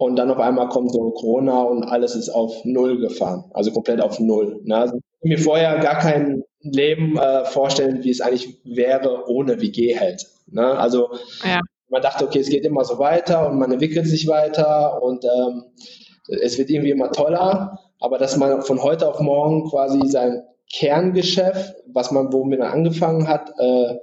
Und 0.00 0.16
dann 0.16 0.30
auf 0.30 0.38
einmal 0.38 0.70
kommt 0.70 0.92
so 0.92 1.10
Corona 1.10 1.60
und 1.60 1.84
alles 1.84 2.14
ist 2.14 2.30
auf 2.30 2.64
Null 2.64 2.98
gefahren, 3.00 3.44
also 3.52 3.70
komplett 3.70 4.00
auf 4.00 4.18
Null. 4.18 4.58
Ne? 4.64 4.74
Also 4.74 4.96
ich 4.96 5.28
mir 5.28 5.38
vorher 5.38 5.78
gar 5.80 5.98
kein 5.98 6.42
Leben 6.62 7.18
äh, 7.18 7.44
vorstellen, 7.44 8.02
wie 8.02 8.08
es 8.08 8.22
eigentlich 8.22 8.62
wäre 8.64 9.28
ohne 9.28 9.60
WG 9.60 10.00
halt. 10.00 10.26
Ne? 10.46 10.64
Also 10.64 11.10
ja. 11.44 11.60
man 11.90 12.00
dachte, 12.00 12.24
okay, 12.24 12.38
es 12.38 12.48
geht 12.48 12.64
immer 12.64 12.82
so 12.86 12.98
weiter 12.98 13.46
und 13.46 13.58
man 13.58 13.72
entwickelt 13.72 14.06
sich 14.06 14.26
weiter 14.26 15.02
und 15.02 15.22
ähm, 15.26 15.64
es 16.28 16.56
wird 16.56 16.70
irgendwie 16.70 16.92
immer 16.92 17.12
toller, 17.12 17.78
aber 18.00 18.16
dass 18.16 18.38
man 18.38 18.62
von 18.62 18.82
heute 18.82 19.06
auf 19.06 19.20
morgen 19.20 19.68
quasi 19.68 20.00
sein 20.08 20.44
Kerngeschäft, 20.72 21.74
was 21.92 22.10
man, 22.10 22.32
womit 22.32 22.60
man 22.60 22.70
angefangen 22.70 23.28
hat, 23.28 23.52
äh, 23.58 23.96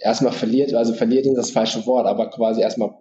erstmal 0.00 0.32
verliert, 0.32 0.72
also 0.74 0.94
verliert 0.94 1.26
ist 1.26 1.36
das 1.36 1.50
falsche 1.50 1.84
Wort, 1.86 2.06
aber 2.06 2.30
quasi 2.30 2.60
erstmal 2.60 2.94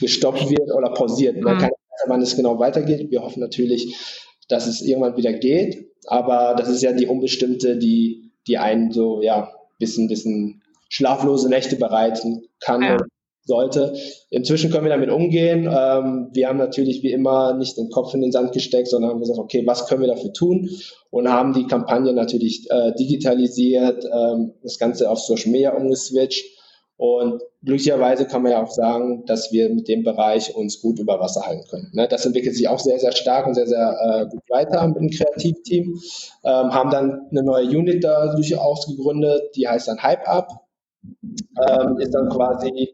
gestoppt 0.00 0.50
wird 0.50 0.70
oder 0.74 0.90
pausiert. 0.92 1.40
Man 1.40 1.56
mhm. 1.56 1.60
kann 1.60 1.70
nicht 1.70 1.84
wann 2.06 2.22
es 2.22 2.36
genau 2.36 2.58
weitergeht. 2.58 3.10
Wir 3.10 3.22
hoffen 3.22 3.40
natürlich, 3.40 3.94
dass 4.48 4.66
es 4.66 4.82
irgendwann 4.82 5.16
wieder 5.16 5.32
geht, 5.32 5.90
aber 6.06 6.54
das 6.56 6.68
ist 6.68 6.82
ja 6.82 6.92
die 6.92 7.06
Unbestimmte, 7.06 7.78
die, 7.78 8.32
die 8.46 8.58
einen 8.58 8.90
so, 8.90 9.22
ja, 9.22 9.50
bisschen, 9.78 10.08
bisschen 10.08 10.62
schlaflose 10.88 11.48
Nächte 11.48 11.76
bereiten 11.76 12.42
kann 12.60 12.82
ja. 12.82 12.98
sollte. 13.44 13.94
Inzwischen 14.30 14.70
können 14.70 14.84
wir 14.84 14.90
damit 14.90 15.10
umgehen. 15.10 15.62
Ähm, 15.64 16.28
wir 16.32 16.48
haben 16.48 16.58
natürlich 16.58 17.02
wie 17.02 17.10
immer 17.10 17.54
nicht 17.54 17.76
den 17.76 17.90
Kopf 17.90 18.14
in 18.14 18.20
den 18.20 18.32
Sand 18.32 18.52
gesteckt, 18.52 18.88
sondern 18.88 19.10
haben 19.10 19.20
gesagt, 19.20 19.38
okay, 19.38 19.62
was 19.66 19.86
können 19.86 20.02
wir 20.02 20.08
dafür 20.08 20.32
tun? 20.32 20.70
Und 21.10 21.28
haben 21.28 21.54
die 21.54 21.66
Kampagne 21.66 22.12
natürlich 22.12 22.66
äh, 22.70 22.92
digitalisiert, 22.94 24.04
ähm, 24.04 24.52
das 24.62 24.78
Ganze 24.78 25.10
auf 25.10 25.18
Social 25.20 25.50
Media 25.50 25.74
umgeswitcht 25.74 26.53
und 26.96 27.42
glücklicherweise 27.64 28.26
kann 28.26 28.42
man 28.42 28.52
ja 28.52 28.62
auch 28.62 28.70
sagen, 28.70 29.24
dass 29.26 29.50
wir 29.50 29.68
mit 29.68 29.88
dem 29.88 30.04
Bereich 30.04 30.54
uns 30.54 30.80
gut 30.80 31.00
über 31.00 31.18
Wasser 31.18 31.44
halten 31.44 31.66
können. 31.68 31.90
Ne? 31.92 32.06
Das 32.06 32.24
entwickelt 32.24 32.54
sich 32.54 32.68
auch 32.68 32.78
sehr, 32.78 32.98
sehr 33.00 33.12
stark 33.12 33.46
und 33.46 33.54
sehr, 33.54 33.66
sehr 33.66 33.98
äh, 34.00 34.26
gut 34.26 34.42
weiter 34.48 34.86
mit 34.86 34.98
dem 34.98 35.10
Kreativteam. 35.10 36.00
Ähm, 36.44 36.72
haben 36.72 36.90
dann 36.90 37.26
eine 37.30 37.42
neue 37.42 37.66
Unit 37.66 38.04
dadurch 38.04 38.56
ausgegründet, 38.56 39.56
die 39.56 39.66
heißt 39.66 39.88
dann 39.88 40.02
Hype 40.02 40.28
Up. 40.28 40.48
Ähm, 41.68 41.98
ist 41.98 42.14
dann 42.14 42.30
quasi, 42.30 42.92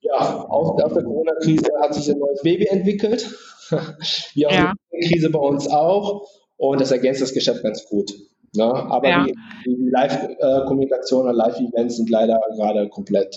ja, 0.00 0.46
aus 0.48 0.94
der 0.94 1.02
Corona-Krise 1.02 1.70
hat 1.80 1.94
sich 1.94 2.10
ein 2.10 2.18
neues 2.18 2.40
Baby 2.42 2.66
entwickelt. 2.66 3.28
Wie 4.34 4.46
auch 4.46 4.52
ja. 4.52 4.72
die 4.92 5.08
Krise 5.08 5.28
bei 5.30 5.40
uns 5.40 5.68
auch. 5.68 6.26
Und 6.56 6.80
das 6.80 6.90
ergänzt 6.90 7.20
das 7.20 7.34
Geschäft 7.34 7.62
ganz 7.62 7.84
gut. 7.84 8.12
Ne? 8.54 8.64
Aber 8.64 9.08
ja. 9.08 9.24
die, 9.24 9.34
die 9.66 9.90
Live-Kommunikation 9.90 11.28
und 11.28 11.34
Live-Events 11.34 11.96
sind 11.96 12.10
leider 12.10 12.40
gerade 12.56 12.88
komplett 12.88 13.36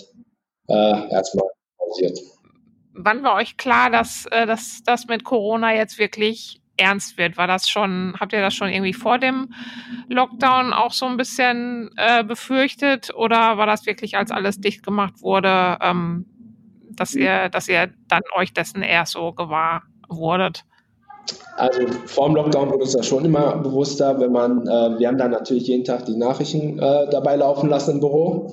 äh, 0.68 1.10
erstmal 1.10 1.46
pausiert. 1.78 2.18
Wann 2.94 3.22
war 3.22 3.34
euch 3.36 3.56
klar, 3.56 3.90
dass, 3.90 4.26
äh, 4.30 4.46
dass 4.46 4.82
das 4.84 5.06
mit 5.06 5.24
Corona 5.24 5.74
jetzt 5.74 5.98
wirklich 5.98 6.60
ernst 6.76 7.18
wird? 7.18 7.36
War 7.36 7.46
das 7.46 7.68
schon, 7.68 8.14
habt 8.18 8.32
ihr 8.32 8.40
das 8.40 8.54
schon 8.54 8.68
irgendwie 8.68 8.94
vor 8.94 9.18
dem 9.18 9.52
Lockdown 10.08 10.72
auch 10.72 10.92
so 10.92 11.06
ein 11.06 11.16
bisschen 11.16 11.90
äh, 11.96 12.24
befürchtet 12.24 13.14
oder 13.14 13.58
war 13.58 13.66
das 13.66 13.86
wirklich, 13.86 14.16
als 14.16 14.30
alles 14.30 14.60
dicht 14.60 14.82
gemacht 14.82 15.20
wurde, 15.20 15.78
ähm, 15.80 16.26
dass 16.90 17.14
ihr, 17.14 17.48
dass 17.48 17.68
ihr 17.68 17.92
dann 18.08 18.22
euch 18.34 18.52
dessen 18.52 18.82
eher 18.82 19.06
so 19.06 19.32
gewahr 19.32 19.82
wurdet? 20.08 20.64
Also 21.56 21.86
vor 22.06 22.28
dem 22.28 22.36
Lockdown 22.36 22.70
wurde 22.70 22.84
uns 22.84 22.92
das 22.92 23.06
schon 23.06 23.24
immer 23.24 23.56
bewusster, 23.58 24.18
wenn 24.18 24.32
man, 24.32 24.66
äh, 24.66 24.98
wir 24.98 25.06
haben 25.06 25.18
dann 25.18 25.32
natürlich 25.32 25.66
jeden 25.66 25.84
Tag 25.84 26.06
die 26.06 26.16
Nachrichten 26.16 26.78
äh, 26.78 27.08
dabei 27.10 27.36
laufen 27.36 27.68
lassen 27.68 27.92
im 27.92 28.00
Büro 28.00 28.50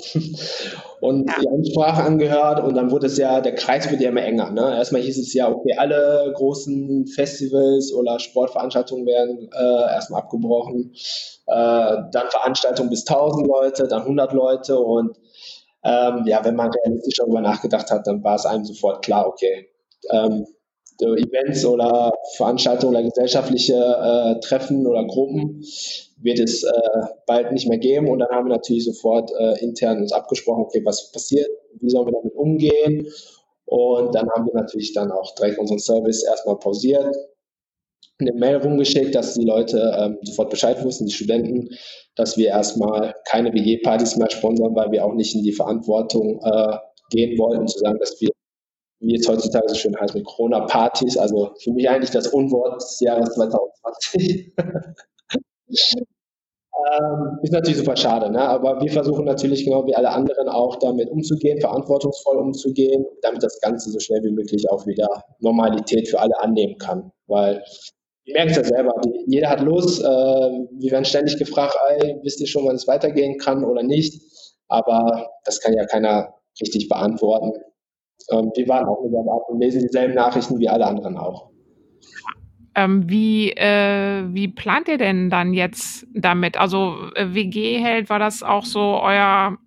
und 1.02 1.30
die 1.42 1.48
Ansprache 1.48 2.04
angehört 2.04 2.62
und 2.64 2.76
dann 2.76 2.92
wurde 2.92 3.08
es 3.08 3.18
ja, 3.18 3.40
der 3.40 3.56
Kreis 3.56 3.90
wird 3.90 4.02
ja 4.02 4.10
immer 4.10 4.22
enger. 4.22 4.52
Ne? 4.52 4.76
Erstmal 4.76 5.02
hieß 5.02 5.18
es 5.18 5.34
ja, 5.34 5.50
okay, 5.50 5.76
alle 5.78 6.32
großen 6.36 7.08
Festivals 7.08 7.94
oder 7.94 8.20
Sportveranstaltungen 8.20 9.06
werden 9.06 9.50
äh, 9.54 9.94
erstmal 9.94 10.22
abgebrochen, 10.22 10.94
äh, 11.48 11.98
dann 12.12 12.28
Veranstaltungen 12.30 12.90
bis 12.90 13.08
1000 13.08 13.48
Leute, 13.48 13.88
dann 13.88 14.02
100 14.02 14.34
Leute 14.34 14.78
und 14.78 15.18
ähm, 15.84 16.24
ja, 16.26 16.44
wenn 16.44 16.56
man 16.56 16.70
realistisch 16.70 17.16
darüber 17.18 17.40
nachgedacht 17.40 17.90
hat, 17.90 18.06
dann 18.06 18.22
war 18.24 18.36
es 18.36 18.46
einem 18.46 18.66
sofort 18.66 19.04
klar, 19.04 19.26
okay, 19.26 19.70
ähm, 20.12 20.46
Events 21.08 21.66
oder 21.66 22.14
Veranstaltungen 22.36 22.96
oder 22.96 23.04
gesellschaftliche 23.04 23.74
äh, 23.76 24.40
Treffen 24.42 24.86
oder 24.86 25.06
Gruppen 25.06 25.64
wird 26.22 26.40
es 26.40 26.64
äh, 26.64 26.72
bald 27.26 27.52
nicht 27.52 27.68
mehr 27.68 27.78
geben. 27.78 28.10
Und 28.10 28.20
dann 28.20 28.30
haben 28.30 28.48
wir 28.48 28.56
natürlich 28.56 28.86
sofort 28.86 29.32
äh, 29.40 29.64
intern 29.64 30.00
uns 30.00 30.12
abgesprochen, 30.12 30.64
okay, 30.64 30.82
was 30.84 31.12
passiert, 31.12 31.48
wie 31.80 31.90
sollen 31.90 32.08
wir 32.08 32.14
damit 32.14 32.36
umgehen. 32.36 33.08
Und 33.66 34.16
dann 34.16 34.30
haben 34.32 34.46
wir 34.48 34.54
natürlich 34.54 34.94
dann 34.94 35.12
auch 35.12 35.34
direkt 35.36 35.60
unseren 35.60 35.80
Service 35.80 36.24
erstmal 36.24 36.58
pausiert, 36.58 37.16
eine 38.20 38.34
Mail 38.34 38.58
rumgeschickt, 38.58 39.16
dass 39.16 39.36
die 39.36 39.46
Leute 39.46 39.96
ähm, 39.98 40.18
sofort 40.24 40.50
Bescheid 40.50 40.84
wussten, 40.84 41.06
die 41.06 41.14
Studenten, 41.14 41.70
dass 42.16 42.36
wir 42.36 42.50
erstmal 42.50 43.14
keine 43.26 43.54
WG-Partys 43.54 44.18
mehr 44.18 44.30
sponsern, 44.30 44.76
weil 44.76 44.92
wir 44.92 45.06
auch 45.06 45.14
nicht 45.14 45.36
in 45.36 45.44
die 45.44 45.54
Verantwortung 45.54 46.42
äh, 46.44 46.78
gehen 47.12 47.38
wollten, 47.38 47.68
zu 47.68 47.80
sagen, 47.80 47.98
dass 48.00 48.20
wir 48.20 48.30
wie 49.00 49.16
es 49.16 49.28
heutzutage 49.28 49.70
so 49.70 49.76
schön 49.76 49.96
heißt, 50.00 50.16
mit 50.16 50.26
Corona-Partys. 50.26 51.18
Also 51.18 51.54
für 51.62 51.72
mich 51.72 51.90
eigentlich 51.90 52.12
das 52.12 52.28
Unwort 52.28 52.82
des 52.82 53.00
Jahres 53.00 53.34
2020. 53.36 54.54
ähm, 56.90 57.40
ist 57.42 57.54
natürlich 57.54 57.78
super 57.78 57.96
schade, 57.96 58.30
ne? 58.32 58.42
aber 58.42 58.82
wir 58.82 58.92
versuchen 58.92 59.26
natürlich 59.26 59.66
genau 59.66 59.86
wie 59.86 59.96
alle 59.96 60.10
anderen 60.10 60.50
auch 60.50 60.78
damit 60.78 61.10
umzugehen, 61.10 61.60
verantwortungsvoll 61.60 62.38
umzugehen, 62.38 63.06
damit 63.22 63.44
das 63.44 63.60
Ganze 63.62 63.92
so 63.92 64.00
schnell 64.00 64.24
wie 64.24 64.32
möglich 64.32 64.70
auch 64.70 64.86
wieder 64.86 65.08
Normalität 65.40 66.08
für 66.08 66.20
alle 66.20 66.38
annehmen 66.40 66.78
kann. 66.78 67.12
Weil 67.28 67.64
ich 68.26 68.34
merke 68.34 68.52
es 68.52 68.58
ja 68.58 68.64
selber, 68.64 68.94
jeder 69.28 69.50
hat 69.50 69.62
Lust, 69.62 70.04
äh, 70.04 70.06
wir 70.06 70.92
werden 70.92 71.06
ständig 71.06 71.38
gefragt, 71.38 71.76
ey, 71.90 72.20
wisst 72.24 72.42
ihr 72.42 72.48
schon, 72.48 72.66
wann 72.66 72.76
es 72.76 72.88
weitergehen 72.88 73.38
kann 73.38 73.64
oder 73.64 73.84
nicht? 73.84 74.22
Aber 74.68 75.30
das 75.46 75.60
kann 75.62 75.74
ja 75.74 75.86
keiner 75.86 76.36
richtig 76.62 76.90
beantworten. 76.90 77.54
Ähm, 78.32 78.52
wir 78.56 78.68
warten 78.68 78.88
auch 78.88 79.04
über 79.04 79.20
ab 79.32 79.50
und 79.50 79.60
lesen 79.60 79.82
dieselben 79.82 80.14
Nachrichten 80.14 80.60
wie 80.60 80.70
alle 80.70 80.86
anderen 80.86 81.18
auch. 81.18 81.50
Ähm, 82.76 83.10
wie, 83.10 83.52
äh, 83.52 84.24
wie 84.28 84.48
plant 84.48 84.88
ihr 84.88 84.98
denn 84.98 85.30
dann 85.30 85.54
jetzt 85.54 86.08
damit? 86.14 86.58
Also 86.58 86.96
äh, 87.16 87.34
WG-Held, 87.34 88.10
war 88.10 88.20
das 88.20 88.44
auch 88.44 88.64
so 88.64 89.02
euer, 89.02 89.58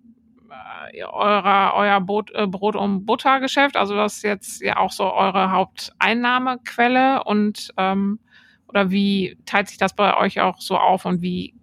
äh, 0.93 1.03
eurer, 1.03 1.73
euer 1.75 2.01
Brot, 2.01 2.31
äh, 2.33 2.47
Brot- 2.47 2.75
und 2.75 3.05
Buttergeschäft? 3.05 3.75
Also 3.75 3.95
das 3.95 4.17
ist 4.17 4.23
jetzt 4.23 4.61
ja 4.61 4.77
auch 4.77 4.91
so 4.91 5.03
eure 5.11 5.51
Haupteinnahmequelle 5.51 7.23
und 7.25 7.69
ähm, 7.77 8.19
oder 8.67 8.89
wie 8.89 9.37
teilt 9.45 9.67
sich 9.67 9.77
das 9.77 9.93
bei 9.93 10.17
euch 10.17 10.41
auch 10.41 10.59
so 10.59 10.77
auf 10.77 11.05
und 11.05 11.21
wie 11.21 11.53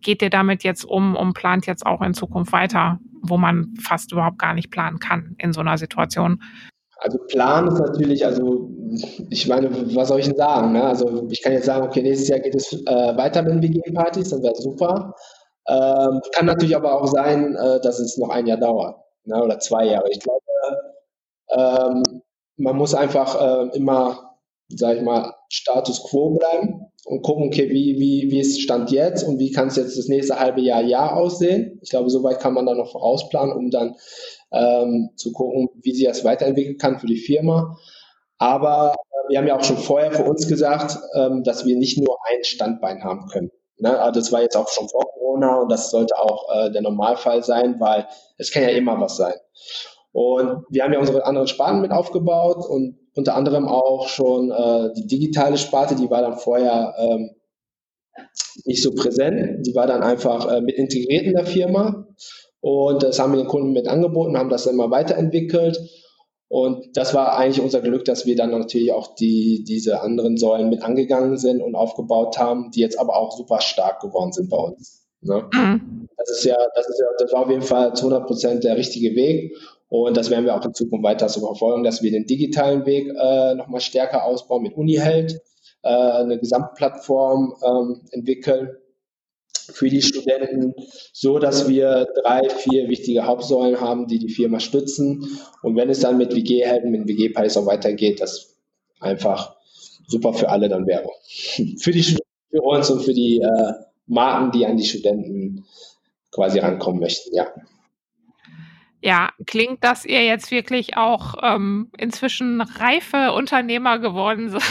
geht 0.00 0.20
ihr 0.20 0.30
damit 0.30 0.64
jetzt 0.64 0.84
um 0.84 1.16
und 1.16 1.32
plant 1.32 1.66
jetzt 1.66 1.86
auch 1.86 2.02
in 2.02 2.12
Zukunft 2.12 2.52
weiter? 2.52 2.98
Wo 3.22 3.36
man 3.36 3.74
fast 3.80 4.12
überhaupt 4.12 4.38
gar 4.38 4.54
nicht 4.54 4.70
planen 4.70 4.98
kann 4.98 5.34
in 5.38 5.52
so 5.52 5.60
einer 5.60 5.78
Situation. 5.78 6.42
Also 7.00 7.18
Plan 7.28 7.68
ist 7.68 7.78
natürlich, 7.78 8.26
also 8.26 8.70
ich 9.30 9.46
meine, 9.46 9.70
was 9.94 10.08
soll 10.08 10.18
ich 10.18 10.26
denn 10.26 10.36
sagen? 10.36 10.72
Ne? 10.72 10.82
Also 10.82 11.28
ich 11.30 11.42
kann 11.42 11.52
jetzt 11.52 11.66
sagen, 11.66 11.86
okay, 11.86 12.02
nächstes 12.02 12.28
Jahr 12.28 12.40
geht 12.40 12.56
es 12.56 12.72
äh, 12.72 13.16
weiter 13.16 13.42
mit 13.42 13.62
WG-Partys, 13.62 14.30
dann 14.30 14.42
wäre 14.42 14.56
super. 14.56 15.14
Ähm, 15.68 16.20
kann 16.32 16.46
natürlich 16.46 16.74
aber 16.74 17.00
auch 17.00 17.06
sein, 17.06 17.54
äh, 17.54 17.80
dass 17.80 18.00
es 18.00 18.16
noch 18.18 18.30
ein 18.30 18.46
Jahr 18.46 18.58
dauert. 18.58 18.96
ne, 19.24 19.42
oder 19.42 19.58
zwei 19.60 19.86
Jahre. 19.86 20.08
Ich 20.10 20.20
glaube, 20.20 20.42
ähm, 21.50 22.22
man 22.56 22.76
muss 22.76 22.94
einfach 22.94 23.40
äh, 23.40 23.76
immer, 23.76 24.27
sag 24.68 24.96
ich 24.96 25.02
mal, 25.02 25.34
Status 25.48 26.02
quo 26.02 26.30
bleiben 26.30 26.86
und 27.06 27.22
gucken, 27.22 27.46
okay, 27.46 27.70
wie, 27.70 27.98
wie, 27.98 28.30
wie 28.30 28.40
ist 28.40 28.60
Stand 28.60 28.90
jetzt 28.90 29.22
und 29.22 29.38
wie 29.38 29.50
kann 29.50 29.68
es 29.68 29.76
jetzt 29.76 29.96
das 29.96 30.08
nächste 30.08 30.38
halbe 30.38 30.60
Jahr, 30.60 30.82
Jahr 30.82 31.16
aussehen. 31.16 31.78
Ich 31.82 31.90
glaube, 31.90 32.10
soweit 32.10 32.40
kann 32.40 32.54
man 32.54 32.66
dann 32.66 32.76
noch 32.76 32.92
vorausplanen, 32.92 33.56
um 33.56 33.70
dann 33.70 33.96
ähm, 34.52 35.10
zu 35.16 35.32
gucken, 35.32 35.68
wie 35.82 35.94
sich 35.94 36.06
das 36.06 36.24
weiterentwickeln 36.24 36.76
kann 36.76 36.98
für 36.98 37.06
die 37.06 37.16
Firma. 37.16 37.78
Aber 38.36 38.94
äh, 38.94 39.30
wir 39.30 39.38
haben 39.38 39.46
ja 39.46 39.56
auch 39.56 39.64
schon 39.64 39.78
vorher 39.78 40.12
für 40.12 40.24
uns 40.24 40.46
gesagt, 40.48 40.98
ähm, 41.14 41.42
dass 41.44 41.64
wir 41.64 41.76
nicht 41.76 41.98
nur 41.98 42.18
ein 42.30 42.44
Standbein 42.44 43.02
haben 43.04 43.26
können. 43.28 43.50
Ne? 43.78 43.98
Also 43.98 44.20
das 44.20 44.32
war 44.32 44.42
jetzt 44.42 44.56
auch 44.56 44.68
schon 44.68 44.88
vor 44.88 45.06
Corona 45.12 45.60
und 45.60 45.70
das 45.70 45.90
sollte 45.90 46.18
auch 46.18 46.44
äh, 46.54 46.70
der 46.70 46.82
Normalfall 46.82 47.42
sein, 47.42 47.76
weil 47.78 48.06
es 48.36 48.50
kann 48.50 48.62
ja 48.62 48.70
immer 48.70 49.00
was 49.00 49.16
sein. 49.16 49.34
Und 50.12 50.64
wir 50.68 50.84
haben 50.84 50.92
ja 50.92 50.98
unsere 50.98 51.24
anderen 51.24 51.48
Sparten 51.48 51.80
mit 51.80 51.92
aufgebaut 51.92 52.66
und 52.68 52.98
unter 53.18 53.34
anderem 53.34 53.66
auch 53.66 54.08
schon 54.08 54.50
äh, 54.50 54.92
die 54.94 55.06
digitale 55.06 55.58
Sparte, 55.58 55.96
die 55.96 56.08
war 56.08 56.22
dann 56.22 56.38
vorher 56.38 56.94
ähm, 56.98 57.30
nicht 58.64 58.82
so 58.82 58.94
präsent. 58.94 59.66
Die 59.66 59.74
war 59.74 59.86
dann 59.86 60.02
einfach 60.02 60.50
äh, 60.50 60.60
mit 60.60 60.76
integriert 60.76 61.24
in 61.24 61.34
der 61.34 61.46
Firma 61.46 62.06
und 62.60 63.02
das 63.02 63.18
haben 63.18 63.32
wir 63.32 63.38
den 63.38 63.48
Kunden 63.48 63.72
mit 63.72 63.88
angeboten, 63.88 64.38
haben 64.38 64.50
das 64.50 64.64
dann 64.64 64.76
mal 64.76 64.90
weiterentwickelt. 64.90 65.78
Und 66.50 66.96
das 66.96 67.12
war 67.12 67.36
eigentlich 67.36 67.60
unser 67.60 67.80
Glück, 67.80 68.04
dass 68.04 68.24
wir 68.24 68.36
dann 68.36 68.50
natürlich 68.50 68.92
auch 68.92 69.14
die, 69.16 69.64
diese 69.64 70.00
anderen 70.00 70.38
Säulen 70.38 70.70
mit 70.70 70.82
angegangen 70.82 71.36
sind 71.36 71.60
und 71.60 71.74
aufgebaut 71.74 72.38
haben, 72.38 72.70
die 72.70 72.80
jetzt 72.80 72.98
aber 72.98 73.16
auch 73.16 73.36
super 73.36 73.60
stark 73.60 74.00
geworden 74.00 74.32
sind 74.32 74.48
bei 74.48 74.56
uns. 74.56 75.06
Ne? 75.20 75.44
Mhm. 75.52 76.08
Das 76.16 76.30
ist 76.30 76.44
ja, 76.44 76.56
das 76.74 76.88
ist 76.88 77.00
ja, 77.00 77.06
das 77.18 77.32
war 77.32 77.42
auf 77.42 77.50
jeden 77.50 77.62
Fall 77.62 77.94
zu 77.94 78.06
100 78.06 78.26
Prozent 78.26 78.64
der 78.64 78.76
richtige 78.76 79.14
Weg. 79.14 79.56
Und 79.88 80.16
das 80.16 80.30
werden 80.30 80.44
wir 80.44 80.54
auch 80.54 80.64
in 80.64 80.74
Zukunft 80.74 81.04
weiter 81.04 81.28
so 81.28 81.40
verfolgen, 81.40 81.82
dass 81.82 82.02
wir 82.02 82.10
den 82.10 82.26
digitalen 82.26 82.84
Weg 82.84 83.08
äh, 83.08 83.54
nochmal 83.54 83.80
stärker 83.80 84.24
ausbauen 84.24 84.62
mit 84.62 84.76
UniHeld, 84.76 85.40
äh, 85.82 85.88
eine 85.88 86.38
Gesamtplattform 86.38 87.54
ähm, 87.64 88.00
entwickeln 88.10 88.76
für 89.70 89.88
die 89.88 90.02
Studenten, 90.02 90.74
so 91.12 91.38
dass 91.38 91.68
wir 91.68 92.06
drei, 92.22 92.48
vier 92.48 92.88
wichtige 92.88 93.26
Hauptsäulen 93.26 93.80
haben, 93.80 94.06
die 94.06 94.18
die 94.18 94.28
Firma 94.28 94.60
stützen. 94.60 95.38
Und 95.62 95.76
wenn 95.76 95.90
es 95.90 96.00
dann 96.00 96.18
mit 96.18 96.34
WG-Helden, 96.34 96.90
mit 96.90 97.06
WG-Pies 97.06 97.56
auch 97.56 97.66
weitergeht, 97.66 98.20
das 98.20 98.56
einfach 99.00 99.56
super 100.06 100.32
für 100.32 100.48
alle 100.48 100.68
dann 100.68 100.86
wäre. 100.86 101.08
für 101.78 101.92
die 101.92 102.02
Studenten, 102.02 102.26
für 102.50 102.62
uns 102.62 102.90
und 102.90 103.02
für 103.02 103.14
die 103.14 103.40
äh, 103.40 103.72
Marken, 104.06 104.52
die 104.52 104.66
an 104.66 104.76
die 104.76 104.86
Studenten 104.86 105.64
quasi 106.30 106.58
rankommen 106.58 107.00
möchten, 107.00 107.34
ja. 107.34 107.46
Ja, 109.00 109.30
klingt, 109.46 109.84
dass 109.84 110.04
ihr 110.04 110.24
jetzt 110.24 110.50
wirklich 110.50 110.96
auch 110.96 111.34
ähm, 111.42 111.90
inzwischen 111.96 112.60
reife 112.60 113.32
Unternehmer 113.32 113.98
geworden 114.00 114.50
seid. 114.60 114.62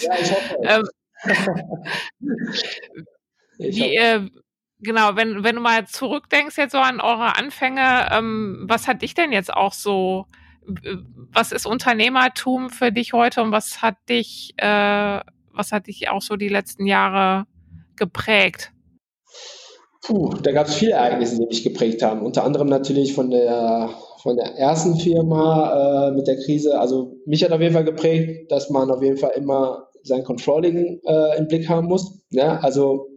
Ja, 0.00 0.14
ich 0.18 0.32
hoffe. 0.32 0.56
ähm, 0.62 0.88
ich 3.58 3.76
wie, 3.76 3.96
äh, 3.96 4.28
genau, 4.80 5.16
wenn, 5.16 5.44
wenn 5.44 5.56
du 5.56 5.60
mal 5.60 5.86
zurückdenkst 5.86 6.56
jetzt 6.56 6.72
so 6.72 6.78
an 6.78 7.00
eure 7.00 7.36
Anfänge, 7.36 8.08
ähm, 8.12 8.64
was 8.68 8.88
hat 8.88 9.02
dich 9.02 9.14
denn 9.14 9.32
jetzt 9.32 9.52
auch 9.52 9.72
so, 9.72 10.26
was 11.32 11.52
ist 11.52 11.66
Unternehmertum 11.66 12.70
für 12.70 12.92
dich 12.92 13.12
heute 13.12 13.42
und 13.42 13.52
was 13.52 13.82
hat 13.82 13.96
dich, 14.08 14.54
äh, 14.56 15.20
was 15.52 15.72
hat 15.72 15.86
dich 15.86 16.08
auch 16.08 16.22
so 16.22 16.36
die 16.36 16.48
letzten 16.48 16.86
Jahre 16.86 17.46
geprägt? 17.96 18.72
Puh, 20.06 20.30
da 20.40 20.52
gab 20.52 20.68
es 20.68 20.74
viele 20.76 20.92
Ereignisse, 20.92 21.36
die 21.36 21.46
mich 21.46 21.64
geprägt 21.64 22.00
haben. 22.00 22.22
Unter 22.22 22.44
anderem 22.44 22.68
natürlich 22.68 23.12
von 23.12 23.28
der, 23.28 23.90
von 24.22 24.36
der 24.36 24.54
ersten 24.56 24.94
Firma 24.96 26.10
äh, 26.10 26.12
mit 26.12 26.28
der 26.28 26.36
Krise. 26.36 26.78
Also 26.78 27.16
mich 27.26 27.42
hat 27.42 27.50
auf 27.50 27.60
jeden 27.60 27.74
Fall 27.74 27.84
geprägt, 27.84 28.52
dass 28.52 28.70
man 28.70 28.88
auf 28.92 29.02
jeden 29.02 29.16
Fall 29.16 29.32
immer 29.34 29.88
sein 30.04 30.22
Controlling 30.22 31.00
äh, 31.04 31.38
im 31.38 31.48
Blick 31.48 31.68
haben 31.68 31.88
muss. 31.88 32.20
Ja, 32.30 32.60
also 32.60 33.08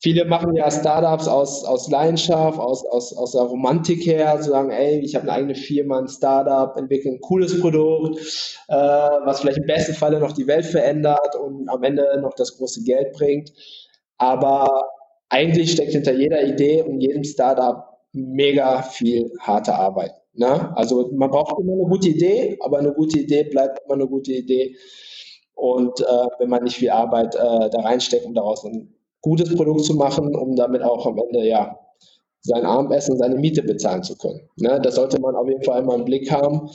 viele 0.00 0.26
machen 0.26 0.54
ja 0.54 0.70
Startups 0.70 1.26
aus, 1.26 1.64
aus 1.64 1.90
Leidenschaft, 1.90 2.60
aus, 2.60 2.86
aus, 2.86 3.12
aus 3.16 3.32
der 3.32 3.42
Romantik 3.42 4.06
her, 4.06 4.40
zu 4.40 4.50
sagen, 4.50 4.70
ey, 4.70 5.00
ich 5.00 5.16
habe 5.16 5.24
eine 5.24 5.32
eigene 5.32 5.54
Firma, 5.56 5.98
ein 5.98 6.06
Startup, 6.06 6.76
entwickle 6.76 7.14
ein 7.14 7.20
cooles 7.20 7.60
Produkt, 7.60 8.20
äh, 8.68 8.76
was 8.76 9.40
vielleicht 9.40 9.58
im 9.58 9.66
besten 9.66 9.94
Falle 9.94 10.20
noch 10.20 10.30
die 10.30 10.46
Welt 10.46 10.66
verändert 10.66 11.34
und 11.34 11.68
am 11.68 11.82
Ende 11.82 12.20
noch 12.20 12.34
das 12.34 12.56
große 12.56 12.84
Geld 12.84 13.12
bringt. 13.14 13.50
Aber 14.18 14.68
eigentlich 15.28 15.72
steckt 15.72 15.92
hinter 15.92 16.12
jeder 16.12 16.46
Idee 16.46 16.82
und 16.82 17.00
jedem 17.00 17.24
Startup 17.24 17.84
mega 18.12 18.82
viel 18.82 19.30
harte 19.40 19.74
Arbeit. 19.74 20.12
Ne? 20.34 20.76
Also 20.76 21.10
man 21.14 21.30
braucht 21.30 21.58
immer 21.58 21.72
eine 21.72 21.84
gute 21.84 22.08
Idee, 22.08 22.58
aber 22.60 22.78
eine 22.78 22.92
gute 22.92 23.20
Idee 23.20 23.44
bleibt 23.44 23.80
immer 23.84 23.94
eine 23.94 24.06
gute 24.06 24.32
Idee. 24.32 24.76
Und 25.54 26.00
äh, 26.00 26.26
wenn 26.38 26.50
man 26.50 26.64
nicht 26.64 26.76
viel 26.76 26.90
Arbeit 26.90 27.34
äh, 27.34 27.70
da 27.70 27.80
reinsteckt, 27.80 28.26
um 28.26 28.34
daraus 28.34 28.64
ein 28.64 28.94
gutes 29.22 29.54
Produkt 29.54 29.84
zu 29.84 29.94
machen, 29.94 30.34
um 30.36 30.54
damit 30.54 30.82
auch 30.82 31.06
am 31.06 31.18
Ende 31.18 31.46
ja 31.46 31.78
sein 32.42 32.64
Abendessen, 32.64 33.18
seine 33.18 33.36
Miete 33.36 33.62
bezahlen 33.62 34.02
zu 34.02 34.16
können. 34.16 34.40
Ne? 34.56 34.80
Das 34.82 34.94
sollte 34.94 35.20
man 35.20 35.34
auf 35.34 35.48
jeden 35.48 35.64
Fall 35.64 35.82
immer 35.82 35.94
im 35.94 36.04
Blick 36.04 36.30
haben. 36.30 36.70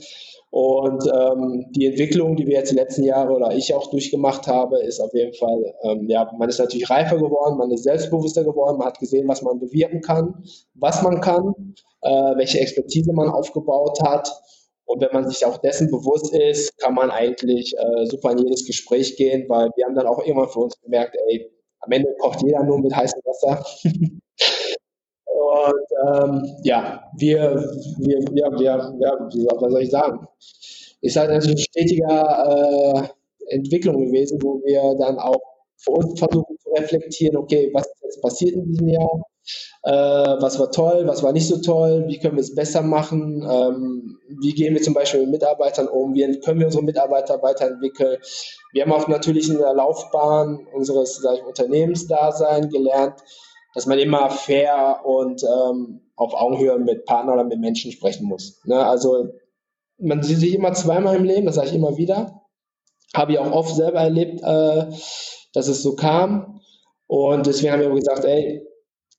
Und 0.52 1.06
ähm, 1.08 1.66
die 1.72 1.86
Entwicklung, 1.86 2.36
die 2.36 2.46
wir 2.46 2.58
jetzt 2.58 2.72
die 2.72 2.76
letzten 2.76 3.06
Jahre 3.06 3.32
oder 3.32 3.56
ich 3.56 3.74
auch 3.74 3.90
durchgemacht 3.90 4.48
habe, 4.48 4.80
ist 4.84 5.00
auf 5.00 5.14
jeden 5.14 5.34
Fall, 5.34 5.74
ähm, 5.84 6.10
ja, 6.10 6.30
man 6.38 6.50
ist 6.50 6.60
natürlich 6.60 6.90
reifer 6.90 7.18
geworden, 7.18 7.58
man 7.58 7.72
ist 7.72 7.84
selbstbewusster 7.84 8.44
geworden, 8.44 8.78
man 8.78 8.88
hat 8.88 9.00
gesehen, 9.00 9.30
was 9.30 9.42
man 9.42 9.60
bewirken 9.60 10.02
kann, 10.02 10.44
was 10.74 11.02
man 11.04 11.22
kann, 11.22 11.74
äh, 12.02 12.36
welche 12.36 12.60
Expertise 12.60 13.14
man 13.14 13.30
aufgebaut 13.30 14.00
hat. 14.04 14.30
Und 14.84 15.00
wenn 15.02 15.14
man 15.14 15.30
sich 15.30 15.46
auch 15.46 15.58
dessen 15.58 15.90
bewusst 15.90 16.34
ist, 16.36 16.78
kann 16.80 16.96
man 16.96 17.12
eigentlich 17.12 17.74
äh, 17.78 18.06
super 18.08 18.32
in 18.32 18.40
jedes 18.40 18.66
Gespräch 18.66 19.16
gehen, 19.16 19.48
weil 19.48 19.70
wir 19.78 19.86
haben 19.86 19.96
dann 19.96 20.08
auch 20.08 20.20
irgendwann 20.20 20.50
für 20.50 20.60
uns 20.60 20.78
gemerkt, 20.82 21.16
ey, 21.30 21.50
am 21.80 21.94
Ende 21.94 22.14
kocht 22.20 22.42
jeder 22.44 22.62
nur 22.64 22.80
mit 22.80 22.94
heißem 22.94 23.22
Wasser. 23.24 23.66
Und 25.32 25.88
ähm, 26.08 26.56
ja, 26.64 27.04
wir, 27.18 27.56
wir, 27.98 28.20
ja, 28.34 28.60
wir, 28.60 28.94
ja, 29.00 29.52
was 29.60 29.72
soll 29.72 29.82
ich 29.82 29.92
sagen? 29.92 30.28
Ist 31.02 31.16
halt 31.16 31.32
eine 31.32 31.58
stetige 31.58 32.06
äh, 32.06 33.08
Entwicklung 33.56 34.06
gewesen, 34.06 34.40
wo 34.42 34.62
wir 34.64 34.96
dann 35.00 35.18
auch 35.18 35.42
für 35.78 35.92
uns 35.92 36.20
versuchen 36.20 36.58
zu 36.60 36.70
reflektieren, 36.72 37.38
okay, 37.38 37.72
was 37.74 37.88
ist 37.88 38.04
jetzt 38.04 38.22
passiert 38.22 38.56
in 38.56 38.66
diesem 38.66 38.88
Jahr? 38.90 39.22
Äh, 39.84 39.92
was 40.42 40.60
war 40.60 40.72
toll, 40.72 41.08
was 41.08 41.24
war 41.24 41.34
nicht 41.34 41.48
so 41.48 41.58
toll, 41.58 42.06
wie 42.08 42.20
können 42.20 42.36
wir 42.36 42.42
es 42.42 42.54
besser 42.54 42.84
machen, 42.84 43.44
ähm, 43.50 44.20
wie 44.40 44.54
gehen 44.54 44.76
wir 44.76 44.82
zum 44.84 44.94
Beispiel 44.94 45.22
mit 45.22 45.32
Mitarbeitern 45.32 45.88
um, 45.88 46.14
wie 46.14 46.40
können 46.42 46.60
wir 46.60 46.68
unsere 46.68 46.84
Mitarbeiter 46.84 47.42
weiterentwickeln. 47.42 48.20
Wir 48.74 48.84
haben 48.84 48.92
auch 48.92 49.08
natürlich 49.08 49.50
in 49.50 49.58
der 49.58 49.74
Laufbahn 49.74 50.68
unseres 50.72 51.24
ich, 51.24 51.44
Unternehmensdasein 51.44 52.70
gelernt, 52.70 53.16
dass 53.74 53.86
man 53.86 54.00
immer 54.00 54.30
fair 54.30 55.02
und 55.06 55.44
ähm, 55.44 56.02
auf 56.16 56.34
Augenhöhe 56.34 56.78
mit 56.78 57.06
Partnern 57.06 57.36
oder 57.36 57.44
mit 57.44 57.60
Menschen 57.60 57.92
sprechen 57.92 58.28
muss. 58.28 58.62
Ne? 58.66 58.86
Also 58.86 59.30
man 59.98 60.24
sieht 60.24 60.40
sich 60.40 60.54
immer 60.54 60.74
zweimal 60.74 61.16
im 61.16 61.24
Leben, 61.24 61.46
das 61.46 61.56
sage 61.56 61.70
ich 61.70 61.76
immer 61.76 61.98
wieder. 61.98 62.42
Habe 63.16 63.34
ich 63.34 63.40
auch 63.40 63.52
oft 63.52 63.76
selber 63.76 64.00
erlebt, 64.00 64.42
äh, 64.42 64.86
dass 65.54 65.68
es 65.68 65.84
so 65.84 65.96
kam. 65.96 66.62
Und 67.08 67.46
deswegen 67.46 67.74
haben 67.74 67.82
wir 67.82 67.90
gesagt, 67.90 68.26
ey, 68.26 68.66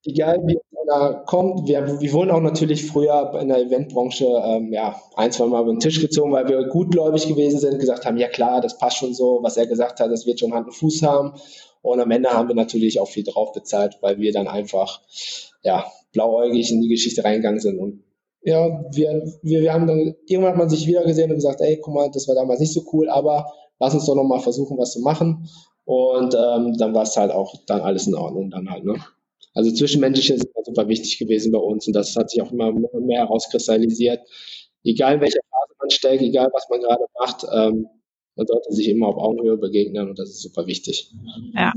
egal 0.04 0.38
wie 0.44 0.58
einer 0.82 1.24
kommt, 1.26 1.68
wir, 1.68 2.00
wir 2.00 2.12
wurden 2.12 2.30
auch 2.30 2.40
natürlich 2.40 2.86
früher 2.86 3.38
in 3.40 3.48
der 3.48 3.58
Eventbranche 3.58 4.26
ähm, 4.26 4.72
ja, 4.72 5.00
ein, 5.16 5.30
zwei 5.30 5.46
Mal 5.46 5.62
über 5.62 5.72
den 5.72 5.80
Tisch 5.80 6.00
gezogen, 6.00 6.32
weil 6.32 6.48
wir 6.48 6.68
gutgläubig 6.68 7.26
gewesen 7.28 7.58
sind, 7.58 7.78
gesagt 7.78 8.06
haben, 8.06 8.16
ja 8.16 8.28
klar, 8.28 8.60
das 8.60 8.78
passt 8.78 8.98
schon 8.98 9.14
so, 9.14 9.40
was 9.42 9.56
er 9.56 9.66
gesagt 9.66 10.00
hat, 10.00 10.10
das 10.10 10.26
wird 10.26 10.40
schon 10.40 10.54
Hand 10.54 10.66
und 10.66 10.74
Fuß 10.74 11.02
haben. 11.02 11.34
Und 11.82 12.00
am 12.00 12.10
Ende 12.10 12.30
haben 12.30 12.48
wir 12.48 12.54
natürlich 12.54 13.00
auch 13.00 13.08
viel 13.08 13.24
drauf 13.24 13.52
bezahlt, 13.52 13.98
weil 14.00 14.18
wir 14.18 14.32
dann 14.32 14.48
einfach 14.48 15.00
ja, 15.62 15.90
blauäugig 16.12 16.70
in 16.70 16.80
die 16.80 16.88
Geschichte 16.88 17.24
reingegangen 17.24 17.60
sind. 17.60 17.78
Und 17.78 18.04
ja, 18.42 18.84
wir, 18.92 19.22
wir, 19.42 19.62
wir 19.62 19.72
haben 19.72 19.86
dann, 19.86 20.14
irgendwann 20.26 20.52
hat 20.52 20.58
man 20.58 20.70
sich 20.70 20.86
wieder 20.86 21.04
gesehen 21.04 21.30
und 21.30 21.36
gesagt, 21.36 21.60
ey, 21.60 21.78
guck 21.80 21.94
mal, 21.94 22.10
das 22.10 22.26
war 22.28 22.34
damals 22.34 22.60
nicht 22.60 22.72
so 22.72 22.84
cool, 22.92 23.08
aber 23.08 23.52
lass 23.78 23.94
uns 23.94 24.06
doch 24.06 24.14
nochmal 24.14 24.40
versuchen, 24.40 24.78
was 24.78 24.92
zu 24.92 25.00
machen. 25.00 25.48
Und 25.84 26.34
ähm, 26.34 26.76
dann 26.78 26.94
war 26.94 27.02
es 27.02 27.16
halt 27.16 27.32
auch 27.32 27.54
dann 27.66 27.80
alles 27.80 28.06
in 28.06 28.14
Ordnung 28.14 28.50
dann 28.50 28.70
halt, 28.70 28.84
ne? 28.84 28.94
Also 29.54 29.70
zwischenmenschliche 29.70 30.34
ist 30.34 30.48
super 30.64 30.88
wichtig 30.88 31.18
gewesen 31.18 31.52
bei 31.52 31.58
uns 31.58 31.86
und 31.86 31.94
das 31.94 32.16
hat 32.16 32.30
sich 32.30 32.40
auch 32.40 32.52
immer 32.52 32.72
mehr 32.72 33.20
herauskristallisiert. 33.20 34.20
Egal 34.82 35.16
in 35.16 35.20
welcher 35.20 35.40
Phase 35.40 35.74
man 35.78 35.90
steckt, 35.90 36.22
egal 36.22 36.48
was 36.54 36.68
man 36.70 36.80
gerade 36.80 37.04
macht, 37.18 37.44
ähm, 37.52 37.86
man 38.36 38.46
sollte 38.46 38.72
sich 38.72 38.88
immer 38.88 39.08
auf 39.08 39.16
Augenhöhe 39.16 39.58
begegnen 39.58 40.08
und 40.08 40.18
das 40.18 40.30
ist 40.30 40.42
super 40.42 40.66
wichtig. 40.66 41.12
Ja. 41.52 41.72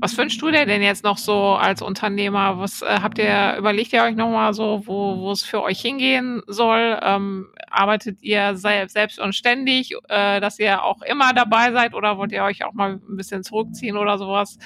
Was 0.00 0.18
wünschst 0.18 0.42
du 0.42 0.50
dir 0.50 0.66
denn 0.66 0.82
jetzt 0.82 1.04
noch 1.04 1.18
so 1.18 1.54
als 1.54 1.82
Unternehmer? 1.82 2.58
Was 2.58 2.82
äh, 2.82 2.98
habt 3.00 3.18
ihr, 3.18 3.56
überlegt 3.56 3.92
ihr 3.92 4.02
euch 4.02 4.16
nochmal 4.16 4.52
so, 4.54 4.82
wo, 4.86 5.30
es 5.30 5.44
für 5.44 5.62
euch 5.62 5.80
hingehen 5.80 6.42
soll? 6.48 6.98
Ähm, 7.00 7.46
arbeitet 7.70 8.22
ihr 8.22 8.56
selbst 8.56 9.20
und 9.20 9.34
ständig, 9.34 9.92
äh, 10.08 10.40
dass 10.40 10.58
ihr 10.58 10.82
auch 10.82 11.00
immer 11.02 11.32
dabei 11.32 11.72
seid 11.72 11.94
oder 11.94 12.18
wollt 12.18 12.32
ihr 12.32 12.42
euch 12.42 12.64
auch 12.64 12.72
mal 12.72 13.00
ein 13.08 13.16
bisschen 13.16 13.44
zurückziehen 13.44 13.96
oder 13.96 14.18
sowas? 14.18 14.58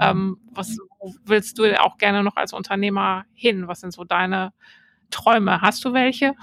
Ähm, 0.00 0.38
was 0.52 0.78
willst 1.24 1.58
du 1.58 1.80
auch 1.80 1.98
gerne 1.98 2.22
noch 2.22 2.36
als 2.36 2.52
Unternehmer 2.52 3.24
hin? 3.34 3.66
Was 3.66 3.80
sind 3.80 3.92
so 3.92 4.04
deine, 4.04 4.52
Träume. 5.10 5.60
Hast 5.60 5.84
du 5.84 5.92
welche? 5.92 6.34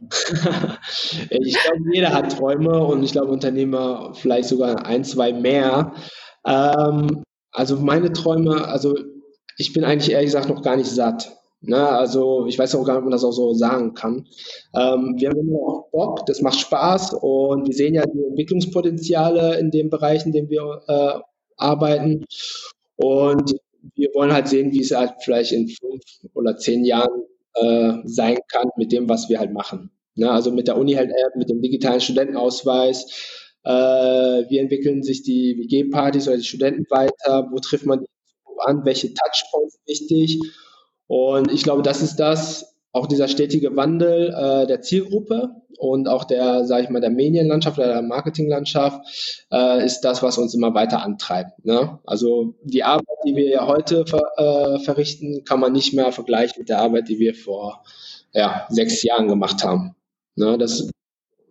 ich 1.30 1.58
glaube, 1.58 1.82
jeder 1.92 2.12
hat 2.12 2.36
Träume 2.36 2.84
und 2.84 3.02
ich 3.02 3.12
glaube, 3.12 3.32
Unternehmer 3.32 4.12
vielleicht 4.14 4.48
sogar 4.48 4.84
ein, 4.86 5.04
zwei 5.04 5.32
mehr. 5.32 5.92
Ähm, 6.46 7.22
also 7.52 7.76
meine 7.76 8.12
Träume, 8.12 8.66
also 8.66 8.96
ich 9.56 9.72
bin 9.72 9.84
eigentlich 9.84 10.12
ehrlich 10.12 10.28
gesagt 10.28 10.48
noch 10.48 10.62
gar 10.62 10.76
nicht 10.76 10.90
satt. 10.90 11.36
Ne? 11.60 11.88
Also 11.88 12.46
ich 12.46 12.58
weiß 12.58 12.74
auch 12.74 12.84
gar 12.84 12.94
nicht, 12.94 12.98
ob 12.98 13.04
man 13.04 13.12
das 13.12 13.24
auch 13.24 13.32
so 13.32 13.52
sagen 13.54 13.94
kann. 13.94 14.26
Ähm, 14.74 15.16
wir 15.18 15.30
haben 15.30 15.40
immer 15.40 15.58
auch 15.58 15.90
Bock, 15.90 16.26
das 16.26 16.40
macht 16.40 16.60
Spaß 16.60 17.14
und 17.20 17.66
wir 17.66 17.74
sehen 17.74 17.94
ja 17.94 18.06
die 18.06 18.24
Entwicklungspotenziale 18.24 19.58
in 19.58 19.70
den 19.70 19.90
Bereichen, 19.90 20.28
in 20.28 20.32
denen 20.32 20.50
wir 20.50 20.82
äh, 20.86 21.20
arbeiten. 21.56 22.24
Und 22.96 23.56
wir 23.94 24.10
wollen 24.14 24.32
halt 24.32 24.48
sehen, 24.48 24.72
wie 24.72 24.80
es 24.80 24.94
halt 24.94 25.14
vielleicht 25.20 25.52
in 25.52 25.68
fünf 25.68 26.02
oder 26.34 26.56
zehn 26.56 26.84
Jahren 26.84 27.24
äh, 27.60 27.98
sein 28.04 28.38
kann 28.50 28.68
mit 28.76 28.92
dem, 28.92 29.08
was 29.08 29.28
wir 29.28 29.38
halt 29.38 29.52
machen. 29.52 29.90
Ne? 30.14 30.30
Also 30.30 30.50
mit 30.50 30.68
der 30.68 30.76
Uni-App, 30.76 31.36
mit 31.36 31.48
dem 31.48 31.62
digitalen 31.62 32.00
Studentenausweis. 32.00 33.06
Äh, 33.64 33.70
wie 33.70 34.58
entwickeln 34.58 35.02
sich 35.02 35.22
die 35.22 35.56
WG-Partys 35.58 36.28
oder 36.28 36.36
die 36.36 36.44
Studenten 36.44 36.86
weiter? 36.90 37.48
Wo 37.50 37.58
trifft 37.58 37.86
man 37.86 38.00
die 38.00 38.06
an? 38.64 38.84
Welche 38.84 39.12
Touchpoints 39.14 39.78
wichtig? 39.86 40.40
Und 41.06 41.52
ich 41.52 41.62
glaube, 41.62 41.82
das 41.82 42.02
ist 42.02 42.16
das, 42.16 42.77
auch 42.92 43.06
dieser 43.06 43.28
stetige 43.28 43.74
Wandel 43.76 44.34
äh, 44.34 44.66
der 44.66 44.80
Zielgruppe 44.80 45.50
und 45.78 46.08
auch 46.08 46.24
der, 46.24 46.64
sage 46.64 46.84
ich 46.84 46.90
mal, 46.90 47.00
der 47.00 47.10
Medienlandschaft 47.10 47.78
oder 47.78 47.88
der 47.88 48.02
Marketinglandschaft 48.02 49.46
äh, 49.52 49.84
ist 49.84 50.00
das, 50.00 50.22
was 50.22 50.38
uns 50.38 50.54
immer 50.54 50.74
weiter 50.74 51.02
antreibt. 51.02 51.64
Ne? 51.64 52.00
Also 52.04 52.54
die 52.62 52.82
Arbeit, 52.82 53.06
die 53.24 53.36
wir 53.36 53.48
ja 53.48 53.66
heute 53.66 54.04
ver, 54.06 54.22
äh, 54.36 54.80
verrichten, 54.80 55.44
kann 55.44 55.60
man 55.60 55.72
nicht 55.72 55.94
mehr 55.94 56.10
vergleichen 56.10 56.56
mit 56.58 56.68
der 56.68 56.80
Arbeit, 56.80 57.08
die 57.08 57.18
wir 57.18 57.34
vor 57.34 57.84
ja, 58.32 58.66
sechs 58.70 59.02
Jahren 59.02 59.28
gemacht 59.28 59.62
haben. 59.62 59.94
Ne? 60.34 60.58
Das, 60.58 60.90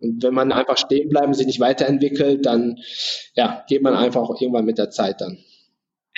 wenn 0.00 0.34
man 0.34 0.52
einfach 0.52 0.76
stehen 0.76 1.08
bleibt 1.08 1.28
und 1.28 1.34
sich 1.34 1.46
nicht 1.46 1.60
weiterentwickelt, 1.60 2.44
dann 2.44 2.78
ja, 3.34 3.64
geht 3.66 3.82
man 3.82 3.94
einfach 3.94 4.22
auch 4.22 4.40
irgendwann 4.40 4.66
mit 4.66 4.78
der 4.78 4.90
Zeit 4.90 5.20
dann. 5.20 5.38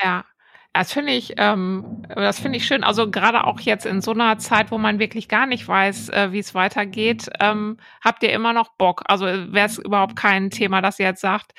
Ja, 0.03 0.25
das 0.73 0.93
finde 0.93 1.13
ich, 1.13 1.35
ähm, 1.37 2.03
das 2.15 2.39
finde 2.39 2.59
ich 2.59 2.67
schön. 2.67 2.85
Also 2.85 3.11
gerade 3.11 3.45
auch 3.45 3.61
jetzt 3.61 3.87
in 3.87 4.01
so 4.01 4.13
einer 4.13 4.39
Zeit, 4.39 4.71
wo 4.71 4.79
man 4.79 5.01
wirklich 5.01 5.29
gar 5.29 5.47
nicht 5.47 5.67
weiß, 5.67 6.11
äh, 6.11 6.33
wie 6.33 6.39
es 6.39 6.55
weitergeht, 6.55 7.29
ähm, 7.41 7.79
habt 8.05 8.23
ihr 8.23 8.33
immer 8.33 8.53
noch 8.53 8.71
Bock. 8.77 9.03
Also 9.07 9.27
wäre 9.27 9.67
es 9.67 9.79
überhaupt 9.79 10.15
kein 10.15 10.51
Thema, 10.51 10.81
dass 10.81 11.01
ihr 11.01 11.07
jetzt 11.07 11.23
sagt, 11.23 11.53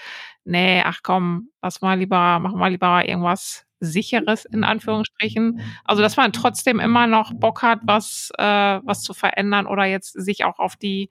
nee, 0.45 0.81
ach 0.85 0.99
komm, 1.03 1.49
lass 1.61 1.81
mal 1.81 1.99
lieber, 1.99 2.39
machen 2.39 2.59
wir 2.59 2.69
lieber 2.69 3.07
irgendwas 3.07 3.65
sicheres 3.81 4.45
in 4.45 4.63
Anführungsstrichen. 4.63 5.61
Also 5.83 6.01
dass 6.01 6.15
man 6.15 6.31
trotzdem 6.31 6.79
immer 6.79 7.07
noch 7.07 7.33
Bock 7.33 7.63
hat, 7.63 7.79
was, 7.83 8.31
äh, 8.37 8.43
was 8.83 9.01
zu 9.03 9.13
verändern 9.13 9.67
oder 9.67 9.83
jetzt 9.85 10.13
sich 10.13 10.45
auch 10.45 10.59
auf 10.59 10.77
die 10.77 11.09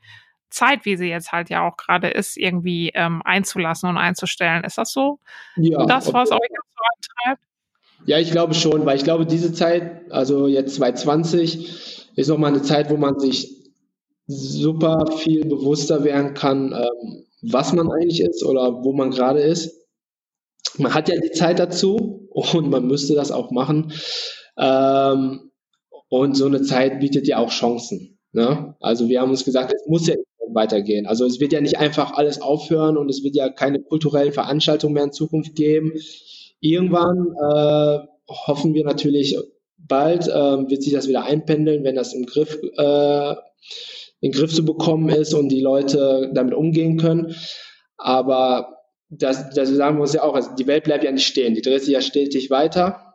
Zeit, 0.48 0.85
wie 0.85 0.97
sie 0.97 1.09
jetzt 1.09 1.32
halt 1.32 1.51
ja 1.51 1.66
auch 1.68 1.77
gerade 1.77 2.09
ist, 2.09 2.36
irgendwie 2.36 2.90
ähm, 2.94 3.22
einzulassen 3.24 3.89
und 3.89 3.98
einzustellen. 3.98 4.64
Ist 4.64 4.78
das 4.78 4.93
so? 4.93 5.20
Ja, 5.56 5.85
das, 5.85 6.12
was 6.12 6.31
euch 6.32 6.39
so 6.39 7.27
antreibt? 7.27 7.49
Ja, 8.06 8.18
ich 8.18 8.31
glaube 8.31 8.55
schon, 8.55 8.86
weil 8.86 8.97
ich 8.97 9.05
glaube, 9.05 9.27
diese 9.27 9.52
Zeit, 9.52 10.10
also 10.10 10.47
jetzt 10.47 10.74
2020, 10.77 12.10
ist 12.16 12.28
nochmal 12.28 12.52
eine 12.52 12.62
Zeit, 12.62 12.90
wo 12.90 12.97
man 12.97 13.18
sich 13.18 13.60
super 14.27 15.06
viel 15.18 15.44
bewusster 15.44 16.05
werden 16.05 16.35
kann, 16.35 16.72
ähm, 16.72 17.27
was 17.43 17.72
man 17.72 17.90
eigentlich 17.90 18.20
ist 18.20 18.44
oder 18.44 18.85
wo 18.85 18.93
man 18.93 19.10
gerade 19.10 19.40
ist. 19.40 19.77
Man 20.78 20.94
hat 20.94 21.09
ja 21.09 21.16
die 21.20 21.32
Zeit 21.32 21.59
dazu 21.59 22.28
und 22.31 22.70
man 22.70 22.86
müsste 22.86 23.14
das 23.14 23.32
auch 23.32 23.51
machen. 23.51 23.93
Ähm, 24.59 25.51
und 26.09 26.36
so 26.36 26.47
eine 26.47 26.62
Zeit 26.62 27.01
bietet 27.01 27.27
ja 27.28 27.39
auch 27.39 27.51
Chancen. 27.51 28.18
Ne? 28.32 28.74
Also 28.81 29.09
wir 29.09 29.20
haben 29.20 29.31
uns 29.31 29.44
gesagt, 29.44 29.72
es 29.72 29.86
muss 29.86 30.06
ja 30.06 30.14
weitergehen. 30.52 31.06
Also 31.06 31.27
es 31.27 31.40
wird 31.40 31.52
ja 31.52 31.60
nicht 31.60 31.78
einfach 31.78 32.12
alles 32.12 32.40
aufhören 32.40 32.97
und 32.97 33.09
es 33.09 33.22
wird 33.22 33.36
ja 33.36 33.48
keine 33.48 33.81
kulturellen 33.81 34.32
Veranstaltungen 34.32 34.94
mehr 34.94 35.05
in 35.05 35.12
Zukunft 35.12 35.55
geben. 35.55 35.93
Irgendwann 36.61 37.35
äh, 37.37 38.07
hoffen 38.28 38.74
wir 38.74 38.85
natürlich 38.85 39.37
bald, 39.78 40.28
äh, 40.28 40.69
wird 40.69 40.82
sich 40.82 40.93
das 40.93 41.09
wieder 41.09 41.24
einpendeln, 41.24 41.85
wenn 41.85 41.97
das 41.97 42.15
im 42.15 42.27
Griff, 42.27 42.55
äh, 42.77 43.35
den 44.23 44.32
Griff 44.32 44.55
zu 44.55 44.65
bekommen 44.65 45.09
ist 45.09 45.32
und 45.32 45.49
die 45.49 45.62
Leute 45.62 46.31
damit 46.35 46.55
umgehen 46.55 46.99
können. 46.99 47.35
Aber 47.97 48.77
das, 49.09 49.51
das 49.51 49.70
sagen 49.70 49.97
wir 49.97 50.03
uns 50.03 50.12
ja 50.12 50.23
auch, 50.23 50.35
also 50.35 50.51
die 50.55 50.66
Welt 50.66 50.85
bleibt 50.85 51.05
ja 51.05 51.11
nicht 51.11 51.27
stehen, 51.27 51.55
die 51.55 51.62
dreht 51.62 51.82
sich 51.82 51.95
ja 51.95 52.01
stetig 52.01 52.51
weiter. 52.51 53.07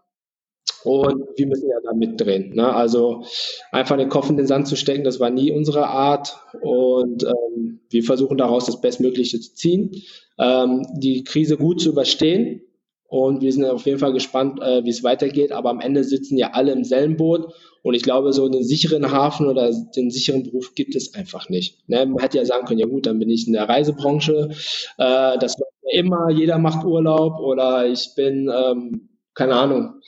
Und 0.83 1.25
wir 1.35 1.47
müssen 1.47 1.67
ja 1.67 1.77
da 1.83 1.93
mitdrehen. 1.93 2.53
Ne? 2.53 2.71
Also 2.71 3.25
einfach 3.71 3.97
den 3.97 4.09
Kopf 4.09 4.29
in 4.29 4.37
den 4.37 4.45
Sand 4.45 4.67
zu 4.67 4.75
stecken, 4.75 5.03
das 5.03 5.19
war 5.19 5.31
nie 5.31 5.51
unsere 5.51 5.87
Art. 5.87 6.37
Und 6.61 7.23
ähm, 7.23 7.79
wir 7.89 8.03
versuchen 8.03 8.37
daraus 8.37 8.65
das 8.65 8.81
Bestmögliche 8.81 9.39
zu 9.39 9.55
ziehen, 9.55 10.03
ähm, 10.37 10.85
die 10.95 11.23
Krise 11.23 11.57
gut 11.57 11.81
zu 11.81 11.89
überstehen 11.89 12.61
und 13.07 13.41
wir 13.41 13.53
sind 13.53 13.65
auf 13.65 13.85
jeden 13.85 13.99
Fall 13.99 14.13
gespannt, 14.13 14.59
äh, 14.61 14.83
wie 14.83 14.89
es 14.89 15.03
weitergeht. 15.03 15.51
Aber 15.51 15.69
am 15.69 15.79
Ende 15.79 16.03
sitzen 16.03 16.37
ja 16.37 16.51
alle 16.53 16.71
im 16.71 16.83
selben 16.83 17.17
Boot. 17.17 17.53
Und 17.83 17.93
ich 17.93 18.01
glaube, 18.01 18.33
so 18.33 18.45
einen 18.45 18.63
sicheren 18.63 19.11
Hafen 19.11 19.47
oder 19.47 19.71
den 19.95 20.09
sicheren 20.09 20.43
Beruf 20.43 20.73
gibt 20.73 20.95
es 20.95 21.13
einfach 21.13 21.49
nicht. 21.49 21.87
Ne? 21.87 22.05
Man 22.05 22.17
hätte 22.17 22.39
ja 22.39 22.45
sagen 22.45 22.65
können, 22.65 22.79
ja 22.79 22.87
gut, 22.87 23.05
dann 23.05 23.19
bin 23.19 23.29
ich 23.29 23.45
in 23.45 23.53
der 23.53 23.69
Reisebranche. 23.69 24.49
Äh, 24.97 25.37
das 25.37 25.57
ja 25.57 25.65
immer, 25.99 26.31
jeder 26.31 26.57
macht 26.57 26.83
Urlaub. 26.83 27.39
Oder 27.39 27.87
ich 27.87 28.09
bin, 28.15 28.51
ähm, 28.53 29.09
keine 29.35 29.55
Ahnung. 29.55 30.01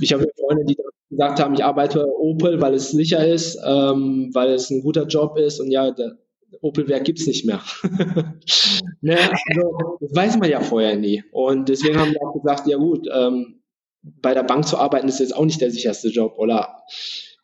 Ich 0.00 0.12
habe 0.14 0.26
Freunde, 0.40 0.64
die 0.64 0.76
gesagt 1.10 1.38
haben, 1.40 1.54
ich 1.54 1.64
arbeite 1.64 1.98
bei 1.98 2.06
Opel, 2.06 2.60
weil 2.62 2.74
es 2.74 2.90
sicher 2.90 3.26
ist, 3.26 3.58
ähm, 3.62 4.30
weil 4.32 4.50
es 4.52 4.70
ein 4.70 4.82
guter 4.82 5.06
Job 5.06 5.36
ist. 5.36 5.60
Und 5.60 5.70
ja, 5.70 5.90
der, 5.90 6.16
Opelwerk 6.60 7.04
gibt's 7.04 7.26
nicht 7.26 7.44
mehr. 7.44 7.60
ne? 9.00 9.18
also, 9.18 9.98
das 10.00 10.14
weiß 10.14 10.38
man 10.38 10.50
ja 10.50 10.60
vorher 10.60 10.96
nie. 10.96 11.24
Und 11.32 11.68
deswegen 11.68 11.98
haben 11.98 12.12
wir 12.12 12.22
auch 12.22 12.34
gesagt, 12.34 12.66
ja 12.66 12.76
gut, 12.76 13.08
ähm, 13.12 13.62
bei 14.02 14.34
der 14.34 14.42
Bank 14.42 14.66
zu 14.66 14.78
arbeiten 14.78 15.08
ist 15.08 15.20
jetzt 15.20 15.36
auch 15.36 15.44
nicht 15.44 15.60
der 15.60 15.70
sicherste 15.70 16.08
Job 16.08 16.34
oder 16.38 16.82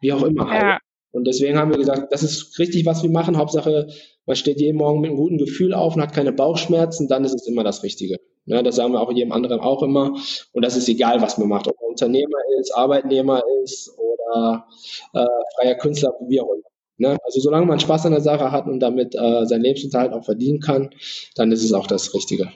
wie 0.01 0.13
auch 0.13 0.23
immer. 0.23 0.47
Ja. 0.47 0.73
Halt. 0.73 0.83
Und 1.11 1.27
deswegen 1.27 1.59
haben 1.59 1.71
wir 1.71 1.79
gesagt, 1.79 2.13
das 2.13 2.23
ist 2.23 2.59
richtig, 2.59 2.85
was 2.85 3.03
wir 3.03 3.11
machen. 3.11 3.39
Hauptsache, 3.39 3.89
man 4.27 4.37
steht 4.37 4.61
jeden 4.61 4.77
Morgen 4.77 5.01
mit 5.01 5.11
einem 5.11 5.19
guten 5.19 5.39
Gefühl 5.39 5.73
auf 5.73 5.97
und 5.97 6.03
hat 6.03 6.13
keine 6.13 6.33
Bauchschmerzen, 6.33 7.09
dann 7.09 7.25
ist 7.25 7.35
es 7.35 7.47
immer 7.47 7.65
das 7.65 7.83
Richtige. 7.83 8.19
Ne, 8.45 8.63
das 8.63 8.77
sagen 8.77 8.93
wir 8.93 9.01
auch 9.01 9.13
jedem 9.13 9.33
anderen 9.33 9.61
auch 9.61 9.83
immer. 9.83 10.15
Und 10.53 10.65
das 10.65 10.77
ist 10.77 10.89
egal, 10.89 11.21
was 11.21 11.39
man 11.39 11.49
macht. 11.49 11.69
Ob 11.69 11.81
man 11.81 11.91
Unternehmer 11.91 12.39
ist, 12.61 12.75
Arbeitnehmer 12.75 13.43
ist 13.63 13.91
oder 13.99 14.67
äh, 15.15 15.27
freier 15.57 15.75
Künstler, 15.75 16.15
wie 16.29 16.41
auch 16.41 16.51
immer. 16.53 16.68
Ne? 16.99 17.17
Also 17.25 17.41
solange 17.41 17.67
man 17.67 17.81
Spaß 17.81 18.07
an 18.07 18.13
der 18.13 18.21
Sache 18.21 18.51
hat 18.51 18.67
und 18.67 18.81
damit 18.81 19.15
äh, 19.15 19.47
seinen 19.47 19.63
Lebensunterhalt 19.63 20.13
auch 20.13 20.25
verdienen 20.25 20.61
kann, 20.61 20.91
dann 21.37 21.53
ist 21.53 21.65
es 21.65 21.73
auch 21.73 21.87
das 21.87 22.13
Richtige. 22.13 22.51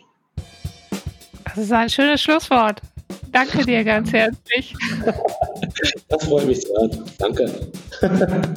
Das 1.45 1.59
ist 1.59 1.73
ein 1.73 1.89
schönes 1.89 2.21
Schlusswort. 2.21 2.81
Danke 3.31 3.65
dir 3.65 3.85
ganz 3.85 4.13
herzlich. 4.13 4.75
das 6.09 6.25
freut 6.25 6.47
mich 6.47 6.63
sehr. 6.63 6.91
Danke. 7.19 7.51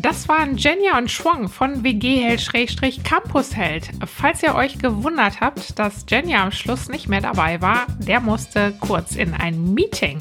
Das 0.00 0.28
waren 0.28 0.56
Jenja 0.56 0.96
und 0.96 1.10
Schwong 1.10 1.48
von 1.48 1.82
WG-Held-Campus-Held. 1.82 3.88
Falls 4.06 4.44
ihr 4.44 4.54
euch 4.54 4.78
gewundert 4.78 5.40
habt, 5.40 5.76
dass 5.76 6.06
Jenja 6.08 6.44
am 6.44 6.52
Schluss 6.52 6.88
nicht 6.88 7.08
mehr 7.08 7.20
dabei 7.20 7.60
war, 7.60 7.84
der 7.98 8.20
musste 8.20 8.72
kurz 8.78 9.16
in 9.16 9.34
ein 9.34 9.74
Meeting. 9.74 10.18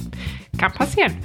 Kann 0.58 0.74
passieren. 0.74 1.16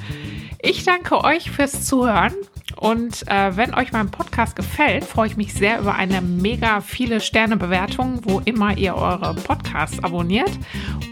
Ich 0.61 0.85
danke 0.85 1.25
euch 1.25 1.51
fürs 1.51 1.87
Zuhören 1.87 2.35
und 2.77 3.27
äh, 3.29 3.57
wenn 3.57 3.75
euch 3.75 3.93
mein 3.93 4.11
Podcast 4.11 4.57
gefällt, 4.57 5.05
freue 5.05 5.29
ich 5.29 5.37
mich 5.37 5.55
sehr 5.55 5.81
über 5.81 5.95
eine 5.95 6.21
mega 6.21 6.81
viele 6.81 7.21
Sternebewertung, 7.21 8.21
wo 8.25 8.41
immer 8.45 8.77
ihr 8.77 8.95
eure 8.95 9.35
Podcasts 9.35 10.03
abonniert. 10.03 10.51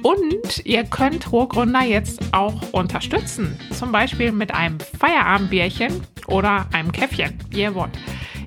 Und 0.03 0.65
ihr 0.65 0.85
könnt 0.85 1.31
Rohgründer 1.31 1.83
jetzt 1.83 2.21
auch 2.33 2.73
unterstützen. 2.73 3.59
Zum 3.73 3.93
Beispiel 3.93 4.33
mit 4.33 4.55
einem 4.55 4.79
Feierabendbierchen 4.99 6.01
oder 6.27 6.67
einem 6.73 6.91
Käffchen, 6.93 7.39
wie 7.51 7.61
ihr 7.63 7.75
wollt. 7.75 7.93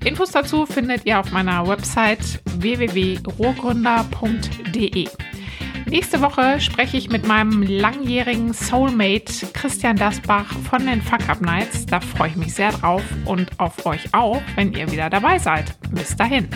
Infos 0.04 0.32
dazu 0.32 0.66
findet 0.66 1.06
ihr 1.06 1.20
auf 1.20 1.32
meiner 1.32 1.68
Website 1.68 2.42
www.rohgründer.de. 2.58 5.08
Nächste 5.94 6.22
Woche 6.22 6.60
spreche 6.60 6.98
ich 6.98 7.12
mit 7.12 7.28
meinem 7.28 7.62
langjährigen 7.62 8.52
Soulmate 8.52 9.46
Christian 9.54 9.96
Dasbach 9.96 10.52
von 10.68 10.88
den 10.88 11.04
Fuck 11.04 11.30
Up 11.30 11.40
Nights. 11.40 11.86
Da 11.86 12.00
freue 12.00 12.30
ich 12.30 12.36
mich 12.36 12.56
sehr 12.56 12.72
drauf 12.72 13.04
und 13.26 13.60
auf 13.60 13.86
euch 13.86 14.12
auch, 14.12 14.42
wenn 14.56 14.74
ihr 14.74 14.92
wieder 14.92 15.12
dabei 15.12 15.38
seid. 15.38 15.76
Bis 15.92 16.16
dahin. 16.16 16.50